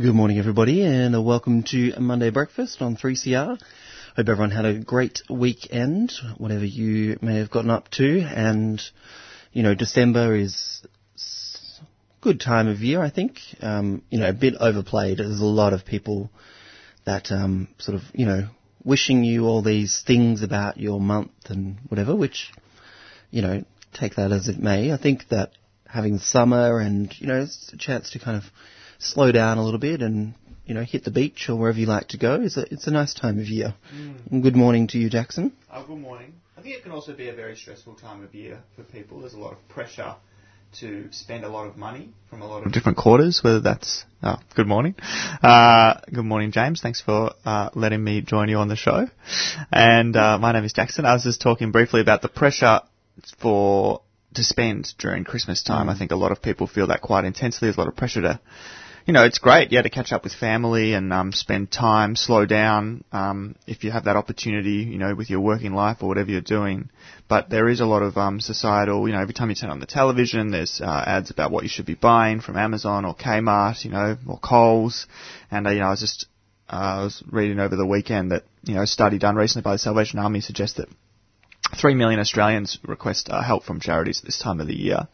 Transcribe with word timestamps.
Good 0.00 0.14
morning, 0.14 0.38
everybody, 0.38 0.82
and 0.82 1.26
welcome 1.26 1.62
to 1.64 1.92
Monday 2.00 2.30
Breakfast 2.30 2.80
on 2.80 2.96
3CR. 2.96 3.60
Hope 4.16 4.28
everyone 4.30 4.50
had 4.50 4.64
a 4.64 4.78
great 4.78 5.20
weekend, 5.28 6.14
whatever 6.38 6.64
you 6.64 7.18
may 7.20 7.36
have 7.36 7.50
gotten 7.50 7.68
up 7.68 7.90
to, 7.90 8.20
and 8.20 8.80
you 9.52 9.62
know, 9.62 9.74
December 9.74 10.34
is 10.34 10.80
a 11.18 12.22
good 12.22 12.40
time 12.40 12.66
of 12.66 12.78
year, 12.78 13.02
I 13.02 13.10
think. 13.10 13.40
Um, 13.60 14.00
you 14.08 14.18
know, 14.18 14.30
a 14.30 14.32
bit 14.32 14.54
overplayed. 14.58 15.18
There's 15.18 15.40
a 15.40 15.44
lot 15.44 15.74
of 15.74 15.84
people 15.84 16.30
that 17.04 17.30
um, 17.30 17.68
sort 17.76 17.96
of, 17.96 18.02
you 18.14 18.24
know, 18.24 18.48
wishing 18.82 19.22
you 19.22 19.44
all 19.44 19.60
these 19.60 20.02
things 20.06 20.42
about 20.42 20.78
your 20.78 20.98
month 20.98 21.50
and 21.50 21.76
whatever, 21.88 22.16
which, 22.16 22.50
you 23.30 23.42
know, 23.42 23.64
take 23.92 24.14
that 24.14 24.32
as 24.32 24.48
it 24.48 24.58
may. 24.58 24.92
I 24.92 24.96
think 24.96 25.28
that 25.28 25.52
having 25.86 26.20
summer 26.20 26.80
and, 26.80 27.14
you 27.20 27.26
know, 27.26 27.42
it's 27.42 27.70
a 27.74 27.76
chance 27.76 28.12
to 28.12 28.18
kind 28.18 28.38
of 28.38 28.44
slow 29.00 29.32
down 29.32 29.58
a 29.58 29.64
little 29.64 29.80
bit 29.80 30.02
and, 30.02 30.34
you 30.64 30.74
know, 30.74 30.84
hit 30.84 31.04
the 31.04 31.10
beach 31.10 31.48
or 31.48 31.56
wherever 31.56 31.78
you 31.78 31.86
like 31.86 32.08
to 32.08 32.18
go. 32.18 32.40
It's 32.40 32.56
a, 32.56 32.72
it's 32.72 32.86
a 32.86 32.90
nice 32.90 33.14
time 33.14 33.38
of 33.40 33.46
year. 33.46 33.74
And 34.30 34.42
good 34.42 34.54
morning 34.54 34.86
to 34.88 34.98
you, 34.98 35.10
Jackson. 35.10 35.52
Oh, 35.72 35.84
good 35.84 35.98
morning. 35.98 36.34
I 36.56 36.62
think 36.62 36.76
it 36.76 36.82
can 36.82 36.92
also 36.92 37.14
be 37.14 37.28
a 37.28 37.34
very 37.34 37.56
stressful 37.56 37.94
time 37.94 38.22
of 38.22 38.34
year 38.34 38.60
for 38.76 38.82
people. 38.84 39.20
There's 39.20 39.34
a 39.34 39.38
lot 39.38 39.52
of 39.52 39.68
pressure 39.68 40.14
to 40.80 41.08
spend 41.10 41.44
a 41.44 41.48
lot 41.48 41.66
of 41.66 41.76
money 41.76 42.10
from 42.28 42.42
a 42.42 42.46
lot 42.46 42.64
of 42.64 42.72
different 42.72 42.98
quarters, 42.98 43.40
whether 43.42 43.60
that's, 43.60 44.04
oh, 44.22 44.36
good 44.54 44.68
morning. 44.68 44.94
Uh, 45.42 45.94
good 46.12 46.24
morning, 46.24 46.52
James. 46.52 46.80
Thanks 46.80 47.00
for 47.00 47.32
uh, 47.44 47.70
letting 47.74 48.04
me 48.04 48.20
join 48.20 48.48
you 48.48 48.58
on 48.58 48.68
the 48.68 48.76
show. 48.76 49.08
And 49.72 50.14
uh, 50.14 50.38
my 50.38 50.52
name 50.52 50.64
is 50.64 50.72
Jackson. 50.72 51.06
I 51.06 51.14
was 51.14 51.24
just 51.24 51.40
talking 51.40 51.72
briefly 51.72 52.00
about 52.00 52.22
the 52.22 52.28
pressure 52.28 52.80
for 53.40 54.02
to 54.34 54.44
spend 54.44 54.94
during 54.98 55.24
Christmas 55.24 55.62
time. 55.62 55.88
I 55.88 55.98
think 55.98 56.12
a 56.12 56.16
lot 56.16 56.30
of 56.30 56.40
people 56.40 56.66
feel 56.66 56.86
that 56.88 57.00
quite 57.00 57.24
intensely. 57.24 57.66
There's 57.66 57.76
a 57.76 57.80
lot 57.80 57.88
of 57.88 57.96
pressure 57.96 58.20
to 58.22 58.40
you 59.06 59.12
know, 59.12 59.24
it's 59.24 59.38
great, 59.38 59.72
yeah, 59.72 59.82
to 59.82 59.90
catch 59.90 60.12
up 60.12 60.24
with 60.24 60.34
family 60.34 60.92
and 60.92 61.12
um, 61.12 61.32
spend 61.32 61.70
time, 61.70 62.16
slow 62.16 62.46
down, 62.46 63.04
um, 63.12 63.56
if 63.66 63.82
you 63.82 63.90
have 63.90 64.04
that 64.04 64.16
opportunity, 64.16 64.84
you 64.90 64.98
know, 64.98 65.14
with 65.14 65.30
your 65.30 65.40
working 65.40 65.72
life 65.72 65.98
or 66.00 66.08
whatever 66.08 66.30
you're 66.30 66.40
doing. 66.40 66.90
But 67.28 67.48
there 67.48 67.68
is 67.68 67.80
a 67.80 67.86
lot 67.86 68.02
of 68.02 68.16
um, 68.16 68.40
societal, 68.40 69.06
you 69.08 69.14
know, 69.14 69.20
every 69.20 69.34
time 69.34 69.48
you 69.48 69.54
turn 69.54 69.70
on 69.70 69.80
the 69.80 69.86
television, 69.86 70.50
there's 70.50 70.80
uh, 70.80 71.04
ads 71.06 71.30
about 71.30 71.50
what 71.50 71.62
you 71.62 71.68
should 71.68 71.86
be 71.86 71.94
buying 71.94 72.40
from 72.40 72.56
Amazon 72.56 73.04
or 73.04 73.14
Kmart, 73.14 73.84
you 73.84 73.90
know, 73.90 74.16
or 74.26 74.38
Coles. 74.38 75.06
And, 75.50 75.66
uh, 75.66 75.70
you 75.70 75.80
know, 75.80 75.86
I 75.86 75.90
was 75.90 76.00
just, 76.00 76.26
uh, 76.68 76.76
I 76.76 77.02
was 77.04 77.22
reading 77.30 77.58
over 77.58 77.76
the 77.76 77.86
weekend 77.86 78.32
that, 78.32 78.44
you 78.64 78.74
know, 78.74 78.82
a 78.82 78.86
study 78.86 79.18
done 79.18 79.36
recently 79.36 79.62
by 79.62 79.72
the 79.72 79.78
Salvation 79.78 80.18
Army 80.18 80.40
suggests 80.40 80.76
that 80.76 80.88
3 81.78 81.94
million 81.94 82.20
Australians 82.20 82.78
request 82.84 83.28
uh, 83.30 83.42
help 83.42 83.64
from 83.64 83.80
charities 83.80 84.20
at 84.20 84.26
this 84.26 84.38
time 84.38 84.60
of 84.60 84.66
the 84.66 84.76
year, 84.76 85.08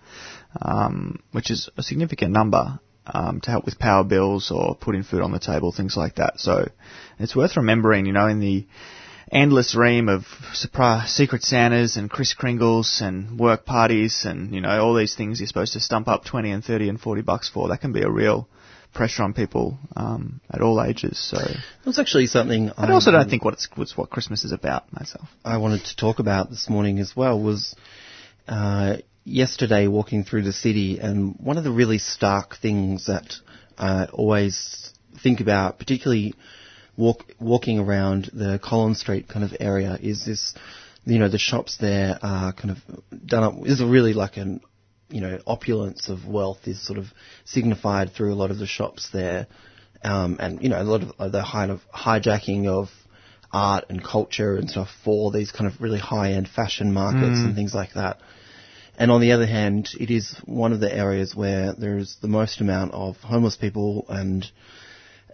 um, 0.61 1.23
which 1.33 1.51
is 1.51 1.69
a 1.77 1.83
significant 1.83 2.33
number 2.33 2.81
um, 3.07 3.41
to 3.41 3.51
help 3.51 3.65
with 3.65 3.79
power 3.79 4.05
bills 4.05 4.51
or 4.51 4.75
putting 4.75 5.03
food 5.03 5.23
on 5.23 5.33
the 5.33 5.39
table, 5.39 5.73
things 5.73 5.97
like 5.97 6.17
that. 6.17 6.41
So 6.41 6.69
it's 7.19 7.37
worth 7.37 7.57
remembering, 7.57 8.07
you 8.07 8.13
know, 8.13 8.27
in 8.27 8.41
the 8.41 8.67
endless 9.31 9.75
ream 9.75 10.09
of 10.09 10.25
surprise, 10.53 11.11
secret 11.11 11.43
Santas 11.43 11.97
and 11.97 12.11
Kris 12.11 12.35
Kringles 12.35 13.01
and 13.01 13.39
work 13.39 13.65
parties 13.65 14.25
and, 14.25 14.55
you 14.55 14.61
know, 14.61 14.83
all 14.83 14.95
these 14.95 15.15
things 15.15 15.41
you're 15.41 15.49
supposed 15.49 15.73
to 15.73 15.81
stump 15.81 16.09
up 16.09 16.25
20 16.25 16.51
and 16.51 16.65
30 16.65 16.89
and 16.89 17.01
40 17.01 17.23
bucks 17.23 17.49
for, 17.49 17.69
that 17.69 17.81
can 17.81 17.93
be 17.93 18.03
a 18.03 18.11
real 18.11 18.49
pressure 18.95 19.23
on 19.23 19.35
people 19.35 19.79
um, 19.95 20.41
at 20.51 20.63
all 20.63 20.83
ages. 20.83 21.19
So 21.19 21.39
It's 21.85 21.99
actually 21.99 22.27
something 22.27 22.71
I 22.77 22.91
also 22.93 23.11
don't 23.11 23.29
think 23.29 23.45
what 23.45 23.55
it's, 23.55 23.69
it's 23.77 23.97
what 23.97 24.11
Christmas 24.11 24.45
is 24.45 24.53
about 24.53 24.93
myself. 24.93 25.29
I 25.45 25.59
wanted 25.59 25.85
to 25.85 25.97
talk 25.97 26.19
about 26.19 26.51
this 26.51 26.71
morning 26.71 26.99
as 26.99 27.15
well 27.15 27.41
was 27.41 27.75
uh, 28.49 28.97
yesterday 29.27 29.89
walking 29.89 30.25
through 30.25 30.43
the 30.43 30.53
city, 30.53 30.99
and 31.01 31.37
one 31.39 31.59
of 31.59 31.65
the 31.65 31.71
really 31.73 31.99
stark 31.99 32.57
things 32.57 33.07
that 33.07 33.35
I 33.77 34.07
always 34.07 34.93
think 35.23 35.41
about, 35.41 35.79
particularly 35.79 36.35
walk, 36.97 37.25
walking 37.39 37.79
around 37.79 38.31
the 38.33 38.59
Collins 38.63 39.01
Street 39.01 39.29
kind 39.29 39.45
of 39.45 39.55
area, 39.61 39.99
is 40.01 40.25
this, 40.25 40.55
you 41.05 41.19
know, 41.19 41.29
the 41.29 41.39
shops 41.39 41.77
there 41.79 42.19
are 42.23 42.53
kind 42.53 42.71
of 42.71 43.27
done 43.27 43.43
up, 43.43 43.55
is 43.67 43.83
really 43.83 44.15
like 44.15 44.37
an, 44.37 44.61
you 45.09 45.21
know, 45.21 45.39
opulence 45.47 46.09
of 46.09 46.27
wealth 46.27 46.61
is 46.67 46.85
sort 46.85 46.99
of 46.99 47.07
signified 47.45 48.13
through 48.13 48.33
a 48.33 48.37
lot 48.37 48.51
of 48.51 48.59
the 48.59 48.67
shops 48.67 49.11
there. 49.13 49.49
Um, 50.05 50.37
and, 50.39 50.63
you 50.63 50.69
know, 50.69 50.81
a 50.81 50.85
lot 50.85 51.03
of 51.03 51.33
the 51.33 51.43
kind 51.43 51.73
of 51.73 51.81
hijacking 51.93 52.69
of 52.69 52.89
art 53.53 53.87
and 53.89 54.05
culture 54.05 54.57
and 54.57 54.71
stuff 54.71 54.89
for 55.05 55.33
these 55.33 55.51
kind 55.51 55.67
of 55.71 55.81
really 55.81 55.99
high-end 55.99 56.49
fashion 56.49 56.93
markets 56.93 57.39
and 57.39 57.57
things 57.57 57.75
like 57.75 57.95
that. 57.95 58.21
And 58.99 59.11
on 59.11 59.21
the 59.21 59.33
other 59.33 59.47
hand, 59.47 59.91
it 59.99 60.11
is 60.11 60.35
one 60.45 60.73
of 60.73 60.81
the 60.81 60.93
areas 60.93 61.35
where 61.35 61.75
there 61.75 61.99
is 61.99 62.17
the 62.23 62.29
most 62.29 62.61
amount 62.61 62.95
of 62.95 63.17
homeless 63.17 63.57
people, 63.57 64.07
and 64.09 64.51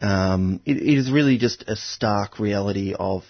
um, 0.01 0.61
it, 0.65 0.79
it 0.79 0.99
is 0.99 1.13
really 1.13 1.39
just 1.39 1.65
a 1.69 1.77
stark 1.77 2.41
reality 2.41 2.95
of 2.99 3.23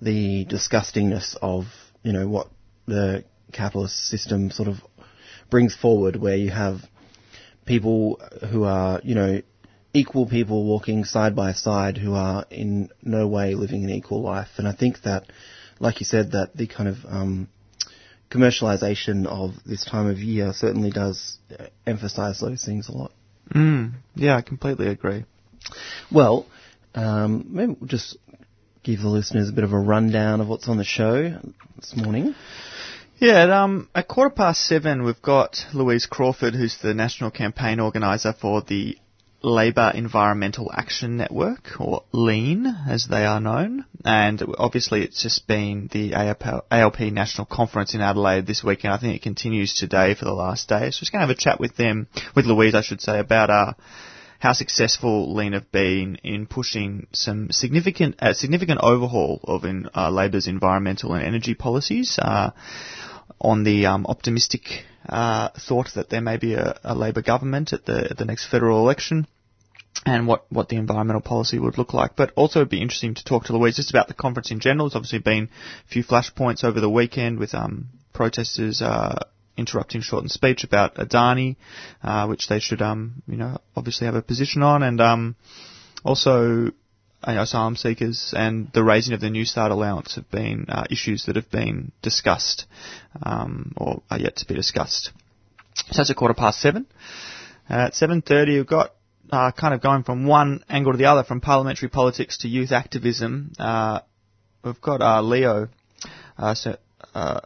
the 0.00 0.44
disgustingness 0.44 1.36
of 1.40 1.64
you 2.02 2.12
know 2.12 2.28
what 2.28 2.48
the 2.86 3.24
capitalist 3.52 3.96
system 4.06 4.50
sort 4.50 4.68
of 4.68 4.76
brings 5.48 5.74
forward, 5.74 6.16
where 6.16 6.36
you 6.36 6.50
have 6.50 6.80
people 7.64 8.20
who 8.50 8.64
are 8.64 9.00
you 9.02 9.14
know 9.14 9.40
equal 9.94 10.26
people 10.26 10.64
walking 10.64 11.04
side 11.04 11.34
by 11.34 11.52
side 11.52 11.96
who 11.96 12.12
are 12.12 12.44
in 12.50 12.90
no 13.02 13.26
way 13.26 13.54
living 13.54 13.84
an 13.84 13.90
equal 13.90 14.20
life. 14.20 14.48
And 14.58 14.68
I 14.68 14.72
think 14.72 15.02
that, 15.02 15.24
like 15.78 16.00
you 16.00 16.04
said, 16.04 16.32
that 16.32 16.54
the 16.54 16.66
kind 16.66 16.88
of 16.88 16.96
um, 17.08 17.48
commercialization 18.34 19.26
of 19.26 19.52
this 19.64 19.84
time 19.84 20.06
of 20.08 20.18
year 20.18 20.52
certainly 20.52 20.90
does 20.90 21.38
uh, 21.58 21.66
emphasize 21.86 22.40
those 22.40 22.64
things 22.64 22.88
a 22.88 22.92
lot. 22.92 23.12
Mm, 23.54 23.92
yeah, 24.16 24.36
I 24.36 24.42
completely 24.42 24.88
agree. 24.88 25.24
Well, 26.10 26.46
um, 26.94 27.46
maybe 27.50 27.76
we'll 27.78 27.88
just 27.88 28.16
give 28.82 29.00
the 29.00 29.08
listeners 29.08 29.48
a 29.48 29.52
bit 29.52 29.64
of 29.64 29.72
a 29.72 29.78
rundown 29.78 30.40
of 30.40 30.48
what's 30.48 30.68
on 30.68 30.76
the 30.76 30.84
show 30.84 31.38
this 31.76 31.96
morning. 31.96 32.34
Yeah, 33.18 33.44
at, 33.44 33.50
um, 33.50 33.88
at 33.94 34.08
quarter 34.08 34.34
past 34.34 34.66
seven, 34.66 35.04
we've 35.04 35.22
got 35.22 35.64
Louise 35.72 36.06
Crawford, 36.06 36.54
who's 36.54 36.78
the 36.78 36.94
national 36.94 37.30
campaign 37.30 37.78
organiser 37.80 38.32
for 38.32 38.60
the 38.62 38.98
Labor 39.44 39.92
Environmental 39.94 40.72
Action 40.72 41.18
Network, 41.18 41.78
or 41.78 42.04
LEAN, 42.12 42.66
as 42.88 43.06
they 43.06 43.24
are 43.26 43.40
known. 43.40 43.84
And 44.04 44.42
obviously, 44.58 45.02
it's 45.02 45.22
just 45.22 45.46
been 45.46 45.88
the 45.92 46.14
ALP, 46.14 46.64
ALP 46.70 47.00
National 47.00 47.44
Conference 47.44 47.94
in 47.94 48.00
Adelaide 48.00 48.46
this 48.46 48.64
weekend. 48.64 48.94
I 48.94 48.98
think 48.98 49.14
it 49.14 49.22
continues 49.22 49.74
today 49.74 50.14
for 50.14 50.24
the 50.24 50.32
last 50.32 50.68
day. 50.68 50.90
So, 50.90 51.00
just 51.00 51.12
going 51.12 51.20
to 51.20 51.26
have 51.26 51.36
a 51.36 51.38
chat 51.38 51.60
with 51.60 51.76
them, 51.76 52.08
with 52.34 52.46
Louise, 52.46 52.74
I 52.74 52.80
should 52.80 53.02
say, 53.02 53.18
about 53.18 53.50
uh, 53.50 53.74
how 54.38 54.54
successful 54.54 55.34
Lean 55.34 55.52
have 55.52 55.70
been 55.70 56.16
in 56.24 56.46
pushing 56.46 57.06
some 57.12 57.50
significant 57.50 58.16
uh, 58.20 58.32
significant 58.32 58.80
overhaul 58.82 59.40
of 59.44 59.64
in, 59.64 59.88
uh, 59.94 60.10
Labor's 60.10 60.46
environmental 60.46 61.12
and 61.12 61.24
energy 61.24 61.54
policies. 61.54 62.18
Uh, 62.20 62.50
on 63.40 63.64
the 63.64 63.86
um, 63.86 64.06
optimistic 64.06 64.84
uh, 65.08 65.48
thought 65.68 65.88
that 65.94 66.08
there 66.08 66.20
may 66.20 66.36
be 66.36 66.54
a, 66.54 66.78
a 66.82 66.94
Labor 66.94 67.22
government 67.22 67.72
at 67.72 67.84
the 67.84 68.08
at 68.10 68.16
the 68.16 68.24
next 68.24 68.46
federal 68.46 68.80
election. 68.80 69.26
And 70.06 70.26
what, 70.26 70.44
what 70.50 70.68
the 70.68 70.76
environmental 70.76 71.22
policy 71.22 71.58
would 71.58 71.78
look 71.78 71.94
like. 71.94 72.16
But 72.16 72.32
also 72.34 72.58
it'd 72.60 72.68
be 72.68 72.82
interesting 72.82 73.14
to 73.14 73.24
talk 73.24 73.44
to 73.44 73.56
Louise 73.56 73.76
just 73.76 73.90
about 73.90 74.08
the 74.08 74.14
conference 74.14 74.50
in 74.50 74.60
general. 74.60 74.88
There's 74.88 74.96
obviously 74.96 75.20
been 75.20 75.44
a 75.86 75.88
few 75.88 76.02
flashpoints 76.04 76.64
over 76.64 76.80
the 76.80 76.90
weekend 76.90 77.38
with 77.38 77.54
um, 77.54 77.88
protesters 78.12 78.82
uh, 78.82 79.24
interrupting 79.56 80.00
Shorten's 80.00 80.34
speech 80.34 80.64
about 80.64 80.96
Adani, 80.96 81.56
uh, 82.02 82.26
which 82.26 82.48
they 82.48 82.58
should, 82.58 82.82
um, 82.82 83.22
you 83.26 83.36
know, 83.36 83.58
obviously 83.76 84.06
have 84.06 84.14
a 84.14 84.22
position 84.22 84.62
on, 84.62 84.82
and 84.82 85.00
um, 85.00 85.36
also 86.04 86.70
uh, 87.26 87.40
asylum 87.40 87.76
seekers 87.76 88.34
and 88.36 88.70
the 88.72 88.82
raising 88.84 89.14
of 89.14 89.20
the 89.20 89.30
New 89.30 89.44
Start 89.44 89.72
allowance 89.72 90.16
have 90.16 90.30
been 90.30 90.66
uh, 90.68 90.84
issues 90.90 91.26
that 91.26 91.36
have 91.36 91.50
been 91.50 91.92
discussed 92.02 92.66
um, 93.22 93.72
or 93.76 94.02
are 94.10 94.18
yet 94.18 94.36
to 94.36 94.46
be 94.46 94.54
discussed. 94.54 95.10
So 95.74 95.96
that's 95.98 96.10
a 96.10 96.14
quarter 96.14 96.34
past 96.34 96.60
seven. 96.60 96.86
Uh, 97.68 97.86
at 97.86 97.92
7.30 97.94 98.46
we've 98.48 98.66
got 98.66 98.92
uh, 99.34 99.52
kind 99.52 99.74
of 99.74 99.82
going 99.82 100.04
from 100.04 100.26
one 100.26 100.64
angle 100.68 100.92
to 100.92 100.98
the 100.98 101.06
other, 101.06 101.24
from 101.24 101.40
parliamentary 101.40 101.88
politics 101.88 102.38
to 102.38 102.48
youth 102.48 102.72
activism. 102.72 103.52
Uh, 103.58 104.00
we've 104.64 104.80
got 104.80 105.02
uh, 105.02 105.20
Leo 105.20 105.68
uh, 106.38 106.54
Sir, 106.54 106.78
uh, 107.14 107.40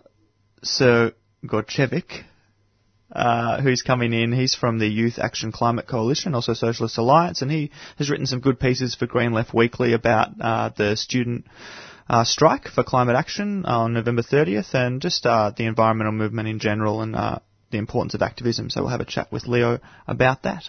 Sir 0.62 1.12
Gorchevic, 1.44 2.24
uh, 3.12 3.60
who's 3.60 3.82
coming 3.82 4.12
in. 4.12 4.32
He's 4.32 4.54
from 4.54 4.78
the 4.78 4.86
Youth 4.86 5.18
Action 5.18 5.52
Climate 5.52 5.86
Coalition, 5.86 6.34
also 6.34 6.54
Socialist 6.54 6.98
Alliance, 6.98 7.42
and 7.42 7.50
he 7.50 7.70
has 7.96 8.10
written 8.10 8.26
some 8.26 8.40
good 8.40 8.60
pieces 8.60 8.94
for 8.94 9.06
Green 9.06 9.32
Left 9.32 9.54
Weekly 9.54 9.94
about 9.94 10.28
uh, 10.40 10.70
the 10.76 10.96
student 10.96 11.46
uh, 12.08 12.24
strike 12.24 12.68
for 12.68 12.84
climate 12.84 13.16
action 13.16 13.64
on 13.66 13.92
November 13.92 14.22
30th, 14.22 14.74
and 14.74 15.00
just 15.00 15.26
uh, 15.26 15.52
the 15.56 15.66
environmental 15.66 16.12
movement 16.12 16.48
in 16.48 16.58
general 16.58 17.02
and 17.02 17.16
uh, 17.16 17.38
the 17.70 17.78
importance 17.78 18.14
of 18.14 18.22
activism. 18.22 18.70
So 18.70 18.82
we'll 18.82 18.90
have 18.90 19.00
a 19.00 19.04
chat 19.04 19.30
with 19.32 19.46
Leo 19.46 19.78
about 20.06 20.42
that. 20.44 20.64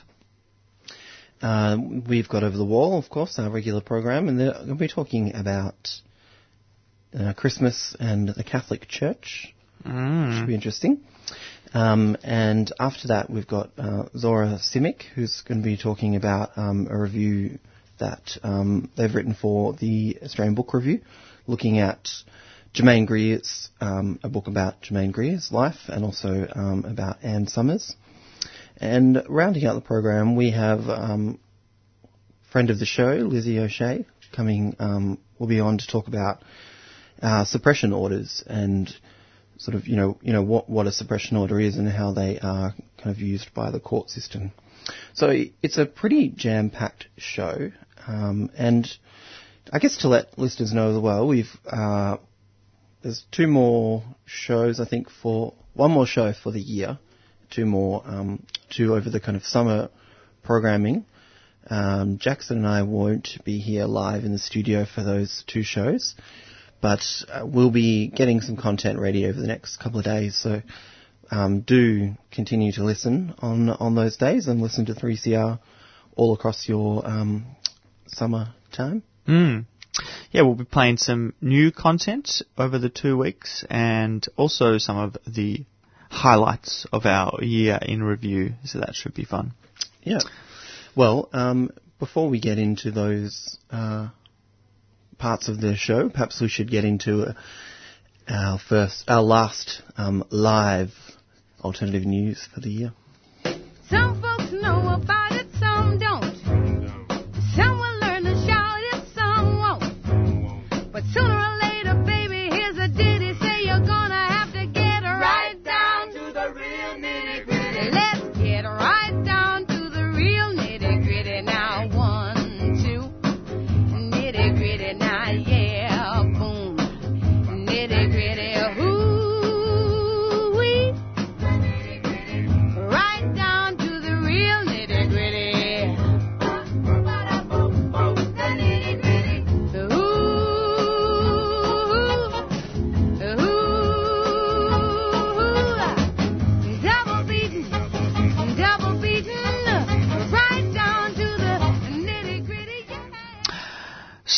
Uh, 1.42 1.78
we've 2.08 2.28
got 2.28 2.44
Over 2.44 2.58
the 2.58 2.66
Wall, 2.66 2.98
of 2.98 3.10
course, 3.10 3.40
our 3.40 3.50
regular 3.50 3.82
program, 3.82 4.28
and 4.28 4.40
they're 4.40 4.54
going 4.54 4.68
to 4.68 4.76
be 4.76 4.88
talking 4.88 5.36
about 5.36 5.90
uh, 7.18 7.34
Christmas 7.34 7.96
and 8.00 8.30
the 8.30 8.44
Catholic 8.44 8.88
Church. 8.88 9.54
Mm. 9.86 10.38
Should 10.38 10.48
be 10.48 10.56
interesting. 10.56 11.02
Um, 11.74 12.18
and 12.24 12.72
after 12.80 13.10
that, 13.10 13.30
we've 13.30 13.48
got 13.48 13.72
uh, 13.78 14.06
Zora 14.18 14.60
Simic, 14.62 15.04
who's 15.16 15.42
going 15.42 15.62
to 15.62 15.64
be 15.64 15.78
talking 15.78 16.16
about 16.16 16.58
um, 16.58 16.88
a 16.90 16.98
review 16.98 17.60
that 18.00 18.38
um, 18.44 18.90
they've 18.98 19.14
written 19.14 19.36
for 19.40 19.74
the 19.74 20.18
Australian 20.24 20.56
Book 20.56 20.74
Review, 20.74 21.02
looking 21.48 21.80
at 21.80 22.10
Germaine 22.74 23.06
Greer's, 23.06 23.70
um, 23.82 24.20
a 24.24 24.30
book 24.30 24.48
about 24.48 24.82
Germaine 24.82 25.12
Greer's 25.12 25.52
life 25.52 25.88
and 25.88 26.04
also 26.04 26.48
um, 26.54 26.86
about 26.86 27.18
Anne 27.24 27.48
Summers. 27.48 27.96
And 28.80 29.24
rounding 29.28 29.66
out 29.66 29.76
the 29.76 29.82
program, 29.82 30.36
we 30.36 30.52
have 30.52 30.88
um, 30.90 31.40
friend 32.52 32.70
of 32.70 32.80
the 32.80 32.86
show, 32.86 33.14
Lizzie 33.16 33.60
O'Shea, 33.60 34.06
coming, 34.32 34.76
um, 34.80 35.18
will 35.38 35.48
be 35.48 35.60
on 35.60 35.78
to 35.78 35.88
talk 35.88 36.08
about 36.08 36.42
uh, 37.22 37.44
suppression 37.44 37.92
orders 37.92 38.44
and 38.48 38.94
sort 39.58 39.76
of, 39.76 39.88
you 39.88 39.98
know, 39.98 40.18
you 40.22 40.32
know 40.32 40.42
what, 40.42 40.70
what 40.70 40.88
a 40.88 40.92
suppression 40.92 41.36
order 41.36 41.60
is 41.60 41.76
and 41.76 41.90
how 41.90 42.14
they 42.14 42.40
are 42.40 42.74
kind 42.98 43.16
of 43.16 43.20
used 43.20 43.54
by 43.54 43.70
the 43.72 43.80
court 43.80 44.10
system. 44.10 44.52
So 45.14 45.34
it's 45.62 45.78
a 45.78 45.86
pretty 45.86 46.30
jam-packed 46.30 47.08
show, 47.18 47.72
um, 48.08 48.50
and 48.58 48.90
I 49.72 49.80
guess 49.80 49.98
to 49.98 50.08
let 50.08 50.40
listeners 50.40 50.74
know 50.74 50.96
as 50.96 51.02
well, 51.02 51.28
we've 51.28 51.52
uh, 51.70 52.18
there's 53.04 53.24
two 53.32 53.48
more 53.48 54.04
shows 54.26 54.80
I 54.80 54.86
think 54.86 55.10
for 55.10 55.54
one 55.74 55.92
more 55.92 56.08
show 56.08 56.34
for 56.34 56.52
the 56.52 56.62
year, 56.62 56.98
two 57.50 57.66
more 57.66 58.04
um, 58.06 58.46
two 58.70 58.96
over 58.96 59.10
the 59.10 59.20
kind 59.20 59.38
of 59.38 59.44
summer 59.44 59.90
programming. 60.44 61.06
Um, 61.70 62.18
Jackson 62.18 62.58
and 62.58 62.68
I 62.68 62.82
won't 62.84 63.38
be 63.44 63.60
here 63.60 63.86
live 63.86 64.24
in 64.24 64.32
the 64.32 64.40
studio 64.40 64.86
for 64.86 65.04
those 65.04 65.44
two 65.46 65.64
shows, 65.64 66.16
but 66.82 67.02
uh, 67.32 67.46
we'll 67.46 67.72
be 67.72 68.08
getting 68.08 68.42
some 68.42 68.58
content 68.58 69.00
ready 69.00 69.26
over 69.26 69.40
the 69.40 69.48
next 69.48 69.78
couple 69.78 70.00
of 70.00 70.06
days. 70.06 70.38
So 70.38 70.62
um, 71.32 71.62
do 71.62 72.16
continue 72.32 72.72
to 72.74 72.84
listen 72.84 73.36
on 73.40 73.70
on 73.70 73.96
those 73.96 74.18
days 74.18 74.48
and 74.48 74.62
listen 74.62 74.86
to 74.86 74.94
3CR 74.94 75.60
all 76.16 76.34
across 76.34 76.68
your 76.68 77.06
um, 77.06 77.46
summer 78.08 78.54
time. 78.72 79.04
Mm. 79.28 79.66
Yeah, 80.32 80.44
we'll 80.44 80.56
be 80.56 80.66
playing 80.66 80.98
some 80.98 81.34
new 81.42 81.72
content 81.72 82.42
over 82.58 82.78
the 82.78 82.90
two 82.90 83.18
weeks 83.18 83.66
and 83.70 84.26
also 84.36 84.78
some 84.78 84.98
of 84.98 85.18
the 85.28 85.66
highlights 86.10 86.86
of 86.92 87.06
our 87.06 87.44
year 87.44 87.80
in 87.82 88.04
review. 88.04 88.54
So 88.66 88.80
that 88.80 88.96
should 88.96 89.14
be 89.14 89.26
fun. 89.26 89.54
Yeah. 90.04 90.20
Well, 90.96 91.30
um, 91.34 91.72
before 92.00 92.30
we 92.30 92.40
get 92.40 92.58
into 92.58 92.92
those 92.92 93.58
uh, 93.70 94.10
parts 95.18 95.48
of 95.48 95.62
the 95.62 95.76
show, 95.76 96.10
perhaps 96.10 96.42
we 96.42 96.48
should 96.48 96.70
get 96.70 96.84
into 96.84 97.24
uh, 97.24 97.34
our 98.28 98.60
first, 98.60 99.04
our 99.08 99.22
last 99.22 99.82
um, 99.98 100.26
live 100.30 100.92
alternative 101.62 102.06
news 102.06 102.48
for 102.54 102.62
the 102.62 102.70
year. 102.70 102.94
Some 103.90 104.22
folks 104.22 104.52
know 104.52 104.94
about 104.94 105.29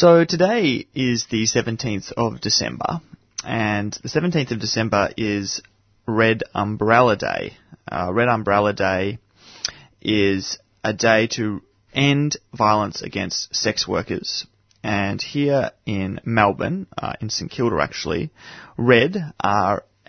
So 0.02 0.26
today 0.26 0.88
is 0.96 1.28
the 1.28 1.44
17th 1.44 2.14
of 2.14 2.42
December, 2.42 3.02
and 3.46 3.94
the 4.02 4.10
17th 4.10 4.50
of 4.50 4.60
December 4.60 5.12
is 5.16 5.62
Red 6.08 6.42
Umbrella 6.56 7.16
Day. 7.16 7.56
Uh, 7.88 8.12
Red 8.12 8.28
Umbrella 8.28 8.74
Day 8.74 9.20
is 10.02 10.58
a 10.84 10.92
day 10.92 11.28
to 11.34 11.62
end 11.94 12.38
violence 12.52 13.04
against 13.04 13.56
sex 13.56 13.88
workers. 13.88 14.48
And 14.82 15.22
here 15.22 15.70
in 15.86 16.20
Melbourne, 16.26 16.88
uh, 16.98 17.14
in 17.22 17.30
St 17.30 17.52
Kilda 17.52 17.78
actually, 17.80 18.32
Red, 18.78 19.18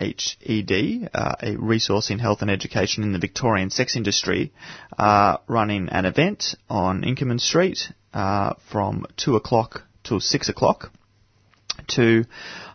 R-H-E-D, 0.03 1.07
uh, 1.13 1.35
a 1.41 1.55
resource 1.55 2.09
in 2.09 2.19
health 2.19 2.41
and 2.41 2.51
education 2.51 3.03
in 3.03 3.13
the 3.13 3.19
Victorian 3.19 3.69
sex 3.69 3.95
industry, 3.95 4.51
are 4.97 5.39
running 5.47 5.87
an 5.89 6.05
event 6.05 6.55
on 6.69 7.03
Inkerman 7.03 7.39
Street 7.39 7.89
uh, 8.13 8.55
from 8.69 9.05
2 9.15 9.37
o'clock 9.37 9.83
till 10.03 10.19
6 10.19 10.49
o'clock 10.49 10.91
to 11.87 12.25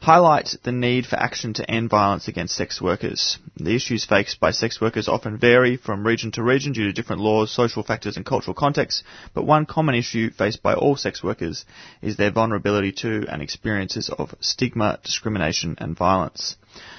highlight 0.01 0.55
the 0.63 0.73
need 0.73 1.07
for 1.07 1.17
action 1.17 1.53
to 1.55 1.71
end 1.71 1.91
violence 1.91 2.29
against 2.29 2.55
sex 2.55 2.81
workers. 2.81 3.39
The 3.57 3.75
issues 3.75 4.05
faced 4.05 4.41
by 4.41 4.51
sex 4.51 4.81
workers 4.81 5.09
often 5.09 5.39
vary 5.39 5.77
from 5.77 6.07
region 6.07 6.31
to 6.33 6.43
region 6.43 6.73
due 6.73 6.87
to 6.87 6.93
different 6.93 7.23
laws, 7.23 7.51
social 7.51 7.83
factors 7.83 8.17
and 8.17 8.25
cultural 8.25 8.55
contexts, 8.55 9.03
but 9.35 9.45
one 9.45 9.67
common 9.67 9.95
issue 9.95 10.31
faced 10.31 10.63
by 10.63 10.75
all 10.75 10.97
sex 10.97 11.23
workers 11.23 11.65
is 12.03 12.17
their 12.17 12.31
vulnerability 12.31 12.93
to 12.93 13.27
and 13.29 13.43
experiences 13.43 14.09
of 14.09 14.35
stigma, 14.41 14.99
discrimination 15.03 15.77
and 15.79 15.97
violence. 15.97 16.57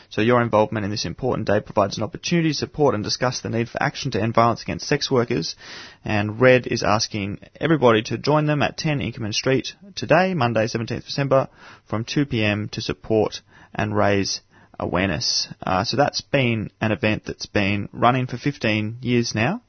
So 0.09 0.21
your 0.21 0.41
involvement 0.41 0.85
in 0.85 0.91
this 0.91 1.05
important 1.05 1.47
day 1.47 1.59
provides 1.59 1.97
an 1.97 2.03
opportunity 2.03 2.49
to 2.49 2.55
support 2.55 2.95
and 2.95 3.03
discuss 3.03 3.41
the 3.41 3.49
need 3.49 3.69
for 3.69 3.81
action 3.81 4.11
to 4.11 4.21
end 4.21 4.33
violence 4.33 4.63
against 4.63 4.87
sex 4.87 5.11
workers. 5.11 5.55
And 6.03 6.41
Red 6.41 6.67
is 6.67 6.83
asking 6.83 7.39
everybody 7.59 8.01
to 8.03 8.17
join 8.17 8.45
them 8.45 8.61
at 8.61 8.77
10 8.77 8.99
Inkerman 8.99 9.33
Street 9.33 9.73
today, 9.95 10.33
Monday, 10.33 10.65
17th 10.65 11.05
December, 11.05 11.47
from 11.85 12.05
2pm 12.05 12.71
to 12.71 12.81
support 12.81 13.41
and 13.73 13.95
raise 13.95 14.41
awareness. 14.79 15.47
Uh, 15.61 15.83
so 15.83 15.97
that's 15.97 16.21
been 16.21 16.71
an 16.79 16.91
event 16.91 17.23
that's 17.25 17.45
been 17.45 17.89
running 17.91 18.27
for 18.27 18.37
15 18.37 18.97
years 19.01 19.35
now. 19.35 19.61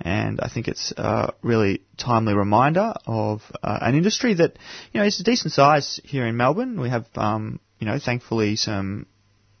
And 0.00 0.40
I 0.40 0.48
think 0.48 0.68
it's 0.68 0.92
a 0.96 1.32
really 1.42 1.82
timely 1.96 2.34
reminder 2.34 2.92
of 3.06 3.42
uh, 3.62 3.78
an 3.80 3.94
industry 3.94 4.34
that, 4.34 4.58
you 4.92 5.00
know, 5.00 5.06
is 5.06 5.20
a 5.20 5.24
decent 5.24 5.52
size 5.52 6.00
here 6.04 6.26
in 6.26 6.36
Melbourne. 6.36 6.80
We 6.80 6.90
have, 6.90 7.06
um, 7.14 7.60
you 7.78 7.86
know, 7.86 7.98
thankfully 7.98 8.56
some 8.56 9.06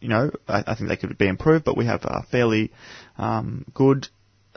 you 0.00 0.08
know, 0.08 0.30
I, 0.48 0.64
I, 0.66 0.74
think 0.74 0.88
they 0.88 0.96
could 0.96 1.16
be 1.18 1.26
improved, 1.26 1.64
but 1.64 1.76
we 1.76 1.86
have 1.86 2.04
uh, 2.04 2.22
fairly 2.30 2.72
um, 3.18 3.64
good 3.72 4.08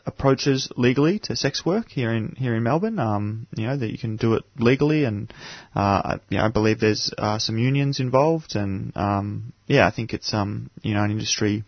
approaches 0.05 0.71
legally 0.75 1.19
to 1.19 1.35
sex 1.35 1.65
work 1.65 1.89
here 1.89 2.11
in 2.11 2.35
here 2.37 2.55
in 2.55 2.63
Melbourne. 2.63 2.99
Um, 2.99 3.47
you 3.55 3.67
know 3.67 3.77
that 3.77 3.91
you 3.91 3.97
can 3.97 4.17
do 4.17 4.33
it 4.33 4.43
legally, 4.57 5.05
and 5.05 5.31
uh, 5.75 6.17
you 6.29 6.37
know 6.37 6.45
I 6.45 6.49
believe 6.49 6.79
there's 6.79 7.11
uh, 7.17 7.39
some 7.39 7.57
unions 7.57 7.99
involved, 7.99 8.55
and 8.55 8.91
um, 8.95 9.53
yeah, 9.67 9.87
I 9.87 9.91
think 9.91 10.13
it's 10.13 10.33
um, 10.33 10.69
you 10.81 10.93
know 10.93 11.03
an 11.03 11.11
industry 11.11 11.63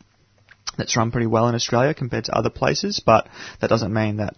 that's 0.78 0.96
run 0.98 1.12
pretty 1.12 1.28
well 1.28 1.48
in 1.48 1.56
Australia 1.56 1.94
compared 1.94 2.26
to 2.26 2.38
other 2.38 2.50
places, 2.50 3.02
but 3.06 3.28
that 3.60 3.70
doesn't 3.70 3.94
mean 3.94 4.18
that 4.18 4.36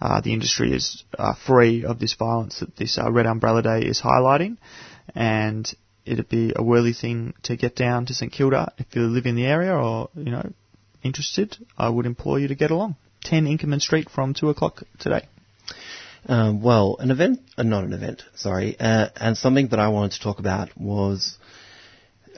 uh, 0.00 0.20
the 0.20 0.32
industry 0.32 0.72
is 0.72 1.04
uh, 1.18 1.34
free 1.46 1.84
of 1.84 1.98
this 1.98 2.14
violence 2.14 2.60
that 2.60 2.76
this 2.76 2.98
uh, 2.98 3.10
Red 3.10 3.26
Umbrella 3.26 3.62
Day 3.62 3.80
is 3.82 4.00
highlighting, 4.00 4.56
and 5.14 5.72
it'd 6.04 6.28
be 6.28 6.52
a 6.54 6.62
worthy 6.62 6.92
thing 6.92 7.34
to 7.44 7.56
get 7.56 7.76
down 7.76 8.06
to 8.06 8.14
St 8.14 8.32
Kilda 8.32 8.72
if 8.78 8.94
you 8.94 9.02
live 9.02 9.26
in 9.26 9.36
the 9.36 9.46
area 9.46 9.74
or 9.74 10.10
you 10.14 10.30
know 10.30 10.52
interested. 11.02 11.56
I 11.76 11.88
would 11.88 12.06
implore 12.06 12.38
you 12.38 12.48
to 12.48 12.54
get 12.54 12.70
along. 12.70 12.96
10 13.24 13.46
Inkerman 13.46 13.80
Street 13.80 14.10
from 14.10 14.34
2 14.34 14.48
o'clock 14.48 14.82
today. 14.98 15.28
Uh, 16.28 16.52
well, 16.54 16.96
an 17.00 17.10
event, 17.10 17.40
uh, 17.56 17.62
not 17.62 17.84
an 17.84 17.92
event, 17.92 18.22
sorry, 18.36 18.76
uh, 18.78 19.08
and 19.16 19.36
something 19.36 19.68
that 19.68 19.80
I 19.80 19.88
wanted 19.88 20.12
to 20.12 20.20
talk 20.20 20.38
about 20.38 20.68
was, 20.78 21.36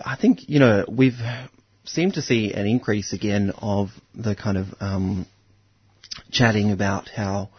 I 0.02 0.16
think, 0.16 0.48
you 0.48 0.58
know, 0.58 0.86
we've 0.88 1.18
seemed 1.84 2.14
to 2.14 2.22
see 2.22 2.54
an 2.54 2.66
increase 2.66 3.12
again 3.12 3.52
of 3.58 3.90
the 4.14 4.34
kind 4.34 4.56
of 4.56 4.68
um, 4.80 5.26
chatting 6.30 6.70
about 6.72 7.10
how 7.10 7.50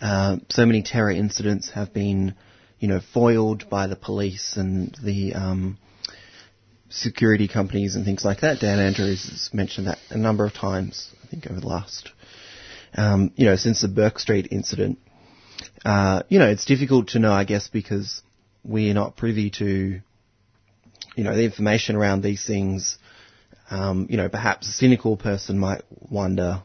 uh, 0.00 0.38
so 0.48 0.66
many 0.66 0.82
terror 0.82 1.12
incidents 1.12 1.70
have 1.70 1.94
been, 1.94 2.34
you 2.82 2.88
know, 2.88 3.00
foiled 3.14 3.70
by 3.70 3.86
the 3.86 3.96
police 3.96 4.56
and 4.56 4.96
the 5.02 5.34
um, 5.34 5.78
security 6.88 7.46
companies 7.46 7.94
and 7.94 8.04
things 8.04 8.24
like 8.24 8.40
that. 8.40 8.58
Dan 8.58 8.80
Andrews 8.80 9.28
has 9.30 9.50
mentioned 9.54 9.86
that 9.86 9.98
a 10.10 10.18
number 10.18 10.44
of 10.44 10.52
times, 10.52 11.10
I 11.24 11.28
think, 11.28 11.46
over 11.46 11.60
the 11.60 11.68
last 11.68 12.10
um, 12.94 13.32
you 13.36 13.46
know, 13.46 13.56
since 13.56 13.80
the 13.80 13.88
Bourke 13.88 14.18
Street 14.18 14.48
incident, 14.50 14.98
uh, 15.84 16.24
you 16.28 16.38
know, 16.38 16.48
it's 16.48 16.64
difficult 16.64 17.08
to 17.10 17.20
know, 17.20 17.32
I 17.32 17.44
guess, 17.44 17.68
because 17.68 18.20
we're 18.64 18.94
not 18.94 19.16
privy 19.16 19.50
to, 19.50 20.00
you 21.16 21.24
know, 21.24 21.34
the 21.34 21.44
information 21.44 21.96
around 21.96 22.22
these 22.22 22.44
things 22.44 22.98
um, 23.70 24.06
you 24.10 24.18
know, 24.18 24.28
perhaps 24.28 24.68
a 24.68 24.72
cynical 24.72 25.16
person 25.16 25.58
might 25.58 25.82
wonder 25.88 26.62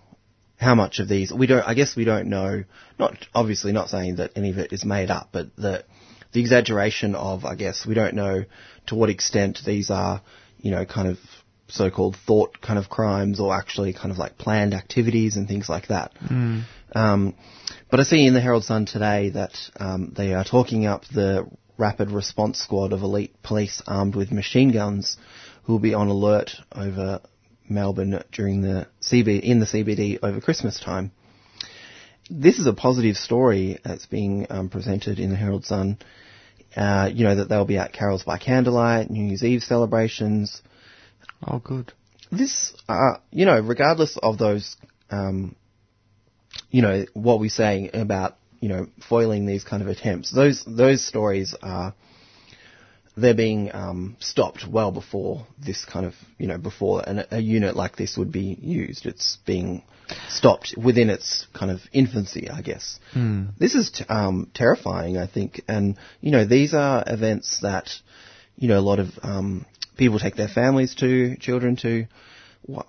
how 0.58 0.76
much 0.76 1.00
of 1.00 1.08
these 1.08 1.32
we 1.32 1.48
don't. 1.48 1.66
I 1.66 1.74
guess 1.74 1.96
we 1.96 2.04
don't 2.04 2.28
know. 2.28 2.66
Not 3.00 3.16
obviously 3.34 3.72
not 3.72 3.90
saying 3.90 4.18
that 4.18 4.32
any 4.36 4.50
of 4.50 4.58
it 4.58 4.74
is 4.74 4.84
made 4.84 5.10
up, 5.10 5.30
but 5.32 5.56
the 5.56 5.86
the 6.34 6.42
exaggeration 6.42 7.16
of, 7.16 7.46
I 7.46 7.56
guess, 7.56 7.86
we 7.86 7.94
don't 7.94 8.16
know 8.16 8.46
to 8.88 8.96
what 8.96 9.10
extent 9.10 9.60
these 9.66 9.90
are, 9.90 10.22
you 10.60 10.72
know, 10.72 10.86
kind 10.86 11.08
of 11.08 11.18
so-called 11.70 12.16
thought 12.26 12.62
kind 12.62 12.80
of 12.80 12.90
crimes 12.90 13.40
or 13.40 13.54
actually 13.54 13.94
kind 13.94 14.12
of 14.12 14.18
like 14.18 14.38
planned 14.38 14.74
activities 14.74 15.36
and 15.36 15.48
things 15.48 15.68
like 15.68 15.88
that. 15.88 16.14
Um, 16.94 17.36
but 17.92 18.00
I 18.00 18.04
see 18.04 18.26
in 18.26 18.34
the 18.34 18.42
Herald 18.42 18.64
Sun 18.64 18.86
today 18.86 19.30
that 19.32 19.54
um, 19.78 20.14
they 20.16 20.34
are 20.34 20.46
talking 20.46 20.86
up 20.86 21.04
the 21.06 21.46
rapid 21.78 22.12
response 22.12 22.60
squad 22.60 22.94
of 22.94 23.02
elite 23.04 23.36
police 23.44 23.82
armed 23.86 24.16
with 24.16 24.32
machine 24.32 24.72
guns 24.72 25.18
who 25.64 25.74
will 25.74 25.80
be 25.80 25.94
on 25.94 26.08
alert 26.08 26.56
over 26.72 27.22
Melbourne 27.70 28.24
during 28.32 28.62
the 28.62 28.88
CB 29.02 29.42
in 29.42 29.60
the 29.60 29.66
CBD 29.66 30.20
over 30.24 30.40
Christmas 30.40 30.80
time. 30.80 31.12
This 32.30 32.60
is 32.60 32.68
a 32.68 32.74
positive 32.74 33.16
story 33.16 33.80
that's 33.84 34.06
being 34.06 34.48
um, 34.50 34.70
presented 34.70 35.20
in 35.20 35.30
the 35.30 35.36
Herald 35.36 35.66
Sun. 35.66 35.98
Uh, 36.76 37.10
you 37.12 37.24
know 37.24 37.36
that 37.36 37.50
they'll 37.50 37.66
be 37.66 37.78
at 37.78 37.94
carols 37.94 38.24
by 38.24 38.38
candlelight, 38.38 39.10
New 39.10 39.26
Year's 39.28 39.44
Eve 39.44 39.64
celebrations. 39.64 40.62
Oh, 41.46 41.60
good. 41.60 41.94
This, 42.32 42.74
uh, 42.90 43.18
you 43.32 43.46
know, 43.46 43.60
regardless 43.60 44.18
of 44.22 44.38
those, 44.38 44.76
um, 45.10 45.56
you 46.70 46.82
know, 46.82 47.06
what 47.14 47.40
we're 47.40 47.50
saying 47.50 47.92
about, 47.94 48.38
you 48.60 48.70
know, 48.70 48.88
foiling 49.08 49.46
these 49.46 49.64
kind 49.64 49.82
of 49.82 49.88
attempts, 49.88 50.32
those 50.32 50.64
those 50.66 51.06
stories 51.06 51.56
are 51.62 51.94
they're 53.18 53.34
being 53.34 53.74
um, 53.74 54.16
stopped 54.20 54.66
well 54.70 54.92
before 54.92 55.48
this 55.58 55.84
kind 55.84 56.06
of, 56.06 56.14
you 56.38 56.46
know, 56.48 56.60
before 56.60 57.02
an, 57.08 57.26
a 57.32 57.40
unit 57.40 57.76
like 57.76 57.98
this 57.98 58.16
would 58.16 58.32
be 58.32 58.58
used. 58.62 59.08
It's 59.08 59.38
being 59.46 59.84
stopped 60.30 60.76
within 60.78 61.10
its 61.10 61.48
kind 61.52 61.72
of 61.72 61.82
infancy, 61.92 62.48
I 62.50 62.62
guess. 62.62 63.00
This 63.58 63.74
is 63.74 63.90
t- 63.90 64.06
um, 64.08 64.52
terrifying, 64.54 65.18
I 65.18 65.26
think, 65.26 65.62
and 65.68 65.98
you 66.22 66.32
know, 66.32 66.46
these 66.46 66.76
are 66.76 67.04
events 67.08 67.60
that, 67.62 67.90
you 68.56 68.68
know, 68.68 68.78
a 68.78 68.82
lot 68.82 69.00
of 69.00 69.08
um, 69.24 69.66
people 69.98 70.20
take 70.20 70.36
their 70.36 70.48
families 70.48 70.94
to, 70.96 71.36
children 71.38 71.76
to. 71.78 72.06
What, 72.62 72.86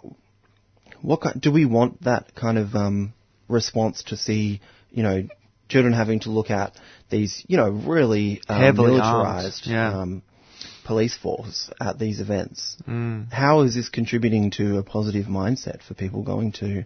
what 1.00 1.22
ki- 1.22 1.40
do 1.40 1.50
we 1.50 1.64
want 1.64 2.02
that 2.04 2.34
kind 2.34 2.58
of 2.58 2.74
um, 2.74 3.14
response 3.48 4.02
to 4.04 4.16
see, 4.16 4.60
you 4.90 5.02
know, 5.02 5.26
children 5.68 5.92
having 5.92 6.20
to 6.20 6.30
look 6.30 6.50
at 6.50 6.74
these, 7.10 7.44
you 7.46 7.56
know, 7.56 7.70
really 7.70 8.40
um, 8.48 8.60
Heavily 8.60 8.92
militarized 8.92 9.66
yeah. 9.66 10.00
um, 10.00 10.22
police 10.84 11.16
force 11.16 11.70
at 11.80 11.98
these 11.98 12.20
events. 12.20 12.76
How 13.30 13.60
is 13.60 13.74
this 13.74 13.88
contributing 13.88 14.50
to 14.52 14.78
a 14.78 14.82
positive 14.82 15.26
mindset 15.26 15.82
for 15.82 15.94
people 15.94 16.22
going 16.22 16.52
to, 16.52 16.84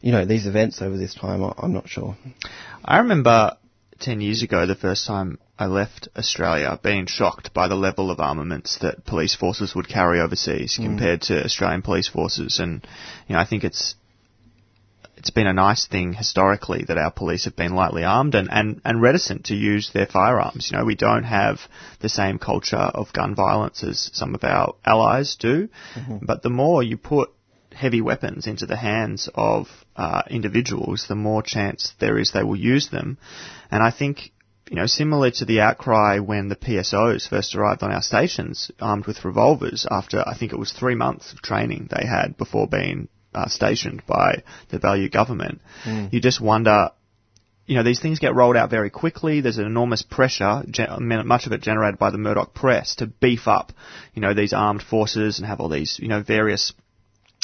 you 0.00 0.12
know, 0.12 0.24
these 0.24 0.46
events 0.46 0.82
over 0.82 0.96
this 0.96 1.14
time? 1.14 1.42
I'm 1.42 1.72
not 1.72 1.88
sure. 1.88 2.16
I 2.84 2.98
remember 2.98 3.56
10 4.00 4.20
years 4.20 4.42
ago, 4.42 4.66
the 4.66 4.74
first 4.74 5.06
time 5.06 5.38
I 5.58 5.66
left 5.66 6.08
Australia, 6.16 6.78
being 6.82 7.06
shocked 7.06 7.54
by 7.54 7.68
the 7.68 7.76
level 7.76 8.10
of 8.10 8.20
armaments 8.20 8.78
that 8.82 9.06
police 9.06 9.34
forces 9.34 9.74
would 9.74 9.88
carry 9.88 10.20
overseas 10.20 10.76
compared 10.76 11.22
to 11.22 11.44
Australian 11.44 11.82
police 11.82 12.08
forces. 12.08 12.58
And, 12.58 12.86
you 13.26 13.34
know, 13.34 13.40
I 13.40 13.46
think 13.46 13.64
it's, 13.64 13.94
it's 15.16 15.30
been 15.30 15.46
a 15.46 15.52
nice 15.52 15.86
thing 15.86 16.12
historically 16.12 16.84
that 16.88 16.98
our 16.98 17.10
police 17.10 17.44
have 17.44 17.56
been 17.56 17.74
lightly 17.74 18.04
armed 18.04 18.34
and, 18.34 18.48
and, 18.50 18.80
and 18.84 19.00
reticent 19.00 19.46
to 19.46 19.54
use 19.54 19.90
their 19.92 20.06
firearms. 20.06 20.70
You 20.70 20.78
know, 20.78 20.84
we 20.84 20.94
don't 20.94 21.24
have 21.24 21.60
the 22.00 22.08
same 22.08 22.38
culture 22.38 22.76
of 22.76 23.12
gun 23.12 23.34
violence 23.34 23.82
as 23.82 24.10
some 24.12 24.34
of 24.34 24.44
our 24.44 24.74
allies 24.84 25.36
do. 25.36 25.68
But 26.22 26.42
the 26.42 26.50
more 26.50 26.82
you 26.82 26.98
put 26.98 27.30
heavy 27.72 28.00
weapons 28.00 28.46
into 28.46 28.66
the 28.66 28.76
hands 28.76 29.28
of 29.34 29.68
uh, 29.96 30.22
individuals, 30.30 31.06
the 31.08 31.14
more 31.14 31.42
chance 31.42 31.94
there 31.98 32.18
is 32.18 32.32
they 32.32 32.42
will 32.42 32.56
use 32.56 32.88
them. 32.90 33.18
And 33.70 33.82
I 33.82 33.90
think, 33.90 34.32
you 34.68 34.76
know, 34.76 34.86
similar 34.86 35.30
to 35.32 35.44
the 35.46 35.60
outcry 35.60 36.18
when 36.18 36.48
the 36.48 36.56
PSOs 36.56 37.28
first 37.28 37.54
arrived 37.54 37.82
on 37.82 37.92
our 37.92 38.02
stations 38.02 38.70
armed 38.80 39.06
with 39.06 39.24
revolvers 39.24 39.86
after 39.90 40.22
I 40.26 40.36
think 40.36 40.52
it 40.52 40.58
was 40.58 40.72
three 40.72 40.94
months 40.94 41.32
of 41.32 41.40
training 41.40 41.88
they 41.90 42.06
had 42.06 42.36
before 42.36 42.66
being 42.66 43.08
uh, 43.36 43.48
stationed 43.48 44.02
by 44.06 44.42
the 44.70 44.78
Baillieu 44.78 45.12
government, 45.12 45.60
you 46.10 46.20
just 46.20 46.40
wonder 46.40 46.90
you 47.66 47.74
know, 47.74 47.82
these 47.82 48.00
things 48.00 48.20
get 48.20 48.34
rolled 48.34 48.56
out 48.56 48.70
very 48.70 48.90
quickly. 48.90 49.40
There's 49.40 49.58
an 49.58 49.66
enormous 49.66 50.02
pressure, 50.02 50.62
gen- 50.70 51.08
much 51.26 51.46
of 51.46 51.52
it 51.52 51.60
generated 51.60 51.98
by 51.98 52.10
the 52.10 52.18
Murdoch 52.18 52.54
press, 52.54 52.94
to 52.96 53.06
beef 53.06 53.48
up, 53.48 53.72
you 54.14 54.22
know, 54.22 54.34
these 54.34 54.52
armed 54.52 54.82
forces 54.82 55.38
and 55.38 55.46
have 55.48 55.60
all 55.60 55.68
these, 55.68 55.98
you 55.98 56.06
know, 56.06 56.22
various 56.22 56.72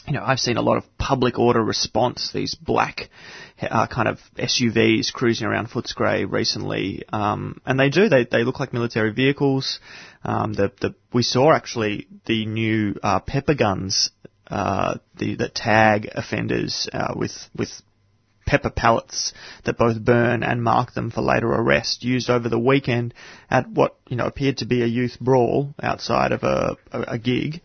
you 0.07 0.15
know, 0.15 0.25
I've 0.25 0.41
seen 0.41 0.57
a 0.57 0.63
lot 0.63 0.79
of 0.79 0.99
public 0.99 1.39
order 1.39 1.63
response, 1.63 2.33
these 2.33 2.57
black 2.57 3.09
uh, 3.61 3.87
kind 3.87 4.09
of 4.09 4.19
SUVs 4.37 5.13
cruising 5.13 5.47
around 5.47 5.71
Footscray 5.71 6.29
recently, 6.29 7.05
um, 7.13 7.61
and 7.65 7.79
they 7.79 7.89
do, 7.89 8.09
they, 8.09 8.25
they 8.25 8.43
look 8.43 8.59
like 8.59 8.73
military 8.73 9.13
vehicles. 9.13 9.79
Um, 10.25 10.55
the, 10.55 10.73
the, 10.81 10.95
we 11.13 11.23
saw 11.23 11.53
actually 11.53 12.09
the 12.27 12.47
new 12.47 12.97
uh, 13.03 13.21
pepper 13.21 13.55
guns 13.55 14.11
uh, 14.53 14.99
the, 15.19 15.37
that 15.37 15.55
tag 15.55 16.11
offenders 16.15 16.87
uh, 16.93 17.15
with, 17.17 17.33
with 17.57 17.71
pepper 18.47 18.69
pellets 18.69 19.33
that 19.65 19.79
both 19.79 20.05
burn 20.05 20.43
and 20.43 20.63
mark 20.63 20.93
them 20.93 21.11
for 21.11 21.23
later 21.23 21.49
arrest, 21.49 22.05
used 22.05 22.29
over 22.29 22.51
the 22.51 22.59
weekend 22.59 23.15
at 23.49 23.67
what 23.67 23.97
you 24.09 24.17
know 24.17 24.27
appeared 24.27 24.59
to 24.59 24.67
be 24.67 24.83
a 24.83 24.87
youth 24.87 25.17
brawl 25.21 25.75
outside 25.83 26.33
of 26.33 26.43
a, 26.43 26.77
a, 26.93 27.01
a 27.13 27.19
gig. 27.19 27.63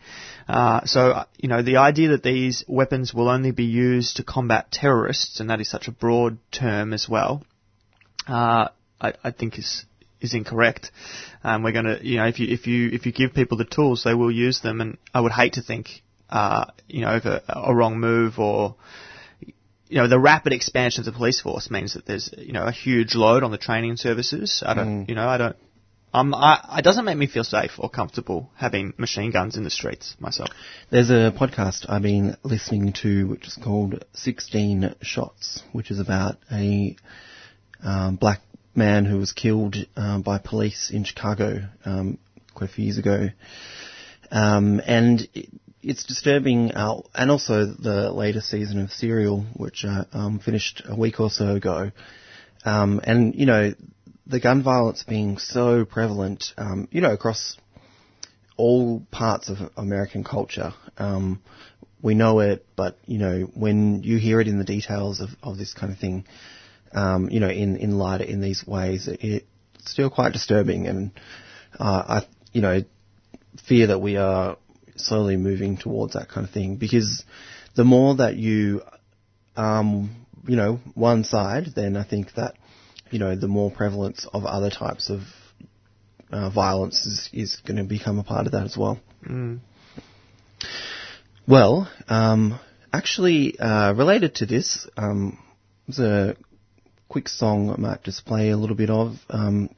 Uh, 0.47 0.79
so 0.85 1.11
uh, 1.11 1.25
you 1.37 1.49
know 1.49 1.61
the 1.61 1.75
idea 1.75 2.09
that 2.09 2.23
these 2.23 2.63
weapons 2.69 3.13
will 3.13 3.27
only 3.27 3.51
be 3.51 3.65
used 3.65 4.15
to 4.15 4.23
combat 4.23 4.71
terrorists, 4.71 5.41
and 5.41 5.49
that 5.49 5.59
is 5.59 5.69
such 5.69 5.89
a 5.89 5.91
broad 5.91 6.37
term 6.51 6.93
as 6.93 7.09
well, 7.09 7.43
uh, 8.27 8.69
I, 9.01 9.13
I 9.25 9.31
think 9.31 9.59
is 9.59 9.85
is 10.21 10.33
incorrect. 10.33 10.91
Um, 11.43 11.63
we're 11.63 11.73
going 11.73 11.85
to, 11.85 11.99
you 12.01 12.17
know, 12.17 12.27
if 12.27 12.39
you 12.39 12.47
if 12.47 12.65
you 12.65 12.89
if 12.93 13.05
you 13.05 13.11
give 13.11 13.33
people 13.33 13.57
the 13.57 13.65
tools, 13.65 14.03
they 14.03 14.13
will 14.13 14.31
use 14.31 14.61
them, 14.61 14.79
and 14.79 14.97
I 15.13 15.21
would 15.21 15.33
hate 15.33 15.53
to 15.53 15.61
think, 15.61 16.01
uh, 16.29 16.65
you 16.87 17.01
know, 17.01 17.15
if 17.15 17.25
a, 17.25 17.73
wrong 17.73 17.99
move 17.99 18.39
or 18.39 18.75
you 19.89 19.97
know, 19.97 20.07
the 20.07 20.19
rapid 20.19 20.53
expansion 20.53 21.01
of 21.01 21.05
the 21.05 21.11
police 21.13 21.39
force 21.39 21.71
means 21.71 21.93
that 21.93 22.05
there's, 22.05 22.29
you 22.37 22.51
know, 22.51 22.65
a 22.65 22.71
huge 22.71 23.15
load 23.15 23.43
on 23.43 23.51
the 23.51 23.57
training 23.57 23.95
services. 23.95 24.61
I 24.65 24.73
don't, 24.73 25.07
you 25.07 25.15
know, 25.15 25.27
I 25.27 25.37
don't, 25.37 25.55
um, 26.13 26.33
I, 26.33 26.79
it 26.79 26.81
doesn't 26.83 27.05
make 27.05 27.17
me 27.17 27.27
feel 27.27 27.43
safe 27.43 27.71
or 27.77 27.89
comfortable 27.89 28.49
having 28.55 28.93
machine 28.97 29.31
guns 29.31 29.55
in 29.55 29.63
the 29.63 29.69
streets 29.69 30.15
myself. 30.19 30.49
There's 30.89 31.09
a 31.09 31.33
podcast 31.37 31.85
I've 31.89 32.01
been 32.01 32.35
listening 32.43 32.93
to 33.03 33.27
which 33.27 33.47
is 33.47 33.57
called 33.61 34.03
16 34.13 34.95
Shots, 35.01 35.63
which 35.71 35.91
is 35.91 35.99
about 35.99 36.37
a 36.51 36.95
um, 37.83 38.15
black 38.15 38.41
man 38.75 39.05
who 39.05 39.19
was 39.19 39.31
killed 39.31 39.75
um, 39.95 40.21
by 40.21 40.37
police 40.37 40.91
in 40.91 41.03
Chicago 41.03 41.61
um, 41.85 42.17
quite 42.53 42.69
a 42.69 42.73
few 42.73 42.85
years 42.85 42.97
ago. 42.97 43.29
Um, 44.31 44.81
and 44.85 45.27
it, 45.33 45.49
it's 45.81 46.03
disturbing, 46.03 46.71
uh, 46.71 47.01
and 47.13 47.31
also 47.31 47.65
the 47.65 48.11
latest 48.11 48.49
season 48.49 48.79
of 48.79 48.91
Serial, 48.91 49.45
which 49.53 49.85
uh, 49.85 50.05
um, 50.13 50.39
finished 50.39 50.81
a 50.85 50.95
week 50.95 51.19
or 51.19 51.29
so 51.29 51.55
ago. 51.55 51.91
Um, 52.65 52.99
and, 53.03 53.35
you 53.35 53.45
know, 53.45 53.73
the 54.25 54.39
gun 54.39 54.63
violence 54.63 55.03
being 55.03 55.37
so 55.37 55.85
prevalent, 55.85 56.53
um, 56.57 56.87
you 56.91 57.01
know, 57.01 57.13
across 57.13 57.57
all 58.57 59.01
parts 59.11 59.49
of 59.49 59.57
American 59.77 60.23
culture. 60.23 60.73
Um, 60.97 61.41
we 62.01 62.15
know 62.15 62.39
it, 62.39 62.65
but 62.75 62.97
you 63.05 63.17
know 63.17 63.41
when 63.53 64.03
you 64.03 64.17
hear 64.17 64.39
it 64.39 64.47
in 64.47 64.57
the 64.57 64.63
details 64.63 65.19
of, 65.19 65.29
of 65.41 65.57
this 65.57 65.73
kind 65.73 65.91
of 65.91 65.99
thing, 65.99 66.25
um, 66.93 67.29
you 67.29 67.39
know, 67.39 67.49
in 67.49 67.77
in 67.77 67.97
light 67.97 68.21
in 68.21 68.41
these 68.41 68.65
ways, 68.65 69.07
it, 69.07 69.19
it's 69.21 69.91
still 69.91 70.09
quite 70.09 70.33
disturbing, 70.33 70.87
and 70.87 71.11
uh, 71.79 72.21
I, 72.21 72.27
you 72.51 72.61
know, 72.61 72.83
fear 73.67 73.87
that 73.87 73.99
we 73.99 74.17
are 74.17 74.57
slowly 74.99 75.37
moving 75.37 75.77
towards 75.77 76.13
that 76.13 76.29
kind 76.29 76.45
of 76.47 76.53
thing 76.53 76.75
because 76.75 77.23
the 77.75 77.83
more 77.83 78.15
that 78.15 78.35
you, 78.35 78.81
um, 79.55 80.25
you 80.47 80.55
know, 80.55 80.79
one 80.95 81.23
side, 81.23 81.67
then 81.75 81.95
I 81.95 82.03
think 82.03 82.33
that 82.35 82.55
you 83.11 83.19
know 83.19 83.35
the 83.35 83.47
more 83.47 83.71
prevalence 83.71 84.27
of 84.33 84.45
other 84.45 84.69
types 84.69 85.09
of 85.09 85.21
uh, 86.31 86.49
violence 86.49 87.05
is, 87.05 87.29
is 87.33 87.55
going 87.65 87.77
to 87.77 87.83
become 87.83 88.19
a 88.19 88.23
part 88.23 88.45
of 88.45 88.51
that 88.53 88.63
as 88.63 88.77
well. 88.77 88.99
Well, 91.47 91.89
um, 92.09 92.59
actually, 92.91 93.57
uh, 93.57 93.93
related 93.93 94.35
to 94.35 94.45
this, 94.45 94.87
um, 94.97 95.39
there's 95.87 95.99
a 95.99 96.35
quick 97.07 97.29
song 97.29 97.69
I 97.69 97.77
might 97.77 98.03
just 98.03 98.25
play 98.25 98.49
a 98.49 98.57
little 98.57 98.75
bit 98.75 98.89
of. 98.89 99.15
Um, 99.29 99.69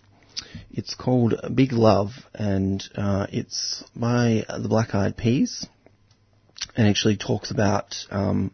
it's 0.71 0.95
called 0.95 1.35
Big 1.53 1.71
Love, 1.71 2.11
and 2.33 2.83
uh, 2.95 3.27
it's 3.31 3.83
by 3.95 4.45
the 4.47 4.69
Black 4.69 4.95
Eyed 4.95 5.17
Peas, 5.17 5.67
and 6.75 6.87
actually 6.87 7.17
talks 7.17 7.51
about 7.51 7.95
um, 8.11 8.51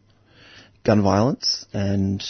gun 0.83 1.01
violence 1.01 1.65
and 1.73 2.23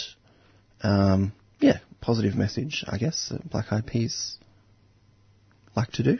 um, 0.82 1.32
yeah, 1.60 1.78
positive 2.00 2.34
message, 2.34 2.84
I 2.88 2.98
guess. 2.98 3.32
Black 3.50 3.72
Eyed 3.72 3.86
Peas 3.86 4.38
like 5.74 5.90
to 5.92 6.02
do. 6.02 6.18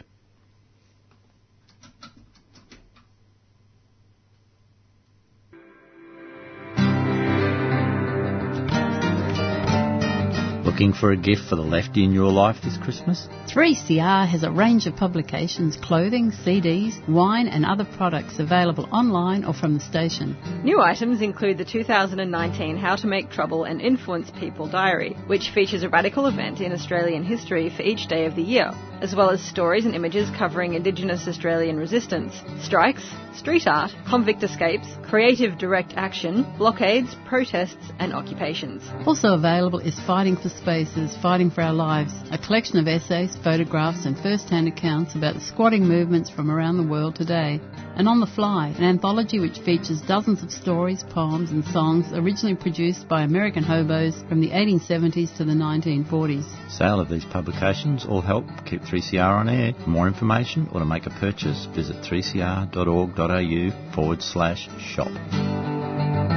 Looking 10.77 10.93
for 10.93 11.11
a 11.11 11.17
gift 11.17 11.49
for 11.49 11.55
the 11.55 11.63
lefty 11.63 12.03
in 12.03 12.11
your 12.11 12.31
life 12.31 12.57
this 12.63 12.77
Christmas? 12.77 13.27
3CR 13.47 14.27
has 14.27 14.43
a 14.43 14.51
range 14.51 14.85
of 14.85 14.95
publications, 14.95 15.75
clothing, 15.75 16.31
CDs, 16.31 16.93
wine, 17.09 17.47
and 17.47 17.65
other 17.65 17.83
products 17.83 18.37
available 18.37 18.87
online 18.91 19.43
or 19.43 19.55
from 19.55 19.73
the 19.73 19.79
station. 19.79 20.37
New 20.63 20.79
items 20.79 21.23
include 21.23 21.57
the 21.57 21.65
2019 21.65 22.77
How 22.77 22.95
to 22.95 23.07
Make 23.07 23.31
Trouble 23.31 23.63
and 23.63 23.81
Influence 23.81 24.29
People 24.39 24.67
diary, 24.69 25.17
which 25.25 25.49
features 25.49 25.81
a 25.81 25.89
radical 25.89 26.27
event 26.27 26.61
in 26.61 26.71
Australian 26.71 27.23
history 27.23 27.71
for 27.75 27.81
each 27.81 28.05
day 28.05 28.25
of 28.27 28.35
the 28.35 28.43
year, 28.43 28.69
as 29.01 29.15
well 29.15 29.31
as 29.31 29.41
stories 29.41 29.85
and 29.85 29.95
images 29.95 30.29
covering 30.37 30.75
Indigenous 30.75 31.27
Australian 31.27 31.77
resistance, 31.77 32.39
strikes, 32.61 33.03
street 33.35 33.65
art, 33.65 33.91
convict 34.07 34.43
escapes, 34.43 34.87
creative 35.03 35.57
direct 35.57 35.93
action, 35.95 36.45
blockades, 36.57 37.15
protests, 37.25 37.91
and 37.99 38.13
occupations. 38.13 38.83
Also 39.07 39.33
available 39.33 39.79
is 39.79 39.99
Fighting 40.07 40.37
for 40.37 40.49
Spaces, 40.67 41.15
Fighting 41.21 41.49
for 41.49 41.61
Our 41.61 41.71
Lives, 41.71 42.11
a 42.29 42.37
collection 42.37 42.77
of 42.77 42.89
essays, 42.89 43.33
photographs, 43.41 44.05
and 44.05 44.19
first-hand 44.19 44.67
accounts 44.67 45.15
about 45.15 45.35
the 45.35 45.39
squatting 45.39 45.87
movements 45.87 46.29
from 46.29 46.51
around 46.51 46.75
the 46.75 46.83
world 46.83 47.15
today. 47.15 47.61
And 47.95 48.05
On 48.05 48.19
the 48.19 48.27
Fly, 48.27 48.75
an 48.77 48.83
anthology 48.83 49.39
which 49.39 49.59
features 49.59 50.01
dozens 50.01 50.43
of 50.43 50.51
stories, 50.51 51.05
poems, 51.09 51.51
and 51.51 51.63
songs 51.63 52.11
originally 52.11 52.57
produced 52.57 53.07
by 53.07 53.21
American 53.21 53.63
hobos 53.63 54.21
from 54.27 54.41
the 54.41 54.49
1870s 54.49 55.37
to 55.37 55.45
the 55.45 55.53
1940s. 55.53 56.43
Sale 56.69 56.99
of 56.99 57.07
these 57.07 57.23
publications 57.23 58.05
all 58.05 58.19
help 58.19 58.43
keep 58.65 58.81
3CR 58.81 59.39
on 59.39 59.47
air. 59.47 59.71
For 59.81 59.89
more 59.89 60.07
information 60.07 60.67
or 60.73 60.81
to 60.81 60.85
make 60.85 61.05
a 61.05 61.11
purchase, 61.11 61.65
visit 61.73 61.95
3cr.org.au 62.03 63.93
forward 63.95 64.21
slash 64.21 64.67
shop. 64.81 66.36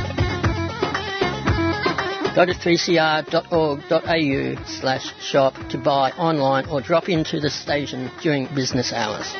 Go 2.33 2.45
to 2.45 2.53
3cr.org.au 2.53 4.65
slash 4.65 5.21
shop 5.21 5.53
to 5.69 5.77
buy 5.77 6.11
online 6.11 6.65
or 6.69 6.79
drop 6.79 7.09
into 7.09 7.41
the 7.41 7.49
station 7.49 8.09
during 8.23 8.45
business 8.55 8.93
hours. 8.93 9.33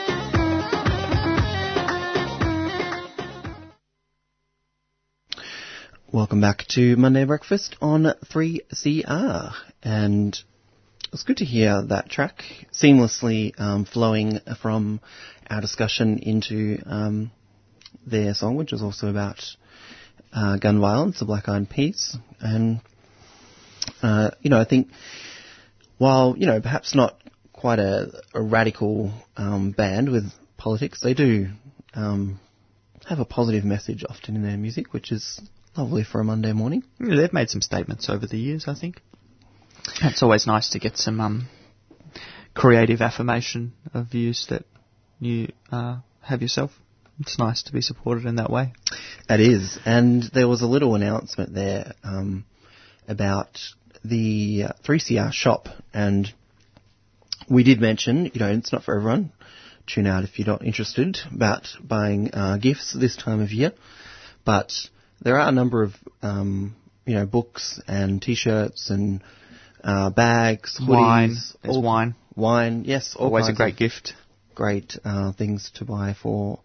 Welcome 6.11 6.41
back 6.41 6.65
to 6.71 6.97
Monday 6.97 7.23
Breakfast 7.23 7.77
on 7.81 8.11
3CR. 8.25 9.53
And 9.81 10.37
it's 11.13 11.23
good 11.23 11.37
to 11.37 11.45
hear 11.45 11.81
that 11.83 12.09
track 12.09 12.43
seamlessly 12.73 13.57
um, 13.57 13.85
flowing 13.85 14.41
from 14.61 14.99
our 15.49 15.61
discussion 15.61 16.19
into 16.19 16.83
um, 16.85 17.31
their 18.05 18.33
song, 18.33 18.57
which 18.57 18.73
is 18.73 18.81
also 18.81 19.07
about 19.07 19.41
uh, 20.33 20.57
gun 20.57 20.81
violence, 20.81 21.19
the 21.19 21.25
Black 21.25 21.47
Eyed 21.47 21.69
Peas. 21.69 22.17
And, 22.41 22.81
uh, 24.01 24.31
you 24.41 24.49
know, 24.49 24.59
I 24.59 24.65
think 24.65 24.89
while, 25.97 26.35
you 26.37 26.47
know, 26.47 26.59
perhaps 26.59 26.95
not 26.95 27.21
quite 27.53 27.79
a, 27.79 28.23
a 28.33 28.41
radical 28.41 29.11
um, 29.37 29.71
band 29.71 30.11
with 30.11 30.31
politics, 30.57 30.99
they 31.01 31.13
do 31.13 31.47
um, 31.93 32.39
have 33.07 33.19
a 33.19 33.25
positive 33.25 33.63
message 33.63 34.03
often 34.09 34.35
in 34.35 34.43
their 34.43 34.57
music, 34.57 34.93
which 34.93 35.11
is 35.11 35.39
lovely 35.77 36.03
for 36.03 36.19
a 36.21 36.23
Monday 36.23 36.53
morning. 36.53 36.83
Yeah, 36.99 37.15
they've 37.15 37.33
made 37.33 37.49
some 37.49 37.61
statements 37.61 38.09
over 38.09 38.25
the 38.25 38.37
years, 38.37 38.65
I 38.67 38.75
think. 38.75 39.01
It's 40.01 40.21
always 40.21 40.47
nice 40.47 40.69
to 40.69 40.79
get 40.79 40.97
some 40.97 41.19
um, 41.19 41.47
creative 42.53 43.01
affirmation 43.01 43.73
of 43.93 44.07
views 44.07 44.47
that 44.49 44.65
you 45.19 45.51
uh, 45.71 45.97
have 46.21 46.41
yourself. 46.41 46.71
It's 47.21 47.37
nice 47.37 47.63
to 47.63 47.71
be 47.71 47.81
supported 47.81 48.25
in 48.25 48.35
that 48.35 48.49
way. 48.49 48.73
It 49.29 49.39
is, 49.39 49.77
and 49.85 50.23
there 50.33 50.47
was 50.47 50.61
a 50.61 50.67
little 50.67 50.95
announcement 50.95 51.53
there 51.53 51.93
um, 52.03 52.45
about 53.07 53.59
the 54.03 54.63
uh, 54.69 54.73
3CR 54.83 55.31
shop, 55.31 55.67
and 55.93 56.27
we 57.49 57.63
did 57.63 57.79
mention, 57.79 58.25
you 58.33 58.39
know, 58.39 58.49
it's 58.51 58.71
not 58.73 58.83
for 58.83 58.95
everyone. 58.97 59.31
Tune 59.87 60.07
out 60.07 60.23
if 60.23 60.39
you're 60.39 60.47
not 60.47 60.65
interested 60.65 61.19
about 61.33 61.67
buying 61.83 62.31
uh, 62.33 62.57
gifts 62.57 62.93
this 62.99 63.15
time 63.15 63.39
of 63.41 63.51
year, 63.51 63.71
but 64.45 64.71
there 65.21 65.37
are 65.39 65.47
a 65.49 65.51
number 65.51 65.83
of, 65.83 65.93
um, 66.23 66.75
you 67.05 67.13
know, 67.15 67.25
books 67.25 67.79
and 67.87 68.21
T-shirts 68.21 68.89
and 68.89 69.21
uh, 69.83 70.09
bags, 70.09 70.79
hoodies, 70.79 70.87
Wine. 70.87 71.35
There's 71.61 71.75
all- 71.75 71.81
wine. 71.83 72.15
wine, 72.35 72.83
yes, 72.85 73.15
all 73.17 73.27
Always 73.27 73.47
a 73.47 73.53
great 73.53 73.75
gift. 73.77 74.13
great 74.55 74.97
uh, 75.03 75.33
things 75.33 75.71
to 75.75 75.85
buy 75.85 76.15
for 76.19 76.59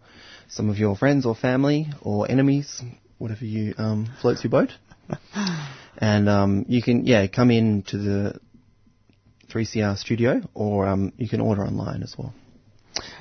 some 0.49 0.69
of 0.69 0.77
your 0.77 0.95
friends 0.95 1.25
or 1.25 1.35
family 1.35 1.87
or 2.01 2.29
enemies, 2.29 2.81
whatever 3.17 3.45
you 3.45 3.73
um, 3.77 4.09
floats 4.21 4.43
your 4.43 4.51
boat. 4.51 4.71
and 5.97 6.29
um, 6.29 6.65
you 6.67 6.81
can, 6.81 7.05
yeah, 7.05 7.27
come 7.27 7.51
in 7.51 7.83
to 7.83 7.97
the 7.97 8.39
3CR 9.49 9.97
studio, 9.97 10.41
or 10.53 10.87
um, 10.87 11.13
you 11.17 11.29
can 11.29 11.41
order 11.41 11.63
online 11.63 12.03
as 12.03 12.15
well. 12.17 12.33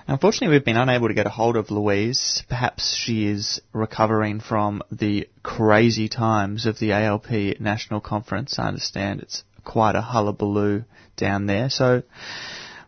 Unfortunately, 0.09 0.55
we've 0.55 0.65
been 0.65 0.77
unable 0.77 1.09
to 1.09 1.15
get 1.15 1.27
a 1.27 1.31
hold 1.31 1.57
of 1.57 1.71
Louise. 1.71 2.43
Perhaps 2.49 2.97
she 2.97 3.27
is 3.27 3.61
recovering 3.73 4.41
from 4.41 4.83
the 4.91 5.29
crazy 5.43 6.09
times 6.09 6.67
of 6.67 6.79
the 6.79 6.93
ALP 6.93 7.61
National 7.61 8.01
Conference. 8.01 8.59
I 8.59 8.69
understand 8.69 9.21
it's 9.21 9.45
quite 9.65 9.97
a 9.97 10.01
hullabaloo 10.01 10.85
down 11.17 11.47
there. 11.47 11.69
So 11.71 12.03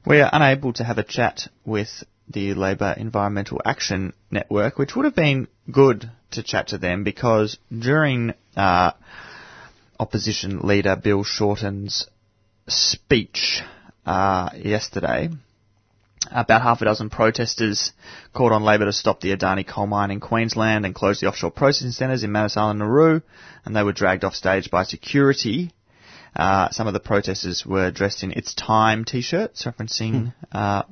we 0.06 0.20
are 0.20 0.30
unable 0.32 0.72
to 0.74 0.84
have 0.84 0.98
a 0.98 1.02
chat 1.02 1.48
with 1.64 2.04
the 2.30 2.54
Labor 2.54 2.94
Environmental 2.96 3.60
Action 3.64 4.12
Network, 4.30 4.78
which 4.78 4.94
would 4.94 5.04
have 5.04 5.14
been 5.14 5.48
good 5.70 6.10
to 6.32 6.42
chat 6.42 6.68
to 6.68 6.78
them 6.78 7.04
because 7.04 7.58
during 7.76 8.34
uh, 8.56 8.92
opposition 9.98 10.60
leader 10.60 10.96
Bill 10.96 11.24
Shorten's 11.24 12.06
speech 12.66 13.62
uh, 14.04 14.50
yesterday, 14.56 15.30
about 16.30 16.62
half 16.62 16.82
a 16.82 16.84
dozen 16.84 17.10
protesters 17.10 17.92
called 18.32 18.52
on 18.52 18.62
Labor 18.62 18.84
to 18.84 18.92
stop 18.92 19.20
the 19.20 19.34
Adani 19.34 19.66
coal 19.66 19.86
mine 19.86 20.10
in 20.10 20.20
Queensland 20.20 20.84
and 20.84 20.94
close 20.94 21.20
the 21.20 21.26
offshore 21.26 21.50
processing 21.50 21.92
centres 21.92 22.22
in 22.24 22.32
Manus 22.32 22.56
Island 22.56 22.82
and 22.82 22.90
Nauru, 22.90 23.20
and 23.64 23.74
they 23.74 23.82
were 23.82 23.92
dragged 23.92 24.24
off 24.24 24.34
stage 24.34 24.70
by 24.70 24.82
security. 24.82 25.72
Uh, 26.36 26.68
some 26.70 26.86
of 26.86 26.92
the 26.92 27.00
protesters 27.00 27.64
were 27.64 27.90
dressed 27.90 28.22
in 28.22 28.32
"It's 28.32 28.54
Time" 28.54 29.04
t-shirts, 29.04 29.64
referencing 29.64 30.34
uh, 30.52 30.82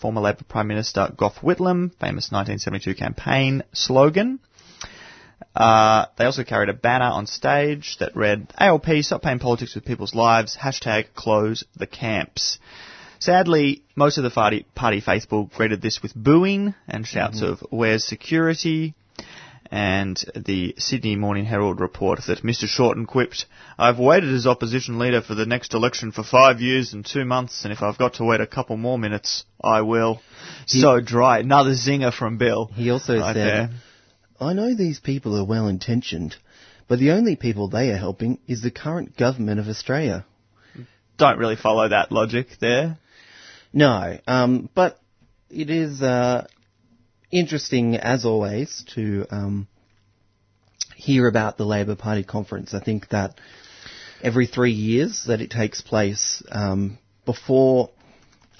former 0.00 0.20
Labor 0.20 0.44
Prime 0.48 0.66
Minister 0.66 1.12
Gough 1.16 1.36
Whitlam, 1.42 1.90
famous 1.98 2.32
1972 2.32 2.94
campaign 2.94 3.62
slogan. 3.72 4.40
Uh, 5.54 6.06
they 6.16 6.24
also 6.24 6.44
carried 6.44 6.68
a 6.68 6.74
banner 6.74 7.06
on 7.06 7.26
stage 7.26 7.96
that 7.98 8.16
read, 8.16 8.52
ALP, 8.56 8.86
stop 9.02 9.22
playing 9.22 9.40
politics 9.40 9.74
with 9.74 9.84
people's 9.84 10.14
lives, 10.14 10.56
hashtag 10.56 11.06
close 11.14 11.64
the 11.76 11.86
camps. 11.86 12.58
Sadly, 13.18 13.82
most 13.96 14.16
of 14.16 14.24
the 14.24 14.30
party, 14.30 14.64
party 14.74 15.00
faithful 15.00 15.50
greeted 15.54 15.82
this 15.82 16.02
with 16.02 16.14
booing 16.14 16.74
and 16.88 17.06
shouts 17.06 17.42
of, 17.42 17.60
where's 17.70 18.04
security? 18.04 18.94
And 19.70 20.16
the 20.34 20.74
Sydney 20.78 21.14
Morning 21.14 21.44
Herald 21.44 21.80
report 21.80 22.20
that 22.26 22.42
Mr 22.42 22.66
Shorten 22.66 23.06
quipped, 23.06 23.46
I've 23.78 24.00
waited 24.00 24.34
as 24.34 24.46
opposition 24.46 24.98
leader 24.98 25.22
for 25.22 25.36
the 25.36 25.46
next 25.46 25.74
election 25.74 26.10
for 26.10 26.24
five 26.24 26.60
years 26.60 26.92
and 26.92 27.06
two 27.06 27.24
months, 27.24 27.62
and 27.62 27.72
if 27.72 27.80
I've 27.80 27.98
got 27.98 28.14
to 28.14 28.24
wait 28.24 28.40
a 28.40 28.48
couple 28.48 28.76
more 28.76 28.98
minutes, 28.98 29.44
I 29.62 29.82
will. 29.82 30.20
so 30.66 31.00
dry. 31.00 31.38
Another 31.38 31.70
zinger 31.70 32.12
from 32.12 32.36
Bill. 32.36 32.66
He 32.74 32.90
also 32.90 33.18
right 33.18 33.34
said, 33.34 33.46
there. 33.46 33.70
I 34.40 34.54
know 34.54 34.74
these 34.74 34.98
people 34.98 35.36
are 35.36 35.44
well 35.44 35.68
intentioned, 35.68 36.34
but 36.88 36.98
the 36.98 37.12
only 37.12 37.36
people 37.36 37.68
they 37.68 37.90
are 37.90 37.96
helping 37.96 38.38
is 38.48 38.62
the 38.62 38.72
current 38.72 39.16
government 39.16 39.60
of 39.60 39.68
Australia. 39.68 40.24
Don't 41.16 41.38
really 41.38 41.56
follow 41.56 41.88
that 41.88 42.10
logic 42.10 42.48
there. 42.60 42.98
No, 43.72 44.18
um, 44.26 44.68
but 44.74 44.98
it 45.50 45.70
is 45.70 46.02
uh, 46.02 46.46
interesting, 47.30 47.96
as 47.96 48.24
always, 48.24 48.84
to 48.94 49.26
um, 49.30 49.68
hear 50.96 51.26
about 51.26 51.56
the 51.56 51.64
Labor 51.64 51.96
Party 51.96 52.24
conference. 52.24 52.74
I 52.74 52.80
think 52.80 53.08
that 53.08 53.38
every 54.22 54.46
three 54.46 54.72
years 54.72 55.24
that 55.26 55.40
it 55.40 55.50
takes 55.50 55.80
place, 55.80 56.42
um, 56.50 56.98
before 57.24 57.90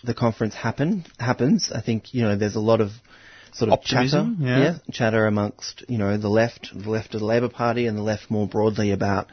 the 0.04 0.14
conference 0.14 0.54
happen 0.54 1.04
happens, 1.18 1.70
I 1.74 1.80
think 1.80 2.14
you 2.14 2.22
know 2.22 2.36
there's 2.36 2.56
a 2.56 2.60
lot 2.60 2.80
of 2.80 2.92
sort 3.52 3.68
of 3.68 3.80
Optimism, 3.80 4.38
chatter, 4.40 4.60
yeah. 4.60 4.78
chatter 4.92 5.26
amongst 5.26 5.84
you 5.88 5.98
know 5.98 6.16
the 6.16 6.28
left, 6.28 6.70
the 6.74 6.90
left 6.90 7.14
of 7.14 7.20
the 7.20 7.26
Labor 7.26 7.48
Party, 7.48 7.86
and 7.86 7.96
the 7.96 8.02
left 8.02 8.30
more 8.30 8.46
broadly 8.46 8.92
about 8.92 9.28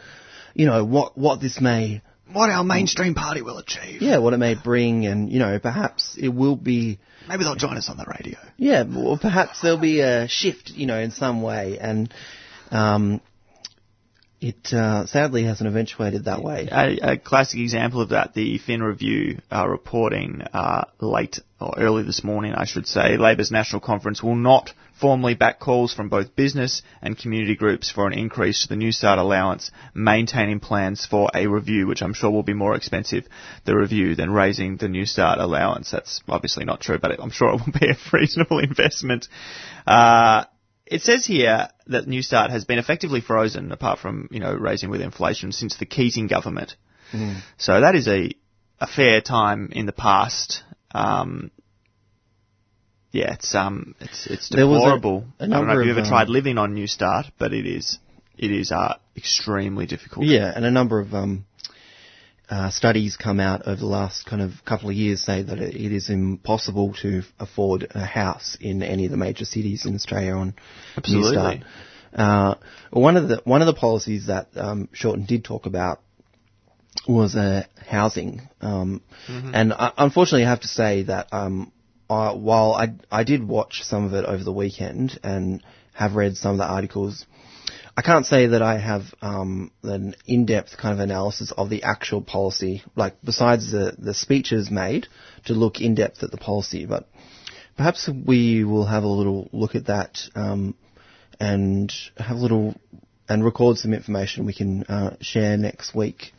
you 0.54 0.66
know 0.66 0.84
what 0.84 1.18
what 1.18 1.40
this 1.40 1.62
may 1.62 2.02
What 2.32 2.50
our 2.50 2.64
mainstream 2.64 3.14
party 3.14 3.42
will 3.42 3.58
achieve. 3.58 4.02
yeah 4.02 4.18
what 4.18 4.34
it 4.34 4.38
may 4.38 4.56
bring, 4.56 5.06
and 5.06 5.32
you 5.32 5.40
know 5.40 5.60
perhaps 5.60 6.18
it 6.20 6.30
will 6.30 6.56
be 6.56 7.00
Maybe 7.28 7.44
they'll 7.44 7.56
join 7.56 7.76
us 7.78 7.90
on 7.90 7.98
the 7.98 8.06
radio. 8.06 8.38
yeah, 8.58 8.86
or 8.98 9.18
perhaps 9.18 9.62
there'll 9.62 9.78
be 9.78 10.00
a 10.00 10.28
shift, 10.30 10.70
you 10.72 10.86
know, 10.86 10.98
in 10.98 11.12
some 11.12 11.42
way, 11.42 11.78
and 11.78 12.14
um, 12.72 13.20
it 14.40 14.72
uh, 14.72 15.06
sadly 15.08 15.44
hasn't 15.44 15.68
eventuated 15.68 16.26
that 16.26 16.42
way. 16.42 16.70
A, 16.72 17.14
a 17.14 17.18
classic 17.18 17.60
example 17.60 18.00
of 18.02 18.10
that, 18.10 18.34
the 18.34 18.58
Fin 18.60 18.82
Review 18.82 19.40
are 19.52 19.70
reporting 19.70 20.42
uh, 20.54 20.86
late 21.02 21.40
or 21.60 21.74
early 21.78 22.04
this 22.04 22.24
morning, 22.24 22.54
I 22.54 22.66
should 22.66 22.88
say, 22.88 23.18
Labor's 23.18 23.52
National 23.52 23.82
Conference 23.82 24.22
will 24.22 24.36
not 24.36 24.74
formally 25.00 25.34
back 25.34 25.60
calls 25.60 25.94
from 25.94 26.10
both 26.10 26.36
business 26.36 26.82
and 27.02 27.18
community 27.18 27.56
groups 27.56 27.90
for 27.90 28.06
an 28.06 28.14
increase 28.14 28.64
to 28.64 28.70
the 28.70 28.76
New 28.76 28.92
Start 28.92 29.18
allowance, 29.18 29.72
maintaining 29.94 30.60
plans 30.60 31.06
for 31.06 31.30
a 31.34 31.48
review, 31.48 31.88
which 31.88 32.02
I'm 32.02 32.14
sure 32.14 32.30
will 32.30 32.44
be 32.44 32.54
more 32.54 32.76
expensive, 32.76 33.28
the 33.66 33.76
review, 33.76 34.16
than 34.16 34.32
raising 34.32 34.78
the 34.78 34.88
New 34.88 35.06
Start 35.06 35.40
allowance. 35.40 35.92
That's 35.92 36.22
obviously 36.28 36.66
not 36.66 36.82
true, 36.82 37.00
but 37.00 37.20
I'm 37.20 37.32
sure 37.32 37.50
it 37.50 37.62
will 37.66 37.74
be 37.80 37.90
a 37.90 37.98
reasonable 38.14 38.60
investment. 38.60 39.28
Uh, 39.86 40.46
it 40.86 41.02
says 41.02 41.26
here 41.26 41.70
that 41.88 42.08
New 42.08 42.22
Start 42.22 42.52
has 42.52 42.66
been 42.66 42.80
effectively 42.80 43.22
frozen, 43.22 43.72
apart 43.72 44.00
from 44.00 44.30
you 44.32 44.40
know 44.40 44.54
raising 44.54 44.90
with 44.90 45.02
inflation, 45.02 45.52
since 45.52 45.78
the 45.78 45.86
Keating 45.86 46.28
government. 46.28 46.76
So 47.58 47.82
that 47.82 47.96
is 47.96 48.08
a 48.08 48.32
a 48.80 48.88
fair 48.88 49.22
time 49.22 49.70
in 49.72 49.86
the 49.86 49.92
past. 49.92 50.64
Um, 50.94 51.52
yeah, 53.12 53.34
it's 53.34 53.56
um, 53.56 53.96
it's 54.00 54.28
it's 54.28 54.52
was 54.52 54.60
a- 54.60 54.66
deplorable. 54.66 55.26
a 55.40 55.46
I 55.46 55.48
don't 55.48 55.68
know 55.68 55.80
if 55.80 55.86
you 55.86 55.92
ever 55.92 56.02
um, 56.02 56.08
tried 56.08 56.30
living 56.30 56.58
on 56.58 56.74
New 56.74 56.88
Start, 56.88 57.28
but 57.38 57.54
it 57.54 57.66
is 57.66 58.00
it 58.38 58.52
is 58.52 58.72
uh, 58.72 58.96
extremely 59.16 59.86
difficult. 59.86 60.26
Yeah, 60.26 60.52
and 60.54 60.66
a 60.66 60.72
number 60.72 61.00
of 61.00 61.14
um, 61.14 61.46
uh, 62.50 62.70
studies 62.70 63.18
come 63.18 63.40
out 63.40 63.68
over 63.68 63.80
the 63.80 63.86
last 63.86 64.26
kind 64.26 64.42
of 64.42 64.52
couple 64.66 64.90
of 64.90 64.96
years 64.96 65.22
say 65.22 65.42
that 65.42 65.58
it, 65.58 65.76
it 65.76 65.92
is 65.92 66.10
impossible 66.10 66.94
to 67.02 67.24
afford 67.40 67.88
a 67.92 68.06
house 68.06 68.58
in 68.60 68.84
any 68.84 69.06
of 69.06 69.12
the 69.12 69.18
major 69.18 69.46
cities 69.46 69.86
in 69.86 69.96
Australia 69.96 70.34
on 70.34 70.54
Absolutely. 70.96 71.30
New 71.30 71.34
Start. 71.34 71.58
Uh, 72.14 72.56
one 72.92 73.18
of 73.18 73.28
the 73.28 73.42
one 73.44 73.62
of 73.62 73.68
the 73.68 73.74
policies 73.74 74.28
that 74.28 74.50
um, 74.56 74.90
Shorten 74.94 75.26
did 75.26 75.44
talk 75.44 75.66
about 75.66 76.02
was 77.08 77.36
uh, 77.36 77.66
housing, 77.88 78.42
um, 78.62 79.02
and 79.54 79.74
uh, 79.74 79.92
unfortunately, 79.98 80.46
I 80.46 80.50
have 80.50 80.62
to 80.62 80.68
say 80.68 81.04
that 81.04 81.28
um, 81.32 81.72
I, 82.10 82.34
while 82.34 82.74
I 82.74 82.94
I 83.12 83.24
did 83.24 83.48
watch 83.48 83.84
some 83.84 84.06
of 84.06 84.14
it 84.14 84.26
over 84.26 84.44
the 84.44 84.54
weekend 84.54 85.20
and 85.24 85.64
have 85.94 86.16
read 86.16 86.38
some 86.38 86.52
of 86.52 86.58
the 86.58 86.66
articles, 86.66 87.26
I 87.96 88.02
can't 88.02 88.26
say 88.26 88.48
that 88.48 88.62
I 88.62 88.78
have 88.78 89.04
um, 89.22 89.72
an 89.84 90.16
in-depth 90.26 90.78
kind 90.78 90.94
of 90.94 91.00
analysis 91.00 91.52
of 91.52 91.70
the 91.70 91.84
actual 91.84 92.22
policy, 92.22 92.84
like 92.96 93.16
besides 93.24 93.72
the 93.72 93.96
the 93.98 94.14
speeches 94.14 94.70
made 94.70 95.08
to 95.46 95.54
look 95.54 95.82
in 95.82 95.96
depth 95.96 96.24
at 96.24 96.32
the 96.32 96.38
policy, 96.38 96.86
but 96.86 97.08
perhaps 97.76 98.10
we 98.10 98.64
will 98.64 98.86
have 98.86 99.04
a 99.04 99.08
little 99.08 99.50
look 99.52 99.76
at 99.76 99.88
that 99.88 100.22
um, 100.36 100.76
and 101.40 101.94
have 102.18 102.38
a 102.38 102.40
little 102.42 102.76
and 103.30 103.44
record 103.44 103.78
some 103.78 103.94
information 103.94 104.46
we 104.46 104.54
can 104.54 104.84
uh, 104.84 105.16
share 105.22 105.58
next 105.58 105.94
week. 105.94 106.34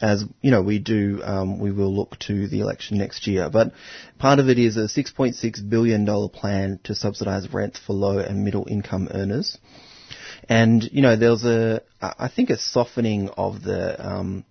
As 0.00 0.24
you 0.40 0.50
know, 0.50 0.62
we 0.62 0.78
do, 0.78 1.20
um, 1.24 1.58
we 1.58 1.72
will 1.72 1.94
look 1.94 2.18
to 2.20 2.46
the 2.48 2.60
election 2.60 2.98
next 2.98 3.26
year. 3.26 3.50
But 3.50 3.72
part 4.18 4.38
of 4.38 4.48
it 4.48 4.58
is 4.58 4.76
a 4.76 4.82
$6.6 4.82 5.70
billion 5.70 6.28
plan 6.28 6.78
to 6.84 6.94
subsidise 6.94 7.52
rents 7.52 7.80
for 7.84 7.94
low 7.94 8.18
and 8.18 8.44
middle 8.44 8.66
income 8.68 9.08
earners. 9.12 9.58
And, 10.48 10.88
you 10.92 11.02
know, 11.02 11.16
there 11.16 11.30
was 11.30 11.44
a, 11.44 11.82
I 12.00 12.14
I 12.20 12.28
think 12.28 12.50
a 12.50 12.58
softening 12.58 13.28
of 13.30 13.62
the 13.62 14.06
um, 14.06 14.44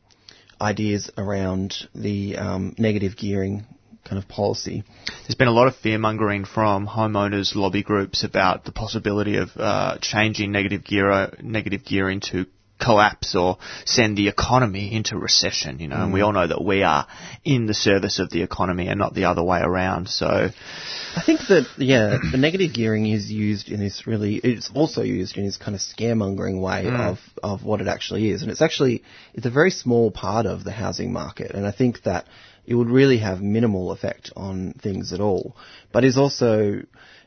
ideas 0.59 1.09
around 1.17 1.87
the 1.95 2.37
um, 2.37 2.75
negative 2.77 3.15
gearing 3.15 3.65
kind 4.07 4.21
of 4.21 4.27
policy. 4.27 4.83
There's 5.23 5.35
been 5.35 5.47
a 5.47 5.53
lot 5.53 5.67
of 5.67 5.75
fear 5.75 5.97
mongering 5.97 6.45
from 6.45 6.87
homeowners 6.87 7.55
lobby 7.55 7.83
groups 7.83 8.23
about 8.23 8.63
the 8.63 8.71
possibility 8.71 9.37
of 9.37 9.49
uh, 9.57 9.97
changing 10.01 10.51
negative 10.51 10.83
gear 10.83 11.33
negative 11.41 11.83
gearing 11.83 12.21
to 12.31 12.45
collapse 12.79 13.35
or 13.35 13.57
send 13.85 14.17
the 14.17 14.27
economy 14.27 14.93
into 14.93 15.17
recession. 15.17 15.79
You 15.79 15.87
know, 15.87 15.97
and 15.97 16.13
we 16.13 16.21
all 16.21 16.31
know 16.33 16.47
that 16.47 16.63
we 16.63 16.83
are 16.83 17.07
in 17.43 17.65
the 17.65 17.73
service 17.73 18.19
of 18.19 18.29
the 18.29 18.41
economy 18.43 18.87
and 18.87 18.99
not 18.99 19.13
the 19.13 19.25
other 19.25 19.43
way 19.43 19.59
around. 19.61 20.09
So 20.09 20.27
I 20.27 21.21
think 21.25 21.41
that 21.49 21.67
yeah, 21.77 22.17
the 22.31 22.37
negative 22.37 22.73
gearing 22.73 23.07
is 23.07 23.31
used 23.31 23.69
in 23.69 23.79
this 23.79 24.05
really. 24.07 24.35
It's 24.35 24.69
also 24.73 25.01
used 25.01 25.37
in 25.37 25.45
this 25.45 25.57
kind 25.57 25.75
of 25.75 25.81
scaremongering 25.81 26.61
way 26.61 26.87
of 26.87 27.19
of 27.43 27.63
what 27.63 27.81
it 27.81 27.87
actually 27.87 28.29
is, 28.29 28.41
and 28.41 28.51
it's 28.51 28.61
actually 28.61 29.03
it's 29.33 29.45
a 29.45 29.51
very 29.51 29.71
small 29.71 30.11
part 30.11 30.45
of 30.45 30.63
the 30.63 30.71
housing 30.71 31.11
market, 31.11 31.51
and 31.51 31.65
I 31.65 31.71
think 31.71 32.03
that 32.03 32.25
it 32.65 32.75
would 32.75 32.89
really 32.89 33.19
have 33.19 33.41
minimal 33.41 33.91
effect 33.91 34.31
on 34.35 34.73
things 34.73 35.13
at 35.13 35.21
all. 35.21 35.55
But 35.93 36.03
is 36.03 36.17
also, 36.17 36.59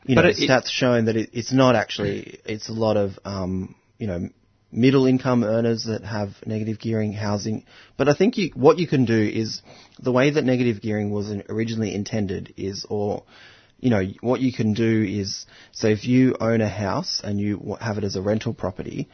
you 0.05 0.15
know, 0.15 0.21
But 0.21 0.25
it- 0.25 0.37
stats 0.37 0.67
showing 0.67 1.05
that 1.05 1.15
it, 1.17 1.31
it's 1.33 1.51
not 1.51 1.75
actually. 1.75 2.39
It's 2.45 2.69
a 2.69 2.73
lot 2.73 2.95
of 2.95 3.17
um, 3.25 3.75
you 3.97 4.07
know 4.07 4.29
middle 4.71 5.05
income 5.05 5.43
earners 5.43 5.85
that 5.85 6.03
have 6.03 6.29
negative 6.45 6.79
gearing 6.79 7.13
housing. 7.13 7.65
But 7.97 8.07
I 8.09 8.13
think 8.13 8.37
you, 8.37 8.51
what 8.55 8.79
you 8.79 8.87
can 8.87 9.05
do 9.05 9.19
is 9.19 9.61
the 9.99 10.11
way 10.11 10.31
that 10.31 10.43
negative 10.43 10.81
gearing 10.81 11.11
was 11.11 11.31
originally 11.49 11.93
intended 11.93 12.53
is, 12.57 12.85
or 12.89 13.23
you 13.79 13.89
know, 13.89 14.03
what 14.21 14.41
you 14.41 14.53
can 14.53 14.73
do 14.73 15.03
is, 15.03 15.45
so 15.71 15.87
if 15.87 16.05
you 16.05 16.35
own 16.39 16.61
a 16.61 16.69
house 16.69 17.21
and 17.23 17.39
you 17.39 17.77
have 17.81 17.97
it 17.97 18.03
as 18.03 18.15
a 18.15 18.21
rental 18.21 18.53
property, 18.53 19.09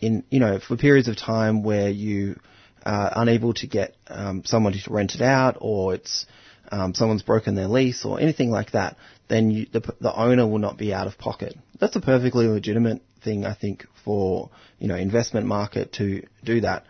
in 0.00 0.24
you 0.30 0.40
know, 0.40 0.58
for 0.58 0.76
periods 0.76 1.08
of 1.08 1.16
time 1.16 1.62
where 1.62 1.90
you 1.90 2.38
are 2.84 3.12
unable 3.16 3.54
to 3.54 3.66
get 3.66 3.96
um, 4.08 4.42
to 4.42 4.82
rent 4.88 5.14
it 5.14 5.22
out, 5.22 5.58
or 5.60 5.94
it's 5.94 6.26
um, 6.70 6.94
someone's 6.94 7.22
broken 7.22 7.54
their 7.54 7.68
lease, 7.68 8.04
or 8.04 8.20
anything 8.20 8.50
like 8.50 8.72
that, 8.72 8.96
then 9.28 9.50
you, 9.50 9.66
the, 9.72 9.80
the 10.00 10.14
owner 10.14 10.46
will 10.46 10.58
not 10.58 10.78
be 10.78 10.94
out 10.94 11.06
of 11.06 11.18
pocket. 11.18 11.56
That's 11.80 11.96
a 11.96 12.00
perfectly 12.00 12.46
legitimate 12.46 13.02
thing, 13.22 13.44
I 13.44 13.54
think, 13.54 13.86
for 14.04 14.50
you 14.82 14.88
know 14.88 14.96
investment 14.96 15.46
market 15.46 15.92
to 16.00 16.04
do 16.44 16.56
that. 16.68 16.84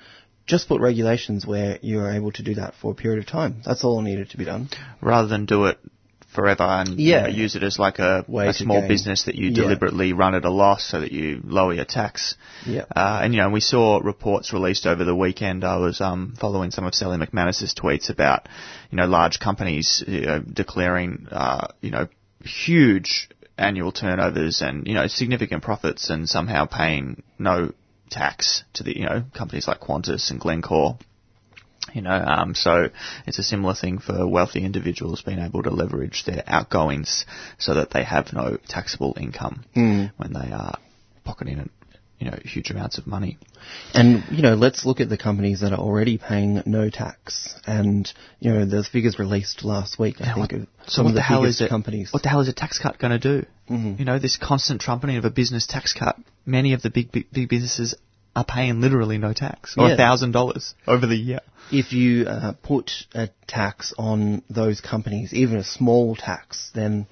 Just 0.53 0.67
put 0.69 0.81
regulations 0.81 1.47
where 1.47 1.79
you're 1.83 2.11
able 2.19 2.33
to 2.33 2.43
do 2.43 2.55
that 2.57 2.75
for 2.81 2.91
a 2.93 2.95
period 3.03 3.21
of 3.21 3.27
time. 3.39 3.53
That's 3.67 3.85
all 3.85 4.01
needed 4.03 4.31
to 4.31 4.37
be 4.43 4.45
done. 4.53 4.69
rather 5.01 5.29
than 5.29 5.45
do 5.47 5.67
it 5.71 5.79
forever 6.35 6.63
and 6.81 6.99
you 6.99 7.13
know, 7.13 7.27
use 7.29 7.55
it 7.57 7.63
as 7.63 7.79
like 7.79 7.99
a, 7.99 8.25
Way 8.27 8.47
a 8.49 8.53
small 8.55 8.81
gain. 8.81 8.89
business 8.89 9.25
that 9.27 9.35
you 9.35 9.49
Yeah. 9.51 9.63
deliberately 9.63 10.15
run 10.15 10.35
at 10.35 10.45
a 10.47 10.51
loss 10.51 10.83
so 10.93 11.01
that 11.03 11.13
you 11.13 11.41
lower 11.45 11.75
your 11.75 11.85
tax. 11.85 12.37
Yeah. 12.67 12.87
Uh, 13.03 13.21
and 13.23 13.35
you 13.35 13.41
know, 13.43 13.51
we 13.51 13.61
saw 13.61 14.01
reports 14.03 14.53
released 14.53 14.87
over 14.87 15.05
the 15.05 15.15
weekend. 15.15 15.63
I 15.63 15.77
was 15.77 16.01
um, 16.01 16.35
following 16.41 16.71
some 16.71 16.87
of 16.87 16.95
Sally 16.95 17.19
McManus's 17.19 17.75
tweets 17.75 18.09
about, 18.11 18.49
you 18.91 18.97
know, 18.97 19.07
large 19.07 19.39
companies 19.41 20.03
you 20.09 20.23
know, 20.23 20.39
declaring, 20.41 21.29
uh, 21.31 21.67
you 21.83 21.91
know, 21.91 22.09
huge 22.43 23.29
annual 23.59 23.93
turnovers 23.93 24.63
and 24.63 24.87
you 24.89 24.95
know 24.95 25.07
significant 25.07 25.63
profits, 25.63 26.11
and 26.11 26.29
somehow 26.29 26.65
paying 26.65 27.23
no 27.39 27.73
tax 28.13 28.63
to 28.75 28.85
the 28.85 28.97
you 28.97 29.07
know 29.07 29.25
companies 29.35 29.67
like 29.67 29.81
Qantas 29.81 30.31
and 30.31 30.39
Glencore. 30.41 30.99
You 31.93 32.01
know, 32.01 32.13
um, 32.13 32.55
so 32.55 32.91
it's 33.27 33.41
a 33.41 33.43
similar 33.43 33.75
thing 33.75 33.99
for 33.99 34.27
wealthy 34.27 34.65
individuals 34.65 35.23
being 35.23 35.41
able 35.41 35.65
to 35.65 35.71
leverage 35.71 36.23
their 36.25 36.45
outgoings 36.47 37.27
so 37.59 37.75
that 37.75 37.91
they 37.91 38.05
have 38.05 38.33
no 38.33 38.57
taxable 38.69 39.15
income 39.21 39.65
when 40.17 40.33
they 40.33 40.53
are 40.53 40.79
pocketing, 41.25 41.69
you 42.23 42.31
know, 42.31 42.39
huge 42.45 42.71
amounts 42.71 42.99
of 42.99 43.07
money. 43.09 43.37
And, 43.95 44.23
you 44.31 44.43
know, 44.43 44.55
let's 44.55 44.87
look 44.87 45.01
at 45.01 45.09
the 45.09 45.19
companies 45.19 45.61
that 45.61 45.73
are 45.73 45.79
already 45.79 46.19
paying 46.19 46.63
no 46.67 46.89
tax. 46.89 47.53
And, 47.67 48.09
you 48.39 48.53
know, 48.53 48.65
there's 48.65 48.87
figures 48.87 49.19
released 49.19 49.65
last 49.65 49.99
week, 49.99 50.17
I 50.21 50.33
think, 50.35 50.53
of 50.53 50.61
So 50.87 50.93
some 50.93 51.05
what 51.07 51.11
of 51.11 51.15
the, 51.17 51.19
the, 51.19 51.23
hell 51.23 51.45
is 51.45 51.61
it? 51.61 51.69
companies. 51.69 52.13
What 52.13 52.23
the 52.23 52.29
hell 52.29 52.41
is 52.41 52.49
a 52.49 52.53
tax 52.53 52.79
cut 52.79 52.99
going 53.01 53.19
to 53.19 53.41
do? 53.41 53.47
Mhm. 53.69 53.99
You 53.99 54.05
know, 54.05 54.21
this 54.21 54.37
constant 54.37 54.81
trumpeting 54.81 55.17
of 55.17 55.25
a 55.25 55.31
business 55.31 55.67
tax 55.67 55.93
cut. 55.93 56.17
Many 56.47 56.75
of 56.75 56.83
the 56.83 56.91
big 56.91 57.11
big, 57.11 57.27
big 57.33 57.49
businesses 57.49 57.95
are 58.37 58.45
paying 58.45 58.81
literally 58.81 59.19
no 59.19 59.33
tax, 59.33 59.75
or 59.77 59.89
Yeah. 59.89 59.97
thousand 59.97 60.31
dollars 60.33 60.75
over 60.87 61.07
the 61.07 61.17
year. 61.17 61.41
if 61.73 61.93
you 61.93 62.27
uh, 62.27 62.53
put 62.63 62.91
a 63.15 63.29
tax 63.49 63.93
on 63.99 64.43
those 64.49 64.81
companies, 64.81 65.33
even 65.35 65.57
a 65.57 65.65
small 65.65 66.15
tax, 66.17 66.71
then 66.75 67.07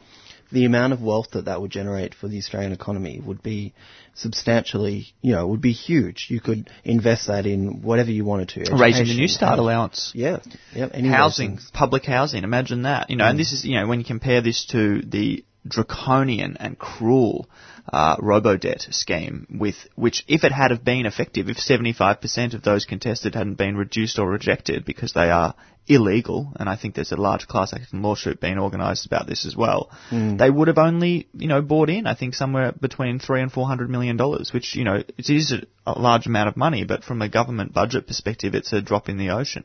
the 0.53 0.65
amount 0.65 0.93
of 0.93 1.03
wealth 1.03 1.31
that 1.33 1.47
that 1.47 1.61
would 1.61 1.71
generate 1.71 2.15
for 2.15 2.29
the 2.29 2.39
Australian 2.39 2.73
economy 2.73 3.21
would 3.25 3.43
be 3.43 3.73
substantially, 4.15 5.15
you 5.23 5.33
know, 5.33 5.47
would 5.47 5.61
be 5.61 5.73
huge. 5.73 6.27
You 6.29 6.41
could 6.41 6.71
invest 6.85 7.29
that 7.29 7.47
in 7.47 7.83
whatever 7.83 8.11
you 8.11 8.25
wanted 8.25 8.49
to. 8.51 8.77
Raising 8.77 9.07
the 9.07 9.15
New 9.15 9.29
Start 9.29 9.59
allowance. 9.59 10.13
Yeah, 10.15 10.39
yeah. 10.75 10.89
Housing, 11.11 11.59
public 11.73 12.05
housing. 12.05 12.45
Imagine 12.45 12.83
that. 12.83 13.11
You 13.11 13.17
know, 13.17 13.27
and 13.27 13.37
mm. 13.37 13.41
this 13.41 13.53
is 13.53 13.65
you 13.65 13.79
know 13.79 13.87
when 13.87 14.01
you 14.01 14.05
compare 14.05 14.41
this 14.41 14.67
to 14.67 15.03
the 15.03 15.45
draconian 15.67 16.57
and 16.59 16.79
cruel 16.79 17.49
uh, 17.93 18.17
robo-debt 18.21 18.87
scheme, 18.91 19.47
with 19.51 19.75
which, 19.97 20.25
if 20.29 20.45
it 20.45 20.53
had 20.53 20.71
have 20.71 20.85
been 20.85 21.07
effective, 21.07 21.49
if 21.49 21.57
75% 21.57 22.55
of 22.55 22.63
those 22.63 22.85
contested 22.85 23.35
hadn't 23.35 23.59
been 23.59 23.77
reduced 23.77 24.19
or 24.19 24.31
rejected 24.31 24.85
because 24.85 25.13
they 25.13 25.31
are 25.31 25.55
illegal, 25.89 26.53
and 26.57 26.69
I 26.69 26.77
think 26.77 26.95
there's 26.95 27.11
a 27.11 27.17
large 27.17 27.49
class 27.49 27.73
action 27.73 28.03
lawsuit 28.03 28.41
being 28.41 28.59
organised 28.59 29.07
about 29.07 29.27
this 29.27 29.45
as 29.45 29.57
well, 29.57 29.91
they 30.37 30.49
would 30.49 30.69
have 30.69 30.79
only, 30.79 31.29
you 31.35 31.49
know, 31.49 31.63
bought 31.63 31.91
in, 31.91 32.07
I 32.07 32.15
think, 32.15 32.35
somewhere 32.35 32.71
between 32.73 33.19
three 33.19 33.41
and 33.41 33.51
four 33.51 33.67
hundred 33.67 33.91
million 33.91 34.17
dollars, 34.17 34.53
which, 34.53 34.77
you 34.77 34.85
know, 34.85 35.03
it 35.19 35.31
is 35.31 35.53
a, 35.53 35.91
a 35.91 35.99
large 35.99 36.27
amount 36.27 36.49
of 36.49 36.57
money, 36.57 36.85
but 36.85 37.03
from 37.03 37.23
a 37.23 37.29
government 37.29 37.73
budget 37.73 38.07
perspective, 38.07 38.55
it's 38.55 38.73
a 38.73 38.81
drop 38.81 39.09
in 39.09 39.19
the 39.19 39.31
ocean. 39.31 39.65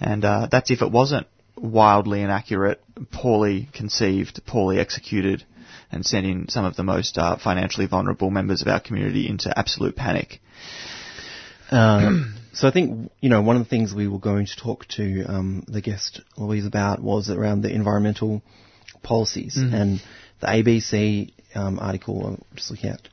And 0.00 0.24
uh, 0.24 0.48
that's 0.50 0.70
if 0.70 0.80
it 0.80 0.90
wasn't 0.90 1.26
wildly 1.54 2.22
inaccurate, 2.22 2.82
poorly 3.10 3.68
conceived, 3.74 4.40
poorly 4.46 4.78
executed, 4.78 5.44
and 5.92 6.04
sending 6.04 6.46
some 6.48 6.64
of 6.64 6.74
the 6.76 6.82
most 6.82 7.18
uh, 7.18 7.36
financially 7.36 7.86
vulnerable 7.86 8.30
members 8.30 8.62
of 8.62 8.68
our 8.68 8.80
community 8.80 9.28
into 9.28 9.56
absolute 9.56 9.94
panic. 9.94 10.40
Um, 11.70 12.34
so 12.52 12.66
I 12.66 12.70
think 12.70 13.12
you 13.20 13.28
know 13.28 13.42
one 13.42 13.56
of 13.56 13.62
the 13.62 13.68
things 13.68 13.94
we 13.94 14.08
were 14.08 14.18
going 14.18 14.46
to 14.46 14.56
talk 14.56 14.86
to 14.96 15.24
um, 15.24 15.64
the 15.68 15.80
guest 15.80 16.20
Louise 16.36 16.66
about 16.66 17.00
was 17.00 17.30
around 17.30 17.62
the 17.62 17.72
environmental 17.72 18.42
policies 19.02 19.56
and 19.56 20.00
the 20.40 20.46
ABC 20.46 21.32
um, 21.54 21.78
article 21.78 22.26
I'm 22.26 22.44
just 22.56 22.70
looking 22.70 22.90
at 22.90 23.08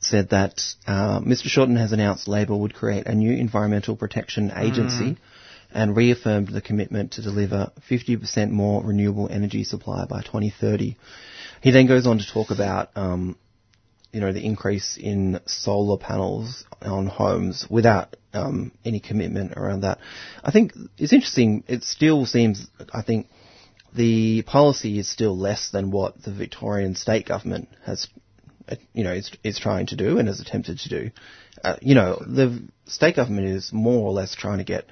said 0.00 0.30
that 0.30 0.60
uh, 0.86 1.20
Mr. 1.20 1.44
Shorten 1.44 1.76
has 1.76 1.92
announced 1.92 2.26
Labor 2.26 2.56
would 2.56 2.74
create 2.74 3.06
a 3.06 3.14
new 3.14 3.32
environmental 3.32 3.96
protection 3.96 4.50
agency 4.56 5.18
and 5.72 5.96
reaffirmed 5.96 6.48
the 6.48 6.60
commitment 6.60 7.12
to 7.12 7.22
deliver 7.22 7.70
50% 7.88 8.50
more 8.50 8.82
renewable 8.82 9.28
energy 9.30 9.62
supply 9.64 10.04
by 10.06 10.20
2030. 10.22 10.96
He 11.60 11.70
then 11.70 11.86
goes 11.86 12.06
on 12.06 12.18
to 12.18 12.32
talk 12.32 12.50
about 12.50 12.90
um, 12.96 13.36
you 14.12 14.20
know, 14.20 14.32
the 14.32 14.44
increase 14.44 14.96
in 15.00 15.40
solar 15.46 15.96
panels 15.96 16.64
on 16.82 17.06
homes 17.06 17.66
without 17.70 18.16
um, 18.32 18.72
any 18.84 19.00
commitment 19.00 19.52
around 19.56 19.82
that. 19.82 19.98
I 20.42 20.50
think 20.50 20.72
it's 20.98 21.12
interesting. 21.12 21.64
It 21.68 21.84
still 21.84 22.26
seems, 22.26 22.66
I 22.92 23.02
think, 23.02 23.28
the 23.94 24.42
policy 24.42 24.98
is 24.98 25.08
still 25.08 25.36
less 25.36 25.70
than 25.70 25.90
what 25.90 26.22
the 26.22 26.32
Victorian 26.32 26.94
state 26.94 27.26
government 27.26 27.68
has, 27.84 28.08
uh, 28.68 28.76
you 28.92 29.04
know, 29.04 29.12
is, 29.12 29.30
is 29.44 29.58
trying 29.58 29.86
to 29.86 29.96
do 29.96 30.18
and 30.18 30.28
has 30.28 30.40
attempted 30.40 30.78
to 30.80 30.88
do. 30.88 31.10
Uh, 31.62 31.76
you 31.80 31.94
know, 31.94 32.20
the 32.26 32.62
state 32.86 33.16
government 33.16 33.48
is 33.48 33.72
more 33.72 34.06
or 34.08 34.12
less 34.12 34.34
trying 34.34 34.58
to 34.58 34.64
get 34.64 34.86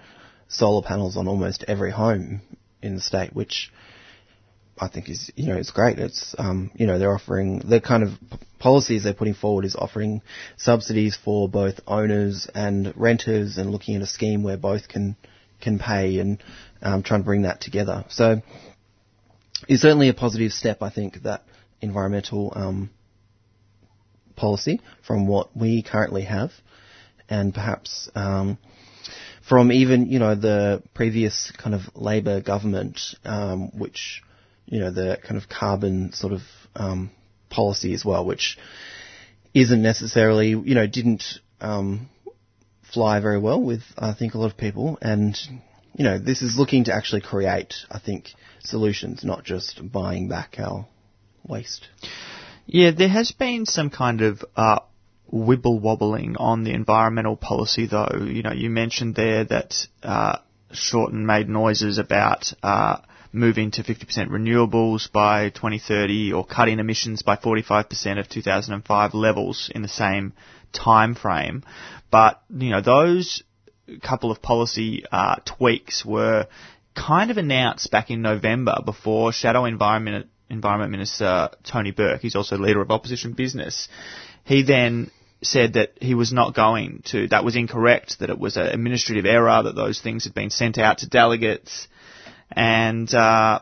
solar 0.49 0.83
panels 0.83 1.17
on 1.17 1.29
almost 1.29 1.65
every 1.67 1.91
home 1.91 2.41
in 2.83 2.95
the 2.95 3.01
state, 3.01 3.35
which 3.35 3.73
I 4.81 4.89
think 4.89 5.09
is, 5.09 5.31
you 5.37 5.49
know, 5.49 5.57
it's 5.57 5.71
great. 5.71 5.99
It's, 5.99 6.35
um, 6.39 6.71
you 6.75 6.87
know, 6.87 6.99
they're 6.99 7.15
offering, 7.15 7.61
the 7.61 7.81
kind 7.81 8.03
of 8.03 8.11
p- 8.11 8.39
policies 8.59 9.05
they're 9.05 9.15
putting 9.15 9.35
forward 9.35 9.65
is 9.65 9.77
offering 9.77 10.23
subsidies 10.57 11.17
for 11.17 11.49
both 11.49 11.81
owners 11.87 12.49
and 12.55 12.93
renters 12.97 13.59
and 13.59 13.71
looking 13.71 13.97
at 13.97 14.03
a 14.03 14.07
scheme 14.07 14.43
where 14.43 14.57
both 14.57 14.89
can, 14.89 15.17
can 15.61 15.79
pay 15.79 16.19
and, 16.19 16.43
um, 16.83 17.03
trying 17.03 17.21
to 17.21 17.25
bring 17.25 17.43
that 17.43 17.61
together. 17.61 18.05
So, 18.09 18.41
it's 19.69 19.83
certainly 19.83 20.09
a 20.09 20.15
positive 20.15 20.53
step, 20.53 20.83
I 20.83 20.91
think, 20.91 21.23
that 21.25 21.43
environmental, 21.81 22.53
um, 22.55 22.91
policy 24.37 24.81
from 25.05 25.27
what 25.27 25.57
we 25.57 25.83
currently 25.83 26.23
have 26.23 26.53
and 27.29 27.53
perhaps, 27.53 28.09
um, 28.15 28.57
from 29.49 29.73
even, 29.73 30.07
you 30.11 30.19
know, 30.19 30.35
the 30.35 30.83
previous 30.95 31.51
kind 31.57 31.75
of 31.75 31.81
Labor 31.95 32.41
government, 32.41 33.01
um, 33.25 33.71
which, 33.79 34.23
you 34.71 34.81
know, 34.81 34.91
the 34.91 35.19
kind 35.23 35.41
of 35.41 35.49
carbon 35.49 36.13
sort 36.13 36.33
of 36.33 36.43
um, 36.77 37.11
policy 37.49 37.95
as 37.95 38.05
well, 38.05 38.25
which 38.25 38.59
isn't 39.55 39.83
necessarily, 39.83 40.49
you 40.51 40.75
know, 40.75 40.87
didn't 40.87 41.25
um, 41.61 42.09
fly 42.93 43.21
very 43.21 43.39
well 43.39 43.61
with, 43.61 43.83
I 43.97 44.13
think, 44.13 44.35
a 44.35 44.39
lot 44.39 44.51
of 44.51 44.59
people. 44.59 44.99
And, 45.01 45.39
you 45.95 46.05
know, 46.05 46.19
this 46.19 46.43
is 46.43 46.59
looking 46.59 46.85
to 46.85 46.95
actually 46.95 47.23
create, 47.23 47.75
I 47.91 47.99
think, 47.99 48.29
solutions, 48.61 49.25
not 49.25 49.45
just 49.45 49.81
buying 49.91 50.29
back 50.29 50.57
our 50.59 50.87
waste. 51.47 51.89
Yeah, 52.67 52.91
there 52.91 53.09
has 53.09 53.33
been 53.33 53.65
some 53.65 53.89
kind 53.89 54.21
of 54.21 54.45
uh, 54.55 54.81
wibble 55.33 55.81
wobbling 55.81 56.37
on 56.37 56.65
the 56.65 56.75
environmental 56.75 57.37
policy, 57.37 57.87
though. 57.87 58.27
You 58.27 58.43
know, 58.43 58.53
you 58.53 58.69
mentioned 58.69 59.15
there 59.15 59.45
that 59.45 59.87
uh, 60.03 60.39
Shorten 60.73 61.25
made 61.25 61.49
noises 61.49 61.97
about 61.97 62.53
uh, 62.63 62.99
moving 63.33 63.71
to 63.73 63.83
50% 63.83 64.29
renewables 64.29 65.11
by 65.11 65.51
2030 65.51 66.33
or 66.33 66.45
cutting 66.45 66.79
emissions 66.79 67.23
by 67.23 67.37
45% 67.37 68.19
of 68.19 68.29
2005 68.29 69.15
levels 69.15 69.71
in 69.75 69.83
the 69.83 69.89
same 69.89 70.33
time 70.73 71.15
frame. 71.15 71.63
But 72.11 72.43
you 72.51 72.71
know, 72.71 72.81
those 72.81 73.43
couple 74.03 74.31
of 74.31 74.43
policy 74.43 75.05
uh, 75.11 75.37
tweaks 75.45 76.05
were 76.05 76.47
kind 76.95 77.31
of 77.31 77.39
announced 77.39 77.91
back 77.91 78.11
in 78.11 78.23
November 78.23 78.77
before 78.85 79.33
Shadow 79.33 79.65
Environment 79.65 80.27
Environment 80.51 80.91
Minister 80.91 81.51
Tony 81.63 81.91
Burke, 81.91 82.23
he's 82.23 82.35
also 82.35 82.57
leader 82.57 82.81
of 82.81 82.91
opposition 82.91 83.33
business, 83.33 83.89
he 84.45 84.63
then 84.63 85.11
said 85.43 85.75
that 85.75 85.93
he 86.01 86.15
was 86.15 86.33
not 86.33 86.55
going 86.55 87.03
to, 87.07 87.29
that 87.29 87.45
was 87.45 87.55
incorrect, 87.55 88.21
that 88.21 88.31
it 88.31 88.39
was 88.39 88.57
an 88.57 88.67
administrative 88.67 89.27
error, 89.27 89.63
that 89.63 89.77
those 89.77 90.01
things 90.01 90.25
had 90.25 90.35
been 90.35 90.51
sent 90.51 90.79
out 90.79 90.99
to 90.99 91.09
delegates, 91.09 91.87
and, 92.53 93.13
uh, 93.15 93.61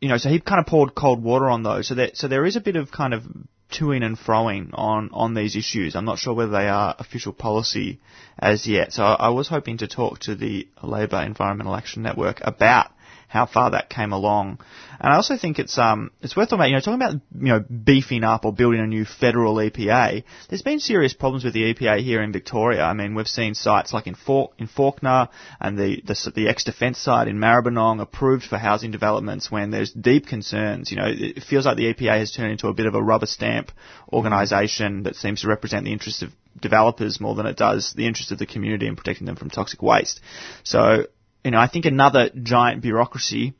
you 0.00 0.08
know, 0.08 0.16
so 0.16 0.28
he 0.28 0.40
kind 0.40 0.60
of 0.60 0.66
poured 0.66 0.94
cold 0.94 1.22
water 1.22 1.48
on 1.48 1.62
those. 1.62 1.88
So 1.88 1.94
that, 1.96 2.16
so 2.16 2.28
there 2.28 2.44
is 2.44 2.56
a 2.56 2.60
bit 2.60 2.76
of 2.76 2.90
kind 2.90 3.14
of 3.14 3.24
toing 3.72 4.04
and 4.04 4.18
froing 4.18 4.70
on, 4.72 5.10
on 5.12 5.34
these 5.34 5.56
issues. 5.56 5.96
I'm 5.96 6.04
not 6.04 6.18
sure 6.18 6.34
whether 6.34 6.52
they 6.52 6.68
are 6.68 6.94
official 6.98 7.32
policy 7.32 8.00
as 8.38 8.66
yet. 8.66 8.92
So 8.92 9.04
I, 9.04 9.14
I 9.14 9.28
was 9.30 9.48
hoping 9.48 9.78
to 9.78 9.88
talk 9.88 10.20
to 10.20 10.34
the 10.34 10.68
Labor 10.82 11.22
Environmental 11.22 11.74
Action 11.74 12.02
Network 12.02 12.40
about 12.42 12.90
how 13.32 13.46
far 13.46 13.70
that 13.70 13.88
came 13.88 14.12
along. 14.12 14.58
And 15.00 15.10
I 15.10 15.16
also 15.16 15.38
think 15.38 15.58
it's 15.58 15.78
um 15.78 16.10
it's 16.20 16.36
worth 16.36 16.50
talking 16.50 16.60
about, 16.60 16.68
you 16.68 16.74
know, 16.74 16.80
talking 16.80 17.02
about 17.02 17.14
you 17.14 17.52
know 17.52 17.60
beefing 17.60 18.24
up 18.24 18.44
or 18.44 18.52
building 18.52 18.80
a 18.80 18.86
new 18.86 19.06
federal 19.06 19.54
EPA. 19.54 20.22
There's 20.50 20.60
been 20.60 20.80
serious 20.80 21.14
problems 21.14 21.42
with 21.42 21.54
the 21.54 21.72
EPA 21.72 22.00
here 22.00 22.22
in 22.22 22.30
Victoria. 22.30 22.82
I 22.82 22.92
mean, 22.92 23.14
we've 23.14 23.26
seen 23.26 23.54
sites 23.54 23.94
like 23.94 24.06
in 24.06 24.14
Faulk, 24.14 24.52
in 24.58 24.68
Fawkner 24.68 25.30
and 25.58 25.78
the 25.78 26.02
the, 26.04 26.32
the 26.34 26.48
ex 26.48 26.64
defence 26.64 26.98
site 26.98 27.26
in 27.26 27.38
Maribyrnong 27.38 28.02
approved 28.02 28.44
for 28.44 28.58
housing 28.58 28.90
developments 28.90 29.50
when 29.50 29.70
there's 29.70 29.90
deep 29.92 30.26
concerns. 30.26 30.90
You 30.90 30.98
know, 30.98 31.08
it 31.08 31.42
feels 31.42 31.64
like 31.64 31.78
the 31.78 31.94
EPA 31.94 32.18
has 32.18 32.32
turned 32.32 32.52
into 32.52 32.68
a 32.68 32.74
bit 32.74 32.84
of 32.84 32.94
a 32.94 33.02
rubber 33.02 33.26
stamp 33.26 33.72
organisation 34.12 35.04
that 35.04 35.16
seems 35.16 35.40
to 35.40 35.48
represent 35.48 35.86
the 35.86 35.92
interests 35.92 36.20
of 36.20 36.30
developers 36.60 37.18
more 37.18 37.34
than 37.34 37.46
it 37.46 37.56
does 37.56 37.94
the 37.96 38.06
interests 38.06 38.30
of 38.30 38.38
the 38.38 38.46
community 38.46 38.86
and 38.86 38.98
protecting 38.98 39.26
them 39.26 39.36
from 39.36 39.48
toxic 39.48 39.80
waste. 39.80 40.20
So 40.64 41.06
you 41.44 41.50
know, 41.50 41.58
I 41.58 41.68
think 41.68 41.84
another 41.84 42.30
giant 42.42 42.82
bureaucracy. 42.82 43.54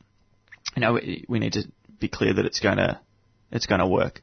You 0.75 0.79
know, 0.81 0.93
we, 0.93 1.25
we 1.27 1.39
need 1.39 1.53
to 1.53 1.63
be 1.99 2.07
clear 2.07 2.33
that 2.33 2.45
it's 2.45 2.59
going 2.59 2.77
to 2.77 2.99
it's 3.51 3.65
going 3.65 3.79
to 3.79 3.87
work. 3.87 4.21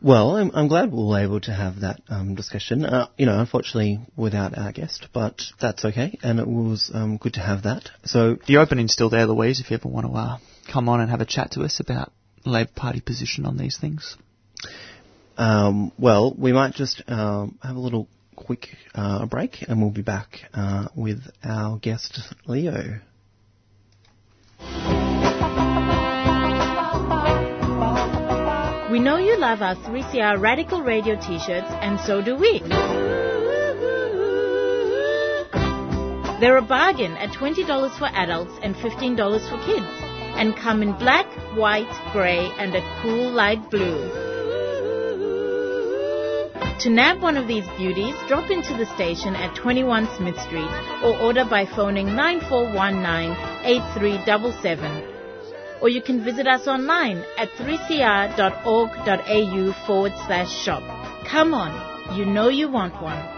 Well, 0.00 0.36
I'm, 0.36 0.52
I'm 0.54 0.68
glad 0.68 0.92
we 0.92 1.02
were 1.02 1.20
able 1.20 1.40
to 1.40 1.52
have 1.52 1.80
that 1.80 2.00
um, 2.08 2.36
discussion. 2.36 2.84
Uh, 2.84 3.08
you 3.16 3.26
know, 3.26 3.38
unfortunately 3.40 3.98
without 4.16 4.56
our 4.56 4.70
guest, 4.70 5.08
but 5.12 5.42
that's 5.60 5.84
okay, 5.84 6.16
and 6.22 6.38
it 6.38 6.46
was 6.46 6.90
um, 6.94 7.16
good 7.16 7.34
to 7.34 7.40
have 7.40 7.64
that. 7.64 7.90
So 8.04 8.36
The 8.46 8.58
opening's 8.58 8.92
still 8.92 9.10
there, 9.10 9.26
Louise. 9.26 9.60
If 9.60 9.70
you 9.70 9.76
ever 9.76 9.88
want 9.88 10.06
to 10.06 10.12
uh, 10.12 10.38
come 10.72 10.88
on 10.88 11.00
and 11.00 11.10
have 11.10 11.20
a 11.20 11.26
chat 11.26 11.52
to 11.52 11.62
us 11.62 11.80
about 11.80 12.12
Labor 12.44 12.70
Party 12.76 13.00
position 13.00 13.44
on 13.44 13.56
these 13.56 13.76
things. 13.76 14.16
Um, 15.36 15.92
well, 15.98 16.34
we 16.36 16.52
might 16.52 16.74
just 16.74 17.02
um, 17.08 17.58
have 17.62 17.76
a 17.76 17.80
little 17.80 18.08
quick 18.38 18.68
uh, 18.94 19.26
break 19.26 19.62
and 19.68 19.80
we'll 19.80 19.90
be 19.90 20.02
back 20.02 20.40
uh, 20.54 20.88
with 20.94 21.20
our 21.44 21.78
guest, 21.78 22.20
Leo. 22.46 23.00
We 28.90 29.00
know 29.00 29.18
you 29.18 29.36
love 29.38 29.60
our 29.60 29.76
3CR 29.76 30.40
Radical 30.40 30.82
Radio 30.82 31.14
t-shirts, 31.16 31.68
and 31.82 32.00
so 32.00 32.22
do 32.22 32.36
we. 32.36 32.60
They're 36.40 36.56
a 36.56 36.62
bargain 36.62 37.12
at 37.16 37.30
$20 37.30 37.98
for 37.98 38.06
adults 38.06 38.52
and 38.62 38.74
$15 38.76 39.50
for 39.50 39.58
kids, 39.66 39.86
and 40.38 40.56
come 40.56 40.82
in 40.82 40.96
black, 40.98 41.26
white, 41.56 41.90
grey, 42.12 42.48
and 42.58 42.74
a 42.74 43.00
cool 43.02 43.30
light 43.30 43.70
blue. 43.70 44.27
To 46.80 46.90
nab 46.90 47.20
one 47.20 47.36
of 47.36 47.48
these 47.48 47.66
beauties, 47.76 48.14
drop 48.28 48.50
into 48.50 48.72
the 48.76 48.86
station 48.94 49.34
at 49.34 49.56
21 49.56 50.08
Smith 50.16 50.38
Street 50.40 50.70
or 51.02 51.18
order 51.18 51.44
by 51.44 51.66
phoning 51.66 52.14
9419 52.14 53.36
8377 53.64 55.18
or 55.80 55.88
you 55.88 56.00
can 56.02 56.22
visit 56.22 56.46
us 56.46 56.68
online 56.68 57.24
at 57.36 57.48
3cr.org.au 57.50 58.36
forward 59.86 60.12
slash 60.26 60.52
shop. 60.52 60.82
Come 61.26 61.52
on, 61.54 62.16
you 62.16 62.24
know 62.24 62.48
you 62.48 62.68
want 62.70 63.00
one. 63.02 63.37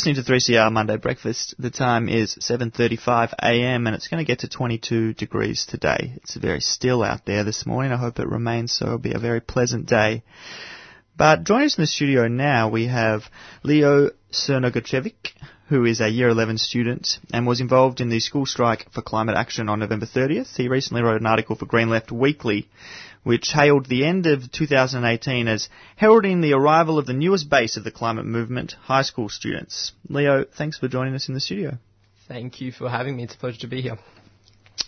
Listening 0.00 0.14
to 0.14 0.32
3CR 0.32 0.72
Monday 0.72 0.96
Breakfast. 0.96 1.54
The 1.58 1.68
time 1.68 2.08
is 2.08 2.34
7:35 2.36 3.34
a.m. 3.38 3.86
and 3.86 3.94
it's 3.94 4.08
going 4.08 4.24
to 4.24 4.26
get 4.26 4.38
to 4.38 4.48
22 4.48 5.12
degrees 5.12 5.66
today. 5.66 6.14
It's 6.16 6.36
very 6.36 6.62
still 6.62 7.02
out 7.02 7.26
there 7.26 7.44
this 7.44 7.66
morning. 7.66 7.92
I 7.92 7.98
hope 7.98 8.18
it 8.18 8.26
remains 8.26 8.72
so. 8.72 8.86
It'll 8.86 8.98
be 8.98 9.12
a 9.12 9.18
very 9.18 9.42
pleasant 9.42 9.84
day. 9.84 10.22
But 11.18 11.44
joining 11.44 11.66
us 11.66 11.76
in 11.76 11.82
the 11.82 11.86
studio 11.86 12.28
now, 12.28 12.70
we 12.70 12.86
have 12.86 13.24
Leo 13.62 14.08
Cernogocevic, 14.32 15.32
who 15.68 15.84
is 15.84 16.00
a 16.00 16.08
Year 16.08 16.30
11 16.30 16.56
student 16.56 17.18
and 17.30 17.46
was 17.46 17.60
involved 17.60 18.00
in 18.00 18.08
the 18.08 18.20
school 18.20 18.46
strike 18.46 18.90
for 18.92 19.02
climate 19.02 19.36
action 19.36 19.68
on 19.68 19.80
November 19.80 20.06
30th. 20.06 20.56
He 20.56 20.68
recently 20.68 21.02
wrote 21.02 21.20
an 21.20 21.26
article 21.26 21.56
for 21.56 21.66
Green 21.66 21.90
Left 21.90 22.10
Weekly, 22.10 22.70
which 23.22 23.52
hailed 23.52 23.86
the 23.86 24.04
end 24.04 24.26
of 24.26 24.50
2018 24.50 25.48
as 25.48 25.68
heralding 25.96 26.40
the 26.40 26.54
arrival 26.54 26.98
of 26.98 27.06
the 27.06 27.12
newest 27.12 27.50
base 27.50 27.76
of 27.76 27.84
the 27.84 27.90
climate 27.90 28.26
movement, 28.26 28.74
high 28.82 29.02
school 29.02 29.28
students. 29.28 29.92
Leo, 30.08 30.44
thanks 30.44 30.78
for 30.78 30.88
joining 30.88 31.14
us 31.14 31.28
in 31.28 31.34
the 31.34 31.40
studio. 31.40 31.76
Thank 32.28 32.60
you 32.60 32.72
for 32.72 32.88
having 32.88 33.16
me. 33.16 33.24
It's 33.24 33.34
a 33.34 33.38
pleasure 33.38 33.60
to 33.60 33.66
be 33.66 33.82
here. 33.82 33.98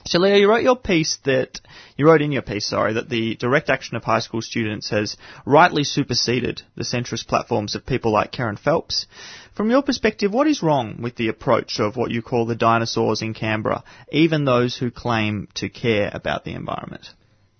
So, 0.04 0.18
Leo, 0.18 0.36
you 0.36 0.48
wrote 0.48 0.64
your 0.64 0.76
piece 0.76 1.18
that 1.24 1.60
you 1.96 2.06
wrote 2.06 2.22
in 2.22 2.32
your 2.32 2.42
piece, 2.42 2.66
sorry, 2.66 2.94
that 2.94 3.08
the 3.08 3.36
direct 3.36 3.70
action 3.70 3.96
of 3.96 4.02
high 4.02 4.18
school 4.18 4.42
students 4.42 4.90
has 4.90 5.16
rightly 5.46 5.84
superseded 5.84 6.62
the 6.76 6.82
centrist 6.82 7.28
platforms 7.28 7.74
of 7.74 7.86
people 7.86 8.12
like 8.12 8.32
Kerryn 8.32 8.58
Phelps. 8.58 9.06
From 9.54 9.70
your 9.70 9.82
perspective, 9.82 10.32
what 10.32 10.48
is 10.48 10.62
wrong 10.62 11.02
with 11.02 11.16
the 11.16 11.28
approach 11.28 11.78
of 11.78 11.96
what 11.96 12.10
you 12.10 12.22
call 12.22 12.46
the 12.46 12.56
dinosaurs 12.56 13.22
in 13.22 13.34
Canberra, 13.34 13.84
even 14.10 14.44
those 14.44 14.76
who 14.76 14.90
claim 14.90 15.46
to 15.54 15.68
care 15.68 16.10
about 16.12 16.44
the 16.44 16.54
environment? 16.54 17.10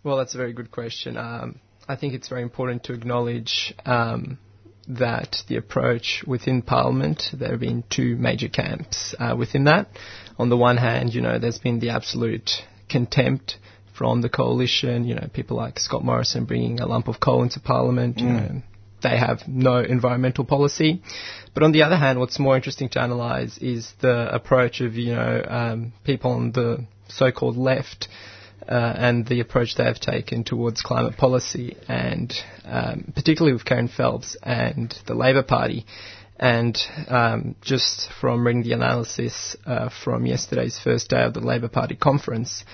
Well, 0.05 0.17
that's 0.17 0.35
a 0.35 0.38
very 0.38 0.53
good 0.53 0.71
question. 0.71 1.17
Um, 1.17 1.61
I 1.88 1.97
think 1.97 2.15
it's 2.15 2.29
very 2.29 2.43
important 2.43 2.85
to 2.85 2.93
acknowledge 2.93 3.75
um, 3.85 4.38
that 4.88 5.37
the 5.49 5.57
approach 5.57 6.25
within 6.27 6.62
Parliament, 6.62 7.25
there 7.33 7.51
have 7.53 7.61
been 7.61 7.85
two 7.88 8.17
major 8.17 8.49
camps 8.49 9.15
uh, 9.19 9.37
within 9.38 9.65
that. 9.65 9.88
On 10.38 10.49
the 10.49 10.57
one 10.57 10.77
hand, 10.77 11.15
you 11.15 11.21
know, 11.21 11.38
there's 11.38 11.59
been 11.59 11.79
the 11.79 11.91
absolute 11.91 12.51
contempt 12.88 13.59
from 13.97 14.23
the 14.23 14.29
coalition, 14.29 15.05
you 15.05 15.15
know, 15.15 15.29
people 15.33 15.57
like 15.57 15.79
Scott 15.79 16.05
Morrison 16.05 16.47
bringing 16.47 16.81
a 16.81 16.87
lump 16.87 17.09
of 17.09 17.21
coal 17.21 17.43
into 17.43 17.61
Parliament, 17.61 18.19
you 18.19 18.27
Mm. 18.27 18.35
know, 18.55 18.62
they 19.03 19.17
have 19.17 19.47
no 19.47 19.79
environmental 19.81 20.45
policy. 20.45 21.03
But 21.55 21.62
on 21.62 21.73
the 21.73 21.83
other 21.83 21.97
hand, 21.97 22.19
what's 22.19 22.38
more 22.38 22.57
interesting 22.57 22.88
to 22.91 23.05
analyse 23.05 23.59
is 23.59 23.93
the 24.01 24.33
approach 24.35 24.81
of, 24.81 24.95
you 24.97 25.15
know, 25.15 25.45
um, 25.47 25.93
people 26.05 26.31
on 26.33 26.53
the 26.53 26.87
so-called 27.09 27.57
left 27.57 28.09
uh, 28.68 28.94
and 28.96 29.27
the 29.27 29.40
approach 29.40 29.75
they 29.77 29.85
have 29.85 30.01
taken 30.01 30.44
towards 30.44 30.83
climate 30.83 31.16
policy, 31.16 31.77
and 31.88 32.33
um, 32.64 33.12
particularly 33.14 33.53
with 33.53 33.64
Kerryn 33.64 33.90
Phelps 33.90 34.37
and 34.42 34.96
the 35.07 35.14
Labor 35.14 35.42
Party. 35.42 35.87
And 36.37 36.77
um, 37.09 37.55
just 37.61 38.09
from 38.20 38.44
reading 38.44 38.62
the 38.62 38.72
analysis 38.72 39.57
uh, 39.64 39.90
from 40.05 40.27
yesterday's 40.27 40.79
first 40.79 41.11
day 41.11 41.22
of 41.22 41.35
the 41.35 41.40
Labor 41.40 41.68
Party 41.68 41.94
conference, 41.94 42.64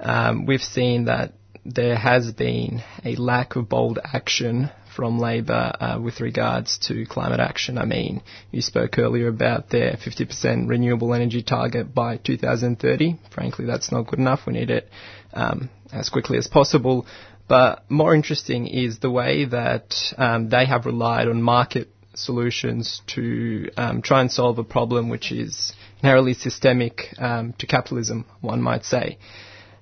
um, 0.00 0.46
we've 0.46 0.62
seen 0.62 1.06
that 1.06 1.32
there 1.64 1.96
has 1.96 2.32
been 2.32 2.82
a 3.04 3.16
lack 3.16 3.56
of 3.56 3.68
bold 3.68 3.98
action 4.02 4.70
from 4.98 5.20
Labor 5.20 5.72
uh, 5.78 6.00
with 6.02 6.20
regards 6.20 6.76
to 6.76 7.06
climate 7.06 7.38
action. 7.38 7.78
I 7.78 7.84
mean, 7.84 8.20
you 8.50 8.60
spoke 8.60 8.98
earlier 8.98 9.28
about 9.28 9.70
their 9.70 9.92
50% 9.92 10.68
renewable 10.68 11.14
energy 11.14 11.40
target 11.40 11.94
by 11.94 12.16
2030. 12.16 13.14
Frankly, 13.30 13.64
that's 13.64 13.92
not 13.92 14.08
good 14.08 14.18
enough. 14.18 14.40
We 14.44 14.54
need 14.54 14.70
it 14.70 14.90
um, 15.32 15.70
as 15.92 16.08
quickly 16.08 16.36
as 16.36 16.48
possible. 16.48 17.06
But 17.46 17.88
more 17.88 18.12
interesting 18.12 18.66
is 18.66 18.98
the 18.98 19.08
way 19.08 19.44
that 19.44 19.94
um, 20.16 20.48
they 20.48 20.66
have 20.66 20.84
relied 20.84 21.28
on 21.28 21.42
market 21.42 21.88
solutions 22.14 23.00
to 23.14 23.70
um, 23.76 24.02
try 24.02 24.20
and 24.20 24.32
solve 24.32 24.58
a 24.58 24.64
problem 24.64 25.10
which 25.10 25.30
is 25.30 25.74
inherently 26.02 26.34
systemic 26.34 27.14
um, 27.18 27.52
to 27.60 27.68
capitalism, 27.68 28.24
one 28.40 28.60
might 28.60 28.84
say. 28.84 29.18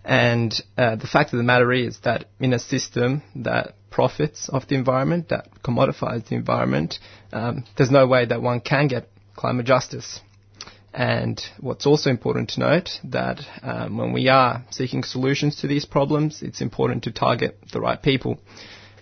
And 0.04 0.52
uh, 0.76 0.96
the 0.96 1.06
fact 1.06 1.32
of 1.32 1.38
the 1.38 1.42
matter 1.42 1.72
is 1.72 2.00
that 2.00 2.26
in 2.38 2.52
a 2.52 2.58
system 2.58 3.22
that 3.36 3.76
profits 3.96 4.50
of 4.50 4.68
the 4.68 4.74
environment, 4.74 5.30
that 5.30 5.48
commodifies 5.64 6.28
the 6.28 6.34
environment, 6.34 6.98
um, 7.32 7.64
there's 7.78 7.90
no 7.90 8.06
way 8.06 8.26
that 8.26 8.42
one 8.42 8.60
can 8.60 8.88
get 8.88 9.08
climate 9.34 9.64
justice. 9.64 10.20
And 10.92 11.42
what's 11.60 11.86
also 11.86 12.10
important 12.10 12.50
to 12.50 12.60
note 12.60 13.00
that 13.04 13.40
um, 13.62 13.96
when 13.96 14.12
we 14.12 14.28
are 14.28 14.62
seeking 14.70 15.02
solutions 15.02 15.56
to 15.62 15.66
these 15.66 15.86
problems, 15.86 16.42
it's 16.42 16.60
important 16.60 17.04
to 17.04 17.10
target 17.10 17.56
the 17.72 17.80
right 17.80 18.00
people. 18.02 18.38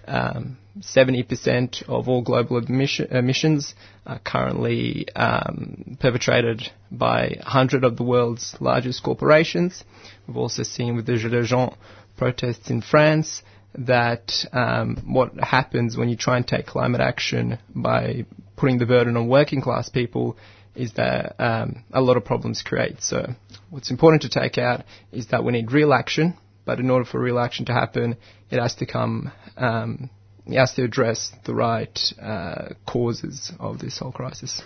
Um, 0.06 0.58
70% 0.78 1.82
of 1.88 2.08
all 2.08 2.22
global 2.22 2.58
emission, 2.58 3.08
emissions 3.10 3.74
are 4.06 4.20
currently 4.20 5.08
um, 5.16 5.96
perpetrated 5.98 6.70
by 6.92 7.34
100 7.42 7.82
of 7.82 7.96
the 7.96 8.04
world's 8.04 8.54
largest 8.60 9.02
corporations. 9.02 9.82
We've 10.28 10.36
also 10.36 10.62
seen 10.62 10.94
with 10.94 11.06
the 11.06 11.14
Gilets 11.14 11.46
jaunes 11.46 11.74
protests 12.16 12.70
in 12.70 12.80
France 12.80 13.42
that 13.76 14.32
um, 14.52 15.02
what 15.06 15.34
happens 15.38 15.96
when 15.96 16.08
you 16.08 16.16
try 16.16 16.36
and 16.36 16.46
take 16.46 16.66
climate 16.66 17.00
action 17.00 17.58
by 17.74 18.24
putting 18.56 18.78
the 18.78 18.86
burden 18.86 19.16
on 19.16 19.28
working 19.28 19.60
class 19.60 19.88
people 19.88 20.36
is 20.74 20.92
that 20.94 21.34
um, 21.38 21.84
a 21.92 22.00
lot 22.00 22.16
of 22.16 22.24
problems 22.24 22.62
create. 22.62 23.02
So 23.02 23.34
what's 23.70 23.90
important 23.90 24.22
to 24.22 24.28
take 24.28 24.58
out 24.58 24.84
is 25.12 25.28
that 25.28 25.44
we 25.44 25.52
need 25.52 25.72
real 25.72 25.92
action, 25.92 26.36
but 26.64 26.80
in 26.80 26.90
order 26.90 27.04
for 27.04 27.20
real 27.20 27.38
action 27.38 27.66
to 27.66 27.72
happen, 27.72 28.16
it 28.50 28.60
has 28.60 28.74
to 28.76 28.86
come, 28.86 29.32
um, 29.56 30.10
it 30.46 30.58
has 30.58 30.74
to 30.74 30.84
address 30.84 31.32
the 31.44 31.54
right 31.54 31.98
uh, 32.20 32.74
causes 32.86 33.52
of 33.60 33.78
this 33.78 33.98
whole 33.98 34.12
crisis. 34.12 34.62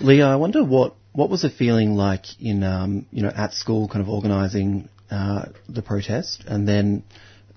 Leah, 0.00 0.26
I 0.26 0.36
wonder 0.36 0.64
what, 0.64 0.94
what 1.12 1.30
was 1.30 1.42
the 1.42 1.50
feeling 1.50 1.94
like 1.94 2.24
in, 2.40 2.62
um, 2.62 3.06
you 3.10 3.22
know, 3.22 3.32
at 3.34 3.52
school 3.52 3.88
kind 3.88 4.02
of 4.02 4.08
organising 4.08 4.88
uh, 5.10 5.46
the 5.68 5.82
protest 5.82 6.44
and 6.46 6.68
then 6.68 7.02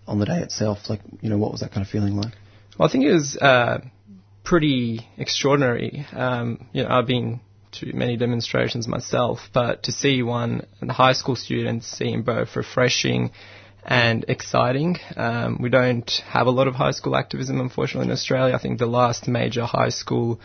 on 0.08 0.20
the 0.20 0.26
day 0.26 0.40
itself, 0.40 0.90
like, 0.90 1.02
you 1.22 1.30
know, 1.30 1.38
what 1.38 1.52
was 1.52 1.62
that 1.62 1.72
kind 1.72 1.86
of 1.86 1.92
feeling 1.92 2.16
like? 2.16 2.34
Well, 2.78 2.88
I 2.88 2.92
think 2.92 3.06
it 3.06 3.14
was 3.14 3.38
uh, 3.38 3.82
pretty 4.44 5.08
extraordinary. 5.18 6.06
Um, 6.12 6.68
you 6.74 6.84
know, 6.84 6.90
I've 6.90 7.08
been 7.08 7.40
to 7.74 7.94
many 7.94 8.18
demonstrations 8.18 8.88
myself, 8.88 9.40
but 9.54 9.84
to 9.84 9.92
see 9.92 10.22
one 10.22 10.66
and 10.80 10.90
the 10.90 10.94
high 10.94 11.14
school 11.14 11.36
students 11.36 11.88
seem 11.88 12.24
both 12.24 12.56
refreshing 12.56 13.32
and 13.86 14.26
exciting. 14.28 14.98
Um, 15.16 15.58
we 15.62 15.70
don't 15.70 16.10
have 16.28 16.48
a 16.48 16.52
lot 16.52 16.68
of 16.68 16.76
high 16.76 16.92
school 16.92 17.16
activism, 17.16 17.60
unfortunately, 17.60 18.08
in 18.08 18.12
Australia. 18.12 18.56
I 18.56 18.60
think 18.60 18.80
the 18.80 18.86
last 18.86 19.28
major 19.28 19.66
high 19.66 19.90
school 19.90 20.40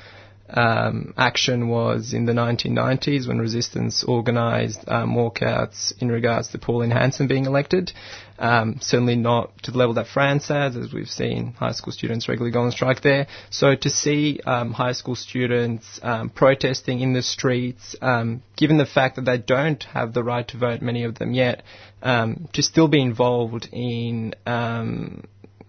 um, 0.50 1.12
action 1.16 1.68
was 1.68 2.12
in 2.14 2.24
the 2.24 2.32
1990s 2.32 3.28
when 3.28 3.38
Resistance 3.38 4.02
organised 4.04 4.80
um, 4.88 5.14
walkouts 5.14 5.92
in 6.00 6.08
regards 6.10 6.48
to 6.48 6.58
Pauline 6.58 6.90
Hanson 6.90 7.26
being 7.26 7.44
elected. 7.46 7.92
Um, 8.38 8.78
certainly 8.80 9.16
not 9.16 9.50
to 9.64 9.72
the 9.72 9.78
level 9.78 9.94
that 9.94 10.06
France 10.06 10.46
has, 10.48 10.76
as 10.76 10.92
we've 10.92 11.08
seen 11.10 11.54
high 11.54 11.72
school 11.72 11.92
students 11.92 12.28
regularly 12.28 12.52
go 12.52 12.60
on 12.62 12.70
strike 12.70 13.02
there. 13.02 13.26
So 13.50 13.74
to 13.74 13.90
see 13.90 14.40
um, 14.46 14.72
high 14.72 14.92
school 14.92 15.16
students 15.16 15.98
um, 16.02 16.30
protesting 16.30 17.00
in 17.00 17.12
the 17.12 17.22
streets, 17.22 17.96
um, 18.00 18.42
given 18.56 18.78
the 18.78 18.86
fact 18.86 19.16
that 19.16 19.24
they 19.24 19.38
don't 19.38 19.82
have 19.84 20.14
the 20.14 20.22
right 20.22 20.46
to 20.48 20.56
vote, 20.56 20.80
many 20.82 21.02
of 21.04 21.16
them 21.18 21.34
yet, 21.34 21.62
um, 22.02 22.48
to 22.52 22.62
still 22.62 22.86
be 22.88 23.00
involved 23.02 23.68
in 23.72 24.34
um, 24.46 25.24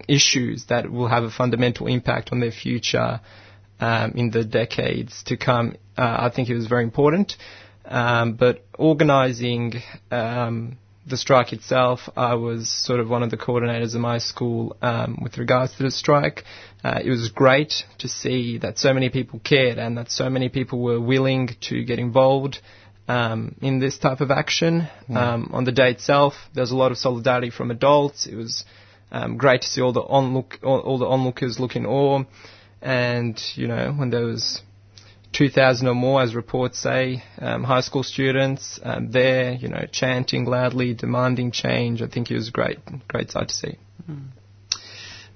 issues 0.08 0.66
that 0.66 0.92
will 0.92 1.08
have 1.08 1.24
a 1.24 1.32
fundamental 1.32 1.88
impact 1.88 2.30
on 2.32 2.40
their 2.40 2.52
future 2.52 3.20
um, 3.80 4.14
in 4.16 4.32
the 4.32 4.44
decades 4.44 5.24
to 5.24 5.38
come, 5.38 5.76
uh, 5.98 6.18
I 6.20 6.32
think 6.34 6.50
it 6.50 6.56
was 6.56 6.68
very 6.68 6.84
important. 6.84 7.38
Um, 7.86 8.34
but 8.34 8.64
organising 8.78 9.74
um, 10.12 10.78
the 11.08 11.18
strike 11.18 11.54
itself, 11.54 12.02
I 12.16 12.36
was 12.36 12.70
sort 12.70 13.00
of 13.00 13.10
one 13.10 13.24
of 13.24 13.32
the 13.32 13.38
coordinators 13.38 13.96
of 13.96 14.02
my 14.02 14.20
school 14.20 14.78
um, 14.82 15.20
with 15.22 15.38
regards 15.38 15.76
to 15.78 15.84
the 15.84 15.92
strike. 15.92 16.44
Uh, 16.84 17.00
it 17.04 17.10
was 17.10 17.30
great 17.30 17.84
to 18.00 18.08
see 18.08 18.60
that 18.60 18.78
so 18.78 18.94
many 18.94 19.10
people 19.10 19.40
cared 19.44 19.78
and 19.78 19.98
that 19.98 20.12
so 20.12 20.30
many 20.30 20.50
people 20.50 20.82
were 20.82 21.02
willing 21.02 21.50
to 21.62 21.84
get 21.84 22.00
involved 22.00 22.60
um, 23.08 23.56
in 23.62 23.80
this 23.80 23.98
type 23.98 24.22
of 24.22 24.30
action. 24.30 24.88
Um, 25.10 25.50
on 25.52 25.64
the 25.64 25.72
day 25.72 25.90
itself, 25.90 26.34
there 26.54 26.62
was 26.62 26.72
a 26.72 26.76
lot 26.76 26.92
of 26.92 26.98
solidarity 26.98 27.50
from 27.50 27.72
adults. 27.72 28.28
It 28.28 28.36
was 28.36 28.64
um, 29.12 29.38
great 29.38 29.62
to 29.62 29.68
see 29.68 29.82
all 29.82 29.94
the 29.94 30.04
onlook, 30.04 30.60
all, 30.64 30.80
all 30.80 30.98
the 31.00 31.08
onlookers 31.08 31.60
look 31.60 31.76
in 31.76 31.88
awe, 31.88 32.24
and 32.82 33.40
you 33.56 33.68
know 33.68 33.92
when 33.92 34.10
there 34.10 34.26
was 34.26 34.62
2,000 35.34 35.88
or 35.88 35.94
more, 35.94 36.22
as 36.22 36.34
reports 36.34 36.80
say, 36.80 37.24
um, 37.40 37.64
high 37.64 37.82
school 37.82 38.04
students 38.04 38.80
um, 38.84 39.12
there, 39.12 39.54
you 39.54 39.68
know, 39.68 39.86
chanting 39.92 40.46
loudly, 40.46 40.94
demanding 40.94 41.52
change. 41.52 42.02
I 42.02 42.08
think 42.08 42.32
it 42.32 42.36
was 42.36 42.48
a 42.48 42.52
great, 42.52 42.80
great 43.08 43.30
sight 43.30 43.50
to 43.50 43.54
see. 43.54 43.78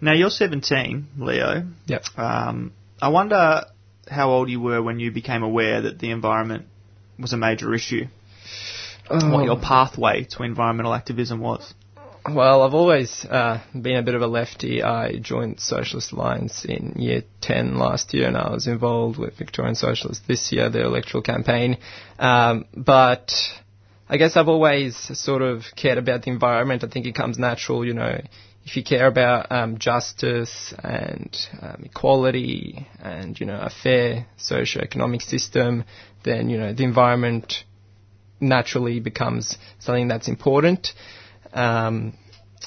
Now 0.01 0.13
you're 0.13 0.29
17, 0.31 1.07
Leo. 1.17 1.67
Yep. 1.85 2.05
Um, 2.17 2.73
I 3.01 3.09
wonder 3.09 3.65
how 4.09 4.31
old 4.31 4.49
you 4.49 4.59
were 4.59 4.81
when 4.81 4.99
you 4.99 5.11
became 5.11 5.43
aware 5.43 5.81
that 5.83 5.99
the 5.99 6.11
environment 6.11 6.65
was 7.19 7.33
a 7.33 7.37
major 7.37 7.73
issue. 7.73 8.07
What 9.09 9.45
your 9.45 9.59
pathway 9.59 10.23
to 10.31 10.43
environmental 10.43 10.93
activism 10.93 11.39
was. 11.39 11.73
Well, 12.25 12.61
I've 12.61 12.73
always 12.73 13.25
uh, 13.25 13.59
been 13.73 13.97
a 13.97 14.01
bit 14.01 14.15
of 14.15 14.21
a 14.21 14.27
lefty. 14.27 14.81
I 14.81 15.17
joined 15.17 15.59
Socialist 15.59 16.13
Alliance 16.13 16.63
in 16.63 16.93
year 16.97 17.23
10 17.41 17.77
last 17.77 18.13
year, 18.13 18.27
and 18.29 18.37
I 18.37 18.49
was 18.49 18.65
involved 18.65 19.17
with 19.19 19.35
Victorian 19.37 19.75
Socialists 19.75 20.25
this 20.25 20.49
year, 20.53 20.69
their 20.69 20.85
electoral 20.85 21.21
campaign. 21.21 21.77
Um, 22.17 22.63
but 22.73 23.33
I 24.07 24.15
guess 24.15 24.37
I've 24.37 24.47
always 24.47 24.95
sort 24.95 25.41
of 25.41 25.63
cared 25.75 25.97
about 25.97 26.21
the 26.23 26.31
environment. 26.31 26.85
I 26.85 26.87
think 26.87 27.05
it 27.07 27.13
comes 27.13 27.37
natural, 27.37 27.85
you 27.85 27.93
know, 27.93 28.21
if 28.63 28.77
you 28.77 28.85
care 28.85 29.07
about 29.07 29.51
um, 29.51 29.77
justice 29.77 30.73
and 30.81 31.37
um, 31.61 31.83
equality 31.83 32.87
and, 33.01 33.37
you 33.37 33.45
know, 33.45 33.59
a 33.59 33.69
fair 33.69 34.27
socio-economic 34.37 35.19
system, 35.21 35.83
then, 36.23 36.49
you 36.49 36.57
know, 36.57 36.71
the 36.71 36.85
environment 36.85 37.65
naturally 38.39 39.01
becomes 39.01 39.57
something 39.79 40.07
that's 40.07 40.29
important. 40.29 40.93
Um, 41.53 42.17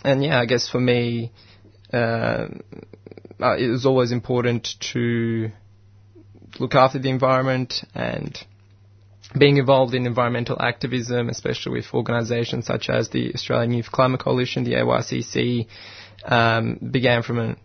and 0.05 0.23
yeah, 0.23 0.41
I 0.41 0.47
guess 0.47 0.69
for 0.69 0.81
me, 0.81 1.33
uh, 1.93 2.47
uh, 3.41 3.57
it 3.59 3.69
was 3.69 3.85
always 3.87 4.13
important 4.13 4.69
to 4.93 5.51
look 6.59 6.75
after 6.75 6.99
the 6.99 7.11
environment 7.11 7.85
and 7.95 8.39
being 9.39 9.57
involved 9.59 9.95
in 9.95 10.07
environmental 10.07 10.61
activism, 10.61 11.29
especially 11.29 11.73
with 11.73 11.93
organisations 11.93 12.67
such 12.67 12.89
as 12.89 13.11
the 13.11 13.35
Australian 13.35 13.73
Youth 13.73 13.91
Climate 13.91 14.21
Coalition, 14.21 14.65
the 14.65 14.75
AYCC, 14.75 15.67
um, 16.25 16.79
began 16.91 17.23
from 17.23 17.39
a 17.39 17.57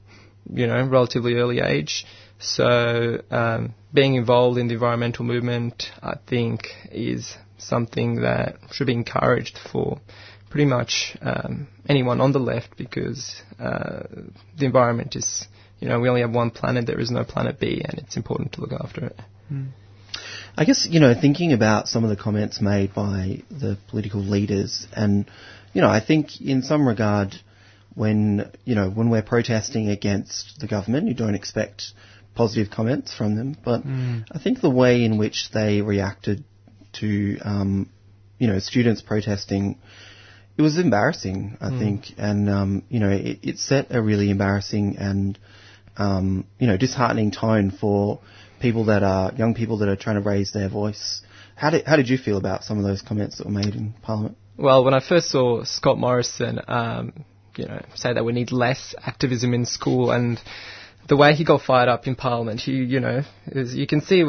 you 0.51 0.67
know 0.67 0.83
relatively 0.85 1.35
early 1.35 1.59
age. 1.59 2.05
So 2.39 3.21
um, 3.29 3.75
being 3.93 4.15
involved 4.15 4.57
in 4.57 4.67
the 4.67 4.73
environmental 4.73 5.23
movement, 5.23 5.91
I 6.01 6.15
think, 6.27 6.67
is 6.91 7.37
something 7.57 8.21
that 8.21 8.55
should 8.71 8.87
be 8.87 8.93
encouraged 8.93 9.59
for 9.71 10.01
pretty 10.51 10.65
much 10.65 11.17
um, 11.21 11.67
anyone 11.87 12.21
on 12.21 12.33
the 12.33 12.39
left 12.39 12.77
because 12.77 13.41
uh, 13.59 14.03
the 14.57 14.65
environment 14.65 15.15
is, 15.15 15.47
you 15.79 15.87
know, 15.87 15.99
we 15.99 16.09
only 16.09 16.21
have 16.21 16.31
one 16.31 16.51
planet, 16.51 16.85
there 16.85 16.99
is 16.99 17.09
no 17.09 17.23
planet 17.23 17.59
B, 17.59 17.81
and 17.83 17.97
it's 17.99 18.17
important 18.17 18.53
to 18.53 18.61
look 18.61 18.73
after 18.73 19.05
it. 19.05 19.19
I 20.57 20.65
guess, 20.65 20.85
you 20.89 20.99
know, 20.99 21.13
thinking 21.19 21.53
about 21.53 21.87
some 21.87 22.03
of 22.03 22.09
the 22.09 22.21
comments 22.21 22.59
made 22.61 22.93
by 22.93 23.43
the 23.49 23.77
political 23.89 24.19
leaders, 24.19 24.85
and, 24.93 25.25
you 25.73 25.81
know, 25.81 25.89
I 25.89 26.01
think 26.05 26.41
in 26.41 26.61
some 26.61 26.85
regard, 26.85 27.33
when, 27.95 28.51
you 28.65 28.75
know, 28.75 28.89
when 28.89 29.09
we're 29.09 29.21
protesting 29.21 29.89
against 29.89 30.59
the 30.59 30.67
government, 30.67 31.07
you 31.07 31.13
don't 31.13 31.35
expect 31.35 31.93
positive 32.35 32.71
comments 32.71 33.13
from 33.13 33.35
them, 33.35 33.57
but 33.63 33.83
I 34.31 34.39
think 34.39 34.59
the 34.61 34.69
way 34.69 35.03
in 35.03 35.17
which 35.17 35.49
they 35.53 35.81
reacted 35.81 36.43
to, 36.93 37.37
um, 37.39 37.89
you 38.37 38.47
know, 38.47 38.59
students 38.59 39.01
protesting, 39.01 39.79
it 40.61 40.63
was 40.63 40.77
embarrassing, 40.77 41.57
I 41.59 41.69
think, 41.69 42.13
and, 42.17 42.47
um, 42.47 42.83
you 42.87 42.99
know, 42.99 43.09
it, 43.09 43.39
it 43.41 43.57
set 43.57 43.87
a 43.89 43.99
really 43.99 44.29
embarrassing 44.29 44.97
and, 44.97 45.37
um, 45.97 46.45
you 46.59 46.67
know, 46.67 46.77
disheartening 46.77 47.31
tone 47.31 47.71
for 47.71 48.19
people 48.59 48.85
that 48.85 49.01
are 49.01 49.33
young 49.33 49.55
people 49.55 49.79
that 49.79 49.89
are 49.89 49.95
trying 49.95 50.17
to 50.17 50.21
raise 50.21 50.51
their 50.51 50.69
voice. 50.69 51.23
How 51.55 51.71
did 51.71 51.87
how 51.87 51.95
did 51.95 52.09
you 52.09 52.19
feel 52.19 52.37
about 52.37 52.63
some 52.63 52.77
of 52.77 52.83
those 52.83 53.01
comments 53.01 53.39
that 53.39 53.47
were 53.47 53.53
made 53.53 53.73
in 53.73 53.95
Parliament? 54.03 54.37
Well, 54.55 54.83
when 54.83 54.93
I 54.93 54.99
first 54.99 55.29
saw 55.29 55.63
Scott 55.63 55.97
Morrison, 55.97 56.59
um, 56.67 57.25
you 57.55 57.65
know, 57.65 57.83
say 57.95 58.13
that 58.13 58.23
we 58.23 58.31
need 58.31 58.51
less 58.51 58.93
activism 59.01 59.55
in 59.55 59.65
school, 59.65 60.11
and 60.11 60.39
the 61.07 61.17
way 61.17 61.33
he 61.33 61.43
got 61.43 61.63
fired 61.63 61.89
up 61.89 62.05
in 62.05 62.13
Parliament, 62.13 62.61
he, 62.61 62.73
you 62.73 62.99
know, 62.99 63.23
is, 63.47 63.73
you 63.73 63.87
can 63.87 64.01
see 64.01 64.23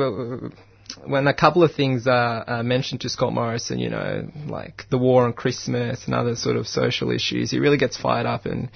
when 1.04 1.26
a 1.26 1.34
couple 1.34 1.62
of 1.62 1.72
things 1.74 2.06
are 2.06 2.44
uh, 2.48 2.62
mentioned 2.62 3.00
to 3.02 3.08
Scott 3.08 3.32
Morrison, 3.32 3.78
you 3.78 3.90
know, 3.90 4.28
like 4.48 4.84
the 4.90 4.98
war 4.98 5.24
on 5.24 5.32
Christmas 5.32 6.04
and 6.06 6.14
other 6.14 6.36
sort 6.36 6.56
of 6.56 6.66
social 6.66 7.10
issues, 7.10 7.50
he 7.50 7.58
really 7.58 7.78
gets 7.78 7.96
fired 7.96 8.26
up, 8.26 8.46
and 8.46 8.70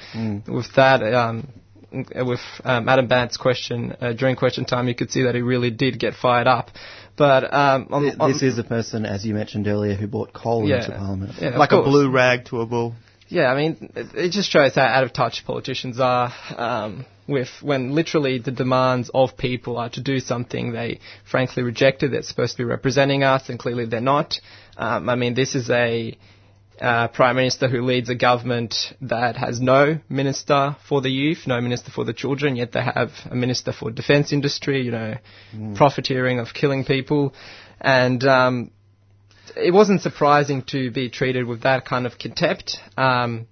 with 0.47 0.73
that. 0.77 1.03
Um, 1.15 1.49
with 1.93 2.41
um, 2.65 2.89
Adam 2.91 3.07
Bandt's 3.07 3.37
question 3.39 3.97
uh, 4.01 4.13
during 4.13 4.37
question 4.37 4.65
time, 4.67 4.87
you 4.89 4.95
could 4.95 5.11
see 5.11 5.23
that 5.23 5.35
he 5.35 5.41
really 5.41 5.71
did 5.71 5.99
get 5.99 6.15
fired 6.15 6.47
up. 6.47 6.71
But 7.17 7.45
um, 7.55 7.87
on, 7.91 8.03
Th- 8.03 8.15
on- 8.21 8.33
This 8.33 8.43
is 8.43 8.59
a 8.59 8.65
person, 8.65 9.07
as 9.07 9.25
you 9.25 9.33
mentioned 9.35 9.67
earlier, 9.67 9.95
who 9.95 10.07
brought 10.07 10.33
coal 10.35 10.69
Yeah. 10.69 10.79
into 10.85 10.91
Parliament. 10.99 11.33
Yeah, 11.41 11.57
like 11.57 11.73
a 11.73 11.81
blue 11.83 12.11
rag 12.11 12.47
to 12.47 12.61
a 12.61 12.67
bull. 12.67 12.95
Yeah, 13.29 13.47
I 13.47 13.57
mean, 13.57 13.91
it, 13.97 14.15
it 14.15 14.31
just 14.31 14.51
shows 14.51 14.75
how 14.75 14.83
out 14.83 15.05
of 15.05 15.13
touch 15.13 15.45
politicians 15.45 15.99
are 15.99 16.33
um, 16.57 17.05
with 17.27 17.49
when 17.61 17.93
literally 17.95 18.39
the 18.39 18.53
demands 18.53 19.11
of 19.13 19.37
people 19.37 19.79
are 19.79 19.91
to 19.91 20.01
do 20.01 20.21
something 20.21 20.73
they 20.73 21.01
frankly 21.29 21.63
rejected. 21.63 22.13
They're 22.13 22.23
supposed 22.23 22.53
to 22.53 22.59
be 22.59 22.65
representing 22.65 23.25
us, 23.25 23.49
and 23.49 23.59
clearly 23.59 23.87
they're 23.87 24.01
not. 24.01 24.41
Um, 24.77 25.09
I 25.09 25.17
mean, 25.17 25.35
this 25.35 25.55
is 25.55 25.71
a 25.71 26.17
uh, 26.81 27.09
prime 27.09 27.37
minister 27.37 27.69
who 27.69 27.83
leads 27.83 28.11
a 28.11 28.15
government 28.15 28.75
that 29.01 29.37
has 29.37 29.61
no 29.61 29.99
minister 30.09 30.77
for 30.89 31.01
the 31.01 31.11
youth, 31.11 31.47
no 31.47 31.61
minister 31.61 31.91
for 31.91 32.05
the 32.05 32.13
children, 32.13 32.55
yet 32.55 32.73
they 32.73 32.83
have 32.83 33.11
a 33.31 33.35
minister 33.35 33.73
for 33.73 33.91
defence 33.91 34.33
industry. 34.33 34.83
You 34.83 34.93
know, 34.93 35.15
profiteering 35.75 36.39
of 36.39 36.55
killing 36.55 36.85
people, 36.85 37.35
and 37.81 38.23
um, 38.25 38.71
it 39.57 39.73
wasn't 39.73 40.01
surprising 40.01 40.63
to 40.65 40.91
be 40.91 41.11
treated 41.11 41.47
with 41.47 41.63
that 41.63 41.85
kind 41.85 42.07
of 42.07 42.19
contempt. 42.19 42.79
Um, 42.97 43.47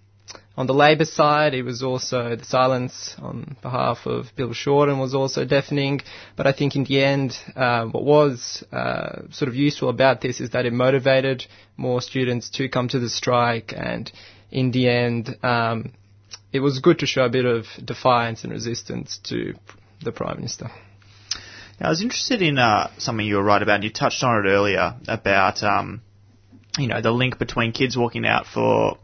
on 0.57 0.67
the 0.69 0.75
Labor 0.75 1.05
side, 1.05 1.53
it 1.55 1.63
was 1.63 1.83
also 1.83 2.37
the 2.37 2.45
silence 2.45 3.17
on 3.21 3.57
behalf 3.61 4.07
of 4.07 4.27
Bill 4.37 4.53
Shorten 4.53 5.01
was 5.01 5.15
also 5.15 5.45
deafening. 5.45 6.01
But 6.37 6.47
I 6.47 6.53
think 6.53 6.77
in 6.77 6.85
the 6.85 7.03
end, 7.03 7.37
uh, 7.57 7.87
what 7.87 8.05
was 8.05 8.63
uh, 8.73 9.23
sort 9.31 9.49
of 9.49 9.57
useful 9.57 9.89
about 9.89 10.21
this 10.21 10.41
is 10.41 10.51
that 10.51 10.65
it 10.65 10.73
motivated 10.73 11.45
more 11.77 12.01
students 12.01 12.51
to 12.51 12.69
come 12.69 12.87
to 12.89 13.01
the 13.01 13.09
strike, 13.09 13.75
and 13.77 14.11
in 14.53 14.71
the 14.71 14.89
end, 14.89 15.37
um, 15.43 15.93
it 16.53 16.61
was 16.61 16.79
good 16.79 17.01
to 17.01 17.07
show 17.07 17.25
a 17.25 17.29
bit 17.31 17.45
of 17.45 17.67
defiance 17.85 18.45
and 18.45 18.53
resistance 18.53 19.19
to 19.25 19.55
the 20.05 20.13
Prime 20.13 20.37
Minister. 20.37 20.71
Now, 21.81 21.87
I 21.87 21.91
was 21.91 22.03
interested 22.03 22.43
in 22.43 22.59
uh, 22.59 22.91
something 22.99 23.27
you 23.27 23.37
were 23.37 23.43
right 23.43 23.63
about. 23.63 23.77
and 23.77 23.85
You 23.85 23.91
touched 23.91 24.23
on 24.23 24.45
it 24.45 24.49
earlier 24.49 24.95
about, 25.09 25.63
um, 25.63 26.03
you 26.79 26.87
know, 26.87 27.01
the 27.01 27.11
link 27.11 27.39
between 27.39 27.73
kids 27.73 27.97
walking 27.97 28.27
out 28.27 28.47
for 28.47 28.99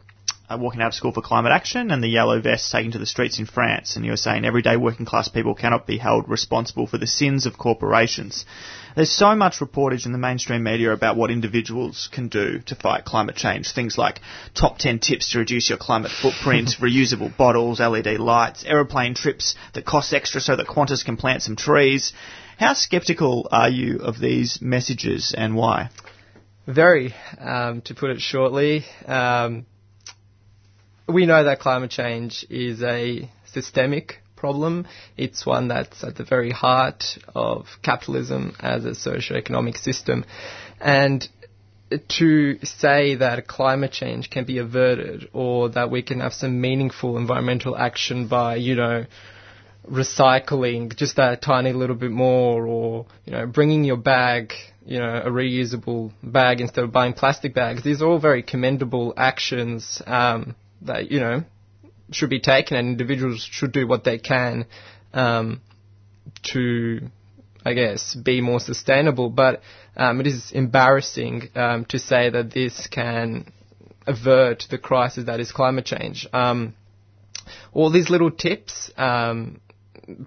uh, 0.51 0.57
walking 0.57 0.81
out 0.81 0.87
of 0.87 0.93
school 0.93 1.11
for 1.11 1.21
climate 1.21 1.51
action 1.51 1.91
and 1.91 2.03
the 2.03 2.07
yellow 2.07 2.41
vests 2.41 2.71
taken 2.71 2.91
to 2.91 2.97
the 2.97 3.05
streets 3.05 3.39
in 3.39 3.45
France. 3.45 3.95
And 3.95 4.03
you 4.03 4.11
were 4.11 4.17
saying 4.17 4.45
everyday 4.45 4.75
working 4.75 5.05
class 5.05 5.27
people 5.27 5.55
cannot 5.55 5.87
be 5.87 5.97
held 5.97 6.27
responsible 6.27 6.87
for 6.87 6.97
the 6.97 7.07
sins 7.07 7.45
of 7.45 7.57
corporations. 7.57 8.45
There's 8.95 9.11
so 9.11 9.35
much 9.35 9.59
reportage 9.59 10.05
in 10.05 10.11
the 10.11 10.17
mainstream 10.17 10.63
media 10.63 10.91
about 10.91 11.15
what 11.15 11.31
individuals 11.31 12.09
can 12.11 12.27
do 12.27 12.59
to 12.65 12.75
fight 12.75 13.05
climate 13.05 13.35
change. 13.35 13.71
Things 13.71 13.97
like 13.97 14.19
top 14.53 14.77
10 14.77 14.99
tips 14.99 15.31
to 15.31 15.39
reduce 15.39 15.69
your 15.69 15.77
climate 15.77 16.11
footprint, 16.11 16.75
reusable 16.81 17.35
bottles, 17.35 17.79
LED 17.79 18.19
lights, 18.19 18.65
aeroplane 18.65 19.13
trips 19.13 19.55
that 19.73 19.85
cost 19.85 20.13
extra 20.13 20.41
so 20.41 20.55
that 20.55 20.67
Qantas 20.67 21.05
can 21.05 21.15
plant 21.15 21.43
some 21.43 21.55
trees. 21.55 22.11
How 22.61 22.73
skeptical 22.73 23.47
are 23.51 23.71
you 23.71 24.01
of 24.01 24.19
these 24.19 24.61
messages 24.61 25.33
and 25.35 25.55
why? 25.55 25.89
Very, 26.67 27.15
um, 27.39 27.81
to 27.85 27.95
put 27.95 28.11
it 28.11 28.21
shortly. 28.21 28.85
Um, 29.07 29.65
we 31.07 31.25
know 31.25 31.45
that 31.45 31.59
climate 31.59 31.89
change 31.89 32.45
is 32.51 32.83
a 32.83 33.27
systemic 33.45 34.19
problem. 34.35 34.85
It's 35.17 35.43
one 35.43 35.69
that's 35.69 36.03
at 36.03 36.17
the 36.17 36.23
very 36.23 36.51
heart 36.51 37.17
of 37.33 37.65
capitalism 37.81 38.55
as 38.59 38.85
a 38.85 38.93
socio-economic 38.93 39.75
system. 39.77 40.23
And 40.79 41.27
to 42.19 42.63
say 42.63 43.15
that 43.15 43.47
climate 43.47 43.91
change 43.91 44.29
can 44.29 44.45
be 44.45 44.59
averted 44.59 45.29
or 45.33 45.69
that 45.69 45.89
we 45.89 46.03
can 46.03 46.19
have 46.19 46.35
some 46.35 46.61
meaningful 46.61 47.17
environmental 47.17 47.75
action 47.75 48.27
by, 48.27 48.57
you 48.57 48.75
know, 48.75 49.07
recycling 49.89 50.95
just 50.95 51.15
that 51.15 51.41
tiny 51.41 51.73
little 51.73 51.95
bit 51.95 52.11
more 52.11 52.67
or, 52.67 53.05
you 53.25 53.31
know, 53.31 53.45
bringing 53.45 53.83
your 53.83 53.97
bag 53.97 54.53
you 54.85 54.97
know, 54.97 55.21
a 55.23 55.29
reusable 55.29 56.11
bag 56.23 56.59
instead 56.59 56.83
of 56.83 56.91
buying 56.91 57.13
plastic 57.13 57.53
bags. 57.53 57.83
These 57.83 58.01
are 58.01 58.07
all 58.07 58.19
very 58.19 58.43
commendable 58.43 59.13
actions 59.15 60.01
um, 60.07 60.55
that 60.81 61.11
you 61.11 61.19
know 61.19 61.43
should 62.11 62.29
be 62.29 62.39
taken, 62.39 62.77
and 62.77 62.87
individuals 62.89 63.47
should 63.49 63.71
do 63.71 63.87
what 63.87 64.03
they 64.03 64.17
can 64.17 64.65
um, 65.13 65.61
to, 66.53 67.07
I 67.63 67.73
guess, 67.73 68.15
be 68.15 68.41
more 68.41 68.59
sustainable. 68.59 69.29
But 69.29 69.61
um, 69.95 70.19
it 70.19 70.27
is 70.27 70.51
embarrassing 70.51 71.49
um, 71.55 71.85
to 71.85 71.99
say 71.99 72.29
that 72.29 72.51
this 72.51 72.87
can 72.87 73.53
avert 74.07 74.65
the 74.69 74.77
crisis 74.77 75.25
that 75.25 75.39
is 75.39 75.51
climate 75.51 75.85
change. 75.85 76.27
Um, 76.33 76.75
all 77.71 77.91
these 77.91 78.09
little 78.09 78.31
tips 78.31 78.91
um, 78.97 79.61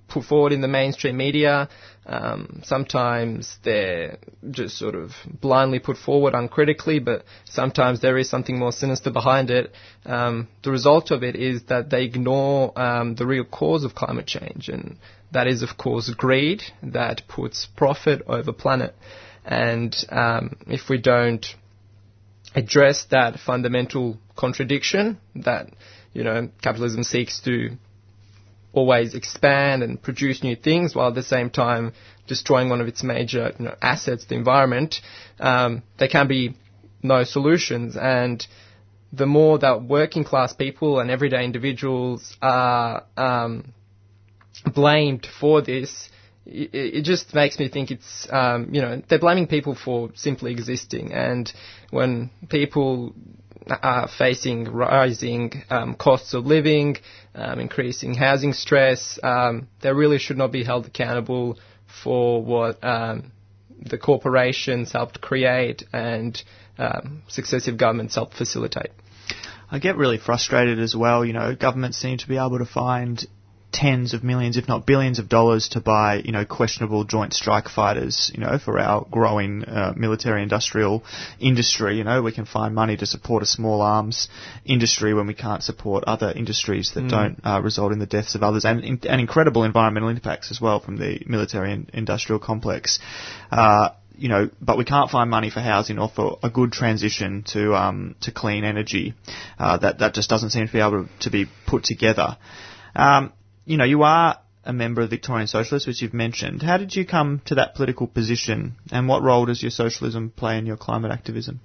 put 0.08 0.24
forward 0.24 0.52
in 0.52 0.60
the 0.60 0.68
mainstream 0.68 1.16
media. 1.16 1.68
Um, 2.06 2.60
sometimes 2.64 3.58
they're 3.62 4.18
just 4.50 4.76
sort 4.76 4.94
of 4.94 5.12
blindly 5.40 5.78
put 5.78 5.96
forward 5.96 6.34
uncritically, 6.34 6.98
but 6.98 7.24
sometimes 7.44 8.00
there 8.00 8.18
is 8.18 8.28
something 8.28 8.58
more 8.58 8.72
sinister 8.72 9.10
behind 9.10 9.50
it. 9.50 9.72
Um, 10.04 10.48
the 10.62 10.70
result 10.70 11.10
of 11.10 11.22
it 11.22 11.36
is 11.36 11.64
that 11.64 11.90
they 11.90 12.04
ignore 12.04 12.78
um, 12.78 13.14
the 13.14 13.26
real 13.26 13.44
cause 13.44 13.84
of 13.84 13.94
climate 13.94 14.26
change, 14.26 14.68
and 14.68 14.98
that 15.32 15.46
is, 15.46 15.62
of 15.62 15.76
course, 15.78 16.10
greed 16.10 16.62
that 16.82 17.22
puts 17.28 17.66
profit 17.66 18.22
over 18.26 18.52
planet. 18.52 18.94
And 19.44 19.94
um, 20.10 20.56
if 20.66 20.88
we 20.88 20.98
don't 20.98 21.44
address 22.54 23.06
that 23.10 23.38
fundamental 23.38 24.16
contradiction 24.36 25.18
that 25.34 25.68
you 26.12 26.22
know 26.22 26.48
capitalism 26.62 27.02
seeks 27.02 27.40
to 27.40 27.70
always 28.74 29.14
expand 29.14 29.82
and 29.82 30.02
produce 30.02 30.42
new 30.42 30.56
things 30.56 30.94
while 30.94 31.08
at 31.08 31.14
the 31.14 31.22
same 31.22 31.48
time 31.48 31.92
destroying 32.26 32.68
one 32.68 32.80
of 32.80 32.88
its 32.88 33.02
major 33.02 33.52
you 33.58 33.66
know, 33.66 33.74
assets, 33.80 34.26
the 34.26 34.34
environment, 34.34 35.00
um, 35.40 35.82
there 35.98 36.08
can 36.08 36.26
be 36.26 36.54
no 37.02 37.22
solutions. 37.24 37.96
And 37.96 38.44
the 39.12 39.26
more 39.26 39.58
that 39.60 39.82
working 39.84 40.24
class 40.24 40.52
people 40.52 40.98
and 40.98 41.10
everyday 41.10 41.44
individuals 41.44 42.36
are 42.42 43.04
um, 43.16 43.72
blamed 44.74 45.26
for 45.40 45.62
this, 45.62 46.08
it, 46.46 46.70
it, 46.74 47.02
just 47.04 47.34
makes 47.34 47.58
me 47.58 47.68
think 47.68 47.90
it's, 47.90 48.26
um, 48.30 48.68
you 48.72 48.80
know, 48.80 49.02
they're 49.08 49.18
blaming 49.18 49.46
people 49.46 49.74
for 49.74 50.10
simply 50.14 50.52
existing. 50.52 51.12
And 51.12 51.50
when 51.90 52.30
people 52.48 53.14
are 53.68 54.08
facing 54.08 54.64
rising 54.64 55.62
um, 55.70 55.94
costs 55.94 56.34
of 56.34 56.46
living, 56.46 56.96
um, 57.34 57.58
increasing 57.60 58.14
housing 58.14 58.52
stress. 58.52 59.18
Um, 59.22 59.68
they 59.80 59.92
really 59.92 60.18
should 60.18 60.36
not 60.38 60.52
be 60.52 60.64
held 60.64 60.86
accountable 60.86 61.58
for 62.02 62.42
what 62.42 62.82
um, 62.84 63.32
the 63.80 63.98
corporations 63.98 64.92
helped 64.92 65.20
create 65.20 65.84
and 65.92 66.40
um, 66.78 67.22
successive 67.28 67.76
governments 67.76 68.14
helped 68.14 68.34
facilitate. 68.34 68.90
I 69.70 69.78
get 69.78 69.96
really 69.96 70.18
frustrated 70.18 70.78
as 70.78 70.94
well. 70.94 71.24
You 71.24 71.32
know, 71.32 71.54
governments 71.54 71.98
seem 71.98 72.18
to 72.18 72.28
be 72.28 72.36
able 72.36 72.58
to 72.58 72.66
find 72.66 73.24
tens 73.74 74.14
of 74.14 74.22
millions, 74.22 74.56
if 74.56 74.68
not 74.68 74.86
billions 74.86 75.18
of 75.18 75.28
dollars 75.28 75.68
to 75.70 75.80
buy, 75.80 76.22
you 76.24 76.30
know, 76.30 76.44
questionable 76.44 77.02
joint 77.02 77.34
strike 77.34 77.68
fighters, 77.68 78.30
you 78.32 78.40
know, 78.40 78.56
for 78.56 78.78
our 78.78 79.04
growing 79.10 79.64
uh, 79.64 79.92
military 79.96 80.42
industrial 80.44 81.02
industry. 81.40 81.98
You 81.98 82.04
know, 82.04 82.22
we 82.22 82.30
can 82.30 82.46
find 82.46 82.72
money 82.72 82.96
to 82.96 83.04
support 83.04 83.42
a 83.42 83.46
small 83.46 83.82
arms 83.82 84.28
industry 84.64 85.12
when 85.12 85.26
we 85.26 85.34
can't 85.34 85.62
support 85.62 86.04
other 86.06 86.30
industries 86.30 86.92
that 86.94 87.02
mm. 87.02 87.10
don't 87.10 87.40
uh, 87.44 87.60
result 87.60 87.90
in 87.92 87.98
the 87.98 88.06
deaths 88.06 88.36
of 88.36 88.44
others 88.44 88.64
and, 88.64 89.04
and 89.04 89.20
incredible 89.20 89.64
environmental 89.64 90.08
impacts 90.08 90.52
as 90.52 90.60
well 90.60 90.78
from 90.78 90.96
the 90.96 91.20
military 91.26 91.72
and 91.72 91.90
industrial 91.92 92.38
complex. 92.38 93.00
Uh, 93.50 93.88
you 94.16 94.28
know, 94.28 94.48
but 94.60 94.78
we 94.78 94.84
can't 94.84 95.10
find 95.10 95.28
money 95.28 95.50
for 95.50 95.58
housing 95.58 95.98
or 95.98 96.08
for 96.08 96.38
a 96.44 96.48
good 96.48 96.70
transition 96.70 97.42
to 97.48 97.74
um, 97.74 98.14
to 98.20 98.30
clean 98.30 98.62
energy. 98.62 99.14
Uh, 99.58 99.76
that 99.78 99.98
that 99.98 100.14
just 100.14 100.30
doesn't 100.30 100.50
seem 100.50 100.68
to 100.68 100.72
be 100.72 100.78
able 100.78 101.04
to, 101.04 101.10
to 101.22 101.30
be 101.30 101.46
put 101.66 101.82
together. 101.82 102.38
Um, 102.94 103.32
you 103.64 103.76
know, 103.76 103.84
you 103.84 104.02
are 104.02 104.38
a 104.64 104.72
member 104.72 105.02
of 105.02 105.10
Victorian 105.10 105.46
Socialists, 105.46 105.86
which 105.86 106.02
you've 106.02 106.14
mentioned. 106.14 106.62
How 106.62 106.78
did 106.78 106.94
you 106.94 107.04
come 107.06 107.42
to 107.46 107.56
that 107.56 107.74
political 107.74 108.06
position, 108.06 108.76
and 108.90 109.08
what 109.08 109.22
role 109.22 109.46
does 109.46 109.62
your 109.62 109.70
socialism 109.70 110.32
play 110.34 110.58
in 110.58 110.66
your 110.66 110.76
climate 110.76 111.12
activism? 111.12 111.60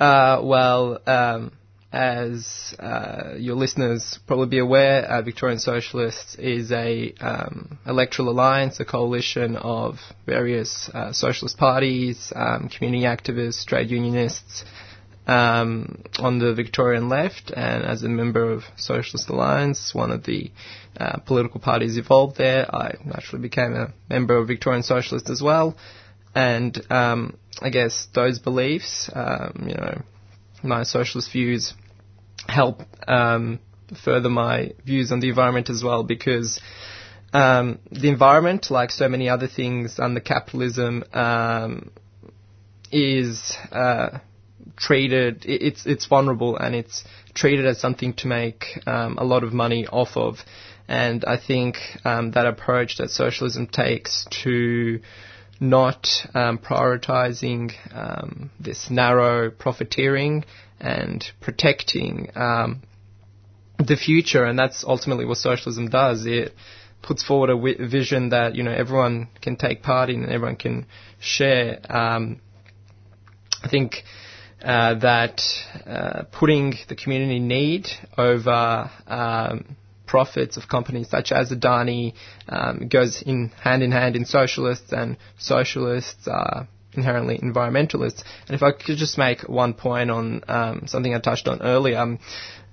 Uh, 0.00 0.40
well, 0.42 0.98
um, 1.06 1.52
as 1.92 2.74
uh, 2.80 3.34
your 3.36 3.54
listeners 3.54 4.18
probably 4.26 4.48
be 4.48 4.58
aware, 4.58 5.04
uh, 5.04 5.22
Victorian 5.22 5.60
Socialists 5.60 6.34
is 6.34 6.72
a 6.72 7.14
um, 7.20 7.78
electoral 7.86 8.30
alliance, 8.30 8.80
a 8.80 8.84
coalition 8.84 9.56
of 9.56 10.00
various 10.26 10.90
uh, 10.92 11.12
socialist 11.12 11.56
parties, 11.56 12.32
um, 12.34 12.68
community 12.68 13.04
activists, 13.04 13.64
trade 13.64 13.90
unionists, 13.90 14.64
um, 15.26 16.02
on 16.18 16.38
the 16.38 16.54
Victorian 16.54 17.08
left, 17.08 17.50
and 17.50 17.84
as 17.84 18.02
a 18.02 18.08
member 18.08 18.50
of 18.50 18.64
Socialist 18.76 19.28
Alliance, 19.30 19.94
one 19.94 20.10
of 20.10 20.24
the 20.24 20.50
uh, 20.98 21.18
political 21.20 21.60
parties 21.60 21.96
involved 21.96 22.36
there, 22.36 22.72
I 22.74 22.96
naturally 23.04 23.42
became 23.42 23.74
a 23.74 23.92
member 24.08 24.36
of 24.36 24.48
Victorian 24.48 24.82
Socialist 24.82 25.30
as 25.30 25.42
well. 25.42 25.76
And 26.34 26.80
um, 26.90 27.38
I 27.62 27.70
guess 27.70 28.08
those 28.14 28.38
beliefs, 28.38 29.08
um, 29.14 29.66
you 29.68 29.74
know, 29.74 30.02
my 30.62 30.82
socialist 30.82 31.30
views 31.32 31.74
help 32.48 32.82
um, 33.06 33.60
further 34.04 34.28
my 34.28 34.72
views 34.84 35.12
on 35.12 35.20
the 35.20 35.28
environment 35.28 35.70
as 35.70 35.82
well 35.82 36.02
because 36.02 36.60
um, 37.32 37.78
the 37.90 38.08
environment, 38.08 38.70
like 38.70 38.90
so 38.90 39.08
many 39.08 39.28
other 39.28 39.48
things 39.48 39.98
under 39.98 40.20
capitalism, 40.20 41.04
um, 41.12 41.90
is 42.92 43.56
uh, 43.72 44.18
treated, 44.76 45.44
it's, 45.46 45.86
it's 45.86 46.06
vulnerable 46.06 46.56
and 46.56 46.74
it's 46.74 47.04
treated 47.34 47.66
as 47.66 47.80
something 47.80 48.14
to 48.14 48.28
make 48.28 48.80
um, 48.86 49.18
a 49.18 49.24
lot 49.24 49.44
of 49.44 49.52
money 49.52 49.86
off 49.86 50.16
of. 50.16 50.38
And 50.88 51.24
I 51.24 51.36
think 51.38 51.76
um, 52.04 52.32
that 52.32 52.46
approach 52.46 52.98
that 52.98 53.10
socialism 53.10 53.66
takes 53.66 54.26
to 54.42 55.00
not 55.60 56.08
um, 56.34 56.58
prioritizing 56.58 57.72
um, 57.92 58.50
this 58.60 58.90
narrow 58.90 59.50
profiteering 59.50 60.44
and 60.80 61.24
protecting 61.40 62.30
um, 62.34 62.82
the 63.78 63.96
future, 63.96 64.44
and 64.44 64.58
that's 64.58 64.84
ultimately 64.84 65.24
what 65.24 65.38
socialism 65.38 65.88
does. 65.88 66.26
It 66.26 66.54
puts 67.02 67.22
forward 67.22 67.50
a 67.50 67.54
w- 67.54 67.88
vision 67.88 68.30
that 68.30 68.54
you 68.54 68.62
know 68.62 68.72
everyone 68.72 69.28
can 69.40 69.56
take 69.56 69.82
part 69.82 70.10
in 70.10 70.24
and 70.24 70.32
everyone 70.32 70.56
can 70.56 70.86
share. 71.20 71.80
Um, 71.88 72.40
I 73.62 73.68
think 73.68 74.04
uh, 74.64 74.94
that 75.00 75.42
uh, 75.86 76.22
putting 76.32 76.74
the 76.88 76.96
community 76.96 77.38
need 77.38 77.86
over 78.16 78.90
um, 79.06 79.76
profits 80.06 80.56
of 80.56 80.68
companies 80.68 81.08
such 81.10 81.32
as 81.32 81.50
Adani 81.50 82.14
um, 82.48 82.88
goes 82.88 83.22
in 83.22 83.48
hand 83.62 83.82
in 83.82 83.92
hand 83.92 84.16
in 84.16 84.24
socialists, 84.24 84.92
and 84.92 85.16
socialists 85.38 86.26
are 86.26 86.66
inherently 86.92 87.38
environmentalists. 87.38 88.22
And 88.46 88.54
if 88.54 88.62
I 88.62 88.72
could 88.72 88.96
just 88.96 89.18
make 89.18 89.42
one 89.42 89.74
point 89.74 90.10
on 90.10 90.42
um, 90.48 90.82
something 90.86 91.14
I 91.14 91.20
touched 91.20 91.48
on 91.48 91.60
earlier. 91.60 91.98
Um, 91.98 92.18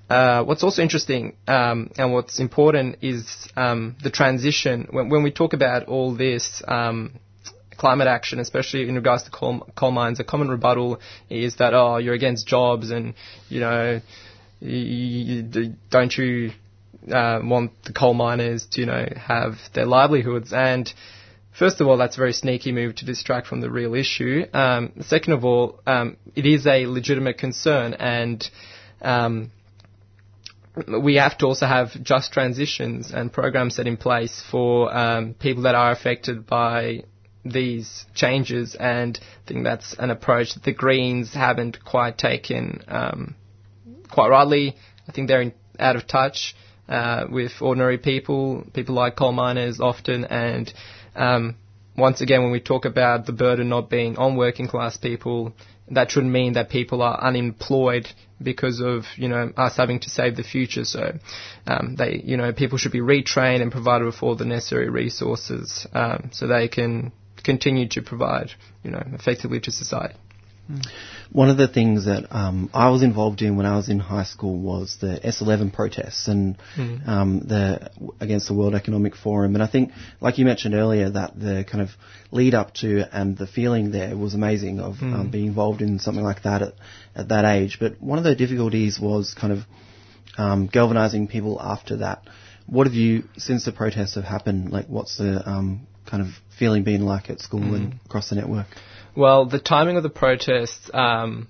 uh, 0.09 0.43
what's 0.43 0.63
also 0.63 0.81
interesting 0.81 1.37
um, 1.47 1.89
and 1.97 2.11
what's 2.11 2.39
important 2.39 2.97
is 3.01 3.47
um, 3.55 3.95
the 4.03 4.09
transition. 4.09 4.87
When, 4.91 5.09
when, 5.09 5.23
we 5.23 5.31
talk 5.31 5.53
about 5.53 5.85
all 5.85 6.13
this 6.13 6.61
um, 6.67 7.19
climate 7.81 8.07
action, 8.07 8.37
especially 8.39 8.87
in 8.87 8.93
regards 8.93 9.23
to 9.23 9.31
coal, 9.31 9.67
coal 9.75 9.89
mines, 9.89 10.19
a 10.19 10.23
common 10.23 10.49
rebuttal 10.49 10.99
is 11.31 11.55
that, 11.55 11.73
oh, 11.73 11.97
you're 11.97 12.13
against 12.13 12.45
jobs 12.45 12.91
and, 12.91 13.15
you 13.49 13.59
know, 13.59 13.99
you, 14.59 14.77
you, 14.77 15.73
don't 15.89 16.15
you 16.15 16.51
uh, 17.11 17.39
want 17.43 17.71
the 17.83 17.91
coal 17.91 18.13
miners 18.13 18.67
to, 18.67 18.81
you 18.81 18.85
know, 18.85 19.07
have 19.17 19.55
their 19.73 19.87
livelihoods? 19.87 20.53
And 20.53 20.93
first 21.57 21.81
of 21.81 21.87
all, 21.87 21.97
that's 21.97 22.17
a 22.17 22.19
very 22.19 22.33
sneaky 22.33 22.71
move 22.71 22.97
to 22.97 23.05
distract 23.05 23.47
from 23.47 23.61
the 23.61 23.71
real 23.71 23.95
issue. 23.95 24.45
Um, 24.53 24.91
second 25.01 25.33
of 25.33 25.43
all, 25.43 25.79
um, 25.87 26.17
it 26.35 26.45
is 26.45 26.67
a 26.67 26.85
legitimate 26.85 27.39
concern 27.39 27.95
and 27.95 28.47
um, 29.01 29.51
we 30.87 31.15
have 31.15 31.35
to 31.39 31.47
also 31.47 31.65
have 31.65 31.89
just 32.03 32.31
transitions 32.31 33.09
and 33.11 33.33
programs 33.33 33.75
set 33.75 33.87
in 33.87 33.97
place 33.97 34.43
for 34.51 34.95
um, 34.95 35.33
people 35.33 35.63
that 35.63 35.73
are 35.73 35.91
affected 35.91 36.45
by 36.45 37.05
these 37.43 38.05
changes, 38.13 38.75
and 38.75 39.19
I 39.21 39.47
think 39.47 39.63
that's 39.63 39.95
an 39.97 40.09
approach 40.09 40.53
that 40.53 40.63
the 40.63 40.73
Greens 40.73 41.33
haven't 41.33 41.83
quite 41.83 42.17
taken 42.17 42.83
um, 42.87 43.35
quite 44.11 44.29
rightly. 44.29 44.75
I 45.07 45.11
think 45.11 45.27
they're 45.27 45.41
in, 45.41 45.53
out 45.79 45.95
of 45.95 46.07
touch 46.07 46.55
uh, 46.87 47.25
with 47.29 47.51
ordinary 47.61 47.97
people, 47.97 48.65
people 48.73 48.95
like 48.95 49.15
coal 49.15 49.31
miners 49.31 49.79
often, 49.79 50.25
and 50.25 50.71
um, 51.15 51.55
once 51.97 52.21
again, 52.21 52.43
when 52.43 52.51
we 52.51 52.59
talk 52.59 52.85
about 52.85 53.25
the 53.25 53.33
burden 53.33 53.69
not 53.69 53.89
being 53.89 54.17
on 54.17 54.35
working 54.35 54.67
class 54.67 54.97
people, 54.97 55.53
that 55.89 56.11
shouldn't 56.11 56.31
mean 56.31 56.53
that 56.53 56.69
people 56.69 57.01
are 57.01 57.21
unemployed 57.21 58.07
because 58.41 58.79
of 58.79 59.05
you 59.17 59.27
know 59.27 59.51
us 59.57 59.77
having 59.77 59.99
to 59.99 60.09
save 60.09 60.35
the 60.35 60.43
future. 60.43 60.85
So 60.85 61.17
um, 61.67 61.95
they 61.97 62.21
you 62.23 62.37
know 62.37 62.53
people 62.53 62.77
should 62.77 62.91
be 62.91 63.01
retrained 63.01 63.61
and 63.61 63.71
provided 63.71 64.05
with 64.05 64.21
all 64.21 64.35
the 64.35 64.45
necessary 64.45 64.89
resources 64.89 65.85
um, 65.93 66.29
so 66.31 66.47
they 66.47 66.67
can 66.67 67.11
continue 67.43 67.87
to 67.89 68.01
provide, 68.01 68.51
you 68.83 68.91
know, 68.91 69.03
effectively 69.13 69.59
to 69.61 69.71
society. 69.71 70.15
One 71.33 71.49
of 71.49 71.57
the 71.57 71.67
things 71.67 72.05
that 72.05 72.33
um, 72.33 72.69
I 72.73 72.89
was 72.91 73.03
involved 73.03 73.41
in 73.41 73.57
when 73.57 73.65
I 73.65 73.75
was 73.75 73.89
in 73.89 73.99
high 73.99 74.23
school 74.23 74.57
was 74.57 74.97
the 75.01 75.19
S11 75.21 75.73
protests 75.73 76.27
and 76.29 76.57
Mm. 76.77 77.07
um, 77.07 77.39
the 77.41 77.89
against 78.21 78.47
the 78.47 78.53
World 78.53 78.73
Economic 78.75 79.15
Forum. 79.17 79.55
And 79.55 79.63
I 79.63 79.67
think, 79.67 79.91
like 80.21 80.37
you 80.37 80.45
mentioned 80.45 80.73
earlier, 80.73 81.09
that 81.09 81.37
the 81.37 81.65
kind 81.69 81.81
of 81.81 81.89
lead 82.31 82.53
up 82.53 82.73
to 82.75 83.03
and 83.11 83.37
the 83.37 83.47
feeling 83.47 83.91
there 83.91 84.15
was 84.15 84.33
amazing 84.33 84.79
of 84.79 84.95
Mm. 84.97 85.13
um, 85.13 85.29
being 85.29 85.47
involved 85.47 85.81
in 85.81 85.99
something 85.99 86.23
like 86.23 86.43
that 86.43 86.61
at, 86.61 86.73
at 87.15 87.27
that 87.29 87.43
age. 87.43 87.77
But 87.79 88.01
one 88.01 88.17
of 88.17 88.23
the 88.23 88.35
difficulties 88.35 88.97
was 88.99 89.33
kind 89.33 89.51
of 89.51 89.65
um, 90.37 90.67
galvanizing 90.67 91.27
people 91.27 91.61
after 91.61 91.97
that. 91.97 92.23
What 92.65 92.87
have 92.87 92.93
you, 92.95 93.23
since 93.37 93.65
the 93.65 93.73
protests 93.73 94.15
have 94.15 94.23
happened, 94.23 94.71
like 94.71 94.87
what's 94.87 95.17
the 95.17 95.31
um, 95.49 95.87
kind 96.11 96.21
of 96.21 96.29
feeling 96.59 96.83
being 96.83 97.01
like 97.01 97.29
at 97.29 97.39
school 97.39 97.61
Mm. 97.61 97.75
and 97.75 97.99
across 98.05 98.29
the 98.29 98.35
network? 98.35 98.67
Well, 99.15 99.45
the 99.45 99.59
timing 99.59 99.97
of 99.97 100.03
the 100.03 100.09
protests 100.09 100.89
um, 100.93 101.47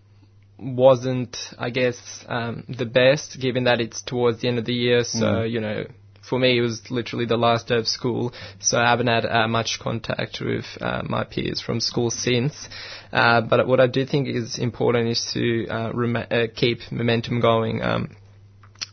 wasn't, 0.59 1.35
I 1.57 1.69
guess, 1.71 1.97
um, 2.27 2.63
the 2.69 2.85
best, 2.85 3.39
given 3.39 3.63
that 3.65 3.81
it's 3.81 4.01
towards 4.01 4.41
the 4.41 4.47
end 4.47 4.59
of 4.59 4.65
the 4.65 4.73
year. 4.73 5.03
So, 5.03 5.25
Mm. 5.25 5.51
you 5.51 5.59
know, 5.59 5.85
for 6.21 6.37
me, 6.39 6.57
it 6.57 6.61
was 6.61 6.89
literally 6.91 7.25
the 7.25 7.37
last 7.37 7.67
day 7.67 7.77
of 7.77 7.87
school. 7.87 8.31
So 8.59 8.77
I 8.79 8.87
haven't 8.89 9.07
had 9.07 9.25
uh, 9.25 9.47
much 9.47 9.79
contact 9.79 10.39
with 10.39 10.65
uh, 10.79 11.01
my 11.03 11.23
peers 11.23 11.59
from 11.59 11.79
school 11.79 12.11
since. 12.11 12.69
Uh, 13.11 13.41
but 13.41 13.67
what 13.67 13.79
I 13.79 13.87
do 13.87 14.05
think 14.05 14.27
is 14.27 14.59
important 14.59 15.09
is 15.09 15.31
to 15.33 15.67
uh, 15.67 15.91
rem- 15.93 16.15
uh, 16.15 16.47
keep 16.55 16.79
momentum 16.91 17.41
going. 17.41 17.81
Um, 17.81 18.15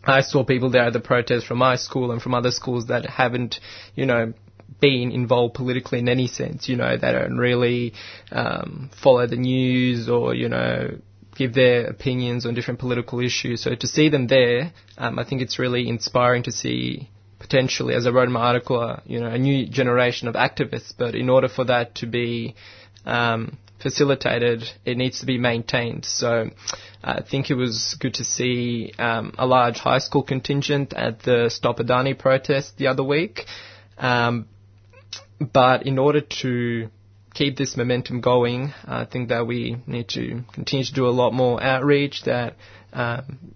I 0.05 0.23
saw 0.23 0.43
people 0.45 0.71
there 0.71 0.85
at 0.87 0.95
the 0.95 1.01
protest 1.01 1.47
from 1.47 1.59
my 1.59 1.77
school 1.77 2.13
and 2.13 2.21
from 2.23 2.35
other 2.35 2.51
schools 2.51 2.87
that 2.87 3.05
haven't, 3.07 3.61
you 3.95 4.07
know, 4.07 4.33
been 4.81 5.11
involved 5.11 5.55
politically 5.55 5.99
in 5.99 6.09
any 6.09 6.27
sense, 6.27 6.69
you 6.69 6.77
know, 6.77 6.97
they 6.97 7.13
don't 7.13 7.39
really 7.39 7.95
um, 8.31 8.91
follow 9.03 9.27
the 9.27 9.37
news 9.37 10.09
or, 10.09 10.35
you 10.35 10.49
know, 10.49 10.99
give 11.35 11.55
their 11.55 11.87
opinions 11.87 12.45
on 12.47 12.55
different 12.55 12.81
political 12.81 13.21
issues. 13.21 13.63
So 13.63 13.75
to 13.75 13.87
see 13.87 14.09
them 14.09 14.27
there, 14.27 14.73
um, 14.99 15.19
I 15.19 15.25
think 15.25 15.41
it's 15.43 15.59
really 15.59 15.89
inspiring 15.89 16.43
to 16.45 16.53
see 16.53 17.09
potentially, 17.39 17.95
as 17.95 18.07
I 18.07 18.11
wrote 18.11 18.27
in 18.27 18.33
my 18.33 18.41
article, 18.41 18.81
uh, 18.81 19.01
you 19.07 19.21
know, 19.21 19.29
a 19.29 19.39
new 19.39 19.67
generation 19.69 20.29
of 20.29 20.35
activists. 20.35 20.93
But 20.97 21.15
in 21.15 21.29
order 21.31 21.49
for 21.49 21.65
that 21.65 21.95
to 21.97 22.07
be 22.07 22.55
um, 23.07 23.59
facilitated, 23.81 24.69
it 24.85 24.97
needs 24.97 25.21
to 25.21 25.27
be 25.27 25.39
maintained. 25.39 26.05
So 26.05 26.51
I 27.03 27.23
think 27.23 27.51
it 27.51 27.55
was 27.55 27.97
good 28.01 28.15
to 28.15 28.25
see 28.25 28.93
um, 28.99 29.35
a 29.39 29.47
large 29.47 29.79
high 29.79 29.99
school 29.99 30.23
contingent 30.23 30.93
at 30.93 31.21
the 31.21 31.49
Stop 31.49 31.79
Adani 31.79 32.19
protest 32.19 32.77
the 32.77 32.89
other 32.89 33.05
week. 33.05 33.45
Um, 33.97 34.47
but 35.41 35.87
in 35.87 35.99
order 35.99 36.21
to 36.21 36.89
keep 37.35 37.57
this 37.57 37.77
momentum 37.77 38.21
going, 38.21 38.73
I 38.85 39.05
think 39.05 39.29
that 39.29 39.47
we 39.47 39.77
need 39.87 40.09
to 40.11 40.43
continue 40.53 40.85
to 40.85 40.93
do 40.93 41.07
a 41.07 41.11
lot 41.11 41.33
more 41.33 41.63
outreach, 41.63 42.23
that 42.25 42.57
um, 42.93 43.55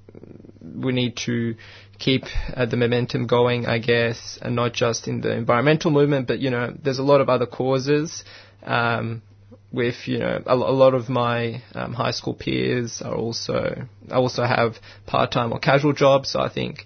we 0.61 0.93
need 0.93 1.17
to 1.19 1.57
keep 1.99 2.25
uh, 2.55 2.67
the 2.67 2.77
momentum 2.77 3.27
going, 3.27 3.67
I 3.67 3.79
guess, 3.79 4.39
and 4.41 4.55
not 4.55 4.73
just 4.73 5.09
in 5.09 5.21
the 5.21 5.33
environmental 5.33 5.91
movement, 5.91 6.27
but, 6.29 6.39
you 6.39 6.51
know, 6.51 6.75
there's 6.83 6.99
a 6.99 7.03
lot 7.03 7.21
of 7.21 7.29
other 7.29 7.47
causes. 7.47 8.25
Um, 8.65 9.23
with 9.73 10.07
you 10.07 10.19
know 10.19 10.43
a, 10.45 10.55
a 10.55 10.55
lot 10.55 10.93
of 10.95 11.09
my 11.09 11.63
um, 11.75 11.95
high 11.95 12.11
school 12.11 12.35
peers 12.35 13.01
are 13.01 13.15
also 13.15 13.87
I 14.11 14.15
also 14.17 14.45
have 14.45 14.77
part 15.07 15.33
time 15.33 15.53
or 15.53 15.59
casual 15.59 15.95
jobs, 15.95 16.31
so 16.31 16.41
I 16.41 16.51
think 16.51 16.85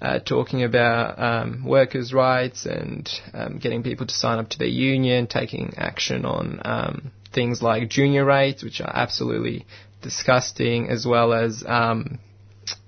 uh, 0.00 0.18
talking 0.18 0.62
about 0.62 1.18
um, 1.18 1.64
workers' 1.64 2.12
rights 2.12 2.64
and 2.64 3.08
um, 3.34 3.58
getting 3.58 3.82
people 3.82 4.06
to 4.06 4.14
sign 4.14 4.38
up 4.38 4.48
to 4.48 4.58
their 4.58 4.68
union, 4.68 5.26
taking 5.26 5.74
action 5.76 6.24
on 6.24 6.60
um, 6.64 7.10
things 7.32 7.62
like 7.62 7.88
junior 7.88 8.24
rates, 8.24 8.62
which 8.62 8.80
are 8.80 8.92
absolutely 8.94 9.66
disgusting, 10.02 10.88
as 10.88 11.06
well 11.06 11.32
as 11.34 11.62
um, 11.66 12.18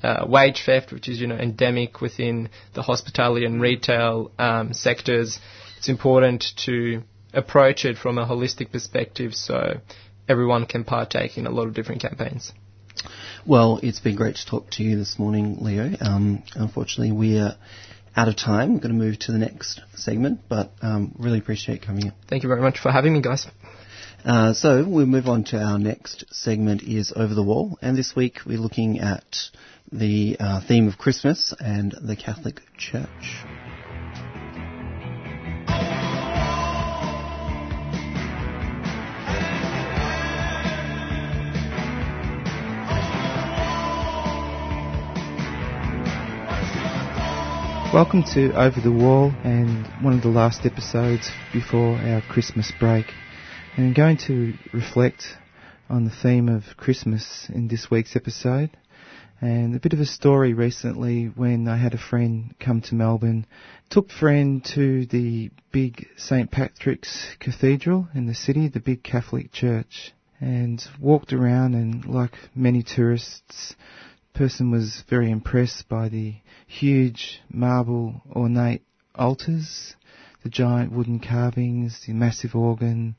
uh, 0.02 0.24
wage 0.26 0.62
theft, 0.64 0.92
which 0.92 1.08
is 1.08 1.20
you 1.20 1.26
know 1.26 1.36
endemic 1.36 2.00
within 2.00 2.48
the 2.74 2.82
hospitality 2.82 3.44
and 3.44 3.60
retail 3.60 4.30
um, 4.38 4.72
sectors. 4.72 5.38
It's 5.76 5.88
important 5.88 6.44
to 6.64 7.02
approach 7.34 7.84
it 7.84 7.98
from 7.98 8.18
a 8.18 8.26
holistic 8.26 8.72
perspective, 8.72 9.34
so 9.34 9.80
everyone 10.28 10.66
can 10.66 10.84
partake 10.84 11.36
in 11.36 11.46
a 11.46 11.50
lot 11.50 11.66
of 11.66 11.74
different 11.74 12.00
campaigns. 12.00 12.52
Well, 13.46 13.80
it's 13.82 14.00
been 14.00 14.16
great 14.16 14.36
to 14.36 14.46
talk 14.46 14.70
to 14.72 14.82
you 14.82 14.96
this 14.96 15.18
morning, 15.18 15.58
Leo. 15.60 15.90
Um, 16.00 16.44
unfortunately, 16.54 17.12
we're 17.12 17.56
out 18.14 18.28
of 18.28 18.36
time. 18.36 18.74
We're 18.74 18.80
going 18.80 18.98
to 18.98 19.04
move 19.04 19.18
to 19.20 19.32
the 19.32 19.38
next 19.38 19.80
segment, 19.96 20.40
but 20.48 20.70
um, 20.82 21.14
really 21.18 21.38
appreciate 21.38 21.82
coming 21.82 22.06
in. 22.06 22.12
Thank 22.28 22.42
you 22.42 22.48
very 22.48 22.60
much 22.60 22.78
for 22.78 22.90
having 22.92 23.12
me, 23.14 23.20
guys. 23.20 23.46
Uh, 24.24 24.54
so 24.54 24.84
we'll 24.86 25.06
move 25.06 25.26
on 25.26 25.44
to 25.44 25.58
our 25.58 25.78
next 25.78 26.24
segment 26.30 26.82
is 26.82 27.12
Over 27.14 27.34
the 27.34 27.42
Wall, 27.42 27.78
and 27.82 27.96
this 27.96 28.14
week 28.14 28.38
we're 28.46 28.58
looking 28.58 29.00
at 29.00 29.24
the 29.90 30.36
uh, 30.38 30.60
theme 30.66 30.86
of 30.86 30.96
Christmas 30.96 31.52
and 31.58 31.92
the 32.00 32.14
Catholic 32.14 32.60
Church. 32.78 33.42
Welcome 47.92 48.22
to 48.32 48.58
Over 48.58 48.80
the 48.80 48.90
Wall 48.90 49.34
and 49.44 49.86
one 50.02 50.14
of 50.14 50.22
the 50.22 50.30
last 50.30 50.64
episodes 50.64 51.30
before 51.52 51.96
our 51.96 52.22
Christmas 52.22 52.72
break. 52.80 53.04
And 53.76 53.84
I'm 53.84 53.92
going 53.92 54.16
to 54.28 54.54
reflect 54.72 55.26
on 55.90 56.04
the 56.04 56.10
theme 56.22 56.48
of 56.48 56.64
Christmas 56.78 57.50
in 57.52 57.68
this 57.68 57.90
week's 57.90 58.16
episode. 58.16 58.70
And 59.42 59.76
a 59.76 59.78
bit 59.78 59.92
of 59.92 60.00
a 60.00 60.06
story 60.06 60.54
recently 60.54 61.26
when 61.26 61.68
I 61.68 61.76
had 61.76 61.92
a 61.92 61.98
friend 61.98 62.54
come 62.58 62.80
to 62.80 62.94
Melbourne, 62.94 63.46
took 63.90 64.10
friend 64.10 64.64
to 64.74 65.04
the 65.04 65.50
big 65.70 66.06
St. 66.16 66.50
Patrick's 66.50 67.36
Cathedral 67.40 68.08
in 68.14 68.24
the 68.24 68.34
city, 68.34 68.68
the 68.68 68.80
big 68.80 69.02
Catholic 69.02 69.52
church, 69.52 70.12
and 70.40 70.82
walked 70.98 71.34
around 71.34 71.74
and 71.74 72.06
like 72.06 72.32
many 72.54 72.82
tourists, 72.82 73.76
person 74.34 74.70
was 74.70 75.02
very 75.08 75.30
impressed 75.30 75.88
by 75.88 76.08
the 76.08 76.34
huge 76.66 77.40
marble 77.50 78.22
ornate 78.34 78.82
altars, 79.14 79.94
the 80.42 80.48
giant 80.48 80.92
wooden 80.92 81.20
carvings, 81.20 82.00
the 82.06 82.12
massive 82.12 82.54
organ, 82.54 83.14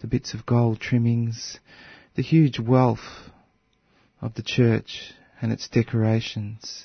the 0.00 0.06
bits 0.06 0.34
of 0.34 0.44
gold 0.44 0.80
trimmings, 0.80 1.58
the 2.14 2.22
huge 2.22 2.58
wealth 2.58 3.30
of 4.20 4.34
the 4.34 4.42
church 4.42 5.12
and 5.40 5.52
its 5.52 5.68
decorations. 5.68 6.84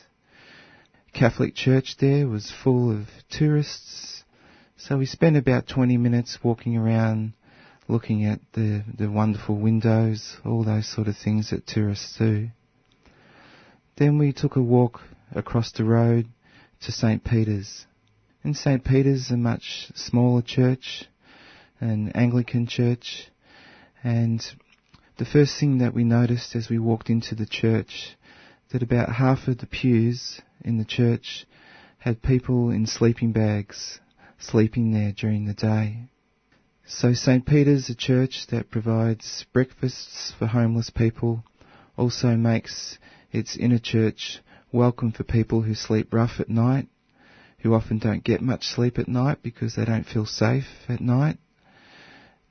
Catholic 1.13 1.55
church 1.55 1.97
there 1.99 2.27
was 2.27 2.51
full 2.63 2.91
of 2.91 3.07
tourists, 3.29 4.23
so 4.77 4.97
we 4.97 5.05
spent 5.05 5.35
about 5.35 5.67
20 5.67 5.97
minutes 5.97 6.39
walking 6.43 6.77
around 6.77 7.33
looking 7.87 8.25
at 8.25 8.39
the, 8.53 8.83
the 8.97 9.09
wonderful 9.09 9.57
windows, 9.57 10.37
all 10.45 10.63
those 10.63 10.87
sort 10.87 11.07
of 11.07 11.17
things 11.17 11.49
that 11.49 11.67
tourists 11.67 12.17
do. 12.17 12.49
Then 13.97 14.17
we 14.17 14.33
took 14.33 14.55
a 14.55 14.61
walk 14.61 15.01
across 15.33 15.71
the 15.71 15.83
road 15.83 16.27
to 16.81 16.91
St. 16.91 17.23
Peter's. 17.23 17.85
And 18.43 18.55
St. 18.55 18.83
Peter's 18.83 19.29
a 19.29 19.37
much 19.37 19.91
smaller 19.93 20.41
church, 20.41 21.05
an 21.79 22.11
Anglican 22.13 22.67
church, 22.67 23.27
and 24.03 24.43
the 25.17 25.25
first 25.25 25.59
thing 25.59 25.77
that 25.77 25.93
we 25.93 26.03
noticed 26.03 26.55
as 26.55 26.69
we 26.69 26.79
walked 26.79 27.09
into 27.09 27.35
the 27.35 27.45
church 27.45 28.15
that 28.71 28.81
about 28.81 29.13
half 29.13 29.47
of 29.47 29.59
the 29.59 29.67
pews 29.67 30.41
in 30.63 30.77
the 30.77 30.85
church 30.85 31.45
had 31.99 32.23
people 32.23 32.71
in 32.71 32.87
sleeping 32.87 33.31
bags 33.31 33.99
sleeping 34.39 34.91
there 34.91 35.11
during 35.11 35.45
the 35.45 35.53
day. 35.53 36.09
So 36.87 37.13
St. 37.13 37.45
Peter's, 37.45 37.89
a 37.89 37.95
church 37.95 38.47
that 38.47 38.71
provides 38.71 39.45
breakfasts 39.53 40.33
for 40.37 40.47
homeless 40.47 40.89
people, 40.89 41.43
also 41.95 42.35
makes 42.35 42.97
its 43.31 43.55
in 43.55 43.71
a 43.71 43.79
church 43.79 44.39
welcome 44.71 45.11
for 45.11 45.23
people 45.23 45.61
who 45.61 45.73
sleep 45.73 46.13
rough 46.13 46.39
at 46.39 46.49
night, 46.49 46.87
who 47.59 47.73
often 47.73 47.97
don't 47.97 48.23
get 48.23 48.41
much 48.41 48.65
sleep 48.65 48.97
at 48.97 49.07
night 49.07 49.37
because 49.41 49.75
they 49.75 49.85
don't 49.85 50.05
feel 50.05 50.25
safe 50.25 50.67
at 50.89 51.01
night. 51.01 51.37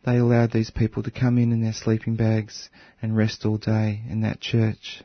They 0.04 0.16
allowed 0.16 0.52
these 0.52 0.70
people 0.70 1.02
to 1.02 1.10
come 1.10 1.36
in 1.38 1.52
in 1.52 1.62
their 1.62 1.72
sleeping 1.72 2.16
bags 2.16 2.70
and 3.02 3.16
rest 3.16 3.44
all 3.44 3.58
day 3.58 4.02
in 4.08 4.22
that 4.22 4.40
church. 4.40 5.02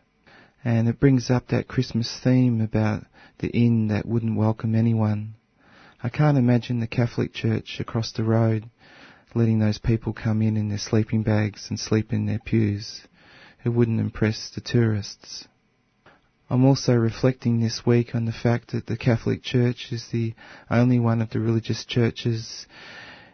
And 0.64 0.88
it 0.88 1.00
brings 1.00 1.30
up 1.30 1.48
that 1.50 1.68
Christmas 1.68 2.20
theme 2.24 2.62
about 2.62 3.06
the 3.40 3.50
inn 3.50 3.90
that 3.90 4.06
wouldn't 4.06 4.38
welcome 4.38 4.76
anyone. 4.76 5.36
I 6.02 6.10
can't 6.10 6.38
imagine 6.38 6.80
the 6.80 6.88
Catholic 6.88 7.34
Church 7.34 7.78
across 7.80 8.12
the 8.12 8.24
road 8.24 8.70
letting 9.36 9.60
those 9.60 9.78
people 9.78 10.14
come 10.14 10.42
in 10.42 10.56
in 10.56 10.70
their 10.70 10.78
sleeping 10.78 11.22
bags 11.22 11.68
and 11.70 11.78
sleep 11.78 12.14
in 12.14 12.26
their 12.26 12.40
pews. 12.40 13.02
It 13.66 13.70
wouldn't 13.70 14.00
impress 14.00 14.50
the 14.56 14.62
tourists. 14.62 15.48
I'm 16.48 16.64
also 16.64 16.94
reflecting 16.94 17.60
this 17.60 17.88
week 17.88 18.14
on 18.14 18.26
the 18.26 18.32
fact 18.32 18.72
that 18.72 18.86
the 18.86 18.98
Catholic 18.98 19.42
Church 19.42 19.92
is 19.92 20.10
the 20.12 20.36
only 20.70 21.00
one 21.00 21.20
of 21.20 21.32
the 21.32 21.40
religious 21.40 21.84
churches 21.86 22.68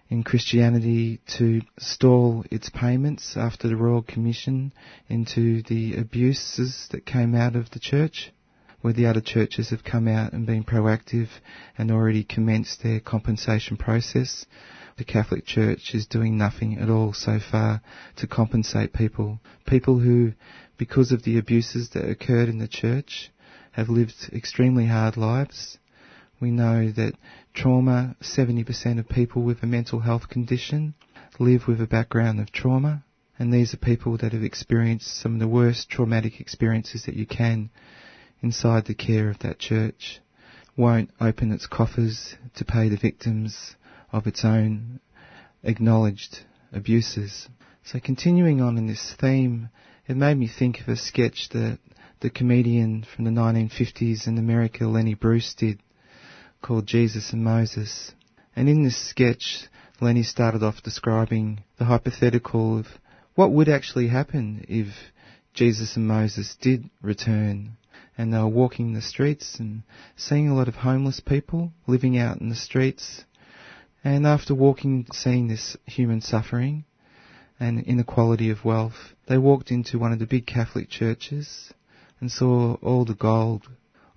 in 0.08 0.24
Christianity 0.24 1.20
to 1.38 1.62
stall 1.78 2.46
its 2.50 2.70
payments 2.70 3.36
after 3.36 3.68
the 3.68 3.76
Royal 3.76 4.02
Commission 4.02 4.72
into 5.10 5.62
the 5.64 5.98
abuses 5.98 6.88
that 6.92 7.06
came 7.06 7.36
out 7.36 7.58
of 7.58 7.70
the 7.72 7.80
church, 7.80 8.32
where 8.80 8.94
the 8.94 9.08
other 9.08 9.22
churches 9.22 9.72
have 9.72 9.84
come 9.84 10.08
out 10.08 10.32
and 10.32 10.46
been 10.46 10.64
proactive 10.64 11.28
and 11.78 11.92
already 11.92 12.24
commenced 12.24 12.82
their 12.82 13.02
compensation 13.02 13.76
process. 13.76 14.46
The 14.98 15.04
Catholic 15.04 15.46
Church 15.46 15.94
is 15.94 16.06
doing 16.06 16.38
nothing 16.38 16.78
at 16.78 16.90
all 16.90 17.12
so 17.12 17.40
far 17.40 17.82
to 18.18 18.28
compensate 18.28 18.94
people. 18.94 19.42
People 19.66 20.00
who, 20.00 20.32
because 20.82 21.12
of 21.12 21.22
the 21.22 21.38
abuses 21.38 21.90
that 21.90 22.10
occurred 22.10 22.50
in 22.50 22.58
the 22.58 22.68
church, 22.68 23.30
have 23.74 23.88
lived 23.88 24.16
extremely 24.34 24.88
hard 24.88 25.16
lives. 25.16 25.78
We 26.40 26.50
know 26.50 26.92
that 26.94 27.14
trauma, 27.54 28.16
70% 28.20 28.98
of 28.98 29.08
people 29.08 29.44
with 29.44 29.62
a 29.62 29.68
mental 29.68 30.00
health 30.00 30.28
condition 30.28 30.96
live 31.38 31.68
with 31.68 31.80
a 31.82 31.86
background 31.86 32.40
of 32.40 32.52
trauma. 32.52 33.04
And 33.38 33.54
these 33.54 33.76
are 33.76 33.78
people 33.78 34.18
that 34.18 34.34
have 34.34 34.42
experienced 34.42 35.22
some 35.22 35.36
of 35.36 35.40
the 35.40 35.48
worst 35.48 35.88
traumatic 35.88 36.42
experiences 36.42 37.06
that 37.06 37.16
you 37.16 37.28
can 37.28 37.70
inside 38.42 38.86
the 38.86 38.96
care 38.96 39.30
of 39.30 39.38
that 39.42 39.60
church. 39.60 40.20
Won't 40.76 41.12
open 41.22 41.52
its 41.52 41.68
coffers 41.68 42.34
to 42.56 42.66
pay 42.66 42.90
the 42.90 42.98
victims 42.98 43.76
of 44.12 44.26
its 44.26 44.44
own 44.44 45.00
acknowledged 45.62 46.40
abuses. 46.74 47.50
So 47.84 48.00
continuing 48.00 48.62
on 48.62 48.80
in 48.80 48.88
this 48.88 49.14
theme, 49.22 49.70
it 50.08 50.18
made 50.18 50.38
me 50.38 50.48
think 50.48 50.82
of 50.82 50.88
a 50.88 50.96
sketch 50.96 51.50
that 51.50 51.80
the 52.22 52.30
comedian 52.30 53.04
from 53.04 53.26
the 53.26 53.32
1950s 53.32 54.28
in 54.28 54.38
America, 54.38 54.86
Lenny 54.86 55.14
Bruce, 55.14 55.54
did 55.54 55.80
called 56.62 56.86
Jesus 56.86 57.34
and 57.34 57.44
Moses. 57.44 58.14
And 58.56 58.70
in 58.70 58.84
this 58.84 58.98
sketch, 58.98 59.68
Lenny 60.00 60.24
started 60.24 60.64
off 60.64 60.84
describing 60.84 61.64
the 61.78 61.86
hypothetical 61.86 62.80
of 62.80 62.88
what 63.36 63.52
would 63.52 63.70
actually 63.70 64.08
happen 64.08 64.66
if 64.68 64.88
Jesus 65.54 65.96
and 65.96 66.08
Moses 66.08 66.56
did 66.62 66.90
return 67.02 67.78
and 68.18 68.34
they 68.34 68.38
were 68.38 68.48
walking 68.48 68.94
the 68.94 69.02
streets 69.02 69.60
and 69.60 69.84
seeing 70.16 70.48
a 70.48 70.56
lot 70.56 70.68
of 70.68 70.76
homeless 70.76 71.20
people 71.20 71.72
living 71.88 72.18
out 72.18 72.40
in 72.40 72.50
the 72.50 72.56
streets. 72.56 73.24
And 74.04 74.28
after 74.28 74.54
walking, 74.54 75.08
seeing 75.12 75.48
this 75.48 75.78
human 75.86 76.22
suffering 76.22 76.86
and 77.62 77.84
inequality 77.84 78.50
of 78.50 78.66
wealth, 78.66 79.14
they 79.28 79.38
walked 79.38 79.70
into 79.70 80.00
one 80.00 80.12
of 80.12 80.18
the 80.18 80.26
big 80.26 80.48
Catholic 80.48 80.90
churches 80.90 81.72
and 82.20 82.32
saw 82.32 82.74
all 82.82 83.06
the 83.06 83.14
gold, 83.14 83.68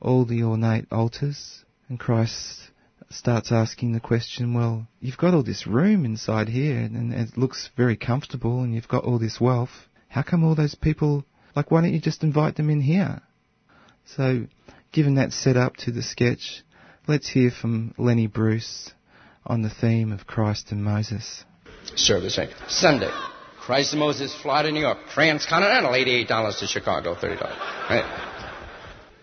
all 0.01 0.25
the 0.25 0.43
ornate 0.43 0.87
altars, 0.91 1.63
and 1.89 2.01
Christ 2.01 2.71
starts 3.11 3.53
asking 3.53 3.93
the 3.93 4.01
question, 4.01 4.55
well, 4.55 4.89
you've 4.99 5.19
got 5.19 5.35
all 5.35 5.43
this 5.43 5.67
room 5.67 6.07
inside 6.07 6.49
here 6.49 6.79
and 6.79 7.13
it 7.13 7.37
looks 7.37 7.69
very 7.77 7.99
comfortable 7.99 8.63
and 8.63 8.75
you've 8.75 8.89
got 8.89 9.05
all 9.05 9.19
this 9.19 9.39
wealth. 9.39 9.89
How 10.09 10.23
come 10.23 10.43
all 10.43 10.55
those 10.55 10.75
people, 10.75 11.27
like 11.55 11.71
why 11.71 11.83
don't 11.83 11.93
you 11.93 12.01
just 12.01 12.23
invite 12.23 12.57
them 12.57 12.71
in 12.71 12.81
here? 12.81 13.21
So, 14.17 14.47
given 14.91 15.17
that 15.17 15.33
set 15.33 15.59
up 15.59 15.77
to 15.79 15.93
the 15.93 16.03
sketch, 16.03 16.63
let's 17.07 17.29
hear 17.29 17.51
from 17.51 17.95
Lenny 17.99 18.27
Bruce 18.27 18.91
on 19.45 19.61
the 19.61 19.71
theme 19.71 20.13
of 20.13 20.27
Christ 20.27 20.73
and 20.73 20.83
Moses. 20.83 21.45
Service. 21.95 22.39
Sunday. 22.69 23.11
Christ 23.65 23.93
and 23.95 24.01
Moses 24.01 24.35
fly 24.43 24.63
to 24.63 24.71
New 24.71 24.81
York. 24.81 24.99
Transcontinental, 25.15 25.91
$88 25.91 26.59
to 26.59 26.67
Chicago, 26.67 27.15
$30. 27.15 27.41
Right. 27.41 28.05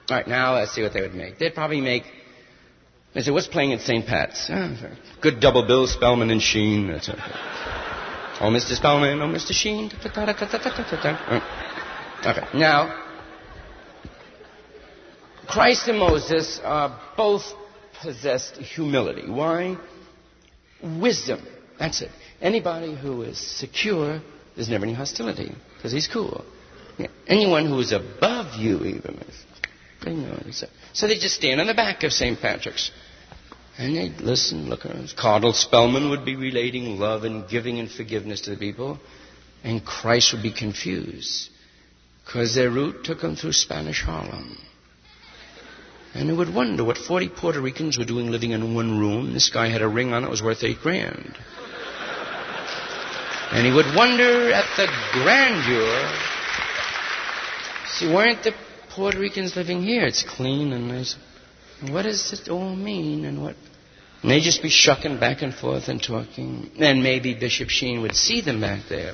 All 0.09 0.17
right, 0.17 0.27
now 0.27 0.55
let's 0.55 0.73
see 0.73 0.81
what 0.81 0.93
they 0.93 1.01
would 1.01 1.13
make. 1.13 1.37
They'd 1.37 1.53
probably 1.53 1.79
make, 1.79 2.03
they 3.13 3.21
say, 3.21 3.29
what's 3.29 3.47
playing 3.47 3.73
at 3.73 3.81
St. 3.81 4.03
Pat's? 4.05 4.47
Oh, 4.49 4.75
good 5.21 5.39
double 5.39 5.67
bill, 5.67 5.85
Spellman 5.85 6.31
and 6.31 6.41
Sheen. 6.41 6.87
That's 6.87 7.07
okay. 7.07 7.19
Oh, 8.41 8.49
Mr. 8.49 8.75
Spellman, 8.75 9.21
oh, 9.21 9.27
Mr. 9.27 9.51
Sheen. 9.51 9.91
Okay, 12.25 12.57
now, 12.57 13.05
Christ 15.47 15.87
and 15.87 15.99
Moses 15.99 16.59
uh, 16.63 16.99
both 17.15 17.43
possessed 18.01 18.57
humility. 18.57 19.29
Why? 19.29 19.77
Wisdom. 20.81 21.45
That's 21.77 22.01
it. 22.01 22.09
Anybody 22.41 22.95
who 22.95 23.21
is 23.21 23.37
secure, 23.37 24.21
there's 24.55 24.69
never 24.69 24.85
any 24.85 24.93
hostility 24.93 25.53
because 25.75 25.91
he's 25.91 26.07
cool. 26.07 26.43
Yeah. 26.97 27.07
Anyone 27.27 27.67
who 27.67 27.79
is 27.79 27.91
above 27.91 28.59
you, 28.59 28.83
even, 28.83 29.19
they 30.03 30.13
know. 30.13 30.39
So 30.93 31.07
they 31.07 31.15
just 31.15 31.35
stand 31.35 31.61
on 31.61 31.67
the 31.67 31.73
back 31.73 32.03
of 32.03 32.11
St. 32.11 32.39
Patrick's. 32.39 32.91
And 33.77 33.95
they'd 33.95 34.21
listen, 34.21 34.69
look 34.69 34.85
around. 34.85 35.13
Cardinal 35.17 35.53
Spellman 35.53 36.09
would 36.09 36.25
be 36.25 36.35
relating 36.35 36.99
love 36.99 37.23
and 37.23 37.47
giving 37.49 37.79
and 37.79 37.89
forgiveness 37.89 38.41
to 38.41 38.51
the 38.51 38.57
people. 38.57 38.99
And 39.63 39.85
Christ 39.85 40.33
would 40.33 40.43
be 40.43 40.51
confused 40.51 41.49
because 42.25 42.55
their 42.55 42.69
route 42.69 43.03
took 43.03 43.21
them 43.21 43.35
through 43.35 43.53
Spanish 43.53 44.03
Harlem. 44.03 44.57
And 46.13 46.29
he 46.29 46.35
would 46.35 46.53
wonder 46.53 46.83
what 46.83 46.97
40 46.97 47.29
Puerto 47.29 47.61
Ricans 47.61 47.97
were 47.97 48.05
doing 48.05 48.31
living 48.31 48.51
in 48.51 48.75
one 48.75 48.99
room. 48.99 49.33
This 49.33 49.49
guy 49.49 49.69
had 49.69 49.81
a 49.81 49.87
ring 49.87 50.13
on 50.13 50.23
it 50.23 50.29
was 50.29 50.43
worth 50.43 50.63
eight 50.63 50.79
grand. 50.81 51.37
And 53.51 53.65
he 53.65 53.73
would 53.73 53.93
wonder 53.95 54.51
at 54.53 54.65
the 54.77 54.87
grandeur. 55.11 56.11
See, 57.87 58.13
weren't 58.13 58.43
the 58.43 58.53
Puerto 58.89 59.19
Ricans 59.19 59.55
living 59.55 59.81
here? 59.81 60.05
It's 60.05 60.23
clean 60.23 60.71
and 60.71 60.87
nice. 60.87 61.15
What 61.89 62.03
does 62.03 62.31
it 62.33 62.49
all 62.49 62.75
mean 62.75 63.25
and 63.25 63.41
what? 63.41 63.55
And 64.21 64.31
they'd 64.31 64.41
just 64.41 64.61
be 64.61 64.69
shucking 64.69 65.19
back 65.19 65.41
and 65.41 65.53
forth 65.53 65.87
and 65.87 66.01
talking. 66.01 66.71
And 66.77 67.03
maybe 67.03 67.33
Bishop 67.33 67.69
Sheen 67.69 68.01
would 68.01 68.15
see 68.15 68.41
them 68.41 68.61
back 68.61 68.87
there 68.87 69.13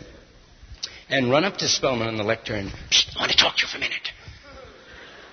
and 1.10 1.32
run 1.32 1.46
up 1.46 1.58
to 1.58 1.68
Spellman 1.68 2.08
on 2.08 2.18
the 2.18 2.24
lectern. 2.24 2.70
Psst, 2.92 3.16
I 3.16 3.22
want 3.22 3.32
to 3.32 3.38
talk 3.38 3.56
to 3.58 3.62
you 3.64 3.68
for 3.68 3.78
a 3.78 3.80
minute. 3.80 4.10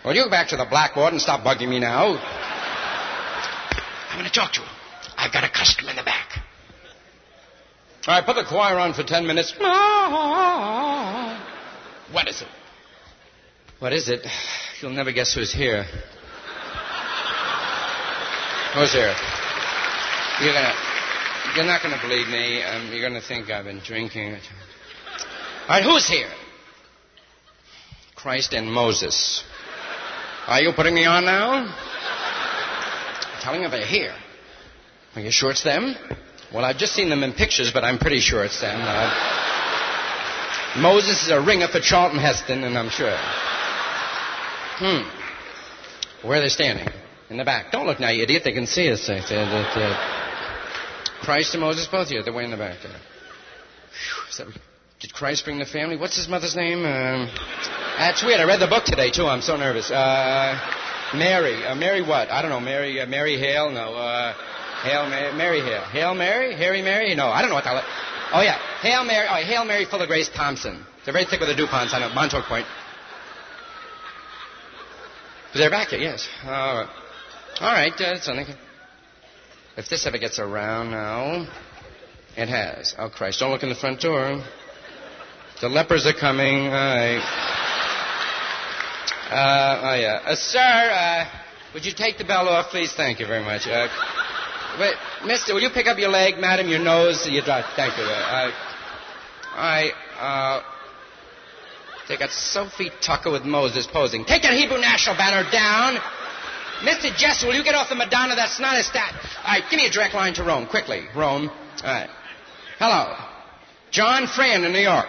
Will 0.05 0.14
you 0.14 0.24
go 0.24 0.30
back 0.30 0.48
to 0.48 0.57
the 0.57 0.66
blackboard 0.66 1.12
and 1.12 1.20
stop 1.20 1.44
bugging 1.44 1.68
me 1.68 1.80
now? 1.80 2.16
I'm 4.11 4.18
going 4.18 4.30
to 4.30 4.32
talk 4.32 4.52
to 4.52 4.61
you. 4.61 4.66
I've 5.16 5.32
got 5.32 5.44
a 5.44 5.50
customer 5.50 5.90
in 5.90 5.96
the 5.96 6.02
back. 6.05 6.44
All 8.07 8.14
right, 8.14 8.26
put 8.26 8.36
the 8.36 8.44
choir 8.44 8.78
on 8.78 8.92
for 8.92 9.02
ten 9.02 9.26
minutes. 9.26 9.55
What 12.12 12.28
is 12.28 12.42
it? 12.42 12.48
What 13.78 13.94
is 13.94 14.11
it? 14.11 14.26
You'll 14.82 14.90
never 14.92 15.11
guess 15.11 15.32
who's 15.32 15.50
here. 15.50 15.84
Who's 18.74 18.92
here? 18.92 19.14
You're 20.42 20.52
gonna, 20.52 20.74
you're 21.57 21.64
not 21.64 21.82
gonna 21.82 21.98
believe 22.02 22.28
me. 22.28 22.62
Um, 22.62 22.92
you're 22.92 23.09
gonna 23.09 23.22
think 23.22 23.48
I've 23.48 23.64
been 23.64 23.80
drinking. 23.80 24.34
All 24.34 24.40
right, 25.70 25.82
who's 25.82 26.07
here? 26.07 26.28
Christ 28.16 28.52
and 28.52 28.70
Moses. 28.70 29.42
Are 30.46 30.61
you 30.61 30.72
putting 30.74 30.94
me 30.94 31.07
on 31.07 31.24
now? 31.24 31.52
I'm 31.52 33.40
telling 33.40 33.62
you 33.62 33.70
they're 33.70 33.86
here. 33.86 34.14
Are 35.14 35.22
you 35.22 35.30
sure 35.30 35.52
it's 35.52 35.64
them? 35.64 35.96
Well, 36.55 36.64
I've 36.64 36.78
just 36.78 36.94
seen 36.94 37.09
them 37.11 37.24
in 37.24 37.32
pictures, 37.32 37.72
but 37.74 37.82
I'm 37.82 37.98
pretty 37.98 38.20
sure 38.20 38.44
it's 38.44 38.61
them. 38.61 38.80
Uh, 38.80 39.11
Moses 40.78 41.24
is 41.24 41.30
a 41.30 41.40
ringer 41.40 41.66
for 41.66 41.80
Charlton 41.80 42.20
Heston, 42.20 42.62
and 42.62 42.78
I'm 42.78 42.90
sure. 42.90 43.16
Hmm. 44.78 45.02
Where 46.26 46.38
are 46.38 46.42
they 46.42 46.48
standing? 46.48 46.86
In 47.28 47.38
the 47.38 47.44
back. 47.44 47.72
Don't 47.72 47.86
look 47.86 47.98
now, 47.98 48.11
you 48.11 48.22
idiot. 48.22 48.42
They 48.44 48.52
can 48.52 48.68
see 48.68 48.88
us. 48.92 49.11
Christ 51.22 51.55
and 51.55 51.61
Moses 51.61 51.88
both 51.88 52.09
here. 52.09 52.22
They're 52.22 52.32
way 52.32 52.44
in 52.44 52.52
the 52.52 52.57
back 52.57 52.78
there. 52.82 53.00
Did 55.00 55.12
Christ 55.12 55.44
bring 55.44 55.59
the 55.59 55.66
family? 55.66 55.96
What's 55.96 56.16
his 56.16 56.28
mother's 56.28 56.55
name? 56.55 56.84
Um, 56.84 57.30
that's 57.98 58.22
weird. 58.22 58.38
I 58.40 58.44
read 58.44 58.61
the 58.61 58.68
book 58.68 58.84
today 58.84 59.11
too. 59.11 59.26
I'm 59.26 59.42
so 59.42 59.57
nervous. 59.57 59.90
Uh, 59.90 60.57
Mary. 61.14 61.66
Uh, 61.66 61.74
Mary 61.74 62.00
what? 62.02 62.30
I 62.30 62.42
don't 62.42 62.50
know. 62.50 62.61
Mary. 62.61 63.00
Uh, 63.00 63.07
Mary 63.07 63.38
Hale. 63.38 63.70
No. 63.70 63.94
Uh, 64.85 64.89
Hail 64.89 65.09
Mary. 65.09 65.32
Mary 65.32 65.61
Hale. 65.61 65.85
Hail 65.85 66.14
Mary. 66.14 66.55
Harry 66.55 66.82
Mary. 66.82 67.14
No. 67.14 67.28
I 67.28 67.41
don't 67.41 67.49
know 67.49 67.57
what 67.57 67.64
that. 67.64 67.74
Was. 67.74 67.85
Oh 68.32 68.43
yeah. 68.43 68.59
Hail 68.80 69.05
Mary. 69.05 69.26
Oh, 69.28 69.43
Hail 69.43 69.64
Mary, 69.64 69.87
full 69.87 70.03
of 70.03 70.09
grace, 70.09 70.30
Thompson. 70.35 70.85
They're 71.05 71.14
very 71.14 71.26
thick 71.26 71.41
with 71.41 71.49
the 71.49 71.61
Duponts. 71.61 71.93
Know. 71.93 72.09
Montauk 72.14 72.45
Point. 72.47 72.66
But 75.53 75.59
they're 75.59 75.70
back 75.70 75.89
here. 75.89 76.01
Yes. 76.01 76.28
All 76.45 76.51
right. 76.51 76.89
All 77.61 77.72
right. 77.72 78.01
Uh, 78.01 78.20
something. 78.20 78.47
If 79.76 79.89
this 79.89 80.07
ever 80.07 80.18
gets 80.18 80.39
around 80.39 80.91
now, 80.91 81.49
it 82.37 82.49
has. 82.49 82.95
Oh 82.97 83.09
Christ! 83.09 83.41
Don't 83.41 83.51
look 83.51 83.62
in 83.62 83.68
the 83.70 83.74
front 83.74 84.01
door. 84.01 84.45
The 85.61 85.68
lepers 85.68 86.07
are 86.07 86.12
coming. 86.12 86.66
All 86.66 86.72
right. 86.72 87.55
Uh, 89.30 89.80
oh, 89.82 89.95
yeah. 89.95 90.20
Uh, 90.26 90.35
sir, 90.37 90.59
uh, 90.61 91.24
would 91.72 91.85
you 91.85 91.93
take 91.93 92.18
the 92.18 92.24
bell 92.24 92.49
off, 92.49 92.70
please? 92.70 92.93
Thank 92.93 93.18
you 93.18 93.26
very 93.26 93.43
much. 93.43 93.66
Wait, 94.78 94.94
mister, 95.24 95.54
will 95.54 95.62
you 95.62 95.70
pick 95.70 95.86
up 95.86 95.98
your 95.98 96.08
leg, 96.08 96.38
madam, 96.38 96.68
your 96.68 96.80
nose, 96.80 97.28
your? 97.28 97.42
Thank 97.44 97.96
you. 97.96 98.04
Uh, 98.04 98.50
I, 99.54 99.92
uh, 100.18 100.62
they 102.08 102.16
got 102.16 102.30
Sophie 102.30 102.90
Tucker 103.00 103.30
with 103.30 103.44
Moses 103.44 103.86
posing. 103.86 104.24
Take 104.24 104.42
that 104.42 104.54
Hebrew 104.54 104.78
national 104.78 105.16
banner 105.16 105.48
down. 105.50 105.96
Mr. 106.82 107.14
Jess, 107.16 107.44
will 107.44 107.54
you 107.54 107.62
get 107.62 107.74
off 107.74 107.88
the 107.88 107.94
Madonna? 107.94 108.34
That's 108.34 108.58
not 108.58 108.76
a 108.76 108.82
stat. 108.82 109.14
All 109.44 109.54
right, 109.54 109.62
give 109.70 109.78
me 109.78 109.86
a 109.86 109.90
direct 109.90 110.14
line 110.14 110.34
to 110.34 110.44
Rome, 110.44 110.66
quickly. 110.66 111.04
Rome. 111.16 111.48
All 111.48 111.84
right. 111.84 112.10
Hello. 112.78 113.14
John 113.92 114.26
Friend 114.26 114.64
in 114.64 114.72
New 114.72 114.80
York. 114.80 115.06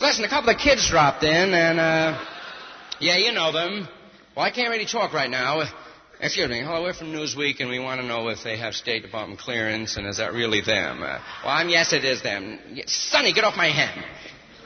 Listen, 0.00 0.24
a 0.24 0.28
couple 0.28 0.50
of 0.50 0.58
kids 0.58 0.88
dropped 0.90 1.22
in, 1.22 1.54
and, 1.54 1.78
uh, 1.78 2.24
yeah, 2.98 3.16
you 3.16 3.32
know 3.32 3.52
them. 3.52 3.88
Well, 4.36 4.44
I 4.44 4.50
can't 4.50 4.70
really 4.70 4.86
talk 4.86 5.14
right 5.14 5.30
now. 5.30 5.62
Excuse 6.18 6.48
me. 6.48 6.60
Hello, 6.62 6.82
we're 6.82 6.94
from 6.94 7.12
Newsweek, 7.12 7.60
and 7.60 7.68
we 7.68 7.78
want 7.78 8.00
to 8.00 8.06
know 8.06 8.28
if 8.28 8.42
they 8.42 8.56
have 8.56 8.74
State 8.74 9.02
Department 9.02 9.38
clearance, 9.38 9.98
and 9.98 10.06
is 10.06 10.16
that 10.16 10.32
really 10.32 10.62
them? 10.62 11.02
Uh, 11.02 11.20
well, 11.44 11.52
I'm, 11.52 11.68
yes, 11.68 11.92
it 11.92 12.06
is 12.06 12.22
them. 12.22 12.58
Sonny, 12.86 13.34
get 13.34 13.44
off 13.44 13.54
my 13.54 13.68
hand. 13.68 14.02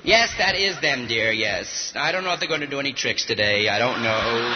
Yes, 0.04 0.32
that 0.38 0.54
is 0.54 0.80
them, 0.80 1.08
dear, 1.08 1.32
yes. 1.32 1.92
I 1.96 2.12
don't 2.12 2.22
know 2.22 2.32
if 2.32 2.38
they're 2.38 2.48
going 2.48 2.60
to 2.60 2.70
do 2.70 2.78
any 2.78 2.92
tricks 2.92 3.24
today. 3.24 3.68
I 3.68 3.80
don't 3.80 4.00
know. 4.00 4.54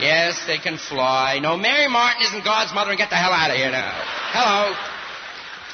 Yes, 0.00 0.42
they 0.48 0.58
can 0.58 0.78
fly. 0.78 1.38
No, 1.40 1.56
Mary 1.56 1.86
Martin 1.86 2.20
isn't 2.22 2.44
God's 2.44 2.74
mother, 2.74 2.90
and 2.90 2.98
get 2.98 3.10
the 3.10 3.16
hell 3.16 3.32
out 3.32 3.52
of 3.52 3.56
here 3.56 3.70
now. 3.70 3.92
Hello. 4.32 4.74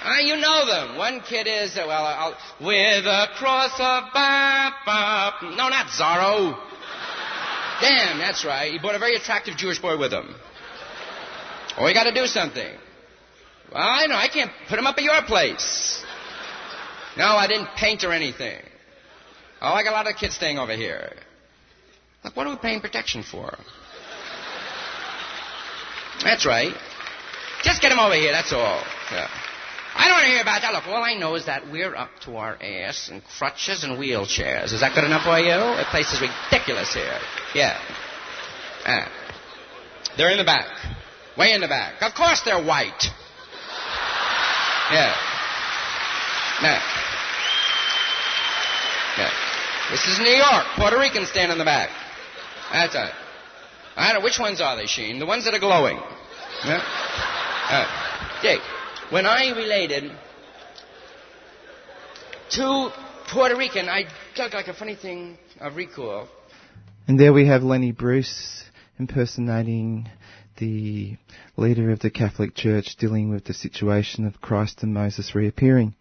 Ah, 0.05 0.19
you 0.21 0.37
know 0.37 0.67
them. 0.67 0.99
One 0.99 1.23
kid 1.23 1.47
is, 1.47 1.79
uh, 1.79 1.85
well, 1.87 2.05
I'll, 2.05 2.37
with 2.61 3.07
a 3.07 3.29
cross 3.37 3.73
of 3.79 4.05
bop. 4.13 5.43
No, 5.43 5.71
not 5.71 5.87
Zorro. 5.87 6.72
Damn, 7.83 8.19
that's 8.19 8.45
right. 8.45 8.73
He 8.73 8.79
brought 8.79 8.95
a 8.95 8.99
very 8.99 9.17
attractive 9.17 9.57
Jewish 9.57 9.81
boy 9.81 9.99
with 9.99 10.13
him. 10.13 10.35
Oh, 11.77 11.85
we 11.85 11.93
got 11.93 12.05
to 12.05 12.15
do 12.15 12.27
something. 12.27 12.71
Well, 13.73 13.83
I 13.83 14.07
know. 14.07 14.15
I 14.15 14.29
can't 14.29 14.51
put 14.69 14.79
him 14.79 14.87
up 14.87 14.97
at 14.97 15.03
your 15.03 15.21
place. 15.27 16.05
No, 17.17 17.25
I 17.25 17.47
didn't 17.49 17.69
paint 17.77 18.05
or 18.05 18.13
anything. 18.13 18.63
Oh, 19.61 19.73
I 19.73 19.83
got 19.83 19.91
a 19.91 19.97
lot 19.97 20.07
of 20.09 20.17
kids 20.17 20.35
staying 20.35 20.59
over 20.59 20.75
here. 20.77 21.13
Look, 22.25 22.37
what 22.37 22.47
are 22.47 22.51
we 22.51 22.57
paying 22.57 22.81
protection 22.81 23.23
for? 23.23 23.57
That's 26.23 26.47
right. 26.47 26.73
Just 27.63 27.83
get 27.83 27.91
him 27.93 27.99
over 27.99 28.15
here, 28.15 28.33
that's 28.33 28.53
all. 28.53 28.83
Yeah. 29.11 29.29
I 29.95 30.09
don't 30.09 30.17
want 30.17 30.25
to 30.25 30.31
hear 30.31 30.41
about 30.41 30.63
that. 30.63 30.73
Look, 30.73 30.87
all 30.87 31.03
I 31.03 31.15
know 31.15 31.35
is 31.35 31.47
that 31.47 31.71
we're 31.71 31.95
up 31.95 32.11
to 32.25 32.37
our 32.37 32.57
ass 32.63 33.11
in 33.11 33.21
crutches 33.39 33.85
and 33.85 33.99
wheelchairs. 33.99 34.73
Is 34.73 34.81
that 34.81 34.95
good 34.95 35.05
enough 35.05 35.25
for 35.25 35.39
you? 35.39 35.53
The 35.53 35.85
place 35.91 36.13
is 36.13 36.21
ridiculous 36.21 36.95
here. 36.95 37.19
Yeah. 37.55 37.79
Ah. 38.87 39.09
They're 40.17 40.31
in 40.31 40.39
the 40.39 40.45
back. 40.45 40.67
Way 41.37 41.53
in 41.53 41.61
the 41.61 41.69
back. 41.69 42.03
Of 42.03 42.15
course 42.15 42.43
they're 42.45 42.63
white. 42.63 43.05
Yeah. 44.93 45.15
Now. 46.63 46.81
Yeah. 49.19 49.31
This 49.91 50.07
is 50.07 50.19
New 50.19 50.37
York. 50.37 50.65
Puerto 50.77 50.99
Ricans 50.99 51.29
stand 51.29 51.53
in 51.53 51.59
the 51.59 51.65
back. 51.65 51.91
That's 52.73 52.95
right. 52.95 53.13
I 53.97 54.13
don't 54.13 54.21
know. 54.21 54.25
Which 54.25 54.39
ones 54.39 54.61
are 54.61 54.77
they, 54.77 54.87
Sheen? 54.87 55.19
The 55.19 55.27
ones 55.27 55.45
that 55.45 55.55
are 55.55 55.61
glowing. 55.61 56.01
Yeah. 56.65 56.81
Uh, 57.69 58.41
Dick, 58.43 58.61
when 59.13 59.27
I 59.27 59.51
related 59.55 60.11
to 62.53 62.91
Puerto 63.31 63.57
Rican, 63.57 63.87
I 63.87 64.05
felt 64.35 64.55
like 64.55 64.69
a 64.69 64.75
funny 64.75 64.95
thing 64.95 65.37
of 65.61 65.77
recall. 65.77 66.29
And 67.07 67.21
there 67.21 67.35
we 67.35 67.47
have 67.47 67.63
Lenny 67.63 67.93
Bruce 67.93 68.65
impersonating 68.99 70.09
the 70.57 71.19
leader 71.59 71.91
of 71.91 72.01
the 72.01 72.11
Catholic 72.11 72.55
Church 72.55 72.97
dealing 72.97 73.29
with 73.29 73.45
the 73.45 73.53
situation 73.53 74.27
of 74.27 74.41
Christ 74.41 74.83
and 74.83 74.95
Moses 74.95 75.35
reappearing. 75.35 75.95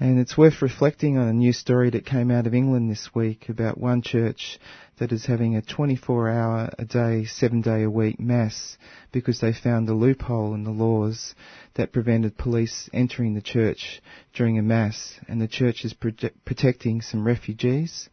And 0.00 0.20
it's 0.20 0.38
worth 0.38 0.62
reflecting 0.62 1.18
on 1.18 1.26
a 1.26 1.32
new 1.32 1.52
story 1.52 1.90
that 1.90 2.06
came 2.06 2.30
out 2.30 2.46
of 2.46 2.54
England 2.54 2.88
this 2.88 3.12
week 3.16 3.48
about 3.48 3.78
one 3.78 4.00
church 4.00 4.60
that 4.98 5.10
is 5.10 5.26
having 5.26 5.56
a 5.56 5.62
24 5.62 6.30
hour 6.30 6.70
a 6.78 6.84
day, 6.84 7.24
seven 7.24 7.62
day 7.62 7.82
a 7.82 7.90
week 7.90 8.20
mass 8.20 8.76
because 9.10 9.40
they 9.40 9.52
found 9.52 9.88
a 9.88 9.94
loophole 9.94 10.54
in 10.54 10.62
the 10.62 10.70
laws 10.70 11.34
that 11.74 11.92
prevented 11.92 12.38
police 12.38 12.88
entering 12.92 13.34
the 13.34 13.42
church 13.42 14.00
during 14.34 14.56
a 14.56 14.62
mass. 14.62 15.18
And 15.26 15.40
the 15.40 15.48
church 15.48 15.84
is 15.84 15.94
prote- 15.94 16.32
protecting 16.44 17.00
some 17.00 17.26
refugees 17.26 18.08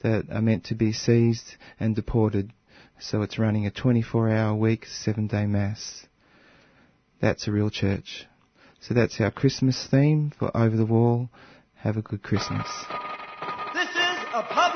that 0.00 0.30
are 0.30 0.42
meant 0.42 0.64
to 0.64 0.74
be 0.74 0.94
seized 0.94 1.56
and 1.78 1.94
deported. 1.94 2.50
So 2.98 3.20
it's 3.20 3.38
running 3.38 3.66
a 3.66 3.70
24 3.70 4.30
hour 4.30 4.54
week, 4.54 4.86
seven 4.86 5.26
day 5.26 5.44
mass. 5.44 6.06
That's 7.20 7.46
a 7.46 7.52
real 7.52 7.68
church. 7.68 8.26
So 8.80 8.94
that's 8.94 9.20
our 9.20 9.30
Christmas 9.30 9.86
theme 9.90 10.32
for 10.38 10.54
Over 10.56 10.76
the 10.76 10.86
Wall. 10.86 11.28
Have 11.76 11.96
a 11.96 12.02
good 12.02 12.22
Christmas. 12.22 12.66
This 13.74 13.88
is 13.90 14.18
a 14.34 14.42
public 14.42 14.75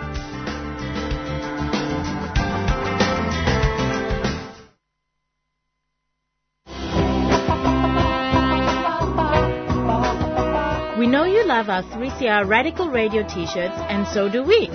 Our 11.69 11.83
3CR 11.83 12.47
Radical 12.47 12.89
Radio 12.89 13.23
t-shirts, 13.23 13.75
and 13.89 14.07
so 14.07 14.29
do 14.29 14.43
we. 14.43 14.67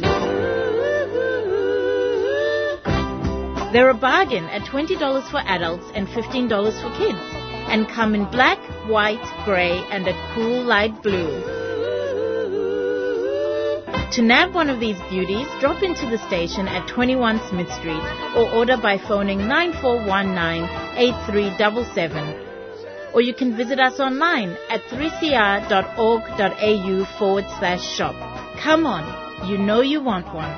They're 3.72 3.90
a 3.90 3.94
bargain 3.94 4.44
at 4.46 4.62
$20 4.62 5.30
for 5.30 5.38
adults 5.38 5.84
and 5.94 6.06
$15 6.08 6.48
for 6.82 6.98
kids, 6.98 7.18
and 7.68 7.88
come 7.88 8.14
in 8.14 8.24
black, 8.30 8.58
white, 8.88 9.24
grey, 9.44 9.78
and 9.90 10.06
a 10.06 10.32
cool 10.34 10.62
light 10.62 11.02
blue. 11.02 11.42
To 14.12 14.22
nab 14.22 14.54
one 14.54 14.70
of 14.70 14.80
these 14.80 14.98
beauties, 15.10 15.46
drop 15.60 15.82
into 15.82 16.08
the 16.08 16.18
station 16.26 16.68
at 16.68 16.88
21 16.88 17.40
Smith 17.50 17.70
Street 17.72 18.02
or 18.36 18.50
order 18.50 18.76
by 18.76 18.98
phoning 18.98 19.46
9419 19.46 20.64
8377 20.96 22.45
or 23.16 23.22
you 23.22 23.32
can 23.32 23.56
visit 23.56 23.80
us 23.80 23.98
online 23.98 24.50
at 24.68 24.82
3cr.org.au 24.90 27.18
forward 27.18 27.46
slash 27.58 27.96
shop. 27.96 28.14
Come 28.62 28.84
on, 28.84 29.48
you 29.48 29.56
know 29.56 29.80
you 29.80 30.02
want 30.02 30.26
one. 30.34 30.50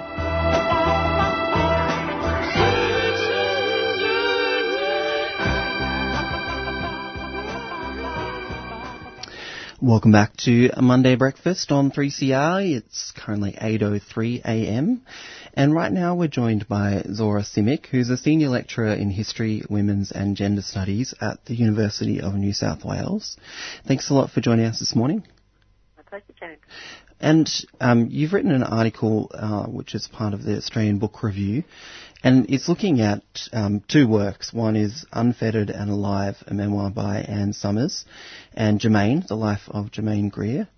Welcome 9.81 10.11
back 10.11 10.37
to 10.39 10.71
Monday 10.81 11.15
Breakfast 11.15 11.71
on 11.71 11.93
3CR. 11.93 12.79
It's 12.79 13.13
currently 13.13 13.53
8.03 13.53 14.45
a.m. 14.45 15.03
And 15.59 15.75
right 15.75 15.91
now 15.91 16.15
we're 16.15 16.29
joined 16.29 16.69
by 16.69 17.03
Zora 17.13 17.43
Simic, 17.43 17.87
who's 17.87 18.11
a 18.11 18.17
senior 18.17 18.49
lecturer 18.49 18.93
in 18.93 19.11
history, 19.11 19.65
women's 19.69 20.13
and 20.13 20.37
gender 20.37 20.63
studies 20.63 21.15
at 21.21 21.45
the 21.47 21.57
University 21.57 22.21
of 22.21 22.35
New 22.35 22.53
South 22.53 22.85
Wales. 22.85 23.37
Thanks 23.85 24.09
a 24.09 24.15
lot 24.15 24.31
for 24.31 24.41
joining 24.41 24.67
us 24.67 24.79
this 24.79 24.95
morning. 24.95 25.25
My 25.97 26.05
pleasure, 26.05 26.33
James. 26.39 26.61
And 27.19 27.51
um, 27.81 28.07
you've 28.09 28.35
written 28.35 28.53
an 28.53 28.63
article 28.63 29.33
uh, 29.35 29.65
which 29.65 29.97
is 29.97 30.07
part 30.07 30.33
of 30.33 30.45
the 30.45 30.59
Australian 30.59 31.01
Book 31.01 31.25
Review, 31.25 31.65
and 32.23 32.49
it's 32.49 32.69
looking 32.69 33.01
at 33.01 33.25
um, 33.53 33.83
two 33.89 34.07
works. 34.07 34.53
One 34.53 34.77
is 34.77 35.07
Unfettered 35.13 35.71
and 35.71 35.91
Alive, 35.91 36.37
a 36.47 36.55
memoir 36.55 36.91
by 36.91 37.23
Anne 37.23 37.53
Summers, 37.53 38.05
and 38.55 38.79
Germaine, 38.79 39.25
the 39.27 39.35
life 39.35 39.63
of 39.67 39.91
Germaine 39.91 40.29
Greer. 40.29 40.69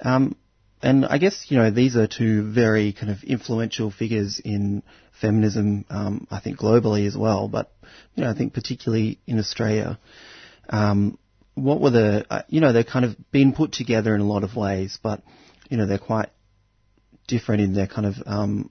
Um, 0.00 0.36
and 0.82 1.06
I 1.06 1.18
guess 1.18 1.46
you 1.48 1.58
know 1.58 1.70
these 1.70 1.96
are 1.96 2.06
two 2.06 2.50
very 2.52 2.92
kind 2.92 3.10
of 3.10 3.22
influential 3.22 3.90
figures 3.90 4.40
in 4.44 4.82
feminism. 5.20 5.84
Um, 5.88 6.26
I 6.30 6.40
think 6.40 6.58
globally 6.58 7.06
as 7.06 7.16
well, 7.16 7.48
but 7.48 7.72
you 8.14 8.24
know 8.24 8.30
I 8.30 8.34
think 8.34 8.54
particularly 8.54 9.18
in 9.26 9.38
Australia. 9.38 9.98
Um, 10.68 11.18
what 11.54 11.80
were 11.80 11.90
the 11.90 12.26
uh, 12.30 12.42
you 12.48 12.60
know 12.60 12.72
they're 12.72 12.84
kind 12.84 13.04
of 13.04 13.16
been 13.30 13.52
put 13.52 13.72
together 13.72 14.14
in 14.14 14.20
a 14.20 14.26
lot 14.26 14.44
of 14.44 14.56
ways, 14.56 14.98
but 15.02 15.22
you 15.68 15.76
know 15.76 15.86
they're 15.86 15.98
quite 15.98 16.30
different 17.26 17.62
in 17.62 17.74
their 17.74 17.86
kind 17.86 18.06
of 18.06 18.14
um, 18.26 18.70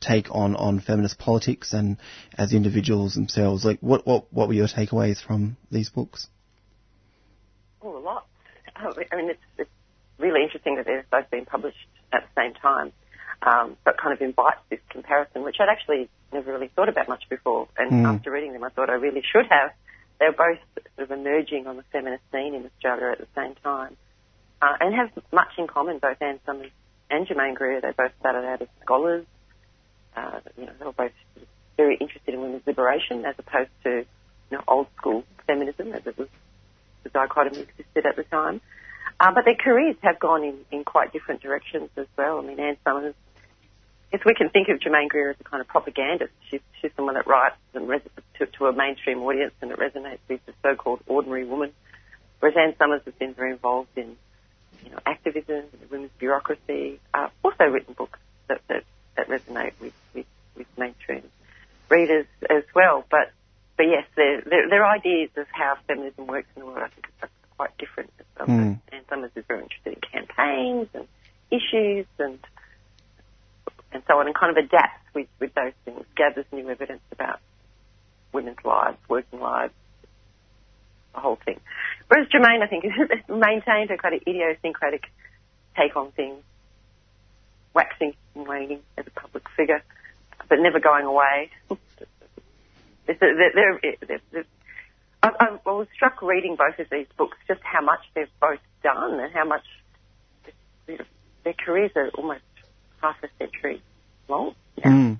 take 0.00 0.30
on, 0.30 0.54
on 0.56 0.80
feminist 0.80 1.18
politics 1.18 1.72
and 1.72 1.96
as 2.36 2.52
individuals 2.52 3.14
themselves. 3.14 3.64
Like 3.64 3.78
what, 3.80 4.06
what 4.06 4.32
what 4.32 4.48
were 4.48 4.54
your 4.54 4.68
takeaways 4.68 5.22
from 5.24 5.56
these 5.70 5.90
books? 5.90 6.28
Oh, 7.82 7.96
a 7.96 7.98
lot. 7.98 8.26
I 8.76 9.16
mean, 9.16 9.30
it's, 9.30 9.40
it's 9.58 9.70
really 10.18 10.42
interesting 10.42 10.76
that 10.76 10.86
they've 10.86 11.08
both 11.10 11.30
been 11.30 11.44
published 11.44 11.76
at 12.12 12.22
the 12.22 12.40
same 12.40 12.54
time, 12.54 12.92
um, 13.42 13.76
but 13.84 13.98
kind 13.98 14.12
of 14.12 14.20
invites 14.20 14.60
this 14.70 14.80
comparison, 14.88 15.42
which 15.42 15.56
I'd 15.60 15.68
actually 15.68 16.08
never 16.32 16.52
really 16.52 16.68
thought 16.68 16.88
about 16.88 17.08
much 17.08 17.28
before. 17.28 17.68
And 17.76 18.04
Mm. 18.04 18.14
after 18.14 18.30
reading 18.30 18.52
them, 18.52 18.64
I 18.64 18.70
thought 18.70 18.90
I 18.90 18.94
really 18.94 19.22
should 19.22 19.46
have. 19.46 19.72
They're 20.18 20.32
both 20.32 20.58
sort 20.96 21.10
of 21.10 21.10
emerging 21.10 21.66
on 21.66 21.76
the 21.76 21.82
feminist 21.84 22.22
scene 22.32 22.54
in 22.54 22.64
Australia 22.64 23.12
at 23.12 23.18
the 23.18 23.28
same 23.34 23.54
time, 23.56 23.96
uh, 24.62 24.76
and 24.80 24.94
have 24.94 25.10
much 25.32 25.58
in 25.58 25.66
common. 25.66 25.98
Both 25.98 26.22
Anne 26.22 26.40
Summers 26.46 26.70
and 27.10 27.26
Germaine 27.26 27.54
Greer, 27.54 27.80
they 27.80 27.92
both 27.92 28.12
started 28.20 28.44
out 28.46 28.62
as 28.62 28.68
scholars. 28.82 29.26
Uh, 30.16 30.40
you 30.56 30.64
know, 30.64 30.72
they 30.78 30.84
were 30.86 30.92
both 30.92 31.12
very 31.76 31.96
interested 31.96 32.32
in 32.32 32.40
women's 32.40 32.66
liberation 32.66 33.26
as 33.26 33.34
opposed 33.38 33.70
to 33.84 34.06
you 34.50 34.56
know, 34.56 34.62
old 34.66 34.86
school 34.96 35.24
feminism 35.46 35.92
as 35.92 36.06
it 36.06 36.16
was 36.16 36.28
the 37.02 37.10
dichotomy 37.10 37.60
existed 37.60 38.06
at 38.06 38.16
the 38.16 38.24
time. 38.24 38.60
Uh, 39.18 39.32
but 39.32 39.44
their 39.44 39.54
careers 39.54 39.96
have 40.02 40.18
gone 40.18 40.44
in, 40.44 40.58
in 40.70 40.84
quite 40.84 41.12
different 41.12 41.40
directions 41.40 41.90
as 41.96 42.06
well. 42.16 42.38
I 42.38 42.42
mean, 42.42 42.60
Anne 42.60 42.76
Summers, 42.84 43.14
if 44.12 44.24
we 44.24 44.34
can 44.34 44.50
think 44.50 44.68
of 44.68 44.80
Germaine 44.80 45.08
Greer 45.08 45.30
as 45.30 45.36
a 45.40 45.44
kind 45.44 45.60
of 45.60 45.68
propagandist, 45.68 46.32
she's, 46.50 46.60
she's 46.80 46.90
someone 46.96 47.14
that 47.14 47.26
writes 47.26 47.56
and 47.74 47.88
res- 47.88 48.02
to, 48.38 48.46
to 48.46 48.66
a 48.66 48.72
mainstream 48.72 49.22
audience 49.22 49.54
and 49.62 49.70
it 49.70 49.78
resonates 49.78 50.18
with 50.28 50.44
the 50.46 50.52
so-called 50.62 51.00
ordinary 51.06 51.44
woman. 51.44 51.72
Whereas 52.40 52.56
Anne 52.56 52.74
Summers 52.78 53.02
has 53.06 53.14
been 53.14 53.34
very 53.34 53.52
involved 53.52 53.96
in, 53.96 54.16
you 54.84 54.90
know, 54.90 54.98
activism, 55.06 55.64
women's 55.90 56.12
bureaucracy, 56.18 57.00
uh, 57.14 57.28
also 57.42 57.64
written 57.64 57.94
books 57.94 58.18
that, 58.48 58.60
that, 58.68 58.84
that 59.16 59.28
resonate 59.28 59.72
with, 59.80 59.94
with, 60.14 60.26
with 60.56 60.66
mainstream 60.76 61.22
readers 61.88 62.26
as 62.50 62.64
well. 62.74 63.04
But 63.10 63.32
but 63.76 63.84
yes, 63.84 64.06
their, 64.16 64.40
their, 64.40 64.68
their 64.70 64.86
ideas 64.86 65.30
of 65.36 65.46
how 65.52 65.76
feminism 65.86 66.26
works 66.26 66.48
in 66.56 66.60
the 66.60 66.66
world, 66.66 66.78
I 66.82 66.88
think, 66.88 67.08
are 67.22 67.28
quite 67.56 67.76
different. 67.78 68.12
Um, 68.38 68.46
Mm. 68.48 68.80
Anne 68.92 69.04
Summers 69.08 69.30
is 69.34 69.44
very 69.46 69.62
interested 69.62 69.94
in 69.94 70.00
campaigns 70.00 70.88
and 70.94 71.06
issues 71.50 72.06
and 72.18 72.38
and 73.92 74.02
so 74.06 74.18
on, 74.18 74.26
and 74.26 74.34
kind 74.34 74.56
of 74.56 74.62
adapts 74.62 75.02
with, 75.14 75.28
with 75.40 75.54
those 75.54 75.72
things, 75.84 76.04
gathers 76.16 76.44
new 76.52 76.68
evidence 76.68 77.00
about 77.12 77.40
women's 78.32 78.62
lives, 78.64 78.98
working 79.08 79.40
lives, 79.40 79.72
the 81.14 81.20
whole 81.20 81.38
thing. 81.44 81.58
Whereas 82.08 82.28
Germaine, 82.28 82.62
I 82.62 82.66
think, 82.66 82.84
maintained 83.28 83.90
a 83.90 83.96
kind 83.96 84.14
of 84.14 84.22
idiosyncratic 84.26 85.04
take 85.76 85.96
on 85.96 86.12
things, 86.12 86.42
waxing 87.74 88.14
and 88.34 88.46
waning 88.46 88.80
as 88.98 89.06
a 89.06 89.10
public 89.10 89.48
figure, 89.56 89.82
but 90.48 90.58
never 90.58 90.80
going 90.80 91.06
away. 91.06 91.50
They're, 93.06 93.16
they're, 93.20 94.20
they're, 94.32 94.44
I, 95.26 95.44
I 95.44 95.58
I 95.66 95.72
was 95.72 95.88
struck 95.94 96.22
reading 96.22 96.56
both 96.56 96.78
of 96.78 96.86
these 96.90 97.06
books 97.16 97.36
just 97.48 97.60
how 97.62 97.82
much 97.84 98.00
they've 98.14 98.28
both 98.40 98.60
done 98.82 99.18
and 99.20 99.32
how 99.32 99.44
much 99.44 99.64
you 100.86 100.98
know, 100.98 101.04
their 101.44 101.54
careers 101.54 101.90
are 101.96 102.08
almost 102.10 102.42
half 103.02 103.16
a 103.22 103.28
century 103.38 103.82
long. 104.28 104.54
Mm. 104.84 105.18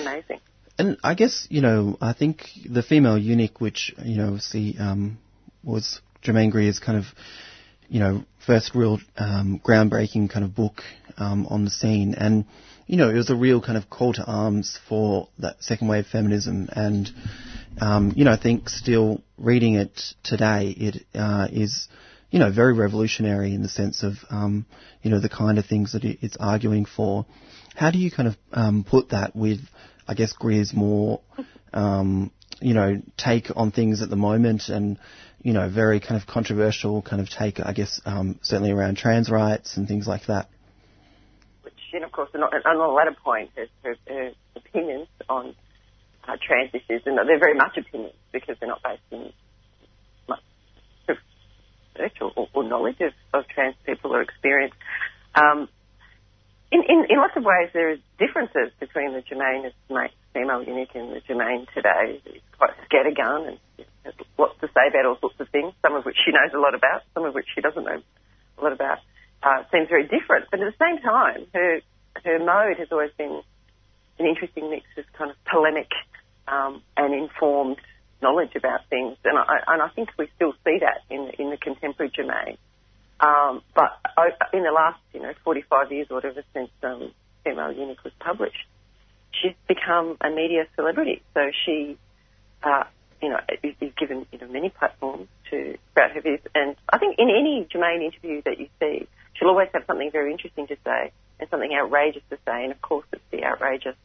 Amazing. 0.00 0.40
And 0.78 0.98
I 1.02 1.14
guess, 1.14 1.46
you 1.48 1.60
know, 1.60 1.96
I 2.00 2.12
think 2.12 2.48
the 2.68 2.82
female 2.82 3.16
eunuch, 3.16 3.60
which, 3.60 3.94
you 4.04 4.16
know, 4.16 4.38
see, 4.38 4.76
um, 4.78 5.18
was 5.64 6.00
Germaine 6.22 6.50
Greer's 6.50 6.78
kind 6.78 6.98
of, 6.98 7.04
you 7.88 8.00
know, 8.00 8.24
first 8.44 8.74
real 8.74 8.98
um, 9.16 9.60
groundbreaking 9.64 10.30
kind 10.30 10.44
of 10.44 10.54
book 10.54 10.82
um, 11.16 11.46
on 11.46 11.64
the 11.64 11.70
scene. 11.70 12.14
And, 12.14 12.44
you 12.86 12.96
know, 12.96 13.08
it 13.08 13.14
was 13.14 13.30
a 13.30 13.36
real 13.36 13.62
kind 13.62 13.78
of 13.78 13.88
call 13.88 14.12
to 14.14 14.24
arms 14.24 14.78
for 14.88 15.28
that 15.38 15.62
second 15.62 15.88
wave 15.88 16.06
feminism. 16.06 16.68
And, 16.72 17.10
um, 17.80 18.12
you 18.16 18.24
know, 18.24 18.32
I 18.32 18.38
think 18.40 18.68
still 18.68 19.22
reading 19.36 19.74
it 19.74 20.00
today, 20.22 20.74
it 20.76 21.06
uh, 21.14 21.48
is, 21.50 21.88
you 22.30 22.38
know, 22.38 22.50
very 22.50 22.72
revolutionary 22.72 23.54
in 23.54 23.62
the 23.62 23.68
sense 23.68 24.02
of, 24.02 24.14
um, 24.30 24.66
you 25.02 25.10
know, 25.10 25.20
the 25.20 25.28
kind 25.28 25.58
of 25.58 25.66
things 25.66 25.92
that 25.92 26.04
it's 26.04 26.36
arguing 26.38 26.86
for. 26.86 27.26
How 27.74 27.90
do 27.90 27.98
you 27.98 28.10
kind 28.10 28.28
of 28.28 28.36
um, 28.52 28.84
put 28.84 29.10
that 29.10 29.36
with, 29.36 29.60
I 30.08 30.14
guess, 30.14 30.32
Greer's 30.32 30.72
more, 30.72 31.20
um, 31.72 32.30
you 32.60 32.72
know, 32.72 33.02
take 33.18 33.48
on 33.54 33.70
things 33.70 34.00
at 34.00 34.08
the 34.08 34.16
moment 34.16 34.68
and, 34.68 34.98
you 35.42 35.52
know, 35.52 35.68
very 35.68 36.00
kind 36.00 36.20
of 36.20 36.26
controversial 36.26 37.02
kind 37.02 37.20
of 37.20 37.28
take, 37.28 37.60
I 37.60 37.72
guess, 37.72 38.00
um, 38.06 38.38
certainly 38.42 38.70
around 38.70 38.96
trans 38.96 39.30
rights 39.30 39.76
and 39.76 39.86
things 39.86 40.06
like 40.06 40.26
that? 40.26 40.48
Which, 41.62 41.74
know, 42.00 42.06
of 42.06 42.12
course, 42.12 42.30
on 42.34 42.40
the 42.40 42.86
latter 42.86 43.14
point, 43.22 43.50
her, 43.54 43.66
her, 43.82 43.96
her 44.08 44.30
opinions 44.56 45.08
on 45.28 45.54
uh, 46.26 46.36
trans 46.40 46.70
issues, 46.74 47.02
and 47.06 47.16
they're 47.16 47.38
very 47.38 47.54
much 47.54 47.76
opinions 47.76 48.14
because 48.32 48.56
they're 48.58 48.68
not 48.68 48.82
based 48.82 49.02
in 49.10 49.32
much 50.28 50.40
research 51.08 52.16
or, 52.20 52.48
or, 52.52 52.64
knowledge 52.64 53.00
of, 53.00 53.12
of 53.32 53.48
trans 53.48 53.74
people 53.84 54.14
or 54.14 54.22
experience. 54.22 54.74
Um, 55.34 55.68
in, 56.72 56.82
in, 56.82 57.06
in 57.08 57.16
lots 57.18 57.36
of 57.36 57.44
ways, 57.44 57.70
there 57.72 57.92
are 57.92 57.96
differences 58.18 58.72
between 58.80 59.12
the 59.12 59.22
ma- 59.88 60.08
female 60.34 60.62
eunuch 60.62 60.94
and 60.94 61.12
the 61.12 61.20
Germaine 61.26 61.66
today. 61.74 62.20
It's 62.26 62.44
quite 62.58 62.74
scattergun 62.90 63.48
and 63.48 63.58
has 64.04 64.14
lots 64.36 64.58
to 64.60 64.66
say 64.68 64.88
about 64.88 65.06
all 65.06 65.18
sorts 65.20 65.38
of 65.38 65.48
things, 65.50 65.72
some 65.82 65.94
of 65.94 66.04
which 66.04 66.16
she 66.24 66.32
knows 66.32 66.52
a 66.54 66.58
lot 66.58 66.74
about, 66.74 67.02
some 67.14 67.24
of 67.24 67.34
which 67.34 67.46
she 67.54 67.60
doesn't 67.60 67.84
know 67.84 68.02
a 68.58 68.62
lot 68.62 68.72
about. 68.72 68.98
Uh, 69.42 69.62
seems 69.70 69.88
very 69.88 70.04
different, 70.08 70.46
but 70.50 70.60
at 70.60 70.66
the 70.66 70.84
same 70.84 70.98
time, 71.02 71.46
her 71.54 71.80
her 72.24 72.38
mode 72.38 72.78
has 72.78 72.88
always 72.90 73.10
been 73.18 73.42
an 74.18 74.26
interesting 74.26 74.70
mix 74.70 74.86
of 74.96 75.04
kind 75.12 75.30
of 75.30 75.36
polemic 75.44 75.90
um, 76.48 76.82
and 76.96 77.14
informed 77.14 77.78
knowledge 78.22 78.56
about 78.56 78.80
things, 78.88 79.16
and 79.24 79.38
I, 79.38 79.58
and 79.68 79.82
I 79.82 79.88
think 79.88 80.10
we 80.18 80.28
still 80.36 80.52
see 80.64 80.78
that 80.80 81.02
in 81.10 81.30
in 81.38 81.50
the 81.50 81.56
contemporary 81.56 82.10
Germaine. 82.14 82.58
Um, 83.20 83.62
but 83.74 83.98
in 84.52 84.62
the 84.62 84.72
last, 84.72 85.00
you 85.14 85.22
know, 85.22 85.32
45 85.42 85.90
years 85.90 86.06
or 86.10 86.16
whatever 86.16 86.42
since 86.52 86.70
um, 86.82 87.12
Female 87.44 87.72
Eunuch 87.72 88.04
was 88.04 88.12
published, 88.20 88.66
she's 89.32 89.54
become 89.66 90.16
a 90.20 90.28
media 90.30 90.66
celebrity. 90.74 91.22
So 91.32 91.50
she, 91.64 91.96
uh, 92.62 92.84
you 93.22 93.30
know, 93.30 93.40
is, 93.62 93.74
is 93.80 93.92
given 93.98 94.26
you 94.32 94.38
know 94.38 94.48
many 94.48 94.68
platforms 94.68 95.28
to 95.50 95.78
sprout 95.90 96.12
her 96.12 96.20
views. 96.20 96.40
And 96.54 96.76
I 96.88 96.98
think 96.98 97.18
in 97.18 97.30
any 97.30 97.66
Germaine 97.70 98.02
interview 98.02 98.42
that 98.44 98.58
you 98.58 98.68
see, 98.80 99.08
she'll 99.34 99.48
always 99.48 99.68
have 99.72 99.84
something 99.86 100.10
very 100.10 100.32
interesting 100.32 100.66
to 100.68 100.76
say 100.84 101.12
and 101.40 101.48
something 101.50 101.72
outrageous 101.74 102.22
to 102.30 102.36
say. 102.46 102.64
And 102.64 102.72
of 102.72 102.80
course, 102.82 103.06
it's 103.12 103.22
the 103.30 103.44
outrageous, 103.44 103.96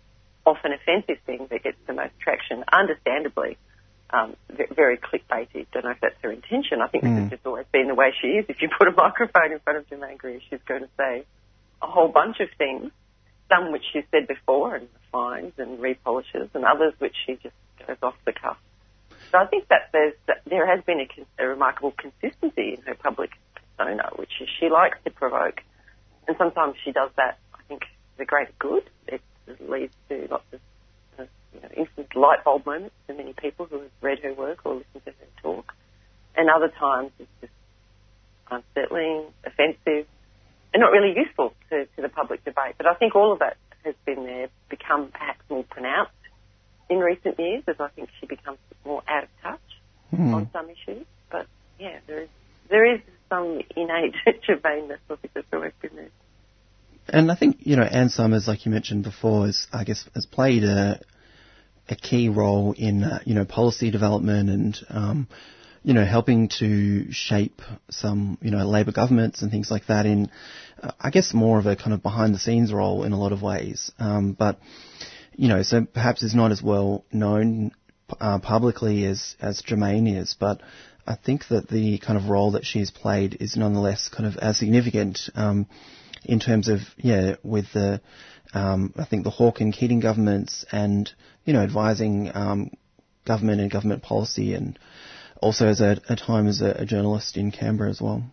often 0.46 0.72
offensive 0.74 1.18
thing 1.26 1.48
that 1.50 1.64
gets 1.64 1.78
the 1.88 1.94
most 1.94 2.14
traction, 2.20 2.64
understandably. 2.72 3.58
Um, 4.14 4.36
ve- 4.50 4.66
very 4.76 4.98
clickbaity. 4.98 5.68
Don't 5.72 5.86
know 5.86 5.92
if 5.92 6.02
that's 6.02 6.20
her 6.22 6.32
intention. 6.34 6.82
I 6.82 6.88
think 6.88 7.04
this 7.04 7.12
Mm. 7.14 7.22
has 7.22 7.30
just 7.30 7.46
always 7.48 7.66
been 7.72 7.88
the 7.88 7.96
way 7.96 8.12
she 8.22 8.28
is. 8.40 8.46
If 8.50 8.62
you 8.62 8.68
put 8.78 8.90
a 8.90 8.92
microphone 8.98 9.54
in 9.54 9.60
front 9.60 9.80
of 9.80 9.88
Germaine 9.90 10.18
Greer, 10.18 10.42
she's 10.50 10.60
going 10.68 10.82
to 10.82 10.90
say 10.98 11.24
a 11.82 11.88
whole 11.88 12.10
bunch 12.10 12.42
of 12.42 12.50
things, 12.58 12.92
some 13.48 13.72
which 13.72 13.84
she's 13.94 14.04
said 14.12 14.28
before 14.28 14.76
and 14.76 14.90
refines 15.06 15.54
and 15.58 15.80
repolishes, 15.80 16.50
and 16.54 16.66
others 16.66 16.94
which 17.00 17.16
she 17.26 17.36
just 17.36 17.56
goes 17.88 17.96
off 18.04 18.16
the 18.26 18.34
cuff. 18.34 18.58
So 19.32 19.38
I 19.38 19.46
think 19.46 19.70
that 19.70 19.90
there's 19.94 20.14
that 20.28 20.42
there 20.46 20.68
has 20.68 20.84
been 20.84 21.00
a, 21.00 21.44
a 21.44 21.48
remarkable 21.48 21.92
consistency 21.92 22.74
in 22.76 22.82
her 22.88 22.96
public 22.96 23.32
persona, 23.78 24.10
which 24.18 24.32
is 24.42 24.50
she 24.60 24.68
likes 24.68 24.98
to 25.06 25.10
provoke, 25.12 25.62
and 26.28 26.36
sometimes 26.38 26.76
she 26.84 26.92
does 26.92 27.12
that. 27.16 27.40
I 27.56 27.60
think 27.70 27.84
the 28.18 28.26
greater 28.26 28.52
good. 28.60 28.84
It 29.60 29.70
leads 29.70 29.94
to 30.10 30.28
lots 30.30 30.46
of 30.54 30.60
uh, 31.20 31.24
you 31.54 31.62
know, 31.62 31.70
instant 31.76 32.16
light 32.16 32.44
bulb 32.44 32.66
moments 32.66 32.96
for 33.08 33.14
many 33.14 33.34
people 33.34 33.66
who 33.66 33.82
have 33.82 33.92
read 34.02 34.20
her 34.20 34.34
work 34.34 34.60
or 34.66 34.76
listened 34.76 35.06
to 35.06 35.12
her 35.12 35.28
talk, 35.42 35.74
and 36.36 36.50
other 36.50 36.70
times 36.70 37.12
it's 37.20 37.30
just 37.42 37.54
unsettling, 38.50 39.26
offensive, 39.46 40.08
and 40.74 40.82
not 40.82 40.92
really 40.92 41.14
useful 41.16 41.54
to, 41.70 41.86
to 41.96 42.02
the 42.02 42.10
public 42.10 42.44
debate. 42.44 42.76
But 42.78 42.88
I 42.88 42.94
think 42.96 43.16
all 43.16 43.34
of 43.34 43.40
that 43.40 43.58
has 43.84 43.96
been 44.06 44.26
there, 44.26 44.50
become 44.70 45.10
perhaps 45.12 45.40
more 45.50 45.64
pronounced 45.64 46.12
in 46.90 47.00
recent 47.00 47.40
years 47.40 47.64
as 47.68 47.76
I 47.80 47.88
think 47.90 48.10
she 48.20 48.28
becomes 48.28 48.60
more 48.86 49.02
out 49.08 49.24
of 49.24 49.30
touch 49.42 49.60
Hmm. 50.12 50.34
on 50.34 50.50
some 50.52 50.68
issues. 50.70 51.06
But 51.32 51.48
yeah, 51.80 52.00
there 52.06 52.24
is 52.24 52.30
there 52.70 52.94
is 52.96 53.00
some 53.30 53.62
innate 53.78 54.14
Germaineness 54.48 55.00
I 55.10 55.16
think 55.16 55.34
that's 55.34 55.48
always 55.54 55.72
been 55.82 55.96
there. 55.96 56.10
And 57.10 57.32
I 57.32 57.36
think, 57.36 57.58
you 57.60 57.76
know, 57.76 57.84
Anne 57.84 58.10
Summers, 58.10 58.48
like 58.48 58.66
you 58.66 58.72
mentioned 58.72 59.04
before, 59.04 59.48
is, 59.48 59.68
I 59.74 59.84
guess, 59.84 60.08
has 60.14 60.26
played 60.26 60.64
a, 60.64 61.00
a 61.90 61.96
key 61.96 62.30
role 62.30 62.74
in, 62.78 63.04
uh, 63.04 63.20
you 63.26 63.36
know, 63.36 63.46
policy 63.46 63.92
development 63.92 64.50
and, 64.50 64.78
um, 64.90 65.28
you 65.84 65.94
know, 65.94 66.06
helping 66.06 66.50
to 66.60 67.12
shape 67.12 67.62
some, 67.90 68.38
you 68.42 68.52
know, 68.52 68.68
Labor 68.68 68.92
governments 68.92 69.42
and 69.42 69.52
things 69.52 69.72
like 69.72 69.88
that 69.88 70.06
in, 70.06 70.30
uh, 70.82 70.92
I 71.00 71.10
guess, 71.10 71.34
more 71.34 71.58
of 71.60 71.66
a 71.66 71.76
kind 71.76 71.94
of 71.94 72.04
behind 72.04 72.36
the 72.36 72.40
scenes 72.40 72.72
role 72.72 73.04
in 73.04 73.14
a 73.14 73.20
lot 73.20 73.32
of 73.32 73.42
ways. 73.42 73.92
Um, 73.98 74.34
but, 74.34 74.60
you 75.36 75.48
know, 75.48 75.64
so 75.64 75.86
perhaps 75.86 76.24
is 76.24 76.36
not 76.36 76.52
as 76.52 76.62
well 76.62 77.04
known 77.12 77.72
uh, 78.20 78.40
publicly 78.40 79.06
as, 79.06 79.36
as 79.42 79.62
Germaine 79.62 80.08
is, 80.08 80.36
but 80.40 80.62
I 81.08 81.16
think 81.16 81.48
that 81.50 81.68
the 81.68 81.98
kind 81.98 82.18
of 82.18 82.30
role 82.30 82.52
that 82.52 82.66
she's 82.66 82.92
played 82.92 83.38
is 83.40 83.58
nonetheless 83.58 84.08
kind 84.10 84.28
of 84.28 84.38
as 84.38 84.60
significant 84.60 85.30
um, 85.34 85.68
in 86.24 86.40
terms 86.40 86.68
of, 86.68 86.80
yeah, 86.98 87.36
with 87.44 87.66
the, 87.74 88.02
um, 88.54 88.94
I 88.98 89.06
think 89.06 89.24
the 89.24 89.30
Hawke 89.30 89.62
and 89.62 89.74
Keating 89.74 90.00
governments 90.00 90.66
and, 90.72 91.12
you 91.46 91.54
know, 91.54 91.62
advising 91.62 92.32
um, 92.34 92.72
government 93.26 93.62
and 93.62 93.72
government 93.72 94.04
policy 94.04 94.54
and 94.54 94.78
also 95.42 95.68
as 95.68 95.82
a, 95.82 96.00
a 96.10 96.16
time 96.16 96.48
as 96.48 96.62
a, 96.62 96.82
a 96.82 96.86
journalist 96.86 97.38
in 97.38 97.52
Canberra 97.52 97.90
as 97.90 98.02
well. 98.02 98.24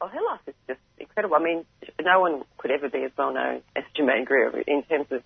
Oh, 0.00 0.08
her 0.08 0.20
life 0.22 0.40
is 0.46 0.54
just 0.66 0.80
incredible. 0.98 1.36
I 1.36 1.42
mean, 1.42 1.64
no 2.02 2.20
one 2.20 2.42
could 2.58 2.70
ever 2.70 2.88
be 2.90 3.04
as 3.04 3.12
well 3.16 3.32
known 3.32 3.62
as 3.74 3.84
Germaine 3.96 4.24
Greer 4.24 4.60
in 4.66 4.82
terms 4.82 5.06
of 5.10 5.22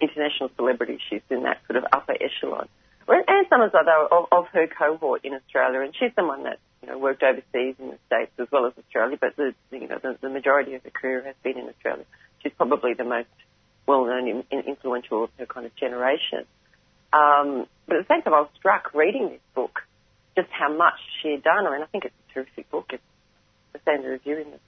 international 0.00 0.50
celebrity. 0.56 0.98
She's 1.10 1.22
in 1.30 1.42
that 1.42 1.58
sort 1.66 1.76
of 1.76 1.84
upper 1.92 2.12
echelon. 2.12 2.68
Well, 3.06 3.22
Anne 3.28 3.44
Summers, 3.48 3.72
though, 3.72 4.08
of, 4.10 4.26
of 4.32 4.46
her 4.52 4.66
cohort 4.66 5.24
in 5.24 5.34
Australia, 5.34 5.80
and 5.80 5.94
she's 5.94 6.12
someone 6.16 6.44
that 6.44 6.58
you 6.82 6.88
know 6.88 6.98
worked 6.98 7.22
overseas 7.22 7.76
in 7.78 7.88
the 7.88 7.98
States 8.06 8.32
as 8.38 8.48
well 8.50 8.66
as 8.66 8.72
Australia, 8.78 9.16
but 9.20 9.36
the 9.36 9.54
you 9.72 9.88
know 9.88 9.98
the, 10.02 10.16
the 10.20 10.28
majority 10.28 10.74
of 10.74 10.82
her 10.82 10.90
career 10.90 11.22
has 11.24 11.34
been 11.42 11.58
in 11.58 11.68
Australia. 11.68 12.04
She's 12.42 12.52
probably 12.56 12.94
the 12.94 13.04
most 13.04 13.28
well-known 13.86 14.28
and 14.28 14.44
in, 14.50 14.60
influential 14.60 15.24
of 15.24 15.30
her 15.38 15.46
kind 15.46 15.66
of 15.66 15.74
generation. 15.76 16.44
Um, 17.12 17.66
but 17.86 17.96
at 17.96 18.08
the 18.08 18.14
same 18.14 18.22
time, 18.22 18.34
I 18.34 18.40
was 18.40 18.50
struck 18.58 18.94
reading 18.94 19.28
this 19.28 19.40
book 19.54 19.80
just 20.36 20.48
how 20.50 20.72
much 20.72 20.98
she 21.22 21.30
had 21.30 21.42
done. 21.42 21.66
I 21.66 21.70
mean, 21.70 21.82
I 21.82 21.86
think 21.86 22.04
it's 22.04 22.14
a 22.30 22.34
terrific 22.34 22.70
book. 22.70 22.90
It's 22.92 23.02
the 23.72 23.78
standard 23.80 24.10
review 24.10 24.38
in 24.38 24.50
the, 24.50 24.58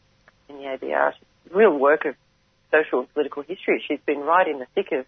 in 0.48 0.56
the 0.56 0.86
ABR. 0.86 1.10
It's 1.10 1.52
a 1.52 1.56
real 1.56 1.76
work 1.76 2.04
of 2.04 2.14
social 2.70 3.00
and 3.00 3.12
political 3.12 3.42
history. 3.42 3.82
She's 3.86 4.00
been 4.06 4.20
right 4.20 4.46
in 4.46 4.58
the 4.58 4.66
thick 4.74 4.92
of 4.92 5.04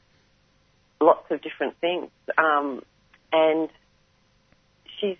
lots 1.01 1.30
of 1.30 1.40
different 1.42 1.78
things. 1.80 2.11
Um, 2.36 2.82
and 3.32 3.70
she's, 5.01 5.16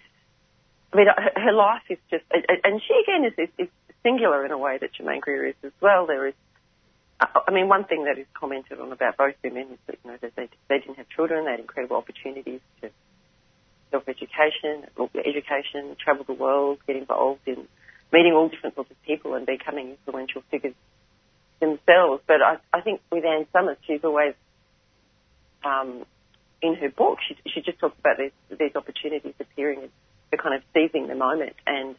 I 0.93 0.97
mean, 0.97 1.07
her, 1.37 1.53
life 1.53 1.83
is 1.89 1.99
just, 2.11 2.25
and 2.31 2.83
she 2.83 2.95
again 3.05 3.25
is, 3.25 3.33
is, 3.39 3.49
is 3.59 3.69
singular 4.03 4.45
in 4.45 4.51
a 4.51 4.59
way 4.59 4.79
that 4.79 4.93
Germaine 4.93 5.21
Greer 5.21 5.47
is 5.47 5.55
as 5.63 5.73
well. 5.81 6.07
There 6.07 6.27
is, 6.27 6.35
I 7.21 7.53
mean, 7.53 7.69
one 7.69 7.85
thing 7.85 8.05
that 8.05 8.19
is 8.19 8.27
commented 8.35 8.81
on 8.81 8.91
about 8.91 9.17
both 9.17 9.35
women 9.45 9.69
is 9.73 9.79
that, 9.87 9.99
you 10.03 10.11
know, 10.11 10.17
that 10.21 10.35
they, 10.35 10.49
they 10.69 10.79
didn't 10.79 10.97
have 10.97 11.09
children, 11.09 11.45
they 11.45 11.53
had 11.53 11.61
incredible 11.61 11.97
opportunities 11.97 12.61
to 12.81 12.91
self-education, 13.91 14.87
education, 15.25 15.97
travel 16.03 16.25
the 16.25 16.33
world, 16.33 16.79
get 16.87 16.97
involved 16.97 17.43
in 17.47 17.69
meeting 18.13 18.33
all 18.33 18.49
different 18.49 18.75
sorts 18.75 18.91
of 18.91 19.03
people 19.03 19.35
and 19.35 19.47
becoming 19.47 19.91
influential 19.91 20.43
figures 20.51 20.75
themselves. 21.61 22.23
But 22.27 22.43
I, 22.43 22.57
I 22.73 22.81
think 22.81 23.01
with 23.13 23.25
Anne 23.25 23.47
Summers, 23.53 23.77
she's 23.87 24.03
always, 24.03 24.35
um, 25.65 26.05
in 26.63 26.75
her 26.75 26.89
book, 26.89 27.19
she, 27.27 27.37
she 27.53 27.61
just 27.61 27.79
talks 27.79 27.99
about 27.99 28.17
these, 28.19 28.33
these 28.59 28.75
opportunities 28.75 29.35
appearing 29.39 29.91
the 30.31 30.37
kind 30.37 30.55
of 30.55 30.63
seizing 30.75 31.07
the 31.09 31.15
moment 31.15 31.55
and 31.67 31.97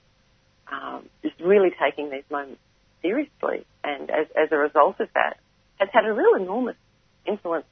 um, 0.72 1.10
just 1.22 1.40
really 1.40 1.72
taking 1.82 2.10
these 2.10 2.24
moments 2.30 2.62
seriously. 3.02 3.66
And 3.84 4.10
as, 4.10 4.28
as 4.36 4.52
a 4.52 4.58
result 4.58 5.00
of 5.00 5.10
that, 5.14 5.38
has 5.78 5.90
had 5.92 6.06
a 6.06 6.14
real 6.14 6.36
enormous 6.36 6.78
influence 7.26 7.66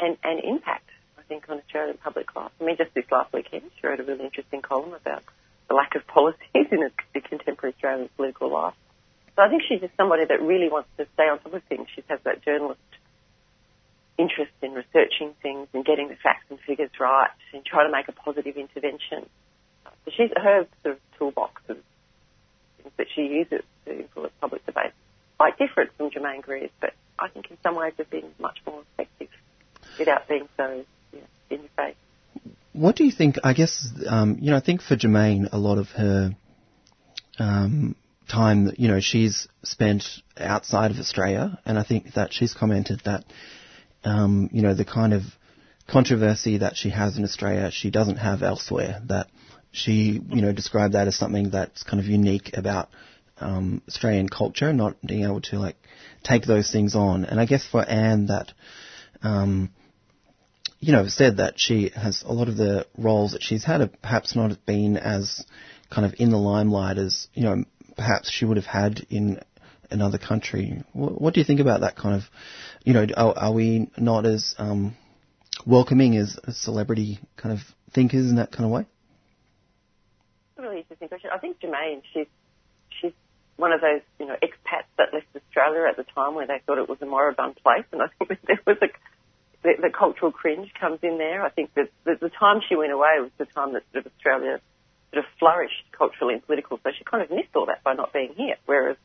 and, 0.00 0.16
and 0.22 0.40
impact, 0.42 0.88
I 1.18 1.22
think, 1.22 1.48
on 1.48 1.58
Australian 1.58 1.98
public 1.98 2.34
life. 2.34 2.50
I 2.60 2.64
mean, 2.64 2.76
just 2.76 2.94
this 2.94 3.04
last 3.10 3.32
weekend, 3.32 3.70
she 3.80 3.86
wrote 3.86 4.00
a 4.00 4.04
really 4.04 4.24
interesting 4.24 4.62
column 4.62 4.94
about 4.94 5.22
the 5.68 5.74
lack 5.74 5.94
of 5.94 6.06
policies 6.08 6.66
in 6.70 6.90
the 7.14 7.20
contemporary 7.20 7.74
Australian 7.74 8.08
political 8.16 8.50
life. 8.50 8.74
So 9.36 9.42
I 9.42 9.48
think 9.50 9.62
she's 9.68 9.80
just 9.80 9.94
somebody 9.96 10.24
that 10.24 10.40
really 10.40 10.68
wants 10.68 10.88
to 10.96 11.06
stay 11.14 11.24
on 11.24 11.38
top 11.40 11.52
of 11.52 11.62
things. 11.64 11.88
She 11.94 12.02
has 12.08 12.20
that 12.24 12.42
journalist 12.42 12.80
interest 14.18 14.52
in 14.62 14.72
researching 14.72 15.34
things 15.42 15.68
and 15.74 15.84
getting 15.84 16.08
the 16.08 16.16
facts 16.16 16.46
and 16.48 16.58
figures 16.60 16.90
right 16.98 17.28
and 17.52 17.64
try 17.64 17.84
to 17.84 17.92
make 17.92 18.08
a 18.08 18.12
positive 18.12 18.56
intervention. 18.56 19.28
She's 20.10 20.30
her 20.36 20.66
sort 20.82 20.96
of 20.96 21.00
toolbox 21.18 21.62
of 21.68 21.78
things 22.78 22.92
that 22.96 23.06
she 23.14 23.22
uses 23.22 23.62
to 23.84 23.98
influence 23.98 24.32
public 24.40 24.64
debate. 24.66 24.92
Quite 25.38 25.58
different 25.58 25.90
from 25.96 26.10
Germaine 26.10 26.40
Greer's, 26.40 26.70
but 26.80 26.92
I 27.18 27.28
think 27.28 27.50
in 27.50 27.58
some 27.62 27.74
ways 27.74 27.92
have 27.98 28.10
been 28.10 28.30
much 28.38 28.58
more 28.66 28.82
effective 28.92 29.28
without 29.98 30.28
being 30.28 30.48
so 30.56 30.84
you 31.12 31.18
know, 31.18 31.26
in 31.50 31.60
your 31.60 31.70
face. 31.76 31.96
What 32.72 32.96
do 32.96 33.04
you 33.04 33.12
think? 33.12 33.36
I 33.42 33.52
guess 33.52 33.88
um, 34.06 34.38
you 34.40 34.50
know. 34.50 34.56
I 34.56 34.60
think 34.60 34.82
for 34.82 34.96
Germaine, 34.96 35.48
a 35.52 35.58
lot 35.58 35.78
of 35.78 35.88
her 35.88 36.36
um, 37.38 37.96
time, 38.28 38.72
you 38.76 38.88
know, 38.88 39.00
she's 39.00 39.48
spent 39.62 40.04
outside 40.36 40.90
of 40.90 40.98
Australia, 40.98 41.58
and 41.64 41.78
I 41.78 41.84
think 41.84 42.14
that 42.14 42.32
she's 42.32 42.54
commented 42.54 43.02
that, 43.04 43.24
um, 44.04 44.50
you 44.52 44.62
know, 44.62 44.74
the 44.74 44.84
kind 44.84 45.14
of 45.14 45.22
controversy 45.86 46.58
that 46.58 46.76
she 46.76 46.90
has 46.90 47.16
in 47.16 47.24
Australia, 47.24 47.70
she 47.70 47.90
doesn't 47.90 48.16
have 48.16 48.42
elsewhere. 48.42 49.00
That 49.06 49.28
she, 49.72 50.20
you 50.28 50.42
know, 50.42 50.52
described 50.52 50.94
that 50.94 51.08
as 51.08 51.16
something 51.16 51.50
that's 51.50 51.82
kind 51.82 52.00
of 52.00 52.06
unique 52.06 52.56
about 52.56 52.88
um, 53.38 53.82
Australian 53.88 54.28
culture, 54.28 54.72
not 54.72 54.96
being 55.04 55.24
able 55.24 55.40
to 55.42 55.58
like 55.58 55.76
take 56.22 56.44
those 56.44 56.70
things 56.70 56.94
on. 56.94 57.24
And 57.24 57.40
I 57.40 57.46
guess 57.46 57.66
for 57.66 57.82
Anne, 57.82 58.26
that, 58.26 58.52
um, 59.22 59.70
you 60.80 60.92
know, 60.92 61.08
said 61.08 61.38
that 61.38 61.58
she 61.58 61.90
has 61.94 62.22
a 62.26 62.32
lot 62.32 62.48
of 62.48 62.56
the 62.56 62.86
roles 62.96 63.32
that 63.32 63.42
she's 63.42 63.64
had 63.64 63.80
have 63.80 64.00
perhaps 64.02 64.34
not 64.34 64.64
been 64.66 64.96
as 64.96 65.44
kind 65.90 66.06
of 66.06 66.14
in 66.18 66.30
the 66.30 66.36
limelight 66.36 66.98
as, 66.98 67.28
you 67.34 67.44
know, 67.44 67.64
perhaps 67.96 68.30
she 68.30 68.44
would 68.44 68.56
have 68.56 68.66
had 68.66 69.06
in 69.10 69.40
another 69.90 70.18
country. 70.18 70.82
What, 70.92 71.20
what 71.20 71.34
do 71.34 71.40
you 71.40 71.44
think 71.44 71.60
about 71.60 71.80
that 71.80 71.96
kind 71.96 72.16
of, 72.16 72.22
you 72.84 72.92
know, 72.92 73.06
are, 73.16 73.38
are 73.38 73.52
we 73.52 73.90
not 73.96 74.26
as 74.26 74.54
um, 74.58 74.96
welcoming 75.66 76.16
as, 76.16 76.38
celebrity 76.50 77.20
kind 77.36 77.52
of 77.52 77.60
thinkers 77.92 78.28
in 78.28 78.36
that 78.36 78.52
kind 78.52 78.64
of 78.64 78.70
way? 78.70 78.86
Really 80.58 80.78
interesting 80.78 81.08
question. 81.08 81.30
I 81.32 81.38
think 81.38 81.60
Germaine, 81.60 82.02
she's 82.12 82.26
she's 83.00 83.12
one 83.56 83.72
of 83.72 83.80
those 83.80 84.00
you 84.18 84.26
know 84.26 84.36
expats 84.42 84.88
that 84.96 85.12
left 85.12 85.26
Australia 85.36 85.86
at 85.88 85.96
the 85.96 86.04
time 86.14 86.34
where 86.34 86.46
they 86.46 86.60
thought 86.64 86.78
it 86.78 86.88
was 86.88 86.98
a 87.02 87.06
moribund 87.06 87.56
place, 87.62 87.84
and 87.92 88.00
I 88.02 88.06
think 88.18 88.40
there 88.46 88.60
was 88.66 88.78
a 88.80 88.88
the, 89.62 89.74
the 89.82 89.90
cultural 89.90 90.32
cringe 90.32 90.72
comes 90.78 91.00
in 91.02 91.18
there. 91.18 91.42
I 91.44 91.50
think 91.50 91.74
that 91.74 91.90
the, 92.04 92.16
the 92.20 92.30
time 92.30 92.60
she 92.66 92.76
went 92.76 92.92
away 92.92 93.16
was 93.20 93.30
the 93.38 93.46
time 93.46 93.74
that 93.74 93.82
sort 93.92 94.06
of 94.06 94.12
Australia 94.12 94.60
sort 95.12 95.24
of 95.24 95.30
flourished 95.38 95.84
culturally 95.92 96.34
and 96.34 96.46
politically, 96.46 96.78
so 96.82 96.90
she 96.96 97.04
kind 97.04 97.22
of 97.22 97.30
missed 97.30 97.54
all 97.54 97.66
that 97.66 97.82
by 97.84 97.94
not 97.94 98.12
being 98.12 98.32
here. 98.36 98.56
Whereas 98.64 98.96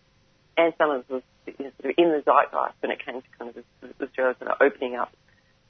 Anne 0.58 0.74
Summers 0.78 1.04
was 1.10 1.24
you 1.48 1.66
know, 1.66 1.72
sort 1.82 1.92
of 1.92 1.96
in 1.98 2.12
the 2.12 2.22
zeitgeist 2.24 2.76
when 2.80 2.92
it 2.92 3.04
came 3.04 3.22
to 3.22 3.28
kind 3.38 3.52
of 3.52 3.64
Australia 4.02 4.36
sort 4.40 4.52
of 4.52 4.58
opening 4.62 4.96
up 4.96 5.12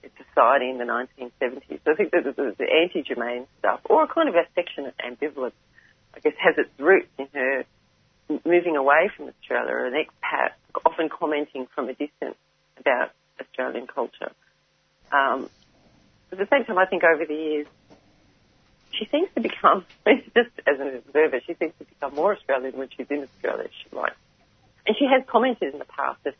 its 0.03 0.13
society 0.29 0.69
in 0.69 0.77
the 0.77 0.85
1970s. 0.85 1.79
So 1.85 1.91
I 1.91 1.95
think 1.95 2.11
that 2.11 2.23
the, 2.23 2.55
the 2.57 2.65
anti-Germaine 2.65 3.47
stuff, 3.59 3.81
or 3.85 4.03
a 4.03 4.07
kind 4.07 4.29
of 4.29 4.35
affectionate 4.35 4.95
ambivalence, 4.97 5.53
I 6.15 6.19
guess, 6.19 6.33
has 6.39 6.57
its 6.57 6.69
roots 6.79 7.09
in 7.17 7.27
her 7.33 7.65
moving 8.45 8.77
away 8.77 9.09
from 9.15 9.27
Australia, 9.27 9.85
an 9.85 9.93
expat, 9.93 10.51
often 10.85 11.09
commenting 11.09 11.67
from 11.73 11.89
a 11.89 11.93
distance 11.93 12.35
about 12.77 13.11
Australian 13.39 13.87
culture. 13.87 14.31
Um, 15.11 15.49
at 16.31 16.37
the 16.37 16.47
same 16.49 16.63
time, 16.63 16.77
I 16.77 16.85
think 16.85 17.03
over 17.03 17.25
the 17.25 17.35
years, 17.35 17.67
she 18.91 19.05
seems 19.11 19.29
to 19.35 19.41
become, 19.41 19.85
just 20.05 20.51
as 20.67 20.79
an 20.79 21.01
observer, 21.05 21.41
she 21.45 21.55
seems 21.55 21.73
to 21.79 21.85
become 21.85 22.15
more 22.15 22.35
Australian 22.35 22.77
when 22.77 22.89
she's 22.95 23.07
in 23.09 23.23
Australia, 23.23 23.67
she 23.83 23.95
writes. 23.95 24.15
And 24.87 24.95
she 24.97 25.05
has 25.05 25.23
commented 25.27 25.73
in 25.73 25.79
the 25.79 25.85
past 25.85 26.25
of 26.25 26.33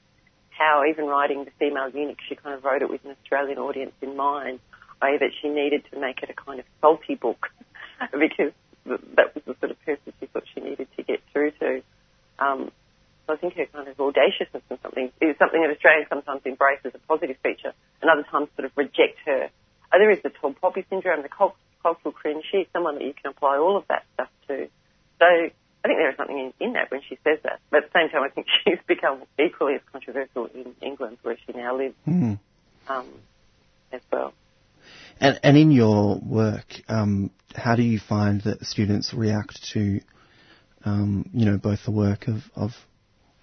how 0.49 0.83
even 0.89 1.05
writing 1.05 1.45
The 1.45 1.51
Female 1.59 1.89
Eunuch, 1.89 2.19
she 2.27 2.35
kind 2.35 2.55
of 2.55 2.63
wrote 2.63 2.81
it 2.81 2.89
with 2.89 3.03
an 3.05 3.11
Australian 3.11 3.57
audience 3.57 3.93
in 4.01 4.15
mind, 4.15 4.59
i.e. 5.01 5.17
that 5.17 5.31
she 5.41 5.49
needed 5.49 5.83
to 5.91 5.99
make 5.99 6.21
it 6.23 6.29
a 6.29 6.33
kind 6.33 6.59
of 6.59 6.65
salty 6.79 7.15
book 7.15 7.49
because 8.11 8.51
that 8.85 9.35
was 9.35 9.43
the 9.45 9.55
sort 9.59 9.71
of 9.71 9.79
person 9.85 10.13
she 10.19 10.25
thought 10.27 10.43
she 10.53 10.61
needed 10.61 10.87
to 10.97 11.03
get 11.03 11.21
through 11.31 11.51
to. 11.59 11.81
Um, 12.39 12.71
so 13.27 13.33
I 13.33 13.37
think 13.37 13.53
her 13.55 13.65
kind 13.67 13.87
of 13.87 13.99
audaciousness 13.99 14.63
and 14.69 14.79
something 14.81 15.11
is 15.21 15.37
something 15.37 15.61
that 15.61 15.69
Australians 15.71 16.07
sometimes 16.09 16.41
embrace 16.45 16.79
as 16.85 16.93
a 16.95 16.99
positive 17.07 17.37
feature 17.43 17.73
and 18.01 18.09
other 18.09 18.23
times 18.23 18.49
sort 18.55 18.65
of 18.65 18.71
reject 18.75 19.19
her. 19.25 19.49
Oh, 19.93 19.97
there 19.99 20.09
is 20.11 20.19
the 20.23 20.29
tall 20.29 20.53
poppy 20.53 20.85
syndrome, 20.89 21.21
the 21.21 21.29
cult, 21.29 21.55
cultural 21.83 22.11
cringe. 22.11 22.43
She's 22.51 22.65
someone 22.73 22.95
that 22.95 23.03
you 23.03 23.13
can 23.13 23.31
apply 23.31 23.57
all 23.57 23.77
of 23.77 23.85
that 23.89 24.05
stuff 24.15 24.29
to. 24.47 24.67
So 25.19 25.25
I 25.25 25.87
think 25.87 25.97
there 25.99 26.09
is 26.09 26.17
something 26.17 26.37
in, 26.37 26.53
in 26.59 26.73
that 26.73 26.89
when 26.89 27.01
she 27.07 27.17
says 27.23 27.39
that. 27.43 27.59
But 27.69 27.83
at 27.83 27.93
the 27.93 27.99
same 27.99 28.09
time, 28.09 28.23
I 28.23 28.29
think 28.29 28.47
she's 28.63 28.79
become 28.87 29.21
equally 29.39 29.75
as 29.75 29.81
controversial 29.91 30.47
in 30.47 30.73
England, 30.81 31.17
where 31.21 31.37
she 31.45 31.53
now 31.53 31.77
lives, 31.77 31.95
Mm. 32.07 32.39
um, 32.87 33.07
as 33.91 34.01
well. 34.11 34.33
And, 35.21 35.39
and 35.43 35.55
in 35.55 35.69
your 35.69 36.17
work, 36.17 36.65
um, 36.89 37.29
how 37.55 37.75
do 37.75 37.83
you 37.83 37.99
find 37.99 38.41
that 38.41 38.65
students 38.65 39.13
react 39.13 39.63
to, 39.73 40.01
um, 40.83 41.29
you 41.31 41.45
know, 41.45 41.57
both 41.57 41.85
the 41.85 41.91
work 41.91 42.27
of, 42.27 42.41
of 42.55 42.71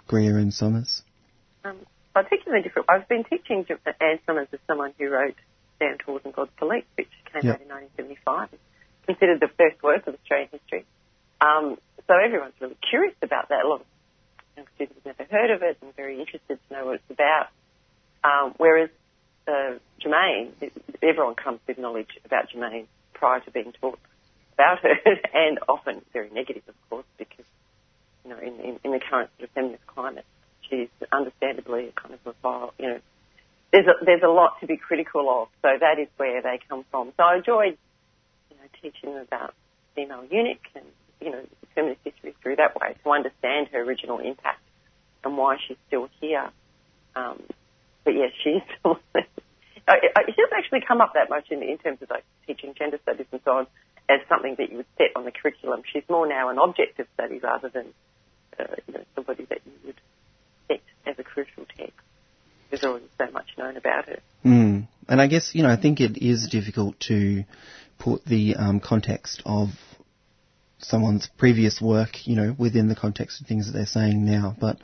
Greer 0.09 0.39
and 0.39 0.53
Summers? 0.53 1.03
Um, 1.65 1.77
I 2.17 2.23
teach 2.25 2.45
them 2.45 2.57
in 2.57 2.63
different. 2.63 2.91
I've 2.91 3.09
been 3.09 3.23
teaching 3.23 3.65
Anne 4.01 4.19
Summers 4.27 4.49
as 4.53 4.59
someone 4.67 4.93
who 4.99 5.09
wrote 5.09 5.37
Damned 5.79 6.03
Whores 6.05 6.25
and 6.25 6.35
God's 6.35 6.51
Police, 6.57 6.85
which 6.97 7.09
came 7.33 7.43
Yep. 7.45 7.55
out 7.55 7.63
in 7.63 7.69
1975, 7.69 8.49
considered 9.07 9.39
the 9.41 9.49
first 9.57 9.81
work 9.81 10.05
of 10.09 10.15
Australian 10.15 10.49
history. 10.51 10.85
Um, 11.41 11.79
so 12.09 12.15
everyone's 12.19 12.55
really 12.61 12.77
curious 12.91 13.15
about 13.23 13.51
that. 13.51 13.65
A 13.65 13.69
lot 13.69 13.83
of 13.83 13.87
young 14.57 14.67
students 14.75 14.99
have 15.05 15.17
never 15.17 15.31
heard 15.31 15.51
of 15.55 15.63
it 15.63 15.79
and 15.81 15.95
very 15.95 16.19
interested 16.19 16.59
to 16.59 16.75
know 16.75 16.87
what 16.87 16.97
it's 16.97 17.11
about. 17.11 17.49
Um, 18.25 18.55
whereas 18.57 18.91
uh, 19.49 19.79
Germaine, 20.01 20.53
everyone 21.03 21.35
comes 21.35 21.61
with 21.67 21.79
knowledge 21.79 22.19
about 22.25 22.51
Germaine 22.51 22.87
prior 23.15 23.41
to 23.41 23.51
being 23.51 23.73
taught 23.81 23.99
about 24.55 24.81
her, 24.81 24.95
and 25.35 25.59
often 25.69 26.03
very 26.13 26.31
negative, 26.31 26.63
of 26.69 26.75
course, 26.91 27.07
because 27.17 27.47
you 28.25 28.31
know 28.31 28.39
in, 28.39 28.61
in, 28.61 28.81
in 28.85 28.93
the 28.93 29.01
current 29.01 29.31
sort 29.39 29.49
of 29.49 29.55
feminist 29.55 29.87
climate, 29.87 30.27
she's 30.69 30.89
understandably 31.11 31.93
kind 31.97 32.15
of 32.15 32.21
a 32.27 32.35
vile, 32.43 32.75
you 32.79 32.87
know. 32.87 33.01
There's 33.71 33.87
a, 33.87 34.03
there's 34.03 34.23
a 34.23 34.29
lot 34.29 34.61
to 34.61 34.67
be 34.67 34.79
critical 34.79 35.29
of, 35.29 35.49
so 35.61 35.69
that 35.79 35.99
is 35.99 36.09
where 36.17 36.41
they 36.41 36.59
come 36.71 36.87
from. 36.91 37.13
So 37.19 37.23
I 37.23 37.37
enjoyed, 37.37 37.77
you 38.51 38.57
know, 38.57 38.69
teaching 38.81 39.19
about 39.19 39.55
female 39.95 40.25
eunuch 40.31 40.65
and 40.75 40.85
you 41.21 41.31
know 41.31 41.43
feminist 41.75 42.01
history 42.05 42.35
through 42.43 42.57
that 42.57 42.75
way 42.81 42.95
to 43.05 43.11
understand 43.11 43.69
her 43.69 43.81
original 43.81 44.19
impact 44.21 44.63
and 45.25 45.37
why 45.37 45.57
she's 45.67 45.77
still 45.89 46.09
here. 46.21 46.51
Um, 47.15 47.43
but 48.09 48.17
yes, 48.17 48.33
she's 48.43 48.63
still. 48.79 48.99
I- 49.87 50.01
I- 50.17 50.25
she 50.25 50.33
doesn't 50.43 50.57
actually 50.57 50.81
come 50.81 51.03
up 51.03 51.13
that 51.13 51.29
much 51.29 51.51
in, 51.51 51.63
in 51.63 51.77
terms 51.77 52.01
of 52.01 52.09
like 52.09 52.25
teaching 52.47 52.73
gender 52.73 52.99
studies 53.03 53.27
and 53.33 53.41
so 53.45 53.51
on 53.53 53.67
as 54.09 54.21
something 54.31 54.55
that 54.57 54.71
you 54.71 54.79
would 54.79 54.87
set 54.97 55.09
on 55.15 55.27
the 55.27 55.31
curriculum. 55.31 55.83
She's 55.93 56.05
more 56.09 56.27
now 56.27 56.49
an 56.49 56.59
object 56.59 56.99
of 57.01 57.07
study 57.13 57.39
rather 57.39 57.69
than 57.69 57.93
uh, 58.59 58.65
you 58.87 58.95
know, 58.95 59.05
somebody 59.15 59.45
that 59.51 59.61
you 59.67 59.73
would 59.85 60.01
set 60.69 60.81
as 61.07 61.19
a 61.19 61.23
crucial 61.23 61.67
text. 61.77 61.93
There's 62.71 62.83
already 62.83 63.09
so 63.19 63.31
much 63.31 63.49
known 63.59 63.77
about 63.77 64.09
her. 64.09 64.21
Mm. 64.43 64.89
And 65.07 65.21
I 65.21 65.27
guess, 65.27 65.55
you 65.55 65.63
know, 65.63 65.71
I 65.71 65.77
think 65.77 66.01
it 66.01 66.17
is 66.17 66.49
difficult 66.51 66.99
to 67.09 67.45
put 67.99 68.25
the 68.25 68.57
um, 68.57 68.81
context 68.81 69.43
of 69.45 69.69
someone's 70.79 71.29
previous 71.37 71.79
work, 71.79 72.27
you 72.27 72.37
know, 72.37 72.57
within 72.59 72.89
the 72.89 72.97
context 72.97 73.43
of 73.43 73.47
things 73.47 73.67
that 73.67 73.73
they're 73.73 73.87
saying 73.87 74.25
now. 74.25 74.57
But, 74.59 74.79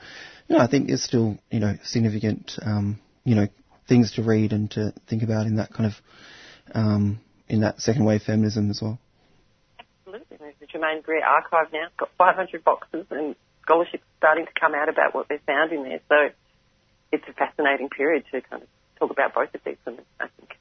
you 0.46 0.56
know, 0.56 0.62
I 0.62 0.66
think 0.66 0.88
there's 0.88 1.02
still, 1.02 1.38
you 1.50 1.60
know, 1.60 1.78
significant, 1.84 2.58
um, 2.62 2.98
you 3.24 3.34
know, 3.34 3.48
things 3.88 4.12
to 4.12 4.22
read 4.22 4.52
and 4.52 4.70
to 4.72 4.92
think 5.08 5.22
about 5.22 5.46
in 5.46 5.56
that 5.56 5.72
kind 5.72 5.86
of, 5.86 5.94
um, 6.74 7.20
in 7.48 7.60
that 7.60 7.80
second 7.80 8.04
wave 8.04 8.22
feminism 8.22 8.70
as 8.70 8.80
well. 8.80 8.98
Absolutely. 10.06 10.54
The 10.60 10.66
Germaine 10.66 11.02
Greer 11.02 11.24
archive 11.24 11.72
now. 11.72 11.88
Got 11.96 12.10
500 12.16 12.64
boxes 12.64 13.06
and 13.10 13.34
scholarships 13.62 14.04
starting 14.18 14.46
to 14.46 14.52
come 14.58 14.74
out 14.74 14.88
about 14.88 15.14
what 15.14 15.28
they 15.28 15.38
found 15.46 15.72
in 15.72 15.82
there. 15.82 16.00
So 16.08 16.30
it's 17.12 17.24
a 17.28 17.32
fascinating 17.32 17.88
period 17.88 18.24
to 18.32 18.40
kind 18.40 18.62
of 18.62 18.68
talk 18.98 19.10
about 19.10 19.34
both 19.34 19.54
of 19.54 19.60
these 19.64 19.76
women, 19.86 20.04
I 20.20 20.26
think. 20.36 20.56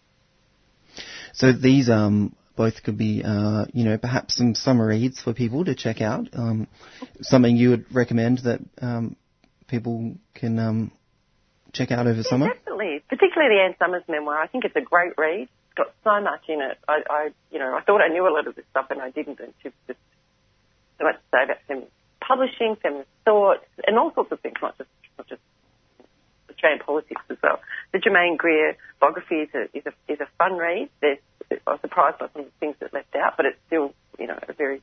So 1.34 1.52
these 1.52 1.90
um, 1.90 2.35
both 2.56 2.84
could 2.84 2.98
be, 2.98 3.23
uh, 3.26 3.65
you 3.73 3.84
know, 3.84 3.98
perhaps 3.98 4.35
some 4.35 4.56
summer 4.56 4.88
reads 4.88 5.22
for 5.22 5.34
people 5.34 5.65
to 5.65 5.76
check 5.76 6.02
out. 6.02 6.30
Um, 6.34 6.68
something 7.22 7.56
you 7.56 7.72
would 7.72 7.94
recommend 7.94 8.40
that 8.40 8.60
um, 8.81 9.15
people 9.68 10.15
can 10.35 10.60
um, 10.60 10.91
check 11.74 11.91
out 11.91 12.08
over 12.08 12.24
summer. 12.24 12.48
Definitely, 12.48 13.04
particularly 13.10 13.56
the 13.56 13.62
Anne 13.66 13.76
Summers 13.78 14.04
memoir. 14.08 14.40
I 14.40 14.48
think 14.48 14.66
it's 14.66 14.76
a 14.76 14.82
great 14.82 15.14
read. 15.18 15.50
It's 15.50 15.76
got 15.76 15.94
so 16.04 16.22
much 16.22 16.48
in 16.48 16.62
it. 16.62 16.78
I, 16.88 17.02
I 17.10 17.30
you 17.52 17.60
know, 17.60 17.76
I 17.76 17.82
thought 17.82 18.02
I 18.02 18.08
knew 18.08 18.28
a 18.28 18.34
lot 18.34 18.48
of 18.48 18.56
this 18.56 18.66
stuff 18.72 18.88
and 18.90 19.02
I 19.02 19.10
didn't. 19.10 19.40
And 19.40 19.54
she's 19.62 19.74
just 19.88 20.00
so 21.00 21.06
much 21.06 21.16
to 21.16 21.22
say 21.32 21.44
about 21.44 21.58
feminist 21.68 21.91
publishing, 22.22 22.78
feminist 22.82 23.10
thought, 23.26 23.60
and 23.86 23.98
all 23.98 24.14
sorts 24.14 24.32
of 24.32 24.40
things, 24.40 24.56
not 24.62 24.78
just 24.78 24.90
not 25.18 25.28
just 25.28 25.41
Australian 26.50 26.80
politics 26.80 27.22
as 27.30 27.38
well. 27.44 27.60
The 27.91 28.00
Germaine 28.00 28.38
Greer 28.38 28.78
biography 29.00 29.36
is 29.36 29.50
a 29.54 29.64
is 29.78 29.84
a 29.86 30.12
is 30.12 30.20
a 30.22 30.28
fun 30.38 30.58
read. 30.58 30.90
There's 31.02 31.20
I 31.68 31.72
was 31.72 31.82
surprised 31.82 32.20
by 32.20 32.28
some 32.34 32.44
of 32.44 32.48
the 32.48 32.60
things 32.60 32.76
that 32.80 32.94
left 32.94 33.16
out, 33.16 33.34
but 33.38 33.45
it's 33.45 33.60
still 33.68 33.94
you 34.18 34.28
know 34.28 34.40
a 34.48 34.54
very 34.54 34.82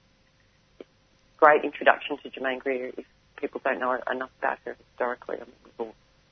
great 1.39 1.65
introduction 1.65 2.19
to 2.23 2.31
Germaine 2.31 2.59
Greer 2.59 2.93
if 2.97 3.07
people 3.37 3.61
don't 3.65 3.81
know 3.81 3.99
enough 4.11 4.31
about 4.39 4.59
her 4.67 4.77
historically. 4.77 5.37
I 5.37 5.45
mean, 5.45 5.70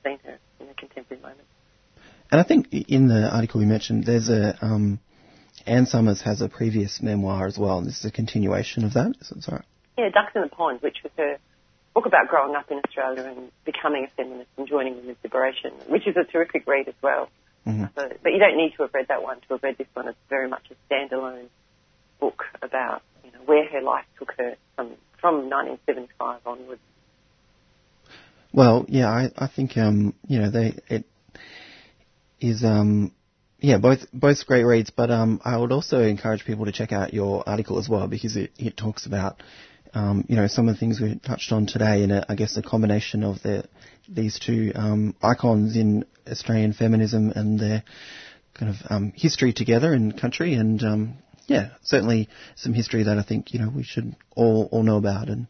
seen 0.03 0.19
her 0.25 0.37
in 0.59 0.67
the 0.67 0.73
contemporary 0.73 1.21
moment. 1.21 1.47
And 2.31 2.39
I 2.39 2.43
think 2.43 2.71
in 2.71 3.07
the 3.07 3.29
article 3.29 3.61
you 3.61 3.67
mentioned, 3.67 4.05
there's 4.05 4.29
a 4.29 4.57
um, 4.61 4.99
Anne 5.65 5.85
Summers 5.85 6.21
has 6.21 6.41
a 6.41 6.49
previous 6.49 7.01
memoir 7.01 7.47
as 7.47 7.57
well, 7.57 7.79
and 7.79 7.87
this 7.87 7.99
is 7.99 8.05
a 8.05 8.11
continuation 8.11 8.83
of 8.83 8.93
that. 8.93 9.15
Is 9.19 9.29
that 9.29 9.43
sorry? 9.43 9.63
Yeah, 9.97 10.09
Ducks 10.09 10.31
in 10.35 10.41
the 10.41 10.47
Pond, 10.47 10.81
which 10.81 10.97
was 11.03 11.11
her 11.17 11.37
book 11.93 12.05
about 12.05 12.27
growing 12.27 12.55
up 12.55 12.69
in 12.71 12.79
Australia 12.85 13.23
and 13.23 13.51
becoming 13.65 14.05
a 14.05 14.15
feminist 14.15 14.49
and 14.57 14.67
joining 14.67 14.95
women's 14.95 15.17
liberation, 15.23 15.71
which 15.87 16.07
is 16.07 16.15
a 16.15 16.23
terrific 16.23 16.67
read 16.67 16.87
as 16.87 16.93
well. 17.01 17.29
Mm-hmm. 17.67 17.85
So, 17.95 18.09
but 18.23 18.31
you 18.31 18.39
don't 18.39 18.57
need 18.57 18.73
to 18.77 18.83
have 18.83 18.93
read 18.93 19.07
that 19.09 19.21
one 19.21 19.41
to 19.41 19.47
have 19.49 19.63
read 19.63 19.77
this 19.77 19.87
one. 19.93 20.07
It's 20.07 20.17
very 20.29 20.47
much 20.47 20.63
a 20.71 20.93
standalone 20.93 21.47
book 22.19 22.45
about 22.61 23.01
you 23.23 23.31
know 23.31 23.39
where 23.45 23.67
her 23.69 23.81
life 23.81 24.05
took 24.17 24.33
her 24.37 24.55
from 24.75 24.93
from 25.19 25.49
1975 25.49 26.39
onwards. 26.45 26.81
Well, 28.51 28.85
yeah, 28.89 29.07
I, 29.07 29.29
I 29.37 29.47
think 29.47 29.77
um, 29.77 30.15
you 30.27 30.39
know 30.39 30.49
they 30.49 30.77
it 30.87 31.05
is 32.39 32.63
um, 32.63 33.11
yeah 33.59 33.77
both 33.77 33.99
both 34.11 34.45
great 34.47 34.63
reads, 34.63 34.89
but 34.89 35.11
um, 35.11 35.39
I 35.43 35.57
would 35.57 35.71
also 35.71 36.01
encourage 36.01 36.45
people 36.45 36.65
to 36.65 36.71
check 36.71 36.91
out 36.91 37.13
your 37.13 37.47
article 37.47 37.77
as 37.77 37.87
well 37.87 38.07
because 38.07 38.35
it, 38.35 38.51
it 38.57 38.75
talks 38.75 39.05
about 39.05 39.41
um, 39.93 40.25
you 40.27 40.35
know 40.35 40.47
some 40.47 40.67
of 40.67 40.75
the 40.75 40.79
things 40.79 40.99
we 40.99 41.19
touched 41.19 41.51
on 41.51 41.67
today, 41.67 42.03
and 42.03 42.25
I 42.27 42.35
guess 42.35 42.57
a 42.57 42.63
combination 42.63 43.23
of 43.23 43.41
the 43.43 43.65
these 44.07 44.39
two 44.39 44.71
um, 44.73 45.15
icons 45.21 45.75
in 45.75 46.05
Australian 46.27 46.73
feminism 46.73 47.31
and 47.35 47.59
their 47.59 47.83
kind 48.55 48.71
of 48.71 48.77
um, 48.89 49.13
history 49.15 49.53
together 49.53 49.93
in 49.93 50.11
country, 50.11 50.55
and 50.55 50.81
um, 50.83 51.13
yeah, 51.45 51.69
certainly 51.83 52.29
some 52.55 52.73
history 52.73 53.03
that 53.03 53.19
I 53.19 53.23
think 53.23 53.53
you 53.53 53.59
know 53.59 53.69
we 53.69 53.83
should 53.83 54.15
all 54.35 54.69
all 54.71 54.81
know 54.81 54.97
about 54.97 55.29
and. 55.29 55.45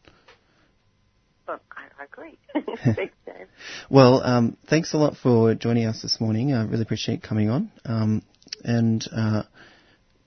Well, 1.48 1.60
I, 1.72 1.86
I 2.00 2.04
agree. 2.04 2.38
Thanks, 2.96 3.14
Dave. 3.26 3.48
Well, 3.90 4.24
um, 4.24 4.58
thanks 4.70 4.94
a 4.94 4.98
lot 4.98 5.18
for 5.18 5.54
joining 5.56 5.86
us 5.86 6.02
this 6.02 6.20
morning. 6.22 6.54
I 6.54 6.64
really 6.64 6.84
appreciate 6.84 7.22
coming 7.22 7.50
on. 7.50 7.72
Um, 7.86 8.22
and 8.64 9.06
uh, 9.16 9.44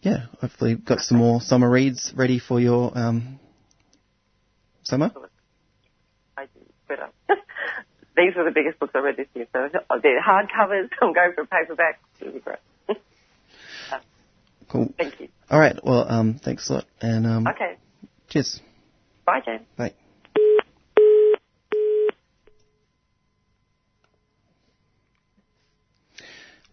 yeah, 0.03 0.27
hopefully 0.41 0.75
we've 0.75 0.85
got 0.85 1.01
some 1.01 1.19
more 1.19 1.41
summer 1.41 1.71
reads 1.71 2.13
ready 2.15 2.39
for 2.39 2.61
your 2.61 2.97
um, 2.97 3.39
summer. 4.83 5.11
I 6.37 6.47
but 6.89 6.99
uh, 7.31 7.35
these 8.17 8.37
are 8.37 8.45
the 8.45 8.53
biggest 8.55 8.79
books 8.79 8.93
I 8.95 8.99
read 8.99 9.17
this 9.17 9.29
year. 9.35 9.47
So 9.53 9.69
they're 10.03 10.23
hardcovers. 10.23 10.89
I'm 11.03 11.13
going 11.13 11.33
for 11.35 11.47
paperback. 11.47 12.01
It'll 12.21 12.33
be 12.35 12.41
great. 12.41 12.59
Cool. 14.69 14.93
Thank 14.97 15.21
you. 15.21 15.29
All 15.51 15.59
right. 15.59 15.79
Well, 15.85 16.11
um, 16.11 16.41
thanks 16.43 16.71
a 16.71 16.75
lot. 16.75 16.85
And 17.03 17.27
um, 17.27 17.47
Okay. 17.47 17.77
cheers. 18.29 18.61
Bye, 19.27 19.41
James. 19.45 19.67
Bye. 19.77 19.93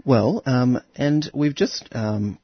Well, 0.09 0.41
um, 0.47 0.81
and 0.95 1.29
we've 1.35 1.53
just 1.53 1.87
um, 1.91 2.39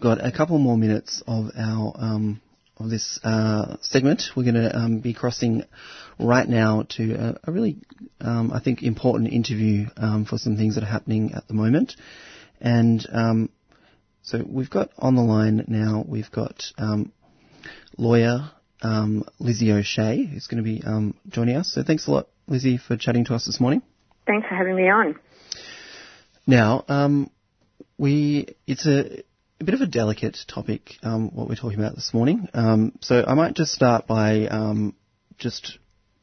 got 0.00 0.24
a 0.24 0.30
couple 0.30 0.58
more 0.58 0.78
minutes 0.78 1.20
of 1.26 1.46
our 1.58 1.92
um, 1.98 2.40
of 2.78 2.88
this 2.88 3.18
uh, 3.24 3.78
segment. 3.80 4.22
We're 4.36 4.44
going 4.44 4.70
to 4.70 4.76
um, 4.76 5.00
be 5.00 5.12
crossing 5.12 5.64
right 6.20 6.48
now 6.48 6.84
to 6.90 7.14
a, 7.14 7.50
a 7.50 7.50
really, 7.50 7.78
um, 8.20 8.52
I 8.52 8.60
think, 8.60 8.84
important 8.84 9.32
interview 9.32 9.86
um, 9.96 10.24
for 10.24 10.38
some 10.38 10.56
things 10.56 10.76
that 10.76 10.84
are 10.84 10.86
happening 10.86 11.32
at 11.34 11.48
the 11.48 11.54
moment. 11.54 11.96
And 12.60 13.02
so 14.22 14.44
we've 14.46 14.70
got 14.70 14.90
on 14.96 15.16
the 15.16 15.22
line 15.22 15.64
now. 15.66 16.04
We've 16.06 16.30
got 16.30 16.62
lawyer 17.98 18.52
Lizzie 19.40 19.72
O'Shea, 19.72 20.26
who's 20.26 20.46
going 20.46 20.62
to 20.62 20.70
be 20.70 20.80
joining 21.28 21.56
us. 21.56 21.72
So 21.74 21.82
thanks 21.82 22.06
a 22.06 22.12
lot, 22.12 22.28
Lizzie, 22.46 22.78
for 22.78 22.96
chatting 22.96 23.24
to 23.24 23.34
us 23.34 23.46
this 23.46 23.58
morning. 23.58 23.82
Thanks 24.28 24.46
for 24.46 24.54
having 24.54 24.76
me 24.76 24.88
on. 24.88 25.16
Now, 26.46 26.84
um, 26.88 27.30
we 27.98 28.56
it's 28.66 28.86
a, 28.86 29.22
a 29.60 29.64
bit 29.64 29.74
of 29.74 29.80
a 29.80 29.86
delicate 29.86 30.36
topic 30.48 30.94
um, 31.02 31.30
what 31.34 31.48
we're 31.48 31.54
talking 31.54 31.78
about 31.78 31.94
this 31.94 32.12
morning. 32.12 32.48
Um, 32.52 32.98
so 33.00 33.24
I 33.26 33.34
might 33.34 33.54
just 33.54 33.72
start 33.72 34.08
by 34.08 34.48
um, 34.48 34.96
just 35.38 35.78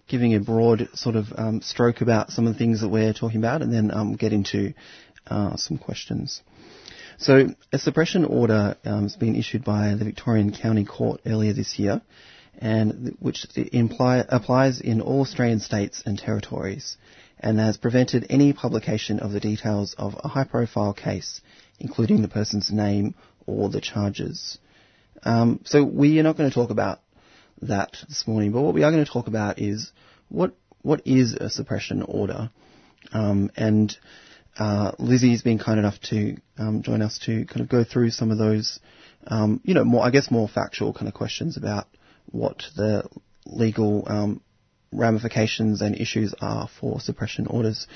giving 0.08 0.36
a 0.36 0.42
broad 0.42 0.90
sort 0.94 1.16
of 1.16 1.28
um, 1.38 1.62
stroke 1.62 2.02
about 2.02 2.32
some 2.32 2.48
of 2.48 2.54
the 2.54 2.60
things 2.60 2.82
that 2.82 2.90
we're 2.90 3.14
talking 3.14 3.38
about, 3.38 3.62
and 3.62 3.74
then 3.74 3.92
um, 3.92 4.16
get 4.16 4.34
into 4.34 4.74
uh, 5.28 5.56
some 5.56 5.78
questions. 5.78 6.42
So 7.18 7.50
a 7.72 7.80
suppression 7.80 8.26
order 8.26 8.76
has 8.84 9.16
been 9.16 9.36
issued 9.36 9.64
by 9.64 9.96
the 9.96 10.06
Victorian 10.06 10.52
County 10.54 10.86
Court 10.86 11.22
earlier 11.26 11.54
this 11.54 11.80
year, 11.80 12.02
and 12.58 13.16
which 13.20 13.46
imply, 13.56 14.26
applies 14.28 14.82
in 14.82 15.00
all 15.02 15.22
Australian 15.22 15.60
states 15.60 16.04
and 16.06 16.18
territories, 16.18 16.98
and 17.40 17.60
has 17.60 17.78
prevented 17.78 18.28
any 18.30 18.54
publication 18.54 19.20
of 19.20 19.32
the 19.32 19.40
details 19.40 19.96
of 19.98 20.16
a 20.24 20.28
high-profile 20.28 20.94
case, 20.94 21.42
including 21.80 22.22
the 22.22 22.28
person's 22.28 22.72
name 22.72 23.16
or 23.46 23.70
the 23.70 23.82
charges. 23.82 24.58
Um, 25.24 25.62
so 25.66 25.84
we 25.84 26.20
are 26.20 26.24
not 26.24 26.38
going 26.38 26.50
to 26.50 26.54
talk 26.54 26.70
about 26.70 27.00
that 27.62 27.98
this 28.08 28.28
morning, 28.28 28.52
but 28.52 28.62
what 28.62 28.74
we 28.74 28.84
are 28.84 28.92
going 28.92 29.06
to 29.06 29.12
talk 29.12 29.28
about 29.28 29.60
is 29.60 29.92
what 30.30 30.54
what 30.82 31.02
is 31.06 31.34
a 31.34 31.50
suppression 31.50 32.04
order, 32.04 32.50
um, 33.12 33.52
and 33.58 33.98
uh, 34.58 34.94
Lizzie's 34.98 35.42
been 35.42 35.60
kind 35.60 35.78
enough 35.78 36.00
to 36.10 36.38
um, 36.58 36.84
join 36.84 37.02
us 37.02 37.20
to 37.26 37.46
kind 37.46 37.62
of 37.62 37.70
go 37.70 37.84
through 37.84 38.12
some 38.12 38.32
of 38.32 38.38
those, 38.38 38.80
um, 39.28 39.60
you 39.64 39.74
know, 39.74 39.84
more 39.84 40.06
I 40.06 40.10
guess 40.10 40.32
more 40.32 40.48
factual 40.48 40.94
kind 40.94 41.08
of 41.08 41.14
questions 41.14 41.58
about 41.58 41.88
what 42.32 42.64
the 42.78 43.10
legal 43.46 44.04
um, 44.08 44.42
ramifications 44.92 45.82
and 45.82 45.96
issues 45.96 46.34
are 46.42 46.68
for 46.80 47.00
suppression 47.00 47.48
orders. 47.48 47.88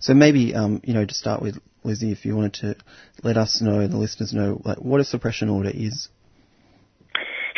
So 0.00 0.14
maybe, 0.14 0.54
um, 0.54 0.80
you 0.84 0.94
know, 0.94 1.04
to 1.04 1.14
start 1.14 1.42
with, 1.42 1.58
Lizzie, 1.84 2.12
if 2.12 2.24
you 2.24 2.36
wanted 2.36 2.54
to 2.54 2.76
let 3.22 3.36
us 3.36 3.60
know, 3.60 3.86
the 3.86 3.96
listeners 3.96 4.32
know, 4.32 4.60
like 4.64 4.78
what 4.78 5.00
a 5.00 5.04
suppression 5.04 5.48
order 5.48 5.70
is. 5.72 6.08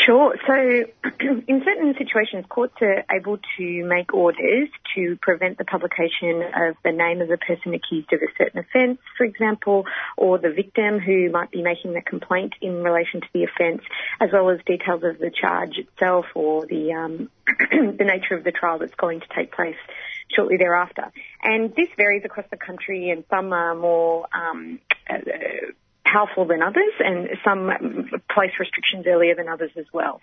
Sure. 0.05 0.35
So, 0.47 0.53
in 1.21 1.63
certain 1.65 1.95
situations, 1.97 2.45
courts 2.49 2.75
are 2.81 3.05
able 3.11 3.39
to 3.59 3.85
make 3.85 4.13
orders 4.13 4.69
to 4.97 5.17
prevent 5.21 5.59
the 5.59 5.65
publication 5.65 6.43
of 6.43 6.77
the 6.83 6.91
name 6.91 7.21
of 7.21 7.29
the 7.29 7.37
person 7.37 7.75
accused 7.75 8.13
of 8.13 8.21
a 8.21 8.27
certain 8.37 8.61
offence, 8.61 8.99
for 9.17 9.25
example, 9.25 9.85
or 10.17 10.39
the 10.39 10.51
victim 10.51 10.99
who 10.99 11.31
might 11.31 11.51
be 11.53 11.63
making 11.63 11.93
the 11.93 12.01
complaint 12.01 12.55
in 12.61 12.83
relation 12.83 13.21
to 13.21 13.27
the 13.33 13.45
offence, 13.45 13.83
as 14.21 14.31
well 14.33 14.51
as 14.51 14.59
details 14.67 15.05
of 15.05 15.19
the 15.19 15.31
charge 15.31 15.79
itself 15.79 16.27
or 16.35 16.67
the 16.67 16.93
um, 16.93 17.31
the 17.71 18.05
nature 18.05 18.35
of 18.35 18.43
the 18.43 18.53
trial 18.53 18.79
that's 18.79 18.95
going 18.95 19.21
to 19.21 19.27
take 19.37 19.53
place 19.53 19.77
shortly 20.35 20.57
thereafter. 20.57 21.13
And 21.43 21.75
this 21.77 21.89
varies 21.97 22.25
across 22.25 22.47
the 22.51 22.57
country, 22.57 23.11
and 23.11 23.25
some 23.31 23.53
are 23.53 23.75
more 23.75 24.27
um, 24.33 24.81
uh, 25.09 25.19
powerful 26.05 26.45
than 26.45 26.63
others, 26.63 26.93
and 26.99 27.29
some 27.45 27.71
place 28.31 28.53
restrictions 28.59 29.07
earlier 29.07 29.35
than 29.35 29.49
others 29.49 29.71
as 29.77 29.87
well. 29.93 30.21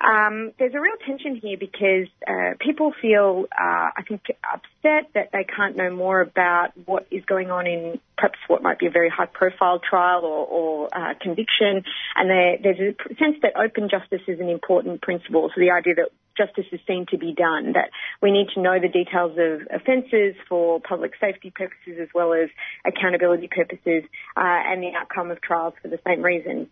Um, 0.00 0.52
there's 0.58 0.74
a 0.74 0.80
real 0.80 0.96
tension 1.06 1.36
here 1.36 1.56
because 1.56 2.08
uh, 2.26 2.54
people 2.58 2.92
feel, 3.00 3.46
uh, 3.52 3.90
I 3.96 4.02
think, 4.06 4.22
upset 4.52 5.10
that 5.14 5.30
they 5.32 5.44
can't 5.44 5.76
know 5.76 5.90
more 5.90 6.20
about 6.20 6.72
what 6.84 7.06
is 7.10 7.24
going 7.24 7.50
on 7.50 7.66
in 7.66 8.00
perhaps 8.16 8.38
what 8.48 8.62
might 8.62 8.78
be 8.78 8.86
a 8.86 8.90
very 8.90 9.08
high-profile 9.08 9.80
trial 9.80 10.24
or, 10.24 10.46
or 10.46 10.88
uh, 10.92 11.14
conviction, 11.20 11.84
and 12.16 12.28
there's 12.30 12.80
a 12.80 13.14
sense 13.14 13.36
that 13.42 13.56
open 13.56 13.88
justice 13.88 14.22
is 14.26 14.40
an 14.40 14.48
important 14.48 15.00
principle. 15.00 15.50
So 15.54 15.60
the 15.60 15.70
idea 15.70 15.94
that 15.96 16.08
justice 16.36 16.66
is 16.72 16.80
seen 16.86 17.06
to 17.10 17.18
be 17.18 17.32
done, 17.32 17.72
that 17.72 17.90
we 18.20 18.30
need 18.30 18.48
to 18.54 18.60
know 18.60 18.78
the 18.80 18.88
details 18.88 19.32
of 19.38 19.66
offences 19.70 20.34
for 20.48 20.80
public 20.80 21.12
safety 21.20 21.50
purposes 21.54 21.98
as 22.00 22.08
well 22.14 22.32
as 22.32 22.48
accountability 22.84 23.48
purposes, 23.48 24.04
uh, 24.36 24.40
and 24.40 24.82
the 24.82 24.92
outcome 24.96 25.30
of 25.30 25.40
trials 25.40 25.74
for 25.82 25.88
the 25.88 25.98
same 26.06 26.22
reason. 26.22 26.68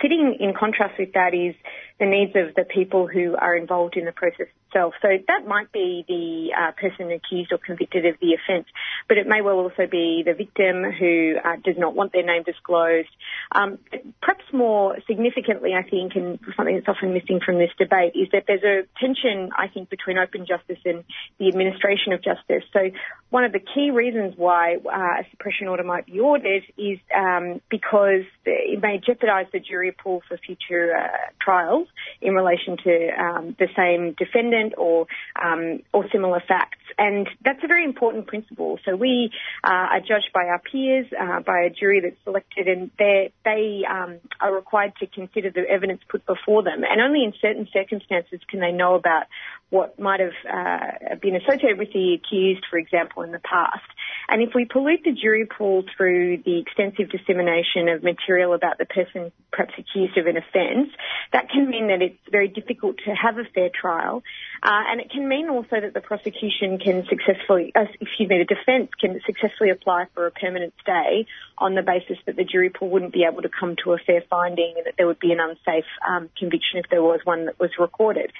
Sitting 0.00 0.36
in 0.38 0.54
contrast 0.54 0.98
with 0.98 1.12
that 1.14 1.34
is 1.34 1.54
the 1.98 2.06
needs 2.06 2.32
of 2.36 2.54
the 2.54 2.64
people 2.64 3.08
who 3.08 3.34
are 3.36 3.56
involved 3.56 3.96
in 3.96 4.04
the 4.04 4.12
process 4.12 4.46
itself. 4.70 4.94
So 5.02 5.08
that 5.28 5.46
might 5.46 5.72
be 5.72 6.04
the 6.06 6.54
uh, 6.56 6.72
person 6.72 7.10
accused 7.10 7.52
or 7.52 7.58
convicted 7.58 8.06
of 8.06 8.16
the 8.20 8.34
offence, 8.34 8.66
but 9.08 9.18
it 9.18 9.26
may 9.26 9.40
well 9.42 9.58
also 9.58 9.86
be 9.90 10.22
the 10.24 10.34
victim 10.34 10.84
who 10.84 11.34
uh, 11.42 11.56
does 11.64 11.76
not 11.78 11.94
want 11.94 12.12
their 12.12 12.24
name 12.24 12.42
disclosed. 12.42 13.08
Um, 13.52 13.78
perhaps 14.22 14.44
more 14.52 14.96
significantly, 15.06 15.72
I 15.74 15.88
think, 15.88 16.14
and 16.14 16.38
something 16.56 16.74
that's 16.74 16.88
often 16.88 17.14
missing 17.14 17.40
from 17.44 17.58
this 17.58 17.70
debate 17.78 18.12
is 18.14 18.28
that 18.32 18.44
there's 18.46 18.62
a 18.62 18.86
tension, 18.98 19.50
I 19.56 19.68
think, 19.68 19.90
between 19.90 20.18
open 20.18 20.46
justice 20.46 20.80
and 20.84 21.04
the 21.38 21.48
administration 21.48 22.12
of 22.12 22.22
justice. 22.22 22.64
So 22.72 22.90
one 23.30 23.44
of 23.44 23.52
the 23.52 23.60
key 23.60 23.90
reasons 23.90 24.34
why 24.36 24.76
uh, 24.76 25.22
a 25.22 25.26
suppression 25.30 25.68
order 25.68 25.84
might 25.84 26.06
be 26.06 26.20
ordered 26.20 26.62
is 26.76 26.98
um, 27.16 27.60
because 27.70 28.24
it 28.44 28.80
may 28.82 29.00
jeopardise 29.04 29.46
the 29.52 29.60
jury 29.60 29.92
pool 29.92 30.22
for 30.28 30.36
future 30.38 30.96
uh, 30.96 31.08
trials 31.40 31.88
in 32.20 32.34
relation 32.34 32.76
to 32.84 33.08
um, 33.18 33.56
the 33.58 33.68
same 33.76 34.14
defendant 34.18 34.59
or 34.76 35.06
um, 35.42 35.80
or 35.92 36.08
similar 36.10 36.40
facts. 36.46 36.78
And 37.00 37.26
that's 37.42 37.64
a 37.64 37.66
very 37.66 37.84
important 37.84 38.26
principle. 38.26 38.78
So 38.84 38.94
we 38.94 39.30
uh, 39.64 39.70
are 39.94 40.00
judged 40.00 40.32
by 40.34 40.44
our 40.44 40.58
peers, 40.58 41.06
uh, 41.18 41.40
by 41.40 41.60
a 41.60 41.70
jury 41.70 42.00
that's 42.00 42.22
selected, 42.24 42.68
and 42.68 42.90
they 42.98 43.84
um, 43.90 44.18
are 44.38 44.54
required 44.54 44.92
to 45.00 45.06
consider 45.06 45.50
the 45.50 45.62
evidence 45.66 46.02
put 46.10 46.26
before 46.26 46.62
them. 46.62 46.82
And 46.84 47.00
only 47.00 47.24
in 47.24 47.32
certain 47.40 47.66
circumstances 47.72 48.40
can 48.50 48.60
they 48.60 48.72
know 48.72 48.96
about 48.96 49.24
what 49.70 49.98
might 49.98 50.20
have 50.20 50.38
uh, 50.44 51.14
been 51.22 51.36
associated 51.36 51.78
with 51.78 51.92
the 51.94 52.14
accused, 52.14 52.66
for 52.68 52.78
example, 52.78 53.22
in 53.22 53.32
the 53.32 53.38
past. 53.38 53.86
And 54.28 54.42
if 54.42 54.50
we 54.54 54.64
pollute 54.64 55.00
the 55.04 55.12
jury 55.12 55.46
pool 55.46 55.84
through 55.96 56.42
the 56.44 56.58
extensive 56.58 57.08
dissemination 57.10 57.88
of 57.88 58.02
material 58.02 58.52
about 58.52 58.78
the 58.78 58.84
person 58.84 59.32
perhaps 59.52 59.72
accused 59.78 60.18
of 60.18 60.26
an 60.26 60.36
offence, 60.36 60.90
that 61.32 61.48
can 61.48 61.70
mean 61.70 61.86
that 61.88 62.02
it's 62.02 62.18
very 62.30 62.48
difficult 62.48 62.96
to 63.06 63.14
have 63.14 63.38
a 63.38 63.44
fair 63.54 63.70
trial. 63.70 64.22
Uh, 64.62 64.82
and 64.90 65.00
it 65.00 65.10
can 65.10 65.26
mean 65.28 65.48
also 65.48 65.80
that 65.80 65.94
the 65.94 66.00
prosecution 66.00 66.78
can 66.78 66.89
successfully, 67.08 67.72
uh, 67.74 67.84
excuse 68.00 68.28
me, 68.28 68.38
the 68.38 68.54
defence 68.54 68.90
can 69.00 69.20
successfully 69.26 69.70
apply 69.70 70.06
for 70.14 70.26
a 70.26 70.30
permanent 70.30 70.72
stay 70.80 71.26
on 71.58 71.74
the 71.74 71.82
basis 71.82 72.18
that 72.26 72.36
the 72.36 72.44
jury 72.44 72.70
pool 72.70 72.88
wouldn't 72.90 73.12
be 73.12 73.24
able 73.30 73.42
to 73.42 73.48
come 73.48 73.76
to 73.84 73.92
a 73.92 73.98
fair 73.98 74.22
finding 74.28 74.74
and 74.76 74.86
that 74.86 74.94
there 74.96 75.06
would 75.06 75.18
be 75.18 75.32
an 75.32 75.40
unsafe 75.40 75.84
um, 76.08 76.28
conviction 76.38 76.78
if 76.78 76.86
there 76.90 77.02
was 77.02 77.20
one 77.24 77.46
that 77.46 77.58
was 77.58 77.70
recorded. 77.78 78.32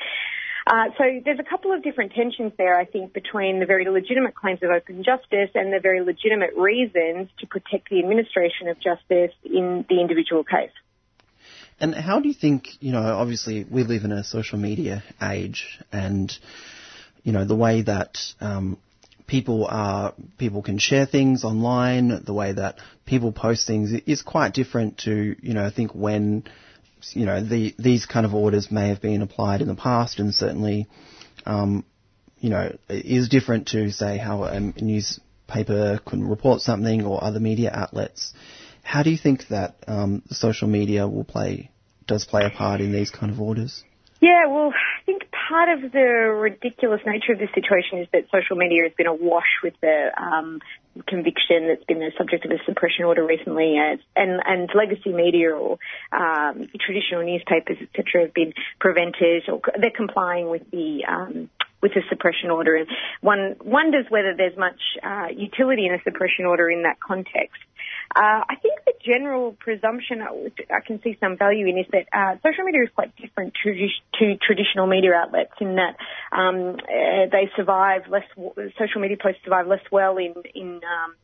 Uh, 0.67 0.85
so 0.99 1.05
there's 1.25 1.39
a 1.39 1.49
couple 1.49 1.73
of 1.73 1.83
different 1.83 2.13
tensions 2.13 2.53
there, 2.59 2.79
I 2.79 2.85
think, 2.85 3.13
between 3.13 3.61
the 3.61 3.67
very 3.67 3.89
legitimate 3.89 4.35
claims 4.35 4.61
of 4.63 4.71
open 4.71 5.03
justice 5.03 5.51
and 5.55 5.73
the 5.73 5.81
very 5.81 6.01
legitimate 6.03 6.55
reasons 6.57 7.29
to 7.41 7.47
protect 7.47 7.89
the 7.91 7.99
administration 7.99 8.69
of 8.69 8.77
justice 8.81 9.35
in 9.45 9.85
the 9.89 10.01
individual 10.01 10.45
case. 10.45 10.71
And 11.81 11.95
how 11.95 12.21
do 12.21 12.29
you 12.29 12.35
think, 12.35 12.69
you 12.81 12.93
know, 12.93 13.03
obviously 13.03 13.65
we 13.65 13.85
live 13.85 14.05
in 14.05 14.13
a 14.13 14.23
social 14.23 14.59
media 14.59 15.03
age 15.23 15.79
and, 15.91 16.31
you 17.23 17.33
know, 17.33 17.45
the 17.45 17.57
way 17.57 17.83
that 17.83 18.19
um, 18.41 18.79
people 19.27 19.67
are, 19.67 20.15
people 20.39 20.63
can 20.63 20.79
share 20.79 21.07
things 21.07 21.45
online, 21.45 22.25
the 22.25 22.35
way 22.35 22.53
that 22.53 22.79
people 23.07 23.33
post 23.33 23.67
things 23.67 23.93
is 24.07 24.23
quite 24.23 24.55
different 24.55 24.99
to, 24.99 25.37
you 25.41 25.55
know, 25.55 25.65
I 25.65 25.71
think 25.71 25.95
when 25.95 26.45
you 27.13 27.27
know, 27.27 27.43
the, 27.43 27.75
these 27.79 28.07
kind 28.07 28.27
of 28.27 28.35
orders 28.35 28.71
may 28.71 28.89
have 28.89 29.01
been 29.01 29.23
applied 29.23 29.63
in 29.63 29.69
the 29.69 29.75
past 29.75 30.19
and 30.19 30.35
certainly, 30.35 30.87
um, 31.47 31.85
you 32.39 32.51
know, 32.51 32.77
is 32.89 33.29
different 33.29 33.69
to 33.69 33.91
say 33.91 34.19
how 34.19 34.45
a 34.45 34.61
newspaper 34.61 36.01
can 36.05 36.27
report 36.27 36.61
something 36.61 37.05
or 37.05 37.23
other 37.23 37.41
media 37.41 37.71
outlets. 37.73 38.33
How 38.83 39.03
do 39.03 39.11
you 39.11 39.19
think 39.19 39.49
that 39.49 39.77
um, 39.87 40.23
social 40.31 40.69
media 40.69 41.07
will 41.07 41.25
play, 41.25 41.71
does 42.07 42.25
play 42.25 42.45
a 42.45 42.51
part 42.51 42.81
in 42.81 42.93
these 42.93 43.11
kind 43.11 43.31
of 43.31 43.41
orders? 43.41 43.85
Yeah, 44.21 44.49
well, 44.49 44.73
I 44.75 45.05
think 45.07 45.23
part 45.49 45.71
of 45.71 45.93
the 45.93 45.99
ridiculous 45.99 47.01
nature 47.07 47.33
of 47.33 47.39
this 47.39 47.49
situation 47.55 48.01
is 48.01 48.09
that 48.13 48.27
social 48.31 48.55
media 48.55 48.83
has 48.83 48.93
been 48.93 49.07
awash 49.07 49.49
with 49.63 49.73
the 49.81 50.11
um, 50.21 50.61
conviction 51.07 51.69
that's 51.69 51.85
been 51.85 52.01
the 52.01 52.13
subject 52.19 52.45
of 52.45 52.51
a 52.51 52.63
suppression 52.67 53.07
order 53.07 53.25
recently, 53.25 53.79
as, 53.79 53.99
and 54.15 54.43
and 54.45 54.69
legacy 54.75 55.13
media 55.13 55.55
or 55.55 55.79
um, 56.13 56.69
traditional 56.79 57.25
newspapers, 57.25 57.79
etc., 57.81 58.25
have 58.25 58.35
been 58.35 58.53
prevented 58.79 59.49
or 59.49 59.63
they're 59.81 59.91
complying 59.91 60.51
with 60.51 60.71
the 60.71 61.07
um, 61.09 61.49
with 61.83 61.93
a 61.93 62.03
suppression 62.09 62.51
order. 62.51 62.77
And 62.77 62.87
one 63.21 63.57
wonders 63.65 64.07
whether 64.09 64.35
there's 64.37 64.57
much 64.57 64.81
uh, 65.03 65.29
utility 65.35 65.87
in 65.87 65.95
a 65.95 66.03
suppression 66.03 66.45
order 66.47 66.69
in 66.71 66.83
that 66.83 67.01
context. 67.01 67.61
Uh, 68.15 68.43
I 68.49 68.57
think 68.61 68.81
the 68.85 68.93
general 69.05 69.57
presumption 69.61 70.21
I 70.21 70.81
can 70.85 71.01
see 71.03 71.17
some 71.21 71.39
value 71.39 71.67
in 71.69 71.79
is 71.79 71.87
that 71.93 72.07
uh, 72.13 72.35
social 72.43 72.65
media 72.65 72.83
is 72.83 72.91
quite 72.93 73.15
different 73.17 73.55
to, 73.63 73.73
to 74.19 74.37
traditional 74.45 74.89
media 74.89 75.13
outlets 75.15 75.53
in 75.61 75.77
that 75.77 75.95
um, 76.37 76.75
uh, 76.75 77.31
they 77.31 77.51
survive 77.57 78.03
less. 78.11 78.25
Social 78.79 79.01
media 79.01 79.17
posts 79.21 79.41
survive 79.45 79.69
less 79.69 79.85
well 79.93 80.17
in 80.19 80.35
in 80.55 80.81
um, 80.83 81.15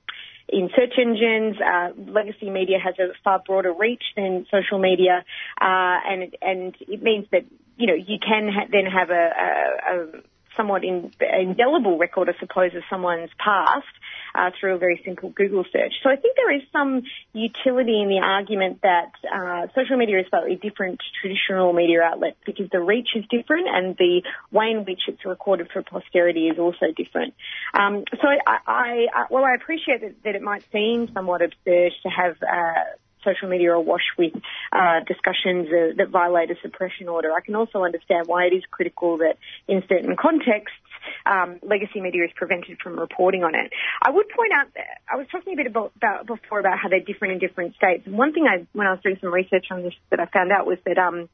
in 0.48 0.70
search 0.76 0.94
engines. 0.96 1.56
Uh, 1.60 1.90
legacy 2.10 2.50
media 2.50 2.78
has 2.82 2.94
a 3.00 3.12
far 3.24 3.42
broader 3.44 3.72
reach 3.72 4.04
than 4.14 4.46
social 4.50 4.78
media, 4.78 5.24
uh, 5.60 5.98
and 6.08 6.36
and 6.40 6.76
it 6.80 7.02
means 7.02 7.26
that 7.32 7.42
you 7.76 7.88
know 7.88 7.94
you 7.94 8.18
can 8.24 8.48
ha- 8.48 8.68
then 8.70 8.86
have 8.86 9.10
a, 9.10 9.30
a, 9.42 9.96
a 9.96 10.22
somewhat 10.56 10.84
in, 10.84 11.12
indelible 11.20 11.98
record, 11.98 12.28
I 12.28 12.38
suppose, 12.38 12.74
of 12.74 12.82
someone's 12.90 13.30
past 13.38 13.86
uh, 14.34 14.50
through 14.58 14.74
a 14.74 14.78
very 14.78 15.00
simple 15.04 15.30
Google 15.30 15.64
search. 15.72 15.92
So 16.02 16.10
I 16.10 16.16
think 16.16 16.36
there 16.36 16.54
is 16.54 16.62
some 16.72 17.02
utility 17.32 18.00
in 18.00 18.08
the 18.08 18.20
argument 18.22 18.80
that 18.82 19.12
uh, 19.32 19.66
social 19.74 19.96
media 19.96 20.20
is 20.20 20.26
slightly 20.30 20.56
different 20.56 20.98
to 21.00 21.04
traditional 21.20 21.72
media 21.72 22.02
outlets 22.02 22.36
because 22.44 22.68
the 22.70 22.80
reach 22.80 23.08
is 23.14 23.24
different 23.30 23.66
and 23.68 23.96
the 23.96 24.22
way 24.50 24.70
in 24.70 24.84
which 24.84 25.00
it's 25.08 25.24
recorded 25.24 25.68
for 25.72 25.82
posterity 25.82 26.48
is 26.48 26.58
also 26.58 26.86
different. 26.96 27.34
Um, 27.74 28.04
so 28.10 28.28
I, 28.28 28.58
I, 28.66 29.06
I, 29.14 29.24
well, 29.30 29.44
I 29.44 29.54
appreciate 29.54 30.00
that, 30.00 30.22
that, 30.24 30.34
it 30.36 30.42
might 30.42 30.64
seem 30.70 31.08
somewhat 31.14 31.40
absurd 31.40 31.92
to 32.02 32.08
have 32.08 32.36
uh, 32.42 32.84
social 33.26 33.48
media 33.48 33.72
are 33.72 33.74
awash 33.74 34.06
with 34.16 34.32
uh, 34.72 35.00
discussions 35.06 35.66
uh, 35.68 35.92
that 35.98 36.08
violate 36.10 36.50
a 36.50 36.56
suppression 36.62 37.08
order. 37.08 37.32
I 37.32 37.40
can 37.44 37.56
also 37.56 37.82
understand 37.82 38.26
why 38.26 38.46
it 38.46 38.54
is 38.54 38.62
critical 38.70 39.18
that 39.18 39.36
in 39.66 39.82
certain 39.88 40.14
contexts 40.16 40.78
um, 41.24 41.58
legacy 41.62 42.00
media 42.00 42.24
is 42.24 42.30
prevented 42.34 42.78
from 42.82 42.98
reporting 42.98 43.42
on 43.44 43.54
it. 43.54 43.72
I 44.02 44.10
would 44.10 44.28
point 44.28 44.52
out 44.54 44.68
that 44.74 45.02
I 45.12 45.16
was 45.16 45.26
talking 45.30 45.52
a 45.52 45.56
bit 45.56 45.66
about, 45.66 45.92
about 45.96 46.26
before 46.26 46.60
about 46.60 46.78
how 46.78 46.88
they're 46.88 47.00
different 47.00 47.34
in 47.34 47.38
different 47.38 47.74
states. 47.76 48.06
And 48.06 48.16
one 48.16 48.32
thing 48.32 48.46
I, 48.46 48.66
when 48.72 48.86
I 48.86 48.92
was 48.92 49.00
doing 49.02 49.18
some 49.20 49.32
research 49.32 49.66
on 49.70 49.82
this, 49.82 49.94
that 50.10 50.20
I 50.20 50.26
found 50.26 50.52
out 50.52 50.66
was 50.66 50.78
that 50.86 50.98
um, 50.98 51.28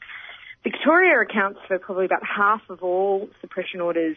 Victoria 0.63 1.21
accounts 1.21 1.61
for 1.67 1.79
probably 1.79 2.07
about 2.07 2.23
half 2.25 2.63
of 2.69 2.83
all 2.83 3.29
suppression 3.41 3.81
orders 3.81 4.17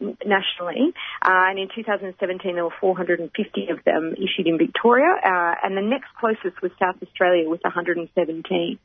nationally, 0.00 0.92
uh, 1.22 1.50
and 1.50 1.58
in 1.58 1.68
2017 1.74 2.54
there 2.54 2.64
were 2.64 2.74
450 2.80 3.68
of 3.70 3.84
them 3.84 4.14
issued 4.14 4.46
in 4.46 4.58
Victoria, 4.58 5.14
uh, 5.24 5.54
and 5.62 5.76
the 5.76 5.82
next 5.82 6.08
closest 6.18 6.60
was 6.62 6.70
South 6.78 6.96
Australia 7.02 7.48
with 7.48 7.60
117. 7.62 8.78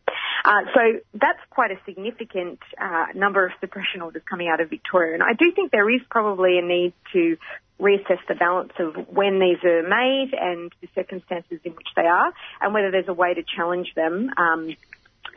Uh, 0.46 0.52
so 0.74 0.82
that's 1.14 1.40
quite 1.50 1.72
a 1.72 1.78
significant 1.86 2.60
uh, 2.80 3.06
number 3.16 3.46
of 3.46 3.52
suppression 3.62 4.02
orders 4.02 4.24
coming 4.30 4.48
out 4.48 4.60
of 4.60 4.70
Victoria, 4.70 5.14
and 5.14 5.24
I 5.24 5.34
do 5.34 5.52
think 5.54 5.72
there 5.72 5.90
is 5.90 6.02
probably 6.10 6.58
a 6.60 6.62
need 6.62 6.94
to 7.14 7.38
reassess 7.80 8.20
the 8.28 8.36
balance 8.36 8.72
of 8.80 8.96
when 9.10 9.40
these 9.40 9.64
are 9.64 9.84
made 9.84 10.32
and 10.40 10.72
the 10.82 10.88
circumstances 10.96 11.60
in 11.64 11.74
which 11.74 11.88
they 11.96 12.06
are, 12.06 12.34
and 12.62 12.74
whether 12.74 12.92
there's 12.92 13.08
a 13.08 13.14
way 13.14 13.34
to 13.34 13.44
challenge 13.44 13.94
them. 13.96 14.30
Um, 14.38 14.76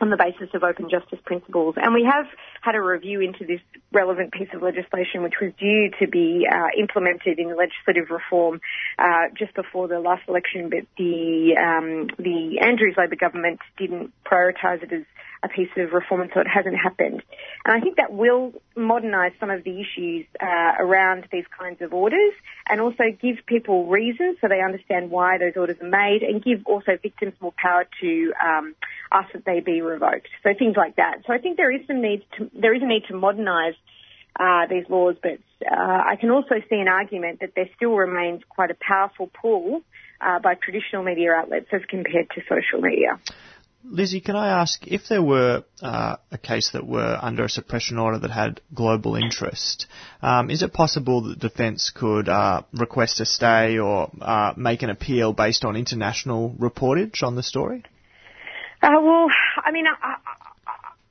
on 0.01 0.09
the 0.09 0.17
basis 0.17 0.53
of 0.53 0.63
open 0.63 0.89
justice 0.89 1.19
principles. 1.25 1.75
And 1.77 1.93
we 1.93 2.03
have 2.03 2.25
had 2.61 2.75
a 2.75 2.81
review 2.81 3.21
into 3.21 3.45
this 3.45 3.61
relevant 3.91 4.31
piece 4.31 4.49
of 4.53 4.61
legislation, 4.61 5.23
which 5.23 5.35
was 5.41 5.51
due 5.59 5.89
to 5.99 6.07
be 6.07 6.47
uh, 6.49 6.67
implemented 6.77 7.39
in 7.39 7.55
legislative 7.55 8.09
reform 8.09 8.61
uh, 8.99 9.29
just 9.37 9.53
before 9.55 9.87
the 9.87 9.99
last 9.99 10.23
election, 10.27 10.69
but 10.69 10.85
the 10.97 11.55
um, 11.57 12.07
the 12.17 12.59
Andrews 12.61 12.95
Labor 12.97 13.15
government 13.15 13.59
didn't 13.77 14.13
prioritise 14.25 14.83
it 14.83 14.91
as 14.91 15.03
a 15.43 15.47
piece 15.47 15.69
of 15.77 15.91
reform, 15.91 16.29
so 16.33 16.39
it 16.39 16.47
hasn't 16.47 16.75
happened. 16.75 17.21
And 17.65 17.77
I 17.77 17.79
think 17.79 17.97
that 17.97 18.11
will 18.11 18.53
modernise 18.75 19.33
some 19.39 19.49
of 19.49 19.63
the 19.63 19.79
issues 19.79 20.25
uh, 20.41 20.73
around 20.79 21.27
these 21.31 21.45
kinds 21.57 21.81
of 21.81 21.93
orders, 21.93 22.33
and 22.69 22.81
also 22.81 23.03
give 23.21 23.37
people 23.45 23.87
reasons 23.87 24.37
so 24.41 24.47
they 24.47 24.61
understand 24.61 25.11
why 25.11 25.37
those 25.37 25.53
orders 25.55 25.77
are 25.81 25.89
made, 25.89 26.23
and 26.23 26.43
give 26.43 26.65
also 26.65 26.97
victims 27.01 27.33
more 27.39 27.53
power 27.57 27.85
to 28.01 28.33
um, 28.43 28.75
ask 29.11 29.31
that 29.33 29.45
they 29.45 29.59
be 29.59 29.81
revoked. 29.81 30.29
So 30.43 30.53
things 30.57 30.75
like 30.75 30.95
that. 30.95 31.23
So 31.27 31.33
I 31.33 31.37
think 31.37 31.57
there 31.57 31.71
is 31.71 31.85
some 31.87 32.01
need 32.01 32.23
to 32.37 32.49
there 32.53 32.73
is 32.73 32.81
a 32.81 32.87
need 32.87 33.03
to 33.09 33.15
modernise 33.15 33.75
uh, 34.39 34.67
these 34.69 34.85
laws, 34.89 35.15
but 35.21 35.39
uh, 35.65 36.01
I 36.11 36.15
can 36.19 36.29
also 36.29 36.55
see 36.69 36.75
an 36.75 36.87
argument 36.87 37.39
that 37.41 37.53
there 37.55 37.69
still 37.75 37.95
remains 37.95 38.41
quite 38.47 38.71
a 38.71 38.77
powerful 38.79 39.29
pull 39.41 39.81
uh, 40.21 40.39
by 40.39 40.55
traditional 40.55 41.03
media 41.03 41.31
outlets 41.31 41.67
as 41.71 41.81
compared 41.89 42.29
to 42.31 42.41
social 42.41 42.81
media. 42.81 43.19
Lizzie, 43.89 44.21
can 44.21 44.35
I 44.35 44.61
ask 44.61 44.85
if 44.85 45.07
there 45.07 45.21
were 45.21 45.63
uh, 45.81 46.17
a 46.31 46.37
case 46.37 46.71
that 46.71 46.85
were 46.85 47.17
under 47.21 47.45
a 47.45 47.49
suppression 47.49 47.97
order 47.97 48.19
that 48.19 48.31
had 48.31 48.61
global 48.73 49.15
interest, 49.15 49.87
um, 50.21 50.49
is 50.49 50.61
it 50.61 50.73
possible 50.73 51.21
that 51.21 51.39
defence 51.39 51.89
could 51.89 52.27
uh, 52.27 52.63
request 52.73 53.21
a 53.21 53.25
stay 53.25 53.77
or 53.79 54.11
uh, 54.21 54.53
make 54.57 54.83
an 54.83 54.89
appeal 54.89 55.33
based 55.33 55.63
on 55.63 55.75
international 55.75 56.53
reportage 56.59 57.23
on 57.23 57.35
the 57.35 57.43
story? 57.43 57.83
Uh, 58.81 58.89
well, 59.01 59.27
I 59.63 59.71
mean, 59.71 59.85
I, 59.87 60.17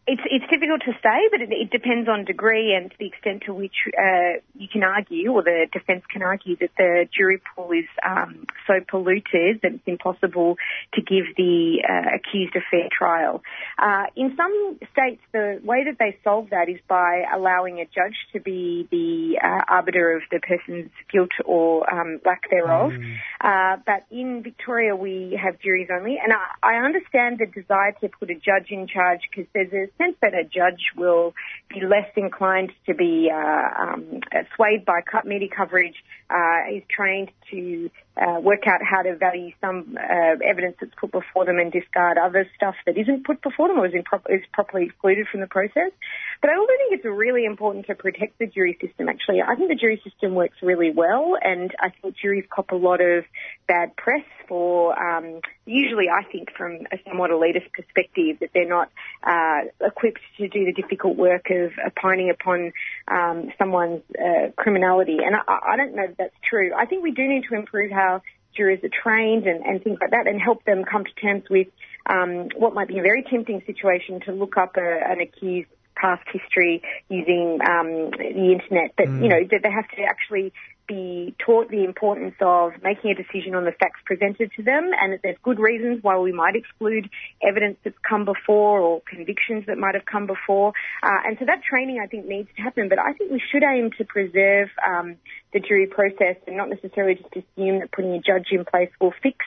it's 0.06 0.22
it's 0.26 0.44
difficult 0.48 0.82
to 0.82 0.92
say, 1.02 1.28
but 1.32 1.40
it, 1.40 1.50
it, 1.50 1.70
depends 1.70 2.08
on 2.08 2.24
degree 2.24 2.74
and 2.74 2.94
the 2.98 3.06
extent 3.06 3.42
to 3.46 3.52
which 3.52 3.74
uh, 3.98 4.38
you 4.54 4.68
can 4.72 4.84
argue, 4.84 5.32
or 5.32 5.42
the 5.42 5.66
defence 5.72 6.04
can 6.10 6.22
argue, 6.22 6.56
that 6.60 6.70
the 6.78 7.08
jury 7.16 7.40
pool 7.54 7.72
is 7.72 7.86
um, 8.06 8.46
so 8.68 8.74
polluted 8.88 9.60
that 9.62 9.74
it's 9.74 9.86
impossible 9.86 10.56
to 10.94 11.02
give 11.02 11.24
the 11.36 11.82
uh, 11.82 12.14
accused 12.14 12.54
a 12.54 12.60
fair 12.70 12.88
trial. 12.96 13.42
Uh, 13.82 14.04
in 14.14 14.36
some 14.36 14.78
states, 14.92 15.20
the 15.32 15.60
way 15.64 15.82
that 15.84 15.96
they 15.98 16.16
solve 16.22 16.50
that 16.50 16.68
is 16.68 16.78
by 16.88 17.24
allowing 17.34 17.80
a 17.80 17.84
judge 17.84 18.16
to 18.32 18.38
be 18.38 18.86
the 18.92 19.40
uh, 19.42 19.64
arbiter 19.68 20.16
of 20.16 20.22
the 20.30 20.38
person's 20.38 20.90
guilt 21.12 21.32
or 21.44 21.92
um, 21.92 22.20
lack 22.24 22.48
thereof. 22.48 22.92
Mm. 22.92 23.16
Uh, 23.40 23.76
but 23.84 24.06
in 24.12 24.42
Victoria, 24.44 24.94
we 24.94 25.38
have 25.42 25.58
juries 25.58 25.88
only, 25.92 26.16
and 26.22 26.32
I, 26.32 26.76
I 26.76 26.84
understand 26.84 27.40
the 27.40 27.46
desire 27.46 27.92
to 28.00 28.08
put 28.08 28.30
a 28.30 28.34
judge 28.34 28.70
in 28.70 28.86
charge 28.86 29.20
because 29.28 29.46
there's 29.52 29.72
a 29.72 29.95
sense 29.98 30.16
that 30.22 30.34
a 30.34 30.44
judge 30.44 30.92
will 30.96 31.34
be 31.68 31.80
less 31.80 32.10
inclined 32.16 32.72
to 32.86 32.94
be 32.94 33.30
uh, 33.32 33.82
um, 33.82 34.20
swayed 34.54 34.84
by 34.84 35.00
cut 35.00 35.26
media 35.26 35.48
coverage. 35.54 35.94
Uh, 36.28 36.74
is 36.74 36.82
trained 36.90 37.30
to 37.50 37.90
uh, 38.16 38.40
work 38.40 38.66
out 38.66 38.80
how 38.82 39.02
to 39.02 39.14
value 39.16 39.50
some 39.60 39.96
uh, 39.98 40.36
evidence 40.44 40.76
that's 40.80 40.94
put 40.98 41.12
before 41.12 41.44
them 41.44 41.58
and 41.58 41.70
discard 41.70 42.16
other 42.18 42.48
stuff 42.56 42.74
that 42.86 42.96
isn't 42.96 43.26
put 43.26 43.42
before 43.42 43.68
them 43.68 43.78
or 43.78 43.86
is, 43.86 43.92
impro- 43.92 44.24
is 44.30 44.40
properly 44.52 44.86
excluded 44.86 45.26
from 45.30 45.40
the 45.40 45.46
process. 45.46 45.92
But 46.40 46.50
I 46.50 46.56
also 46.56 46.72
think 46.78 46.98
it's 46.98 47.04
really 47.04 47.44
important 47.44 47.86
to 47.86 47.94
protect 47.94 48.38
the 48.38 48.46
jury 48.46 48.78
system. 48.80 49.08
Actually, 49.08 49.42
I 49.42 49.54
think 49.54 49.68
the 49.68 49.74
jury 49.74 50.00
system 50.02 50.34
works 50.34 50.56
really 50.62 50.90
well, 50.90 51.36
and 51.40 51.70
I 51.80 51.90
think 51.90 52.16
juries 52.16 52.44
cop 52.50 52.70
a 52.70 52.76
lot 52.76 53.00
of 53.00 53.24
bad 53.68 53.96
press 53.96 54.24
for 54.48 54.96
um, 54.98 55.40
usually, 55.66 56.06
I 56.08 56.24
think, 56.30 56.52
from 56.56 56.86
a 56.92 56.98
somewhat 57.06 57.30
elitist 57.30 57.72
perspective, 57.72 58.38
that 58.40 58.50
they're 58.54 58.68
not 58.68 58.90
uh, 59.22 59.68
equipped 59.84 60.20
to 60.38 60.48
do 60.48 60.64
the 60.64 60.72
difficult 60.72 61.16
work 61.16 61.50
of 61.50 61.72
opining 61.84 62.30
upon 62.30 62.72
um, 63.08 63.52
someone's 63.58 64.02
uh, 64.14 64.50
criminality. 64.56 65.18
And 65.24 65.34
I, 65.36 65.72
I 65.72 65.76
don't 65.76 65.94
know 65.94 66.06
that 66.06 66.16
that's 66.18 66.34
true. 66.48 66.72
I 66.76 66.86
think 66.86 67.02
we 67.02 67.10
do 67.10 67.26
need 67.26 67.35
to 67.42 67.54
improve 67.54 67.90
how 67.90 68.22
jurors 68.56 68.80
are 68.82 68.90
trained 69.02 69.46
and, 69.46 69.64
and 69.64 69.82
things 69.82 69.98
like 70.00 70.10
that 70.10 70.26
and 70.26 70.40
help 70.40 70.64
them 70.64 70.84
come 70.84 71.04
to 71.04 71.14
terms 71.20 71.44
with 71.50 71.68
um, 72.06 72.48
what 72.56 72.74
might 72.74 72.88
be 72.88 72.98
a 72.98 73.02
very 73.02 73.22
tempting 73.22 73.62
situation 73.66 74.20
to 74.20 74.32
look 74.32 74.56
up 74.56 74.76
a, 74.76 75.10
an 75.10 75.20
accused 75.20 75.68
past 75.96 76.22
history 76.32 76.82
using 77.08 77.58
um, 77.66 78.10
the 78.10 78.52
internet, 78.52 78.92
but 78.96 79.06
mm. 79.06 79.22
you 79.22 79.28
know 79.28 79.42
that 79.50 79.62
they 79.62 79.70
have 79.70 79.88
to 79.88 80.02
actually 80.02 80.52
be 80.86 81.34
taught 81.44 81.70
the 81.70 81.84
importance 81.84 82.34
of 82.40 82.72
making 82.82 83.10
a 83.10 83.14
decision 83.14 83.54
on 83.54 83.64
the 83.64 83.72
facts 83.72 84.00
presented 84.04 84.50
to 84.56 84.62
them 84.62 84.90
and 85.00 85.12
that 85.12 85.20
there's 85.22 85.36
good 85.42 85.58
reasons 85.58 86.02
why 86.02 86.18
we 86.18 86.32
might 86.32 86.56
exclude 86.56 87.08
evidence 87.42 87.76
that's 87.84 87.96
come 88.08 88.24
before 88.24 88.80
or 88.80 89.02
convictions 89.08 89.64
that 89.66 89.78
might 89.78 89.94
have 89.94 90.06
come 90.06 90.26
before. 90.26 90.72
Uh, 91.02 91.26
and 91.26 91.36
so 91.38 91.44
that 91.44 91.62
training 91.62 92.00
I 92.02 92.06
think 92.06 92.26
needs 92.26 92.48
to 92.56 92.62
happen, 92.62 92.88
but 92.88 92.98
I 92.98 93.12
think 93.12 93.30
we 93.30 93.42
should 93.52 93.62
aim 93.62 93.90
to 93.98 94.04
preserve 94.04 94.68
um, 94.86 95.16
the 95.52 95.60
jury 95.60 95.86
process 95.86 96.36
and 96.46 96.56
not 96.56 96.68
necessarily 96.68 97.14
just 97.14 97.32
assume 97.32 97.80
that 97.80 97.90
putting 97.92 98.12
a 98.12 98.20
judge 98.20 98.48
in 98.50 98.64
place 98.64 98.90
will 99.00 99.14
fix 99.22 99.38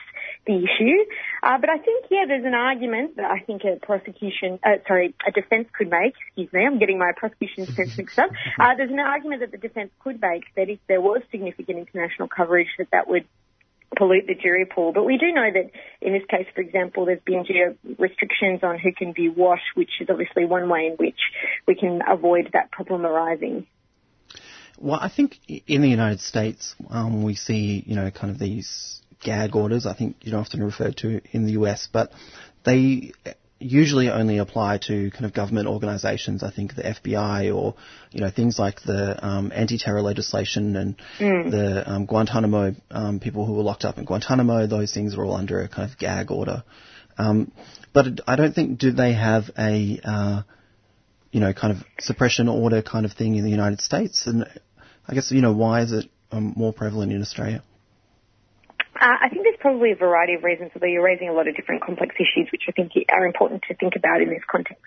the 0.46 0.56
issue. 0.56 1.04
Uh, 1.42 1.58
but 1.58 1.70
I 1.70 1.78
think, 1.78 2.06
yeah, 2.10 2.24
there's 2.26 2.44
an 2.44 2.54
argument 2.54 3.16
that 3.16 3.30
I 3.30 3.40
think 3.40 3.62
a 3.64 3.76
prosecution, 3.84 4.58
uh, 4.64 4.76
sorry, 4.86 5.14
a 5.26 5.30
defence 5.30 5.68
could 5.72 5.90
make, 5.90 6.14
excuse 6.26 6.52
me, 6.52 6.66
I'm 6.66 6.78
getting 6.78 6.98
my 6.98 7.12
prosecution 7.16 7.64
defence 7.64 7.96
mixed 7.96 8.18
up. 8.18 8.30
Uh, 8.58 8.74
there's 8.76 8.90
an 8.90 8.98
argument 8.98 9.40
that 9.40 9.50
the 9.50 9.58
defence 9.58 9.90
could 10.02 10.20
make 10.20 10.44
that 10.56 10.68
if 10.68 10.78
there 10.88 11.00
was 11.00 11.22
significant 11.30 11.78
international 11.78 12.28
coverage 12.28 12.68
that 12.78 12.88
that 12.92 13.08
would 13.08 13.26
pollute 13.96 14.26
the 14.26 14.34
jury 14.34 14.66
pool. 14.66 14.92
But 14.92 15.04
we 15.04 15.18
do 15.18 15.32
know 15.32 15.48
that 15.52 15.70
in 16.00 16.12
this 16.12 16.22
case, 16.28 16.46
for 16.54 16.60
example, 16.60 17.06
there's 17.06 17.22
been 17.24 17.44
geo 17.44 17.76
restrictions 17.98 18.60
on 18.62 18.78
who 18.78 18.92
can 18.92 19.12
view 19.12 19.32
WASH, 19.32 19.62
which 19.74 19.90
is 20.00 20.08
obviously 20.08 20.44
one 20.44 20.68
way 20.68 20.86
in 20.86 20.92
which 20.92 21.18
we 21.66 21.74
can 21.74 22.00
avoid 22.08 22.50
that 22.52 22.70
problem 22.70 23.04
arising. 23.04 23.66
Well, 24.78 24.98
I 25.00 25.08
think 25.08 25.38
in 25.66 25.82
the 25.82 25.88
United 25.88 26.20
States, 26.20 26.74
um, 26.88 27.22
we 27.22 27.34
see, 27.34 27.82
you 27.86 27.96
know, 27.96 28.10
kind 28.10 28.30
of 28.30 28.38
these 28.38 29.02
gag 29.20 29.54
orders, 29.54 29.86
I 29.86 29.94
think 29.94 30.16
you 30.22 30.32
know, 30.32 30.38
often 30.38 30.62
referred 30.62 30.96
to 30.98 31.20
in 31.32 31.44
the 31.44 31.52
US, 31.52 31.88
but 31.92 32.12
they 32.64 33.12
usually 33.60 34.08
only 34.08 34.38
apply 34.38 34.78
to 34.78 35.10
kind 35.10 35.26
of 35.26 35.34
government 35.34 35.68
organisations. 35.68 36.42
I 36.42 36.50
think 36.50 36.74
the 36.74 36.82
FBI 36.82 37.54
or 37.54 37.74
you 38.10 38.20
know 38.20 38.30
things 38.30 38.58
like 38.58 38.82
the 38.82 39.24
um, 39.24 39.52
anti-terror 39.54 40.02
legislation 40.02 40.76
and 40.76 40.96
mm. 41.18 41.50
the 41.50 41.88
um, 41.88 42.06
Guantanamo 42.06 42.74
um, 42.90 43.20
people 43.20 43.44
who 43.44 43.52
were 43.52 43.62
locked 43.62 43.84
up 43.84 43.98
in 43.98 44.04
Guantanamo. 44.04 44.66
Those 44.66 44.92
things 44.92 45.14
are 45.14 45.24
all 45.24 45.34
under 45.34 45.60
a 45.60 45.68
kind 45.68 45.90
of 45.90 45.98
gag 45.98 46.30
order. 46.30 46.64
Um, 47.18 47.52
but 47.92 48.20
I 48.26 48.36
don't 48.36 48.54
think 48.54 48.78
do 48.78 48.92
they 48.92 49.12
have 49.12 49.50
a 49.58 50.00
uh, 50.02 50.42
you 51.30 51.40
know 51.40 51.52
kind 51.52 51.76
of 51.76 51.84
suppression 52.00 52.48
order 52.48 52.82
kind 52.82 53.04
of 53.04 53.12
thing 53.12 53.34
in 53.36 53.44
the 53.44 53.50
United 53.50 53.80
States. 53.82 54.26
And 54.26 54.46
I 55.06 55.14
guess 55.14 55.30
you 55.30 55.42
know 55.42 55.52
why 55.52 55.82
is 55.82 55.92
it 55.92 56.06
um, 56.32 56.54
more 56.56 56.72
prevalent 56.72 57.12
in 57.12 57.20
Australia? 57.20 57.62
Uh, 59.00 59.16
I 59.22 59.30
think 59.30 59.44
there's 59.44 59.56
probably 59.58 59.92
a 59.92 59.96
variety 59.96 60.34
of 60.34 60.44
reasons, 60.44 60.72
although 60.74 60.86
you're 60.86 61.02
raising 61.02 61.30
a 61.30 61.32
lot 61.32 61.48
of 61.48 61.56
different 61.56 61.82
complex 61.82 62.14
issues, 62.16 62.52
which 62.52 62.64
I 62.68 62.72
think 62.72 62.92
are 63.10 63.24
important 63.24 63.62
to 63.68 63.74
think 63.74 63.96
about 63.96 64.20
in 64.20 64.28
this 64.28 64.44
context. 64.46 64.84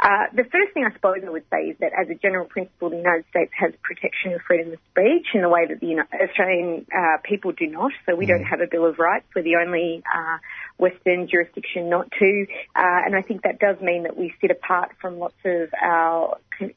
Uh, 0.00 0.28
the 0.34 0.44
first 0.44 0.74
thing 0.74 0.84
I 0.84 0.92
suppose 0.92 1.24
I 1.26 1.30
would 1.30 1.48
say 1.50 1.72
is 1.72 1.76
that 1.80 1.92
as 1.98 2.08
a 2.10 2.14
general 2.14 2.44
principle, 2.44 2.90
the 2.90 2.98
United 2.98 3.24
States 3.30 3.50
has 3.58 3.72
protection 3.82 4.34
of 4.34 4.42
freedom 4.42 4.72
of 4.72 4.78
speech 4.92 5.28
in 5.32 5.40
the 5.40 5.48
way 5.48 5.66
that 5.66 5.80
the 5.80 5.96
Australian 6.28 6.86
uh, 6.94 7.16
people 7.24 7.52
do 7.52 7.66
not. 7.66 7.90
So 8.04 8.14
we 8.14 8.26
don't 8.26 8.44
mm. 8.44 8.50
have 8.50 8.60
a 8.60 8.66
Bill 8.70 8.84
of 8.84 8.98
Rights. 8.98 9.24
We're 9.34 9.42
the 9.42 9.56
only 9.56 10.04
uh, 10.04 10.38
Western 10.76 11.26
jurisdiction 11.26 11.88
not 11.88 12.12
to. 12.18 12.46
Uh, 12.76 13.00
and 13.06 13.16
I 13.16 13.22
think 13.22 13.42
that 13.42 13.58
does 13.58 13.80
mean 13.80 14.02
that 14.04 14.16
we 14.16 14.34
sit 14.42 14.50
apart 14.50 14.92
from 15.00 15.18
lots 15.18 15.40
of 15.44 15.70
our 15.82 16.36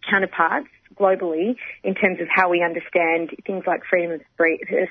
counterparts 0.09 0.69
globally 1.01 1.55
in 1.83 1.95
terms 1.95 2.19
of 2.21 2.27
how 2.29 2.49
we 2.49 2.63
understand 2.63 3.31
things 3.45 3.63
like 3.65 3.81
freedom 3.89 4.11
of 4.11 4.21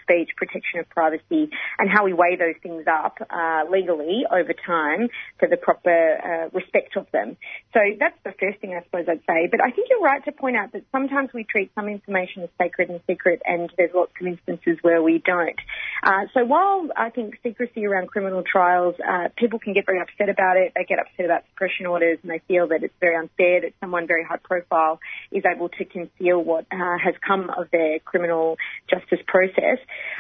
speech, 0.02 0.30
protection 0.36 0.80
of 0.80 0.88
privacy, 0.90 1.50
and 1.78 1.88
how 1.88 2.04
we 2.04 2.12
weigh 2.12 2.36
those 2.36 2.58
things 2.62 2.84
up 2.90 3.18
uh, 3.30 3.62
legally 3.70 4.24
over 4.30 4.52
time 4.66 5.08
for 5.38 5.48
the 5.48 5.56
proper 5.56 5.90
uh, 5.90 6.48
respect 6.52 6.96
of 6.96 7.06
them. 7.12 7.36
So 7.72 7.80
that's 7.98 8.18
the 8.24 8.34
first 8.40 8.58
thing 8.60 8.74
I 8.74 8.82
suppose 8.84 9.06
I'd 9.08 9.22
say. 9.28 9.48
But 9.50 9.60
I 9.62 9.70
think 9.70 9.88
you're 9.90 10.00
right 10.00 10.24
to 10.24 10.32
point 10.32 10.56
out 10.56 10.72
that 10.72 10.82
sometimes 10.90 11.30
we 11.32 11.44
treat 11.44 11.70
some 11.74 11.88
information 11.88 12.42
as 12.42 12.50
sacred 12.60 12.90
and 12.90 13.00
secret, 13.06 13.40
and 13.44 13.72
there's 13.76 13.92
lots 13.94 14.12
of 14.20 14.26
instances 14.26 14.78
where 14.82 15.02
we 15.02 15.22
don't. 15.24 15.58
Uh, 16.02 16.26
so 16.34 16.44
while 16.44 16.88
I 16.96 17.10
think 17.10 17.36
secrecy 17.42 17.86
around 17.86 18.08
criminal 18.08 18.42
trials, 18.42 18.94
uh, 19.00 19.28
people 19.36 19.58
can 19.58 19.74
get 19.74 19.86
very 19.86 20.00
upset 20.00 20.28
about 20.28 20.56
it. 20.56 20.72
They 20.74 20.84
get 20.84 20.98
upset 20.98 21.26
about 21.26 21.44
suppression 21.50 21.86
orders, 21.86 22.18
and 22.22 22.30
they 22.30 22.40
feel 22.48 22.68
that 22.68 22.82
it's 22.82 22.94
very 23.00 23.16
unfair 23.16 23.60
that 23.62 23.72
someone 23.80 24.06
very 24.06 24.24
high 24.24 24.38
profile 24.42 25.00
is 25.30 25.44
able 25.44 25.68
to 25.68 25.84
conceal 26.08 26.42
what 26.42 26.66
uh, 26.72 26.98
has 27.02 27.14
come 27.26 27.50
of 27.50 27.70
their 27.70 27.98
criminal 28.00 28.56
justice 28.88 29.20
process. 29.26 29.78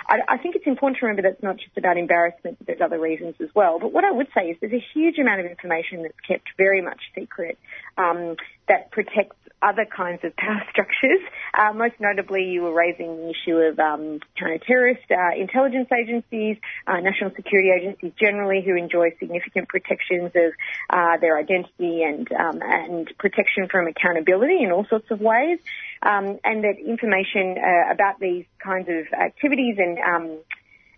I, 0.08 0.18
I, 0.28 0.38
think 0.38 0.56
it's 0.56 0.66
important 0.66 0.98
to 1.00 1.06
remember 1.06 1.22
that 1.22 1.34
it's 1.34 1.42
not 1.42 1.56
just 1.56 1.76
about 1.76 1.96
embarrassment, 1.96 2.58
there's 2.66 2.80
other 2.80 2.98
reasons 2.98 3.34
as 3.40 3.48
well. 3.54 3.78
But 3.78 3.92
what 3.92 4.04
I 4.04 4.10
would 4.10 4.28
say 4.34 4.50
is 4.50 4.56
there's 4.60 4.72
a 4.72 4.84
huge 4.94 5.18
amount 5.18 5.40
of 5.40 5.46
information 5.46 6.02
that's 6.02 6.20
kept 6.26 6.48
very 6.56 6.82
much 6.82 7.00
secret 7.14 7.58
um, 7.96 8.36
that 8.68 8.90
protects 8.90 9.36
other 9.62 9.84
kinds 9.84 10.24
of 10.24 10.34
power 10.36 10.62
structures. 10.70 11.20
Uh, 11.54 11.72
most 11.72 11.94
notably, 12.00 12.44
you 12.44 12.62
were 12.62 12.72
raising 12.72 13.16
the 13.16 13.30
issue 13.30 13.56
of 13.56 13.78
um, 13.78 14.20
counter-terrorist 14.38 15.04
uh, 15.10 15.36
intelligence 15.36 15.88
agencies, 15.92 16.56
uh, 16.86 17.00
national 17.00 17.30
security 17.34 17.70
agencies 17.70 18.12
generally, 18.18 18.62
who 18.64 18.76
enjoy 18.76 19.10
significant 19.18 19.68
protections 19.68 20.32
of 20.34 20.52
uh, 20.90 21.16
their 21.20 21.38
identity 21.38 22.02
and 22.02 22.30
um, 22.32 22.60
and 22.62 23.12
protection 23.18 23.68
from 23.70 23.86
accountability 23.86 24.62
in 24.62 24.72
all 24.72 24.86
sorts 24.88 25.10
of 25.10 25.20
ways, 25.20 25.58
um, 26.02 26.38
and 26.44 26.64
that 26.64 26.76
information 26.78 27.56
uh, 27.58 27.92
about 27.92 28.18
these 28.20 28.44
kinds 28.62 28.88
of 28.88 29.06
activities 29.12 29.76
and 29.78 29.98
um, 29.98 30.38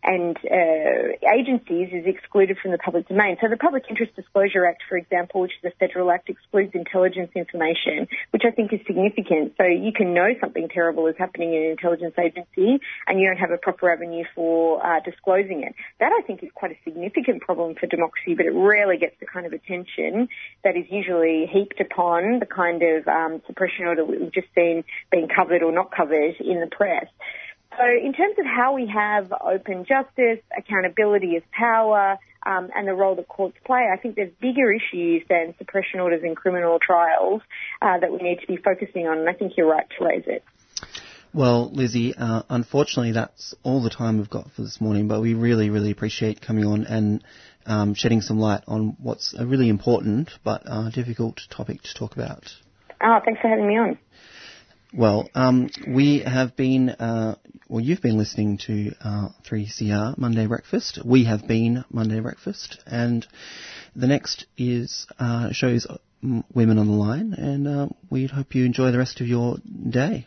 and 0.03 0.37
uh, 0.37 1.33
agencies 1.33 1.91
is 1.93 2.07
excluded 2.07 2.59
from 2.61 2.73
the 2.73 2.79
public 2.79 3.09
domain. 3.09 3.37
So 3.41 3.49
the 3.49 3.57
Public 3.57 3.85
Interest 3.89 4.15
Disclosure 4.17 4.67
Act, 4.67 4.83
for 4.89 4.97
example, 4.97 5.43
which 5.43 5.53
is 5.63 5.73
a 5.73 5.77
federal 5.79 6.11
act, 6.11 6.29
excludes 6.29 6.75
intelligence 6.75 7.31
information, 7.37 8.09
which 8.31 8.43
I 8.45 8.51
think 8.51 8.73
is 8.73 8.81
significant. 8.87 9.55
So 9.59 9.65
you 9.65 9.93
can 9.93 10.13
know 10.13 10.29
something 10.41 10.69
terrible 10.69 11.07
is 11.07 11.15
happening 11.19 11.55
in 11.55 11.63
an 11.63 11.71
intelligence 11.71 12.15
agency 12.19 12.81
and 13.07 13.21
you 13.21 13.29
don't 13.29 13.39
have 13.39 13.53
a 13.53 13.59
proper 13.59 13.93
avenue 13.93 14.25
for 14.35 14.85
uh, 14.85 15.01
disclosing 15.05 15.63
it. 15.63 15.75
That 16.01 16.13
I 16.13 16.23
think 16.27 16.43
is 16.43 16.51
quite 16.55 16.73
a 16.73 16.79
significant 16.85 17.43
problem 17.43 17.77
for 17.77 17.87
democracy, 17.87 18.35
but 18.35 18.47
it 18.47 18.55
rarely 18.55 18.99
gets 18.99 19.15
the 19.21 19.27
kind 19.27 19.47
of 19.47 19.53
attention 19.53 20.29
that 20.65 20.77
is 20.77 20.87
usually 20.91 21.47
heaped 21.53 21.81
upon 21.81 22.41
the 22.41 22.47
kind 22.47 22.83
of 22.83 23.07
um, 23.07 23.43
suppression 23.47 23.87
order 23.87 24.05
we've 24.05 24.33
just 24.33 24.49
seen 24.55 24.85
being 25.11 25.29
covered 25.29 25.63
or 25.63 25.71
not 25.71 25.91
covered 25.95 26.35
in 26.41 26.61
the 26.61 26.69
press. 26.71 27.07
So 27.79 27.85
in 27.85 28.13
terms 28.13 28.37
of 28.39 28.45
how 28.45 28.75
we 28.75 28.87
have 28.87 29.33
open 29.41 29.85
justice, 29.85 30.41
accountability 30.57 31.37
of 31.37 31.43
power, 31.53 32.19
um, 32.45 32.71
and 32.75 32.89
the 32.89 32.93
role 32.93 33.15
that 33.17 33.29
courts 33.29 33.57
play, 33.65 33.89
I 33.93 33.97
think 33.97 34.17
there's 34.17 34.33
bigger 34.41 34.73
issues 34.73 35.23
than 35.29 35.55
suppression 35.59 36.01
orders 36.01 36.23
in 36.25 36.35
criminal 36.35 36.79
trials 36.81 37.41
uh, 37.81 37.99
that 37.99 38.11
we 38.11 38.19
need 38.19 38.41
to 38.41 38.47
be 38.47 38.57
focusing 38.57 39.07
on, 39.07 39.19
and 39.19 39.29
I 39.29 39.33
think 39.33 39.53
you're 39.57 39.69
right 39.69 39.87
to 39.99 40.05
raise 40.05 40.25
it. 40.27 40.45
Well, 41.35 41.71
Lizzie, 41.73 42.15
uh, 42.15 42.43
unfortunately, 42.51 43.13
that's 43.13 43.55
all 43.63 43.83
the 43.83 43.91
time 43.91 44.19
we've 44.19 44.29
got 44.29 44.51
for 44.53 44.63
this 44.63 44.81
morning, 44.81 45.09
but 45.09 45.23
we 45.23 45.33
really, 45.33 45.71
really 45.71 45.91
appreciate 45.91 46.43
coming 46.43 46.67
on 46.67 46.85
and 46.85 47.25
um, 47.65 47.95
shedding 47.95 48.21
some 48.21 48.39
light 48.39 48.65
on 48.67 48.97
what's 49.01 49.35
a 49.39 49.47
really 49.47 49.71
important 49.71 50.31
but 50.45 50.63
uh, 50.67 50.91
difficult 50.91 51.41
topic 51.49 51.81
to 51.83 51.95
talk 51.95 52.15
about. 52.15 52.53
Oh, 53.03 53.19
thanks 53.25 53.41
for 53.41 53.49
having 53.49 53.67
me 53.67 53.79
on. 53.79 53.99
Well, 54.95 55.31
um, 55.35 55.71
we 55.89 56.19
have 56.19 56.55
been, 56.55 56.91
uh, 56.91 57.37
well, 57.67 57.81
you've 57.81 58.03
been 58.03 58.19
listening 58.19 58.59
to 58.67 58.93
uh, 59.03 59.29
3CR 59.49 60.19
Monday 60.19 60.47
Breakfast. 60.47 60.99
We 61.03 61.25
have 61.25 61.49
been 61.49 61.83
Monday 61.91 62.21
Breakfast, 62.21 62.79
and 62.87 63.27
the 63.97 64.07
next 64.07 64.45
is 64.59 65.07
uh, 65.19 65.51
shows 65.53 65.87
Women 66.23 66.79
on 66.79 66.89
the 66.89 66.93
Line, 66.93 67.33
and 67.33 67.67
uh, 67.67 67.89
we 68.11 68.27
hope 68.27 68.55
you 68.55 68.67
enjoy 68.67 68.91
the 68.91 68.99
rest 68.99 69.23
of 69.23 69.27
your 69.27 69.57
day. 69.89 70.27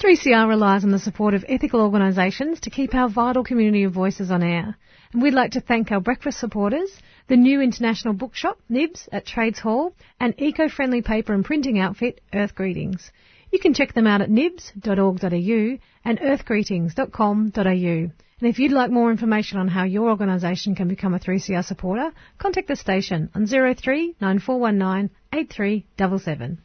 3CR 0.00 0.48
relies 0.48 0.84
on 0.84 0.92
the 0.92 0.98
support 1.00 1.34
of 1.34 1.44
ethical 1.48 1.80
organisations 1.80 2.60
to 2.60 2.70
keep 2.70 2.94
our 2.94 3.08
vital 3.08 3.42
community 3.42 3.82
of 3.82 3.92
voices 3.92 4.30
on 4.30 4.44
air. 4.44 4.76
We'd 5.16 5.32
like 5.32 5.52
to 5.52 5.62
thank 5.62 5.90
our 5.90 6.00
breakfast 6.00 6.38
supporters, 6.38 6.90
the 7.26 7.38
new 7.38 7.62
international 7.62 8.12
bookshop, 8.12 8.58
Nibs, 8.68 9.08
at 9.10 9.24
Trades 9.24 9.58
Hall, 9.58 9.94
and 10.20 10.34
eco-friendly 10.36 11.00
paper 11.00 11.32
and 11.32 11.42
printing 11.42 11.78
outfit, 11.78 12.20
Earth 12.34 12.54
Greetings. 12.54 13.10
You 13.50 13.58
can 13.58 13.72
check 13.72 13.94
them 13.94 14.06
out 14.06 14.20
at 14.20 14.28
nibs.org.au 14.28 15.78
and 16.04 16.20
earthgreetings.com.au. 16.20 17.60
And 17.62 18.12
if 18.42 18.58
you'd 18.58 18.72
like 18.72 18.90
more 18.90 19.10
information 19.10 19.58
on 19.58 19.68
how 19.68 19.84
your 19.84 20.10
organisation 20.10 20.74
can 20.74 20.86
become 20.86 21.14
a 21.14 21.18
3CR 21.18 21.64
supporter, 21.64 22.12
contact 22.36 22.68
the 22.68 22.76
station 22.76 23.30
on 23.34 23.46
03 23.46 24.16
9419 24.20 25.10
8377. 25.32 26.58